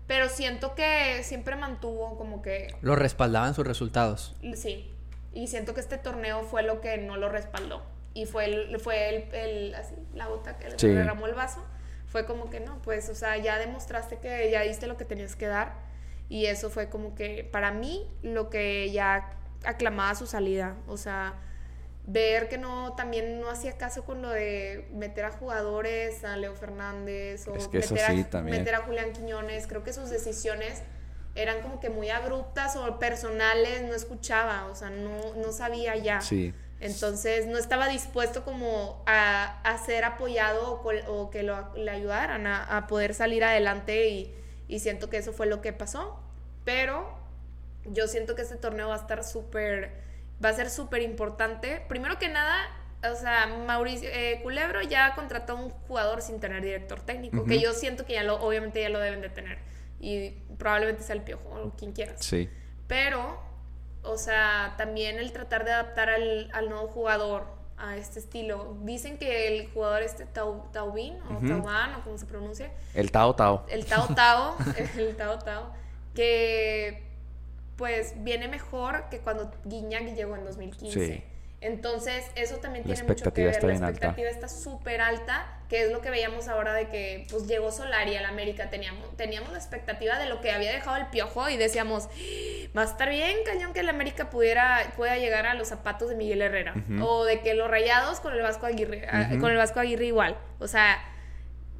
pero 0.07 0.27
siento 0.27 0.75
que 0.75 1.23
siempre 1.23 1.55
mantuvo 1.55 2.17
como 2.17 2.41
que 2.41 2.75
Lo 2.81 2.95
respaldaban 2.95 3.53
sus 3.53 3.65
resultados. 3.65 4.35
Sí, 4.55 4.91
y 5.33 5.47
siento 5.47 5.73
que 5.73 5.79
este 5.79 5.97
torneo 5.97 6.43
fue 6.43 6.63
lo 6.63 6.81
que 6.81 6.97
no 6.97 7.15
lo 7.17 7.29
respaldó. 7.29 7.83
Y 8.13 8.25
fue 8.25 8.45
el, 8.45 8.79
fue 8.79 9.07
el, 9.09 9.33
el- 9.33 9.75
así, 9.75 9.95
la 10.13 10.27
gota 10.27 10.57
que 10.57 10.77
Sí. 10.77 10.87
le 10.87 10.95
derramó 10.95 11.27
el 11.27 11.33
vaso. 11.35 11.63
Fue 12.11 12.25
como 12.25 12.49
que 12.49 12.59
no, 12.59 12.81
pues, 12.81 13.07
o 13.07 13.15
sea, 13.15 13.37
ya 13.37 13.57
demostraste 13.57 14.17
que 14.17 14.51
ya 14.51 14.61
diste 14.63 14.85
lo 14.85 14.97
que 14.97 15.05
tenías 15.05 15.37
que 15.37 15.47
dar. 15.47 15.75
Y 16.27 16.47
eso 16.47 16.69
fue 16.69 16.89
como 16.89 17.15
que, 17.15 17.47
para 17.49 17.71
mí, 17.71 18.05
lo 18.21 18.49
que 18.49 18.91
ya 18.91 19.31
aclamaba 19.63 20.13
su 20.15 20.25
salida. 20.27 20.75
O 20.87 20.97
sea, 20.97 21.35
ver 22.05 22.49
que 22.49 22.57
no, 22.57 22.95
también 22.95 23.39
no 23.39 23.49
hacía 23.49 23.77
caso 23.77 24.03
con 24.03 24.21
lo 24.21 24.29
de 24.29 24.89
meter 24.93 25.23
a 25.23 25.31
jugadores, 25.31 26.25
a 26.25 26.35
Leo 26.35 26.53
Fernández, 26.53 27.47
o 27.47 27.55
Es 27.55 27.69
que 27.69 27.79
meter, 27.79 28.05
sí, 28.07 28.25
a, 28.33 28.41
meter 28.41 28.75
a 28.75 28.79
Julián 28.79 29.13
Quiñones. 29.13 29.67
Creo 29.67 29.83
que 29.83 29.93
sus 29.93 30.09
decisiones 30.09 30.83
eran 31.35 31.61
como 31.61 31.79
que 31.79 31.89
muy 31.89 32.09
abruptas 32.09 32.75
o 32.75 32.99
personales, 32.99 33.83
no 33.83 33.93
escuchaba, 33.93 34.65
o 34.65 34.75
sea, 34.75 34.89
no, 34.89 35.33
no 35.35 35.53
sabía 35.53 35.95
ya. 35.95 36.19
Sí. 36.19 36.53
Entonces 36.81 37.47
no 37.47 37.57
estaba 37.57 37.87
dispuesto 37.87 38.43
como 38.43 39.03
a, 39.05 39.61
a 39.61 39.77
ser 39.77 40.03
apoyado 40.03 40.81
o, 40.83 41.29
que 41.29 41.43
lo, 41.43 41.73
le 41.75 41.91
ayudaran 41.91 42.47
a, 42.47 42.77
a 42.77 42.87
poder 42.87 43.13
salir 43.13 43.43
adelante 43.43 44.09
y, 44.09 44.35
y 44.67 44.79
siento 44.79 45.09
que 45.09 45.17
eso 45.17 45.31
fue 45.31 45.45
lo 45.45 45.61
que 45.61 45.73
pasó. 45.73 46.19
Pero 46.65 47.17
yo 47.85 48.07
siento 48.07 48.35
que 48.35 48.41
este 48.41 48.55
torneo 48.55 48.89
va 48.89 48.95
a 48.95 48.97
estar 48.97 49.23
súper, 49.23 49.91
va 50.43 50.49
a 50.49 50.53
ser 50.53 50.69
súper 50.69 51.01
importante. 51.01 51.83
Primero 51.87 52.17
que 52.17 52.29
nada, 52.29 52.67
o 53.09 53.15
sea, 53.15 53.47
Mauricio 53.47 54.09
eh, 54.11 54.39
Culebro 54.43 54.81
ya 54.81 55.15
contrató 55.15 55.53
a 55.53 55.55
un 55.57 55.69
jugador 55.69 56.21
sin 56.21 56.39
tener 56.39 56.63
director 56.63 56.99
técnico, 56.99 57.45
que 57.45 57.59
yo 57.59 57.73
siento 57.73 58.05
que 58.05 58.13
ya 58.13 58.23
lo, 58.23 58.41
obviamente 58.41 58.81
ya 58.81 58.89
lo 58.89 58.99
deben 58.99 59.21
de 59.21 59.29
tener. 59.29 59.59
Y 59.99 60.31
probablemente 60.57 61.03
sea 61.03 61.15
el 61.15 61.21
piojo 61.21 61.47
o 61.49 61.71
quien 61.77 61.91
quieras. 61.91 62.25
Sí. 62.25 62.49
Pero, 62.87 63.39
o 64.03 64.17
sea, 64.17 64.75
también 64.77 65.19
el 65.19 65.31
tratar 65.31 65.65
de 65.65 65.71
adaptar 65.71 66.09
al, 66.09 66.49
al 66.53 66.69
nuevo 66.69 66.87
jugador 66.87 67.45
a 67.77 67.97
este 67.97 68.19
estilo. 68.19 68.77
Dicen 68.83 69.17
que 69.17 69.47
el 69.47 69.67
jugador 69.71 70.03
este 70.03 70.25
Tau, 70.25 70.69
Taubín 70.71 71.17
o. 71.29 71.45
Taubán 71.47 71.95
o 71.95 72.03
como 72.03 72.17
se 72.17 72.25
pronuncia, 72.27 72.71
El 72.93 73.11
Tao 73.11 73.35
Tao. 73.35 73.65
el 73.69 73.85
Tao 73.85 74.07
Tao, 74.13 74.55
el 74.97 75.15
Tao 75.15 75.39
Tao, 75.39 75.71
que 76.13 77.03
pues 77.77 78.13
viene 78.17 78.47
mejor 78.47 79.09
que 79.09 79.19
cuando 79.19 79.51
Guiñac 79.65 80.13
llegó 80.13 80.35
en 80.35 80.45
2015. 80.45 81.07
Sí. 81.07 81.23
Entonces, 81.61 82.25
eso 82.35 82.57
también 82.57 82.83
tiene 82.85 83.03
mucho 83.03 83.07
que 83.07 83.13
expectativa 83.13 83.45
ver. 83.45 83.53
está 83.55 83.67
La 83.67 83.73
alta. 83.73 83.89
expectativa 83.89 84.29
está 84.29 84.47
súper 84.47 84.99
alta, 85.01 85.59
que 85.69 85.83
es 85.85 85.91
lo 85.91 86.01
que 86.01 86.09
veíamos 86.09 86.47
ahora 86.47 86.73
de 86.73 86.89
que 86.89 87.27
pues 87.29 87.47
llegó 87.47 87.71
Solari 87.71 88.15
al 88.15 88.25
América. 88.25 88.69
Teníamos, 88.71 89.15
teníamos 89.15 89.51
la 89.51 89.59
expectativa 89.59 90.17
de 90.19 90.25
lo 90.27 90.41
que 90.41 90.51
había 90.51 90.71
dejado 90.71 90.97
el 90.97 91.07
piojo 91.07 91.49
y 91.49 91.57
decíamos, 91.57 92.09
va 92.77 92.83
a 92.83 92.85
estar 92.85 93.09
bien, 93.09 93.37
cañón, 93.45 93.73
que 93.73 93.81
el 93.81 93.89
América 93.89 94.29
pudiera, 94.29 94.93
pueda 94.95 95.17
llegar 95.17 95.45
a 95.45 95.53
los 95.55 95.67
zapatos 95.67 96.09
de 96.09 96.15
Miguel 96.15 96.41
Herrera. 96.41 96.73
O 97.01 97.25
de 97.25 97.41
que 97.41 97.53
los 97.53 97.69
rayados 97.69 98.19
con 98.21 98.33
el 98.33 98.41
Vasco 98.41 98.65
Aguirre, 98.65 99.07
a- 99.09 99.27
Ujú. 99.31 99.39
con 99.41 99.51
el 99.51 99.57
Vasco 99.57 99.79
Aguirre 99.79 100.05
igual. 100.05 100.37
O 100.59 100.67
sea, 100.67 100.97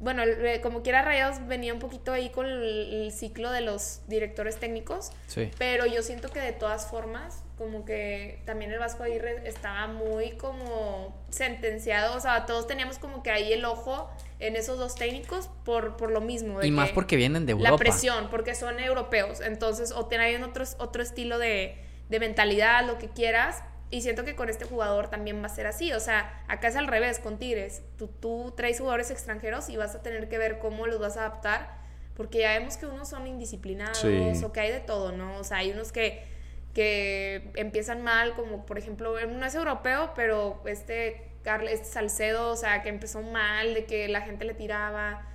bueno, 0.02 0.24
eh, 0.24 0.60
como 0.60 0.82
quiera 0.82 1.02
Rayados 1.02 1.46
venía 1.46 1.72
un 1.72 1.78
poquito 1.78 2.12
ahí 2.12 2.30
con 2.30 2.44
el, 2.44 3.04
el 3.04 3.12
ciclo 3.12 3.52
de 3.52 3.60
los 3.60 4.00
directores 4.08 4.58
técnicos. 4.58 5.12
Sí. 5.28 5.48
Pero 5.58 5.86
yo 5.86 6.02
siento 6.02 6.28
que 6.28 6.40
de 6.40 6.50
todas 6.50 6.90
formas, 6.90 7.44
como 7.56 7.84
que 7.84 8.42
también 8.44 8.72
el 8.72 8.80
Vasco 8.80 9.04
Aguirre 9.04 9.48
estaba 9.48 9.86
muy 9.86 10.32
como 10.32 11.24
sentenciado, 11.30 12.16
o 12.16 12.20
sea, 12.20 12.46
todos 12.46 12.66
teníamos 12.66 12.98
como 12.98 13.22
que 13.22 13.30
ahí 13.30 13.52
el 13.52 13.64
ojo 13.64 14.10
en 14.40 14.56
esos 14.56 14.76
dos 14.76 14.96
técnicos 14.96 15.48
por, 15.64 15.96
por 15.96 16.10
lo 16.10 16.20
mismo. 16.20 16.58
de 16.58 16.66
Y 16.66 16.72
más 16.72 16.88
que 16.88 16.94
porque 16.94 17.14
vienen 17.14 17.46
de 17.46 17.52
Europa. 17.52 17.70
La 17.70 17.76
presión, 17.76 18.28
porque 18.28 18.56
son 18.56 18.80
europeos, 18.80 19.40
entonces 19.40 19.92
o 19.92 20.06
tienen 20.06 20.42
otro, 20.42 20.64
otro 20.78 21.00
estilo 21.00 21.38
de, 21.38 21.76
de 22.08 22.18
mentalidad, 22.18 22.84
lo 22.84 22.98
que 22.98 23.08
quieras. 23.08 23.62
Y 23.92 24.00
siento 24.00 24.24
que 24.24 24.34
con 24.34 24.48
este 24.48 24.64
jugador 24.64 25.08
también 25.08 25.42
va 25.42 25.46
a 25.46 25.50
ser 25.50 25.66
así. 25.66 25.92
O 25.92 26.00
sea, 26.00 26.42
acá 26.48 26.68
es 26.68 26.76
al 26.76 26.86
revés, 26.86 27.18
con 27.18 27.38
Tigres. 27.38 27.82
Tú, 27.98 28.08
tú 28.08 28.54
traes 28.56 28.78
jugadores 28.80 29.10
extranjeros 29.10 29.68
y 29.68 29.76
vas 29.76 29.94
a 29.94 30.02
tener 30.02 30.30
que 30.30 30.38
ver 30.38 30.58
cómo 30.60 30.86
los 30.86 30.98
vas 30.98 31.18
a 31.18 31.26
adaptar. 31.26 31.76
Porque 32.16 32.38
ya 32.38 32.58
vemos 32.58 32.78
que 32.78 32.86
unos 32.86 33.10
son 33.10 33.26
indisciplinados 33.26 33.98
Sí. 33.98 34.42
o 34.44 34.50
que 34.50 34.60
hay 34.60 34.72
de 34.72 34.80
todo, 34.80 35.12
¿no? 35.12 35.36
O 35.36 35.44
sea, 35.44 35.58
hay 35.58 35.72
unos 35.72 35.92
que, 35.92 36.24
que 36.72 37.52
empiezan 37.54 38.02
mal, 38.02 38.34
como 38.34 38.64
por 38.64 38.78
ejemplo, 38.78 39.14
no 39.26 39.44
es 39.46 39.54
europeo, 39.54 40.12
pero 40.14 40.62
este, 40.64 41.28
este 41.44 41.84
Salcedo, 41.84 42.50
o 42.50 42.56
sea, 42.56 42.82
que 42.82 42.88
empezó 42.88 43.20
mal, 43.20 43.74
de 43.74 43.84
que 43.84 44.08
la 44.08 44.22
gente 44.22 44.46
le 44.46 44.54
tiraba 44.54 45.26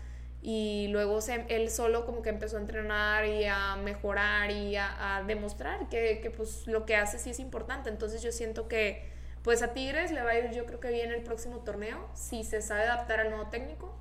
y 0.42 0.88
luego 0.90 1.22
se- 1.22 1.46
él 1.50 1.70
solo 1.70 2.06
como 2.06 2.22
que 2.22 2.30
empezó 2.30 2.58
a 2.58 2.62
entrenar 2.62 3.26
y 3.26 3.46
a 3.46 3.76
mejorar 3.78 4.52
y 4.52 4.76
a, 4.78 5.24
demostrar 5.28 5.90
que, 5.90 6.20
que, 6.22 6.32
pues 6.32 6.68
lo 6.68 6.86
que 6.86 6.96
hace 6.96 7.20
sí 7.20 7.32
es 7.32 7.40
importante. 7.40 7.90
Entonces 7.90 8.22
yo 8.22 8.32
siento 8.32 8.68
que 8.68 9.10
pues 9.44 9.62
a 9.64 9.74
Tigres 9.74 10.12
le 10.12 10.22
va 10.24 10.32
a 10.32 10.40
ir 10.40 10.52
yo 10.52 10.66
creo 10.66 10.80
que 10.80 10.90
bien 10.92 11.12
el 11.12 11.24
próximo 11.24 11.60
torneo, 11.60 12.10
si 12.14 12.44
se 12.44 12.62
sabe 12.62 12.84
adaptar 12.84 13.20
al 13.22 13.30
nuevo 13.30 13.48
técnico. 13.50 13.96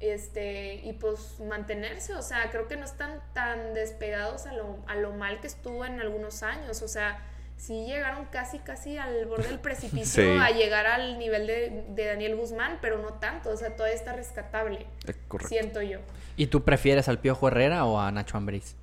Este, 0.00 0.74
y 0.84 0.92
pues 0.92 1.40
mantenerse, 1.40 2.14
o 2.14 2.20
sea, 2.22 2.50
creo 2.50 2.68
que 2.68 2.76
no 2.76 2.84
están 2.84 3.22
tan 3.32 3.72
despegados 3.72 4.44
a 4.46 4.52
lo, 4.52 4.76
a 4.86 4.94
lo 4.96 5.12
mal 5.14 5.40
que 5.40 5.46
estuvo 5.46 5.86
en 5.86 6.00
algunos 6.00 6.42
años, 6.42 6.82
o 6.82 6.88
sea, 6.88 7.18
sí 7.56 7.84
llegaron 7.86 8.26
casi, 8.26 8.58
casi 8.58 8.98
al 8.98 9.26
borde 9.26 9.48
del 9.48 9.58
precipicio 9.58 10.22
Sí. 10.22 10.38
a 10.40 10.50
llegar 10.50 10.86
al 10.86 11.18
nivel 11.18 11.46
de, 11.46 11.84
de 11.88 12.04
Daniel 12.06 12.36
Guzmán, 12.36 12.78
pero 12.80 12.98
no 12.98 13.14
tanto, 13.14 13.50
o 13.50 13.56
sea, 13.56 13.74
todavía 13.74 13.96
está 13.96 14.12
rescatable, 14.12 14.86
Eh, 15.06 15.14
correcto. 15.28 15.48
siento 15.48 15.82
yo. 15.82 16.00
¿Y 16.36 16.48
tú 16.48 16.62
prefieres 16.64 17.08
al 17.08 17.18
Piojo 17.18 17.48
Herrera 17.48 17.84
o 17.86 17.98
a 17.98 18.10
Nacho 18.12 18.36
Ambriz? 18.36 18.74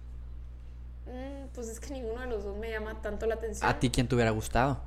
Mm, 1.06 1.48
pues 1.54 1.68
es 1.70 1.80
que 1.80 1.94
ninguno 1.94 2.22
de 2.22 2.28
los 2.28 2.44
dos 2.44 2.58
me 2.58 2.72
llama 2.72 3.00
tanto 3.02 3.26
la 3.28 3.36
atención. 3.36 3.70
¿A 3.70 3.80
ti 3.80 3.90
quién 3.92 4.08
te 4.08 4.16
hubiera 4.16 4.32
gustado? 4.32 4.80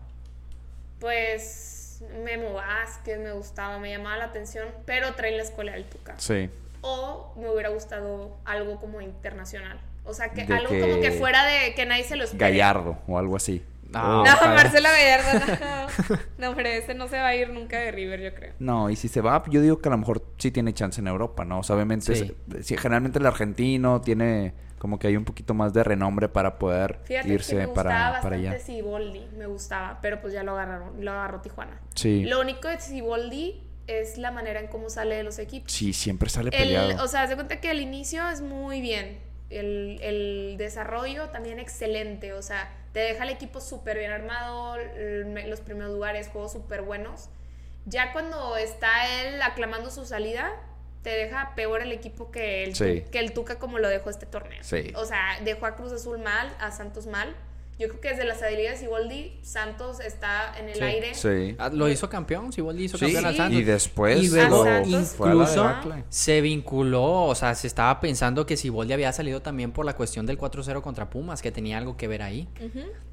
Pues 1.01 2.03
Memo 2.25 2.55
Vázquez 2.55 3.19
me 3.19 3.33
gustaba, 3.33 3.79
me 3.79 3.91
llamaba 3.91 4.17
la 4.19 4.25
atención, 4.25 4.69
pero 4.85 5.15
trae 5.15 5.37
la 5.37 5.43
escuela 5.43 5.73
del 5.73 5.85
Tuca. 5.85 6.15
Sí. 6.19 6.51
O 6.83 7.33
me 7.37 7.49
hubiera 7.51 7.69
gustado 7.71 8.37
algo 8.45 8.79
como 8.81 9.01
internacional. 9.01 9.79
O 10.05 10.15
sea, 10.15 10.31
que 10.31 10.45
De 10.45 10.55
algo 10.55 10.71
que- 10.71 10.81
como 10.81 11.01
que 11.01 11.11
fuera 11.13 11.45
de 11.45 11.75
que 11.75 11.85
nadie 11.87 12.05
se 12.05 12.17
lo 12.17 12.25
espere. 12.25 12.51
Gallardo 12.51 12.99
o 13.07 13.19
algo 13.19 13.37
así. 13.37 13.63
No, 13.91 14.25
No, 14.25 14.33
ojalá. 14.33 14.55
Marcela 14.55 14.91
Gallardo, 14.91 15.47
no. 15.47 16.17
No, 16.39 16.51
hombre, 16.51 16.77
ese 16.79 16.95
no 16.95 17.09
se 17.09 17.19
va 17.19 17.29
a 17.29 17.35
ir 17.37 17.51
nunca 17.51 17.79
de 17.79 17.91
River, 17.91 18.21
yo 18.21 18.35
creo. 18.35 18.55
No, 18.59 18.91
y 18.91 18.97
si 18.97 19.09
se 19.09 19.21
va, 19.21 19.43
yo 19.49 19.61
digo 19.63 19.79
que 19.79 19.89
a 19.89 19.93
lo 19.93 19.99
mejor 19.99 20.25
sí 20.39 20.51
tiene 20.51 20.73
chance 20.75 21.01
en 21.01 21.09
Europa, 21.09 21.45
¿no? 21.45 21.61
O 21.61 21.63
sea, 21.63 21.77
obviamente, 21.77 22.15
Sí. 22.15 22.35
es- 22.57 22.67
sí, 22.67 22.77
generalmente 22.77 23.19
el 23.19 23.27
argentino 23.27 24.01
tiene 24.01 24.53
como 24.79 24.99
que 24.99 25.07
hay 25.09 25.17
un 25.17 25.25
poquito 25.25 25.55
más 25.55 25.73
de 25.73 25.83
renombre 25.83 26.29
para 26.29 26.59
poder 26.59 27.01
Fíjate 27.05 27.29
irse 27.33 27.53
que 27.57 27.67
me 27.67 27.69
para, 27.69 28.21
para 28.21 28.37
allá. 28.37 28.59
Siboldi, 28.59 29.27
me 29.39 29.47
gustaba, 29.47 29.99
pero 30.03 30.21
pues 30.21 30.33
ya 30.35 30.43
lo 30.43 30.53
agarraron, 30.53 31.03
lo 31.05 31.11
agarró 31.13 31.41
Tijuana. 31.41 31.81
Sí. 31.95 32.25
Lo 32.25 32.41
único 32.41 32.69
de 32.69 32.79
Siboldi 32.79 33.63
es 33.87 34.19
la 34.19 34.31
manera 34.33 34.61
en 34.61 34.67
cómo 34.67 34.91
sale 34.91 35.15
de 35.15 35.23
los 35.23 35.39
equipos. 35.39 35.73
Sí, 35.73 35.93
siempre 35.95 36.29
sale 36.29 36.51
El, 36.53 36.59
peleado. 36.59 37.03
o 37.05 37.09
sea, 37.09 37.23
haz 37.23 37.31
de 37.31 37.37
cuenta 37.37 37.61
que 37.61 37.71
el 37.71 37.81
inicio 37.81 38.29
es 38.29 38.43
muy 38.43 38.81
bien. 38.83 39.19
El, 39.49 39.99
el 40.03 40.57
desarrollo 40.59 41.31
también 41.31 41.59
excelente. 41.59 42.33
O 42.35 42.43
sea, 42.43 42.69
te 42.97 43.03
deja 43.03 43.25
el 43.25 43.29
equipo 43.29 43.61
súper 43.61 43.99
bien 43.99 44.11
armado. 44.11 44.79
los 44.79 45.61
primeros 45.61 45.93
lugares, 45.93 46.29
juegos 46.29 46.53
súper 46.53 46.81
buenos. 46.81 47.29
Ya 47.85 48.15
cuando 48.15 48.57
está 48.57 49.21
él 49.21 49.43
aclamando 49.43 49.91
su 49.91 50.07
salida, 50.07 50.51
te 51.03 51.11
deja 51.11 51.53
peor 51.55 51.83
el 51.83 51.93
equipo 51.93 52.31
que 52.31 52.65
el, 52.65 52.75
Sí. 52.75 53.05
Que 53.13 53.19
el 53.19 53.35
Tuca 53.35 53.59
como 53.59 53.79
lo 53.79 53.91
dejó 53.91 54.09
este 54.09 54.25
torneo. 54.25 54.65
Sí. 54.65 54.95
O 54.97 55.05
sea, 55.05 55.39
dejó 55.45 55.67
a 55.67 55.77
Cruz 55.77 55.93
Azul 55.93 56.17
mal, 56.21 56.51
a 56.59 56.71
Santos 56.71 57.07
mal. 57.07 57.37
Yo 57.79 57.89
creo 57.89 58.01
que 58.01 58.09
desde 58.09 58.25
las 58.25 58.41
salidas 58.41 58.73
de 58.81 58.87
Siboldi, 58.87 59.39
Santos 59.43 60.01
está 60.01 60.55
en 60.59 60.71
el 60.71 60.77
Sí, 60.77 60.83
aire. 60.83 61.15
Sí. 61.15 61.57
Ah, 61.59 61.69
Lo 61.71 61.91
hizo 61.91 62.09
campeón, 62.09 62.51
Siboldi 62.51 62.85
hizo 62.85 62.97
Sí, 62.97 63.05
campeón 63.05 63.27
al 63.27 63.37
Santos. 63.37 63.61
y 63.61 63.65
después 63.65 64.23
Y 64.25 64.29
luego 64.29 64.65
a 64.65 64.79
incluso 64.81 65.75
se 66.09 66.41
vinculó, 66.41 67.25
o 67.25 67.35
sea, 67.35 67.55
se 67.55 67.67
estaba 67.67 68.01
pensando 68.01 68.47
que 68.47 68.57
Siboldi 68.57 68.95
había 68.95 69.13
salido 69.13 69.43
también 69.43 69.73
por 69.73 69.85
la 69.85 69.95
cuestión 69.95 70.25
del 70.25 70.39
4-0 70.39 70.81
contra 70.81 71.11
Pumas, 71.11 71.43
que 71.43 71.53
tenía 71.53 71.77
algo 71.77 71.99
que 71.99 72.09
ver 72.09 72.23
ahí. 72.23 72.49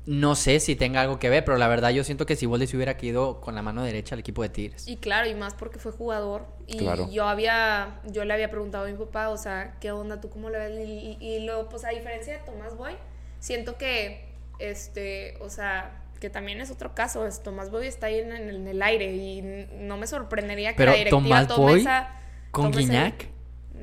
No 0.05 0.35
sé 0.35 0.59
si 0.61 0.75
tenga 0.75 1.01
algo 1.01 1.19
que 1.19 1.29
ver, 1.29 1.43
pero 1.45 1.57
la 1.57 1.67
verdad 1.67 1.89
yo 1.91 2.03
siento 2.05 2.25
que 2.25 2.35
Siboldi 2.37 2.67
se 2.67 2.75
hubiera 2.77 2.95
quedado 2.97 3.41
con 3.41 3.55
la 3.55 3.61
mano 3.61 3.83
derecha 3.83 4.15
al 4.15 4.19
equipo 4.19 4.43
de 4.43 4.49
Tigres. 4.49 4.87
Y 4.87 4.95
claro, 4.97 5.29
y 5.29 5.35
más 5.35 5.53
porque 5.55 5.79
fue 5.79 5.91
jugador. 5.91 6.45
Y 6.67 6.77
Claro. 6.77 7.09
yo 7.11 7.27
había, 7.27 7.99
yo 8.11 8.23
le 8.25 8.33
había 8.33 8.49
preguntado 8.49 8.85
a 8.85 8.87
mi 8.87 8.97
papá, 8.97 9.29
o 9.29 9.37
sea, 9.37 9.77
¿qué 9.81 9.91
onda? 9.91 10.21
¿Tú 10.21 10.29
cómo 10.29 10.49
lo 10.49 10.57
ves? 10.59 10.71
Y, 10.87 11.17
y- 11.19 11.25
y 11.35 11.45
luego, 11.45 11.67
pues 11.69 11.83
a 11.85 11.89
diferencia 11.89 12.33
de 12.37 12.39
Tomás 12.45 12.75
Boy, 12.77 12.93
siento 13.39 13.77
que, 13.77 14.32
este, 14.71 15.37
o 15.41 15.49
sea, 15.49 15.99
que 16.19 16.29
también 16.29 16.61
es 16.61 16.71
otro 16.71 16.95
caso. 16.95 17.25
Es, 17.27 17.43
Tomás 17.43 17.69
Boy 17.69 17.87
está 17.87 18.07
ahí 18.07 18.19
en, 18.19 18.31
el- 18.31 18.55
en 18.55 18.67
el 18.67 18.81
aire 18.81 19.13
y 19.13 19.41
no 19.79 19.97
me 19.97 20.07
sorprendería 20.07 20.71
que 20.71 20.77
Pero 20.77 20.91
la 20.91 20.97
directiva 20.97 21.21
Tomás 21.23 21.47
tome 21.47 21.71
Boy 21.71 21.79
esa... 21.81 22.09
¿Con 22.51 22.71
tome 22.71 22.83
ese- 22.83 22.91
Guiñac? 22.91 23.27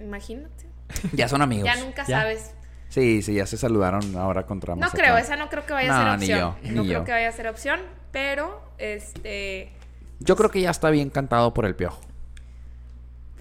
Imagínate. 0.03 0.67
Ya 1.13 1.29
son 1.29 1.43
amigos. 1.43 1.65
Ya 1.65 1.77
nunca 1.77 2.05
Ya. 2.07 2.21
sabes. 2.21 2.55
Sí, 2.89 3.23
sí, 3.23 3.35
ya 3.35 3.47
se 3.47 3.57
saludaron 3.57 4.17
ahora 4.17 4.47
contra 4.47 4.75
No 4.75 4.91
creo, 4.91 5.17
esa 5.17 5.37
no 5.37 5.49
creo 5.49 5.65
que 5.65 5.73
vaya 5.73 5.95
a 5.95 6.05
No, 6.05 6.11
ser 6.11 6.19
ni 6.29 6.35
opción. 6.35 6.57
yo, 6.65 6.73
no 6.73 6.83
ni 6.83 6.89
creo 6.89 7.05
que 7.05 7.13
vaya 7.13 7.29
a 7.29 7.33
ser 7.33 7.47
opción, 7.47 7.81
pero, 8.11 8.61
este, 8.79 9.71
Yo 10.19 10.35
creo 10.35 10.51
que 10.51 10.61
ya 10.61 10.71
está 10.71 10.91
bien 10.91 11.09
cantado 11.11 11.55
por 11.55 11.67
el 11.67 11.77
piojo. 11.77 12.01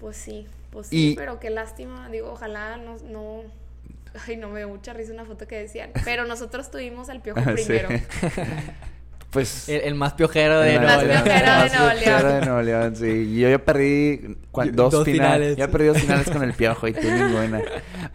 Pues 0.00 0.16
sí, 0.16 0.46
pues 0.70 0.86
sí, 0.88 1.10
Y- 1.12 1.16
pero 1.16 1.40
qué 1.40 1.50
lástima. 1.50 2.08
Digo, 2.10 2.30
ojalá 2.30 2.76
no, 2.76 2.96
no. 3.08 3.42
Ay, 4.26 4.36
no 4.36 4.48
me 4.48 4.58
dio 4.60 4.68
mucha 4.68 4.92
risa 4.92 5.12
una 5.12 5.24
foto 5.24 5.46
que 5.46 5.56
decían. 5.56 5.90
Pero 6.04 6.24
nosotros 6.26 6.70
tuvimos 6.70 7.08
al 7.10 7.20
piojo 7.22 7.40
Sí. 7.56 7.64
primero. 7.64 7.88
Pues... 9.30 9.68
El, 9.68 9.82
el 9.82 9.94
más 9.94 10.14
piojero 10.14 10.58
de 10.58 10.74
El 10.74 10.82
más 10.82 10.96
Nuevo 10.96 11.08
León. 11.12 11.22
piojero 11.22 11.46
de 11.46 11.52
más 11.78 11.94
piojero 12.02 12.32
de 12.32 12.40
Nuevo 12.46 12.62
León, 12.62 12.96
sí. 12.96 13.06
Y 13.06 13.38
Yo 13.40 13.48
ya 13.48 13.64
perdí 13.64 14.36
dos, 14.72 14.90
dos 14.92 15.04
finales. 15.04 15.06
finales. 15.54 15.56
Ya 15.56 15.68
perdí 15.68 15.86
dos 15.86 15.98
finales 15.98 16.30
con 16.30 16.42
el 16.42 16.52
piojo 16.52 16.88
y 16.88 16.92
tú 16.94 17.00
ninguna. 17.08 17.62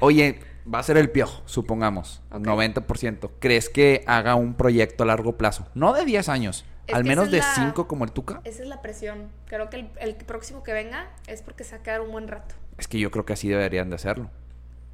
Oye, 0.01 0.39
va 0.71 0.79
a 0.79 0.83
ser 0.83 0.97
el 0.97 1.09
piojo, 1.09 1.41
supongamos. 1.45 2.21
Ok. 2.31 2.41
90%. 2.45 3.29
¿Crees 3.39 3.69
que 3.69 4.03
haga 4.07 4.35
un 4.35 4.55
proyecto 4.55 5.03
a 5.03 5.07
largo 5.07 5.37
plazo? 5.37 5.65
No 5.73 5.93
de 5.93 6.03
10 6.03 6.27
años. 6.27 6.65
Es 6.87 6.93
al 6.95 7.05
menos 7.05 7.31
de 7.31 7.37
es 7.37 7.45
la- 7.45 7.63
5 7.67 7.87
como 7.87 8.03
el 8.03 8.11
Tuca. 8.11 8.41
Esa 8.43 8.63
es 8.63 8.67
la 8.67 8.81
presión. 8.81 9.29
Creo 9.47 9.69
que 9.69 9.77
el, 9.77 9.89
el 10.01 10.15
próximo 10.15 10.63
que 10.63 10.73
venga 10.73 11.07
es 11.27 11.41
porque 11.41 11.63
se 11.63 11.75
va 11.77 11.79
a 11.79 11.83
quedar 11.83 12.01
un 12.01 12.11
buen 12.11 12.27
rato. 12.27 12.55
Es 12.77 12.89
que 12.89 12.99
yo 12.99 13.09
creo 13.09 13.25
que 13.25 13.31
así 13.31 13.47
deberían 13.47 13.89
de 13.89 13.95
hacerlo. 13.95 14.29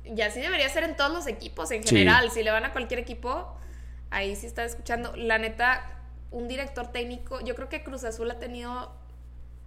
Y 0.03 0.19
así 0.21 0.39
debería 0.41 0.67
ser 0.69 0.83
en 0.83 0.95
todos 0.95 1.11
los 1.11 1.27
equipos 1.27 1.71
en 1.71 1.83
Sí. 1.83 1.89
general. 1.89 2.31
Si 2.31 2.43
le 2.43 2.51
van 2.51 2.65
a 2.65 2.71
cualquier 2.73 2.99
equipo, 2.99 3.55
ahí 4.09 4.35
sí 4.35 4.45
está 4.47 4.63
escuchando. 4.63 5.15
La 5.15 5.37
neta, 5.37 5.99
un 6.31 6.47
director 6.47 6.87
técnico, 6.91 7.39
yo 7.41 7.55
creo 7.55 7.69
que 7.69 7.83
Cruz 7.83 8.03
Azul 8.03 8.29
ha 8.31 8.39
tenido 8.39 8.91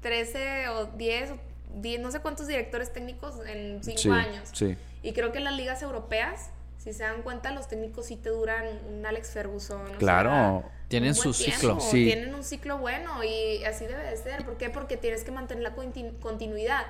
13 0.01 0.69
o 0.69 0.87
10, 0.87 1.31
o 1.33 1.39
10 1.77 2.01
no 2.01 2.11
sé 2.11 2.21
cuántos 2.21 2.47
directores 2.47 2.93
técnicos 2.93 3.35
en 3.47 3.83
5 3.83 3.99
Sí, 4.01 4.11
años. 4.11 4.49
sí. 4.53 4.77
Y 5.03 5.13
creo 5.13 5.33
que 5.33 5.39
en 5.39 5.45
las 5.45 5.55
ligas 5.55 5.83
europeas, 5.83 6.51
si 6.79 6.93
se 6.93 7.03
dan 7.05 7.23
cuenta, 7.23 7.51
los 7.53 7.69
técnicos 7.69 8.07
sí 8.07 8.17
te 8.17 8.29
duran 8.31 8.67
un 8.89 9.07
Alex 9.07 9.31
Ferguson. 9.31 9.95
o 9.95 9.99
Claro. 9.99 10.31
sea, 10.31 10.71
Tienen 10.89 11.15
su 11.15 11.33
tiempo, 11.33 11.57
ciclo. 11.57 11.81
Sí. 11.81 12.05
Tienen 12.05 12.35
un 12.35 12.45
ciclo 12.45 12.79
bueno 12.79 13.25
y 13.25 13.65
así 13.65 13.87
debe 13.87 14.03
de 14.05 14.17
ser. 14.17 14.45
¿Por 14.45 14.59
qué? 14.59 14.69
Porque 14.71 14.97
tienes 14.97 15.25
que 15.25 15.31
mantener 15.31 15.63
la 15.63 15.75
conti- 15.75 16.19
continuidad 16.21 16.85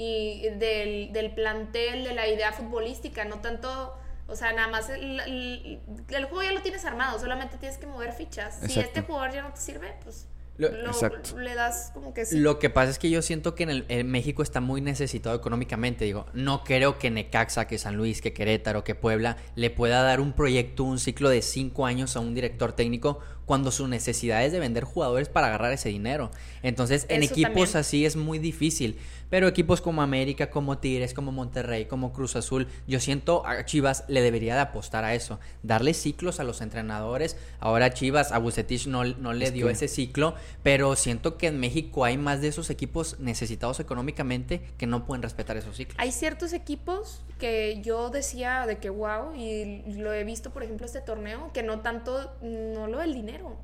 y 0.00 0.48
del, 0.58 1.12
del 1.12 1.34
plantel, 1.34 2.04
de 2.04 2.14
la 2.14 2.26
idea 2.28 2.52
futbolística, 2.52 3.24
no 3.24 3.40
tanto... 3.40 3.94
O 4.30 4.36
sea, 4.36 4.52
nada 4.52 4.68
más 4.68 4.90
el, 4.90 5.20
el- 5.20 5.80
el 6.10 6.24
juego 6.26 6.42
ya 6.42 6.52
lo 6.52 6.60
tienes 6.60 6.84
armado, 6.84 7.18
solamente 7.18 7.56
tienes 7.56 7.78
que 7.78 7.86
mover 7.86 8.12
fichas. 8.12 8.60
Si 8.66 8.78
este 8.78 9.00
jugador 9.00 9.32
ya 9.32 9.40
no 9.42 9.54
te 9.54 9.60
sirve, 9.60 9.94
pues 10.04 10.26
Lo- 10.58 10.70
lo- 10.70 10.88
Exacto. 10.90 11.38
le 11.38 11.54
das 11.54 11.92
como 11.94 12.12
que 12.12 12.26
sí. 12.26 12.38
Lo 12.38 12.58
que 12.58 12.68
pasa 12.68 12.90
es 12.90 12.98
que 12.98 13.08
yo 13.08 13.22
siento 13.22 13.54
que 13.54 13.62
en, 13.62 13.70
el, 13.70 13.84
en 13.88 14.10
México 14.10 14.42
está 14.42 14.60
muy 14.60 14.82
necesitado 14.82 15.34
económicamente. 15.34 16.04
Digo, 16.04 16.26
no 16.34 16.62
creo 16.62 16.98
que 16.98 17.10
Necaxa, 17.10 17.66
que 17.66 17.78
San 17.78 17.96
Luis, 17.96 18.20
que 18.20 18.34
Querétaro, 18.34 18.84
que 18.84 18.94
Puebla 18.94 19.38
le 19.54 19.70
pueda 19.70 20.02
dar 20.02 20.20
un 20.20 20.34
proyecto, 20.34 20.84
un 20.84 20.98
ciclo 20.98 21.30
de 21.30 21.40
cinco 21.40 21.86
años 21.86 22.14
a 22.14 22.20
un 22.20 22.34
director 22.34 22.72
técnico 22.74 23.20
cuando 23.46 23.70
su 23.70 23.88
necesidad 23.88 24.44
es 24.44 24.52
de 24.52 24.58
vender 24.58 24.84
jugadores 24.84 25.30
para 25.30 25.46
agarrar 25.46 25.72
ese 25.72 25.88
dinero. 25.88 26.30
Entonces, 26.62 27.06
en 27.08 27.22
Eso 27.22 27.32
equipos 27.32 27.52
también. 27.54 27.76
así 27.78 28.04
es 28.04 28.14
muy 28.14 28.38
difícil. 28.38 28.98
Pero 29.30 29.46
equipos 29.46 29.80
como 29.80 30.00
América, 30.02 30.50
como 30.50 30.78
Tigres, 30.78 31.12
como 31.12 31.32
Monterrey, 31.32 31.84
como 31.86 32.12
Cruz 32.12 32.34
Azul, 32.36 32.66
yo 32.86 32.98
siento 32.98 33.46
a 33.46 33.64
Chivas 33.64 34.04
le 34.08 34.22
debería 34.22 34.54
de 34.54 34.60
apostar 34.60 35.04
a 35.04 35.14
eso. 35.14 35.38
Darle 35.62 35.92
ciclos 35.94 36.40
a 36.40 36.44
los 36.44 36.60
entrenadores. 36.62 37.36
Ahora 37.60 37.92
Chivas, 37.92 38.32
a 38.32 38.38
Bucetich 38.38 38.86
no, 38.86 39.04
no 39.04 39.32
le 39.34 39.46
Es 39.46 39.52
dio 39.52 39.66
que- 39.66 39.72
ese 39.72 39.88
ciclo, 39.88 40.34
pero 40.62 40.96
siento 40.96 41.36
que 41.36 41.48
en 41.48 41.60
México 41.60 42.04
hay 42.04 42.16
más 42.16 42.40
de 42.40 42.48
esos 42.48 42.70
equipos 42.70 43.18
necesitados 43.20 43.80
económicamente 43.80 44.62
que 44.78 44.86
no 44.86 45.04
pueden 45.04 45.22
respetar 45.22 45.56
esos 45.56 45.76
ciclos. 45.76 45.96
Hay 45.98 46.12
ciertos 46.12 46.52
equipos 46.52 47.22
que 47.38 47.80
yo 47.82 48.10
decía 48.10 48.64
de 48.66 48.78
que 48.78 48.88
wow, 48.90 49.34
y 49.34 49.82
lo 49.94 50.12
he 50.12 50.24
visto, 50.24 50.50
por 50.50 50.62
ejemplo, 50.62 50.86
este 50.86 51.00
torneo, 51.00 51.50
que 51.52 51.62
no 51.62 51.80
tanto, 51.80 52.32
no 52.42 52.86
lo 52.86 52.98
del 52.98 53.12
dinero. 53.14 53.56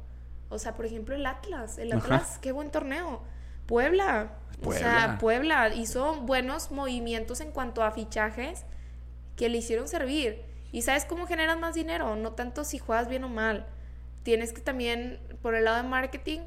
O 0.51 0.59
sea, 0.59 0.75
por 0.75 0.85
ejemplo, 0.87 1.15
el 1.15 1.25
Atlas. 1.27 1.79
El 1.79 1.93
Ajá. 1.93 2.05
Atlas, 2.17 2.39
qué 2.41 2.53
buen 2.53 2.71
torneo. 2.71 3.23
Puebla. 3.67 4.31
O 4.65 4.73
sea, 4.73 5.19
Puebla. 5.21 5.69
Puebla 5.69 5.75
hizo 5.75 6.15
buenos 6.23 6.71
movimientos 6.71 7.41
en 7.41 7.51
cuanto 7.51 7.83
a 7.83 7.91
fichajes 7.91 8.65
que 9.37 9.49
le 9.49 9.59
hicieron 9.59 9.89
servir. 9.89 10.43
¿Y 10.73 10.83
sabes 10.83 11.05
cómo 11.05 11.27
generas 11.27 11.59
más 11.59 11.75
dinero? 11.75 12.17
No 12.17 12.33
tanto 12.33 12.65
si 12.65 12.79
juegas 12.79 13.09
bien 13.09 13.25
o 13.25 13.29
mal. 13.29 13.67
Tienes 14.23 14.53
que 14.53 14.61
también, 14.61 15.19
por 15.43 15.55
el 15.55 15.65
lado 15.65 15.77
de 15.83 15.89
marketing, 15.89 16.41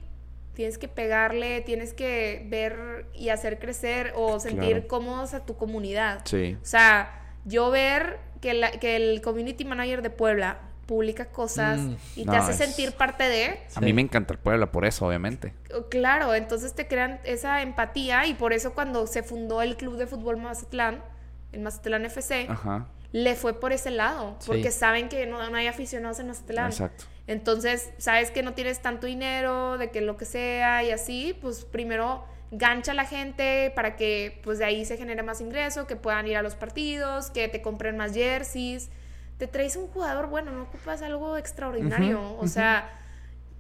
tienes 0.54 0.78
que 0.78 0.88
pegarle, 0.88 1.62
tienes 1.62 1.94
que 1.94 2.46
ver 2.50 3.06
y 3.14 3.30
hacer 3.30 3.60
crecer 3.60 4.14
o 4.16 4.40
sentir 4.40 4.72
Claro. 4.72 4.88
cómodos 4.88 5.34
a 5.34 5.46
tu 5.46 5.56
comunidad. 5.56 6.22
Sí. 6.26 6.58
O 6.62 6.66
sea, 6.66 7.22
yo 7.46 7.70
ver 7.70 8.18
que, 8.42 8.54
la- 8.54 8.72
que 8.72 8.96
el 8.96 9.22
community 9.22 9.64
manager 9.66 10.02
de 10.02 10.10
Puebla 10.10 10.60
publica 10.88 11.26
cosas 11.26 11.78
Mm, 11.80 11.96
y 12.16 12.22
te 12.22 12.26
no, 12.26 12.34
hace 12.34 12.52
es- 12.52 12.58
sentir 12.58 12.94
parte 12.94 13.24
de, 13.30 13.60
A 13.76 13.82
mí 13.82 13.94
me 13.94 14.02
encanta 14.02 14.34
el 14.34 14.40
Puebla 14.40 14.72
por 14.72 14.86
eso, 14.86 15.06
obviamente. 15.06 15.54
claro, 15.90 16.34
entonces 16.34 16.74
te 16.74 16.88
crean 16.88 17.20
esa 17.26 17.62
empatía 17.62 18.26
y 18.26 18.34
por 18.34 18.54
eso 18.54 18.74
cuando 18.74 19.06
se 19.06 19.22
fundó 19.22 19.62
el 19.62 19.78
club 19.78 19.98
de 19.98 20.08
fútbol 20.08 20.38
Mazatlán, 20.38 21.04
el 21.52 21.60
Mazatlán 21.60 22.06
FC, 22.06 22.48
Ajá. 22.50 22.88
le 23.12 23.36
fue 23.36 23.60
por 23.60 23.72
ese 23.74 23.92
lado, 23.92 24.36
Sí. 24.40 24.48
porque 24.48 24.72
saben 24.72 25.10
que 25.10 25.26
no, 25.28 25.48
no 25.50 25.58
hay 25.58 25.68
aficionados 25.68 26.20
en 26.20 26.28
Mazatlán. 26.30 26.72
Exacto. 26.72 27.04
Entonces, 27.28 27.90
sabes 27.98 28.32
que 28.32 28.42
no 28.42 28.54
tienes 28.54 28.80
tanto 28.82 29.06
dinero, 29.08 29.78
de 29.78 29.92
que 29.92 30.00
lo 30.02 30.16
que 30.18 30.24
sea 30.26 30.84
y 30.84 30.92
así, 30.92 31.38
pues 31.42 31.66
primero 31.66 32.24
gancha 32.52 32.94
a 32.94 32.96
la 32.96 33.04
gente 33.04 33.74
para 33.76 33.98
que 33.98 34.40
pues 34.46 34.58
de 34.60 34.64
ahí 34.66 34.86
se 34.86 34.96
genere 34.96 35.22
más 35.24 35.42
ingreso, 35.42 35.86
que 35.86 35.98
puedan 35.98 36.26
ir 36.28 36.38
a 36.38 36.42
los 36.42 36.56
partidos, 36.56 37.30
que 37.30 37.50
te 37.50 37.62
compren 37.62 37.98
más 37.98 38.14
jerseys. 38.14 38.90
Te 39.38 39.48
traes 39.48 39.76
un 39.76 39.88
jugador, 39.88 40.28
bueno, 40.28 40.52
no 40.52 40.64
ocupas 40.64 41.02
algo 41.02 41.38
extraordinario. 41.38 42.36
o 42.40 42.48
sea, 42.48 42.90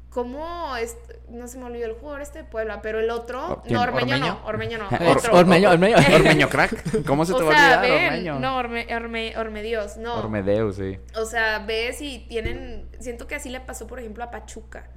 ¿cómo 0.10 0.76
es? 0.78 0.98
No 1.30 1.48
se 1.48 1.58
me 1.60 1.66
olvidó 1.66 1.86
el 1.86 1.94
jugador 1.94 2.22
este 2.22 2.40
de 2.40 2.44
Puebla, 2.46 2.82
pero 2.82 3.00
el 3.00 3.10
otro, 3.12 3.62
¿quién? 3.64 3.76
no, 3.76 3.82
Ormeño, 3.84 4.16
¿Ormeño? 4.16 4.28
no, 4.28 4.46
Ormeño 4.46 4.78
no, 4.80 4.88
Or- 5.12 5.18
otro. 5.18 5.36
Ormeño, 5.38 5.70
Ormeño. 5.72 5.98
Ormeño 6.16 6.50
crack. 6.50 7.06
¿Cómo 7.06 7.26
se 7.26 7.34
te 7.34 7.44
o 7.44 7.46
va 7.46 7.52
a 7.54 7.80
olvidar, 7.80 7.82
ven, 7.82 8.06
Ormeño? 8.06 8.40
no, 8.40 8.58
Orme, 8.58 8.88
Orme- 8.88 9.38
Ormedios, 9.38 9.98
no. 9.98 10.16
Ormedeus, 10.16 10.78
sí. 10.78 10.98
O 11.16 11.26
sea, 11.26 11.60
ves 11.60 12.02
y 12.02 12.26
tienen. 12.28 12.90
Siento 13.00 13.28
que 13.28 13.36
así 13.36 13.50
le 13.50 13.60
pasó, 13.60 13.86
por 13.86 14.00
ejemplo, 14.00 14.24
a 14.24 14.32
Pachuca. 14.32 14.90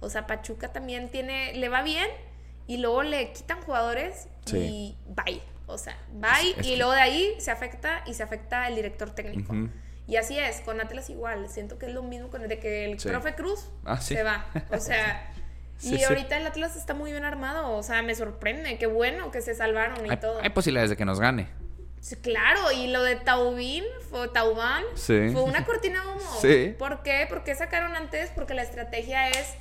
O 0.00 0.10
sea, 0.10 0.26
Pachuca 0.26 0.72
también 0.72 1.10
tiene. 1.10 1.54
Le 1.54 1.68
va 1.68 1.82
bien 1.82 2.08
y 2.66 2.78
luego 2.78 3.02
le 3.02 3.32
quitan 3.32 3.60
jugadores 3.62 4.28
Sí. 4.46 4.58
y 4.58 4.96
bye. 5.14 5.40
O 5.66 5.78
sea, 5.78 5.96
bye 6.12 6.30
Es- 6.50 6.58
es 6.58 6.66
y 6.66 6.70
que- 6.70 6.76
luego 6.78 6.92
de 6.92 7.00
ahí 7.00 7.34
se 7.38 7.50
afecta 7.52 8.02
y 8.06 8.14
se 8.14 8.22
afecta 8.22 8.66
el 8.68 8.74
director 8.74 9.10
técnico. 9.10 9.52
Ujú. 9.52 9.68
Y 10.06 10.16
así 10.16 10.38
es, 10.38 10.60
con 10.60 10.80
Atlas 10.80 11.08
igual. 11.10 11.48
Siento 11.48 11.78
que 11.78 11.86
es 11.86 11.92
lo 11.92 12.02
mismo 12.02 12.28
con 12.28 12.42
el 12.42 12.48
de 12.48 12.58
que 12.58 12.84
el 12.84 13.00
Sí. 13.00 13.08
profe 13.08 13.34
Cruz 13.34 13.70
Ah, 13.84 14.00
sí. 14.00 14.14
se 14.14 14.22
va. 14.22 14.46
O 14.70 14.78
sea. 14.78 15.30
Sí, 15.76 15.96
y 15.96 16.04
ahorita 16.04 16.36
el 16.36 16.46
Atlas 16.46 16.76
está 16.76 16.94
muy 16.94 17.10
bien 17.10 17.24
armado. 17.24 17.72
O 17.72 17.82
sea, 17.82 18.00
me 18.00 18.14
sorprende. 18.14 18.78
Qué 18.78 18.86
bueno 18.86 19.32
que 19.32 19.42
se 19.42 19.54
salvaron 19.56 20.06
y 20.06 20.10
Hay, 20.10 20.16
todo. 20.18 20.40
hay 20.40 20.50
posibilidades 20.50 20.88
de 20.88 20.96
que 20.96 21.04
nos 21.04 21.18
gane. 21.18 21.48
Claro, 22.22 22.70
y 22.70 22.86
lo 22.86 23.02
de 23.02 23.16
Taubín, 23.16 23.82
fue 24.08 24.28
Taubán, 24.28 24.84
fue 24.94 25.42
una 25.42 25.64
cortina 25.66 26.00
de 26.02 26.06
humo. 26.12 26.20
Sí. 26.40 26.74
¿Por 26.78 27.02
qué? 27.02 27.26
Porque 27.28 27.54
sacaron 27.56 27.96
antes, 27.96 28.30
porque 28.34 28.54
la 28.54 28.62
estrategia 28.62 29.28
es 29.30 29.54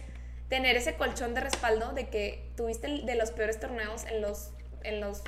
tener 0.50 0.76
ese 0.76 0.96
colchón 0.96 1.34
de 1.34 1.42
respaldo 1.42 1.94
de 1.94 2.10
que 2.10 2.52
tuviste 2.56 2.88
de 3.04 3.16
los 3.16 3.32
peores 3.32 3.60
torneos 3.60 4.04
en 4.06 4.22
los, 4.22 4.52
en 4.84 5.02
los, 5.02 5.24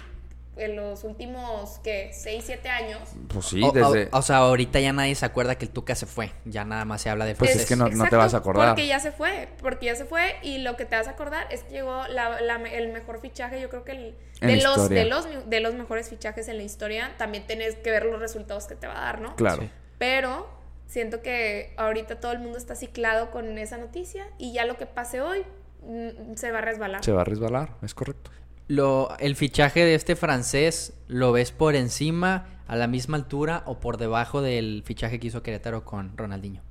en 0.57 0.75
los 0.75 1.03
últimos, 1.03 1.79
¿qué? 1.83 2.11
6, 2.13 2.43
7 2.45 2.69
años. 2.69 3.01
Pues 3.27 3.45
sí, 3.47 3.61
O, 3.63 3.71
desde... 3.71 4.09
o- 4.11 4.17
o 4.19 4.21
sea, 4.21 4.37
ahorita 4.37 4.79
ya 4.79 4.93
nadie 4.93 5.13
se 5.15 5.25
acuerda 5.25 5.55
que 5.57 5.65
el 5.65 5.71
Tuca 5.71 5.95
se 5.95 6.05
fue. 6.05 6.31
Ya 6.45 6.63
nada 6.63 6.85
más 6.85 7.01
se 7.01 7.09
habla 7.09 7.25
de 7.25 7.35
Pues 7.35 7.55
es 7.55 7.65
que 7.65 7.75
no- 7.75 7.87
no 7.89 8.07
te 8.07 8.15
vas 8.15 8.33
a 8.33 8.37
acordar. 8.37 8.69
Porque 8.69 8.87
ya 8.87 8.99
se 8.99 9.11
fue, 9.11 9.49
porque 9.61 9.87
ya 9.87 9.95
se 9.95 10.05
fue 10.05 10.35
y 10.43 10.59
lo 10.59 10.75
que 10.77 10.85
te 10.85 10.95
vas 10.95 11.07
a 11.07 11.11
acordar 11.11 11.47
es 11.51 11.63
que 11.63 11.71
llegó 11.73 12.07
la- 12.07 12.39
la- 12.41 12.55
el 12.55 12.91
mejor 12.93 13.19
fichaje, 13.19 13.59
yo 13.59 13.69
creo 13.69 13.83
que 13.83 13.91
el, 13.91 14.15
En 14.41 14.47
de, 14.47 14.61
los, 14.63 14.89
de, 14.89 15.05
los, 15.05 15.27
de 15.49 15.59
los 15.59 15.73
mejores 15.75 16.09
fichajes 16.09 16.47
en 16.47 16.57
la 16.57 16.63
historia, 16.63 17.13
también 17.17 17.45
tenés 17.47 17.75
que 17.75 17.91
ver 17.91 18.05
los 18.05 18.19
resultados 18.19 18.65
que 18.67 18.75
te 18.75 18.87
va 18.87 18.97
a 18.97 19.01
dar, 19.05 19.21
¿no? 19.21 19.35
Claro. 19.35 19.61
Sí. 19.63 19.69
Pero 19.97 20.47
siento 20.87 21.21
que 21.21 21.73
ahorita 21.77 22.19
todo 22.19 22.31
el 22.31 22.39
mundo 22.39 22.57
está 22.57 22.75
ciclado 22.75 23.31
con 23.31 23.57
esa 23.57 23.77
noticia 23.77 24.27
y 24.37 24.53
ya 24.53 24.65
lo 24.65 24.77
que 24.77 24.85
pase 24.85 25.19
hoy 25.21 25.43
mm, 25.83 26.35
se 26.35 26.51
va 26.51 26.59
a 26.59 26.61
resbalar. 26.61 27.03
Se 27.03 27.11
va 27.11 27.21
a 27.21 27.25
resbalar, 27.25 27.75
es 27.81 27.93
correcto. 27.93 28.31
Lo, 28.67 29.15
el 29.19 29.35
fichaje 29.35 29.85
de 29.85 29.95
este 29.95 30.15
francés, 30.15 30.93
¿lo 31.07 31.31
ves 31.31 31.51
por 31.51 31.75
encima, 31.75 32.47
a 32.67 32.75
la 32.75 32.87
misma 32.87 33.17
altura 33.17 33.61
o 33.65 33.79
por 33.79 33.97
debajo 33.97 34.41
del 34.41 34.81
fichaje 34.85 35.19
que 35.19 35.27
hizo 35.27 35.43
Querétaro 35.43 35.85
con 35.85 36.17
Ronaldinho? 36.17 36.61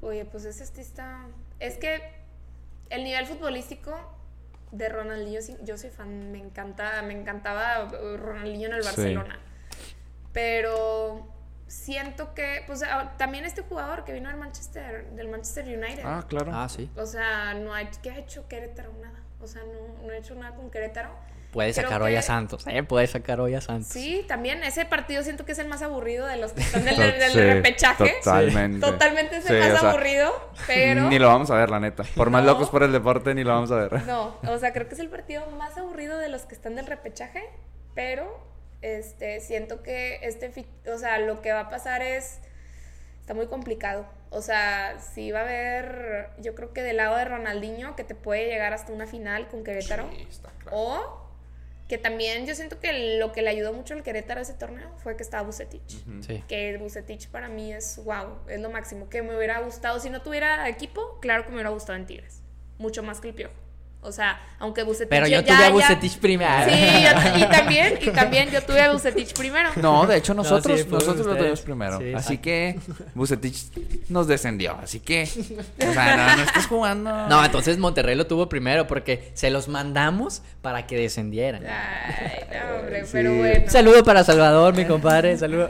Oye, 0.00 0.24
pues 0.24 0.44
ese 0.44 0.66
sí 0.66 0.80
está... 0.80 1.26
Es 1.60 1.78
que 1.78 2.00
el 2.90 3.04
nivel 3.04 3.24
futbolístico 3.26 3.92
de 4.72 4.88
Ronaldinho, 4.88 5.40
yo 5.64 5.78
soy 5.78 5.90
fan, 5.90 6.32
me 6.32 6.38
encanta, 6.38 7.02
me 7.02 7.12
encantaba 7.12 7.88
Ronaldinho 8.16 8.68
en 8.68 8.74
el 8.74 8.82
Sí. 8.82 8.88
Barcelona. 8.88 9.38
Pero 10.32 11.28
siento 11.68 12.34
que, 12.34 12.64
pues 12.66 12.82
ah, 12.82 13.14
también 13.16 13.44
este 13.44 13.62
jugador 13.62 14.04
que 14.04 14.12
vino 14.12 14.28
del 14.28 14.38
Manchester, 14.38 15.10
del 15.12 15.28
Manchester 15.28 15.66
United. 15.66 16.02
Ah, 16.04 16.24
claro. 16.28 16.50
Ah, 16.52 16.68
sí. 16.68 16.90
O 16.96 17.06
sea, 17.06 17.54
no 17.54 17.74
ha, 17.74 17.84
¿qué 17.84 18.10
ha 18.10 18.18
hecho 18.18 18.48
Querétaro? 18.48 18.92
Nada. 19.00 19.21
O 19.42 19.46
sea, 19.46 19.62
no, 19.62 20.06
no 20.06 20.12
ha 20.12 20.16
hecho 20.16 20.34
nada 20.34 20.54
con 20.54 20.70
Querétaro. 20.70 21.10
Puede 21.52 21.72
sacar 21.74 21.98
que- 21.98 22.04
hoy 22.04 22.16
a 22.16 22.22
Santos, 22.22 22.66
¿eh? 22.66 22.82
Puede 22.82 23.06
sacar 23.06 23.38
hoy 23.40 23.54
a 23.54 23.60
Santos. 23.60 23.88
Sí, 23.88 24.24
también 24.26 24.62
ese 24.62 24.86
partido 24.86 25.22
siento 25.22 25.44
que 25.44 25.52
es 25.52 25.58
el 25.58 25.68
más 25.68 25.82
aburrido 25.82 26.26
de 26.26 26.38
los 26.38 26.52
que 26.54 26.62
están 26.62 26.82
del, 26.86 26.94
To- 26.96 27.02
del 27.02 27.30
sí, 27.32 27.40
repechaje. 27.40 28.14
Totalmente. 28.24 28.80
Totalmente 28.86 29.36
es 29.36 29.44
Sí, 29.44 29.52
el 29.52 29.60
más 29.60 29.72
o 29.74 29.78
sea, 29.80 29.90
aburrido, 29.90 30.32
pero... 30.66 31.08
Ni 31.10 31.18
lo 31.18 31.26
vamos 31.28 31.50
a 31.50 31.56
ver, 31.56 31.68
la 31.68 31.78
neta. 31.78 32.04
Por 32.16 32.30
más 32.30 32.42
No. 32.44 32.52
locos 32.52 32.70
por 32.70 32.82
el 32.84 32.92
deporte, 32.92 33.34
ni 33.34 33.44
lo 33.44 33.50
vamos 33.50 33.70
a 33.70 33.76
ver. 33.76 34.02
No, 34.06 34.36
o 34.48 34.58
sea, 34.58 34.72
creo 34.72 34.88
que 34.88 34.94
es 34.94 35.00
el 35.00 35.10
partido 35.10 35.44
más 35.58 35.76
aburrido 35.76 36.16
de 36.18 36.30
los 36.30 36.42
que 36.46 36.54
están 36.54 36.74
del 36.74 36.86
repechaje, 36.86 37.42
pero 37.94 38.40
este 38.80 39.40
siento 39.40 39.82
que 39.82 40.20
este, 40.22 40.50
o 40.90 40.96
sea, 40.98 41.18
lo 41.18 41.42
que 41.42 41.52
va 41.52 41.60
a 41.60 41.68
pasar 41.68 42.00
es 42.00 42.40
está 43.32 43.34
muy 43.34 43.46
complicado. 43.46 44.06
O 44.30 44.42
sea, 44.42 44.98
sí 45.00 45.30
va 45.30 45.40
a 45.40 45.42
haber, 45.42 46.30
yo 46.38 46.54
creo 46.54 46.72
que 46.72 46.82
del 46.82 46.98
lado 46.98 47.16
de 47.16 47.24
Ronaldinho 47.24 47.96
que 47.96 48.04
te 48.04 48.14
puede 48.14 48.46
llegar 48.46 48.72
hasta 48.72 48.92
una 48.92 49.06
final 49.06 49.48
con 49.48 49.64
Querétaro. 49.64 50.08
O 50.70 51.20
que 51.88 51.98
también 51.98 52.46
yo 52.46 52.54
siento 52.54 52.78
que 52.78 53.18
lo 53.18 53.32
que 53.32 53.42
le 53.42 53.50
ayudó 53.50 53.72
mucho 53.72 53.94
al 53.94 54.02
Querétaro 54.02 54.40
a 54.40 54.42
ese 54.42 54.54
torneo 54.54 54.90
fue 54.98 55.16
que 55.16 55.22
estaba 55.22 55.42
Bucetich. 55.42 56.04
Sí. 56.22 56.44
Que 56.46 56.76
Bucetich 56.78 57.28
para 57.28 57.48
mí 57.48 57.72
es 57.72 58.00
wow, 58.04 58.40
es 58.48 58.60
lo 58.60 58.70
máximo. 58.70 59.08
Que 59.08 59.22
me 59.22 59.36
hubiera 59.36 59.60
gustado, 59.60 59.98
si 59.98 60.10
no 60.10 60.22
tuviera 60.22 60.68
equipo, 60.68 61.18
claro 61.20 61.44
que 61.44 61.50
me 61.50 61.56
hubiera 61.56 61.70
gustado 61.70 61.98
en 61.98 62.06
Tigres. 62.06 62.42
Mucho 62.78 63.02
más 63.02 63.20
que 63.20 63.28
el 63.28 63.34
Piojo. 63.34 63.54
O 64.04 64.10
sea, 64.10 64.40
aunque 64.58 64.82
Bucetich 64.82 65.08
Pero 65.10 65.26
yo 65.28 65.40
ya- 65.40 65.44
tuve 65.44 65.54
a 65.64 65.68
ya- 65.68 65.70
Bucetich 65.70 66.18
primero. 66.18 66.64
Sí, 66.68 66.80
yo- 67.04 67.38
y 67.38 67.48
también, 67.50 67.98
y 68.02 68.10
también 68.10 68.50
yo 68.50 68.60
tuve 68.62 68.80
a 68.82 68.90
Bucetich 68.92 69.32
primero. 69.32 69.70
No, 69.76 70.06
de 70.08 70.16
hecho 70.16 70.34
No, 70.34 70.42
nosotros, 70.42 70.80
sí, 70.80 70.86
nosotros 70.90 71.24
lo 71.24 71.36
tuvimos 71.36 71.60
primero. 71.60 71.98
Sí, 71.98 72.12
así 72.12 72.34
exacto. 72.34 72.42
que 72.42 72.78
Bucetich 73.14 73.56
nos 74.08 74.26
descendió. 74.26 74.76
Así 74.82 74.98
que, 74.98 75.22
o 75.88 75.92
sea, 75.92 76.16
no, 76.16 76.36
no 76.36 76.42
estás 76.42 76.66
jugando. 76.66 77.28
No, 77.28 77.44
entonces 77.44 77.78
Monterrey 77.78 78.16
lo 78.16 78.26
tuvo 78.26 78.48
primero 78.48 78.88
porque 78.88 79.30
se 79.34 79.50
los 79.50 79.68
mandamos 79.68 80.42
para 80.62 80.84
que 80.88 80.96
descendieran. 80.96 81.64
Ay, 81.64 82.44
no, 82.52 82.80
hombre, 82.80 83.02
Sí. 83.04 83.10
pero 83.12 83.34
bueno. 83.36 83.70
Saludo 83.70 84.02
para 84.02 84.24
Salvador, 84.24 84.74
mi 84.76 84.84
compadre, 84.84 85.38
saludo. 85.38 85.68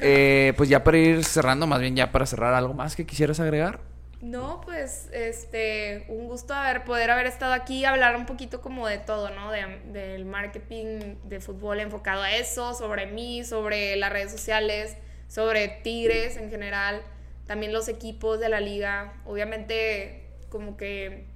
Eh, 0.00 0.52
pues 0.56 0.68
ya 0.68 0.84
para 0.84 0.98
ir 0.98 1.24
cerrando, 1.24 1.66
más 1.66 1.80
bien 1.80 1.96
ya 1.96 2.12
para 2.12 2.26
cerrar, 2.26 2.54
¿algo 2.54 2.74
más 2.74 2.94
que 2.94 3.04
quisieras 3.04 3.40
agregar? 3.40 3.80
No, 4.22 4.60
pues, 4.64 5.08
este, 5.12 6.06
un 6.08 6.28
gusto 6.28 6.54
haber, 6.54 6.84
poder 6.84 7.10
haber 7.10 7.26
estado 7.26 7.52
aquí, 7.54 7.84
hablar 7.84 8.14
un 8.16 8.24
poquito 8.24 8.60
como 8.60 8.86
de 8.86 8.98
todo, 8.98 9.30
¿no? 9.30 9.50
De- 9.50 9.80
del 9.92 10.24
marketing 10.26 11.16
de 11.24 11.40
fútbol 11.40 11.80
enfocado 11.80 12.22
a 12.22 12.32
eso, 12.36 12.72
sobre 12.74 13.06
mí, 13.06 13.42
sobre 13.44 13.96
las 13.96 14.12
redes 14.12 14.30
sociales, 14.30 14.96
sobre 15.26 15.66
Tigres 15.82 16.36
en 16.36 16.50
general, 16.50 17.02
también 17.48 17.72
los 17.72 17.88
equipos 17.88 18.38
de 18.38 18.48
la 18.48 18.60
liga. 18.60 19.12
Obviamente, 19.26 20.24
como 20.50 20.76
que 20.76 21.26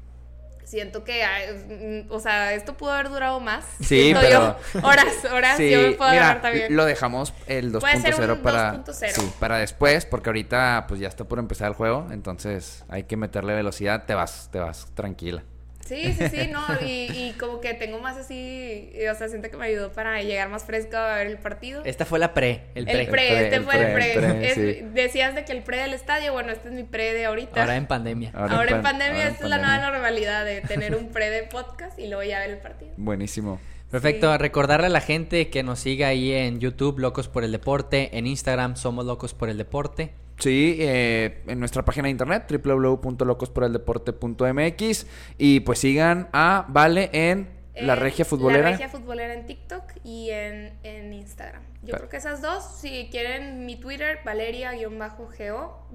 siento 0.66 1.04
que, 1.04 2.04
mm, 2.08 2.12
o 2.12 2.18
sea, 2.18 2.52
esto 2.54 2.74
pudo 2.76 2.90
haber 2.90 3.08
durado 3.08 3.38
más. 3.40 3.64
Sí, 3.80 4.12
pero- 4.20 4.58
yo. 4.74 4.80
horas, 4.86 5.24
horas, 5.32 5.56
Sí, 5.56 5.70
yo 5.70 5.80
me 5.80 5.92
puedo 5.92 6.10
mira, 6.10 6.40
también. 6.42 6.74
lo 6.74 6.84
dejamos 6.84 7.32
el 7.46 7.70
Puede 7.72 8.00
ser 8.00 8.14
2.0 8.14 8.32
un 8.34 8.42
para 8.42 8.84
2.0. 8.84 9.08
sí, 9.12 9.32
para 9.38 9.58
después, 9.58 10.04
porque 10.06 10.28
ahorita 10.30 10.86
pues 10.88 11.00
ya 11.00 11.08
está 11.08 11.24
por 11.24 11.38
empezar 11.38 11.68
el 11.68 11.74
juego, 11.74 12.08
entonces 12.10 12.84
hay 12.88 13.04
que 13.04 13.16
meterle 13.16 13.54
velocidad, 13.54 14.04
te 14.06 14.14
vas, 14.14 14.48
te 14.50 14.58
vas 14.58 14.88
tranquila. 14.94 15.44
Sí, 15.86 16.12
sí, 16.14 16.28
sí, 16.28 16.48
no, 16.52 16.62
y, 16.80 17.08
y 17.12 17.34
como 17.38 17.60
que 17.60 17.74
tengo 17.74 17.98
más 18.00 18.16
así, 18.16 18.90
o 19.10 19.14
sea, 19.14 19.28
siento 19.28 19.48
que 19.50 19.56
me 19.56 19.66
ayudó 19.66 19.92
para 19.92 20.20
llegar 20.22 20.48
más 20.48 20.64
fresco 20.64 20.96
a 20.96 21.16
ver 21.16 21.26
el 21.28 21.38
partido. 21.38 21.82
Esta 21.84 22.04
fue 22.04 22.18
la 22.18 22.34
pre, 22.34 22.62
el 22.74 22.84
pre. 22.84 22.92
El 23.00 23.06
pre, 23.06 23.10
pre, 23.12 23.44
este 23.44 23.56
el 23.56 23.64
fue 23.64 23.74
el 23.76 23.92
pre, 23.92 23.94
pre. 23.94 24.14
el 24.14 24.36
pre, 24.36 24.48
Es- 24.48 24.54
sí. 24.54 24.84
Decías 24.92 25.34
de 25.34 25.44
que 25.44 25.52
el 25.52 25.62
pre 25.62 25.78
del 25.78 25.92
estadio, 25.94 26.32
bueno, 26.32 26.52
este 26.52 26.68
es 26.68 26.74
mi 26.74 26.82
pre 26.84 27.12
de 27.14 27.24
ahorita. 27.26 27.60
Ahora 27.60 27.76
en 27.76 27.86
pandemia. 27.86 28.32
Ahora 28.34 28.54
Ahora 28.56 28.70
en 28.70 28.82
pan- 28.82 28.82
pandemia, 28.82 29.14
ahora 29.16 29.26
en 29.28 29.32
esta 29.34 29.44
es 29.44 29.50
la 29.50 29.58
nueva 29.58 29.78
normalidad 29.90 30.44
de 30.44 30.60
tener 30.62 30.94
un 30.96 31.08
pre 31.10 31.30
de 31.30 31.44
podcast 31.44 31.98
y 31.98 32.06
luego 32.08 32.22
ya 32.24 32.40
ver 32.40 32.50
el 32.50 32.58
partido. 32.58 32.92
Buenísimo. 32.96 33.60
Perfecto, 33.90 34.32
Sí. 34.32 34.38
recordarle 34.38 34.86
a 34.86 34.90
la 34.90 35.00
gente 35.00 35.48
que 35.48 35.62
nos 35.62 35.78
siga 35.78 36.08
ahí 36.08 36.32
en 36.32 36.58
YouTube, 36.58 36.98
Locos 36.98 37.28
por 37.28 37.44
el 37.44 37.52
Deporte, 37.52 38.18
en 38.18 38.26
Instagram, 38.26 38.74
Somos 38.74 39.06
Locos 39.06 39.32
por 39.34 39.48
el 39.48 39.58
Deporte. 39.58 40.10
Sí, 40.38 40.76
eh, 40.80 41.42
en 41.46 41.58
nuestra 41.58 41.84
página 41.84 42.04
de 42.04 42.10
internet 42.10 42.50
www.locosporeldeporte.mx 42.50 45.06
y 45.38 45.60
pues 45.60 45.78
sigan 45.78 46.28
a 46.32 46.66
Vale 46.68 47.10
en 47.12 47.48
La 47.74 47.94
Regia 47.94 48.24
Futbolera. 48.24 48.64
La 48.64 48.70
Regia 48.72 48.88
Futbolera 48.88 49.34
en 49.34 49.46
TikTok 49.46 49.84
y 50.04 50.30
en, 50.30 50.72
en 50.82 51.12
Instagram. 51.12 51.62
Yo 51.82 51.96
creo 51.96 52.08
que 52.08 52.16
esas 52.16 52.42
dos, 52.42 52.64
si 52.80 53.08
quieren 53.10 53.64
mi 53.64 53.76
Twitter, 53.76 54.18
Valeria-GO-. 54.24 55.86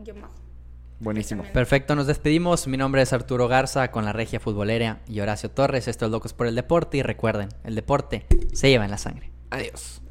Buenísimo. 1.00 1.44
Perfecto, 1.52 1.96
nos 1.96 2.08
despedimos. 2.08 2.68
Mi 2.68 2.78
nombre 2.78 3.02
es 3.02 3.12
Arturo 3.12 3.48
Garza 3.48 3.90
con 3.90 4.06
la 4.06 4.14
Regia 4.14 4.40
Futbolera 4.40 5.00
y 5.08 5.20
Horacio 5.20 5.50
Torres. 5.50 5.88
Esto 5.88 6.06
es 6.06 6.12
Locos 6.12 6.34
por 6.34 6.48
el 6.48 6.56
Deporte 6.56 6.98
y 6.98 7.02
recuerden, 7.02 7.50
el 7.64 7.76
deporte 7.76 8.26
se 8.54 8.70
lleva 8.70 8.86
en 8.86 8.92
la 8.92 8.98
sangre. 8.98 9.32
Adiós. 9.50 10.02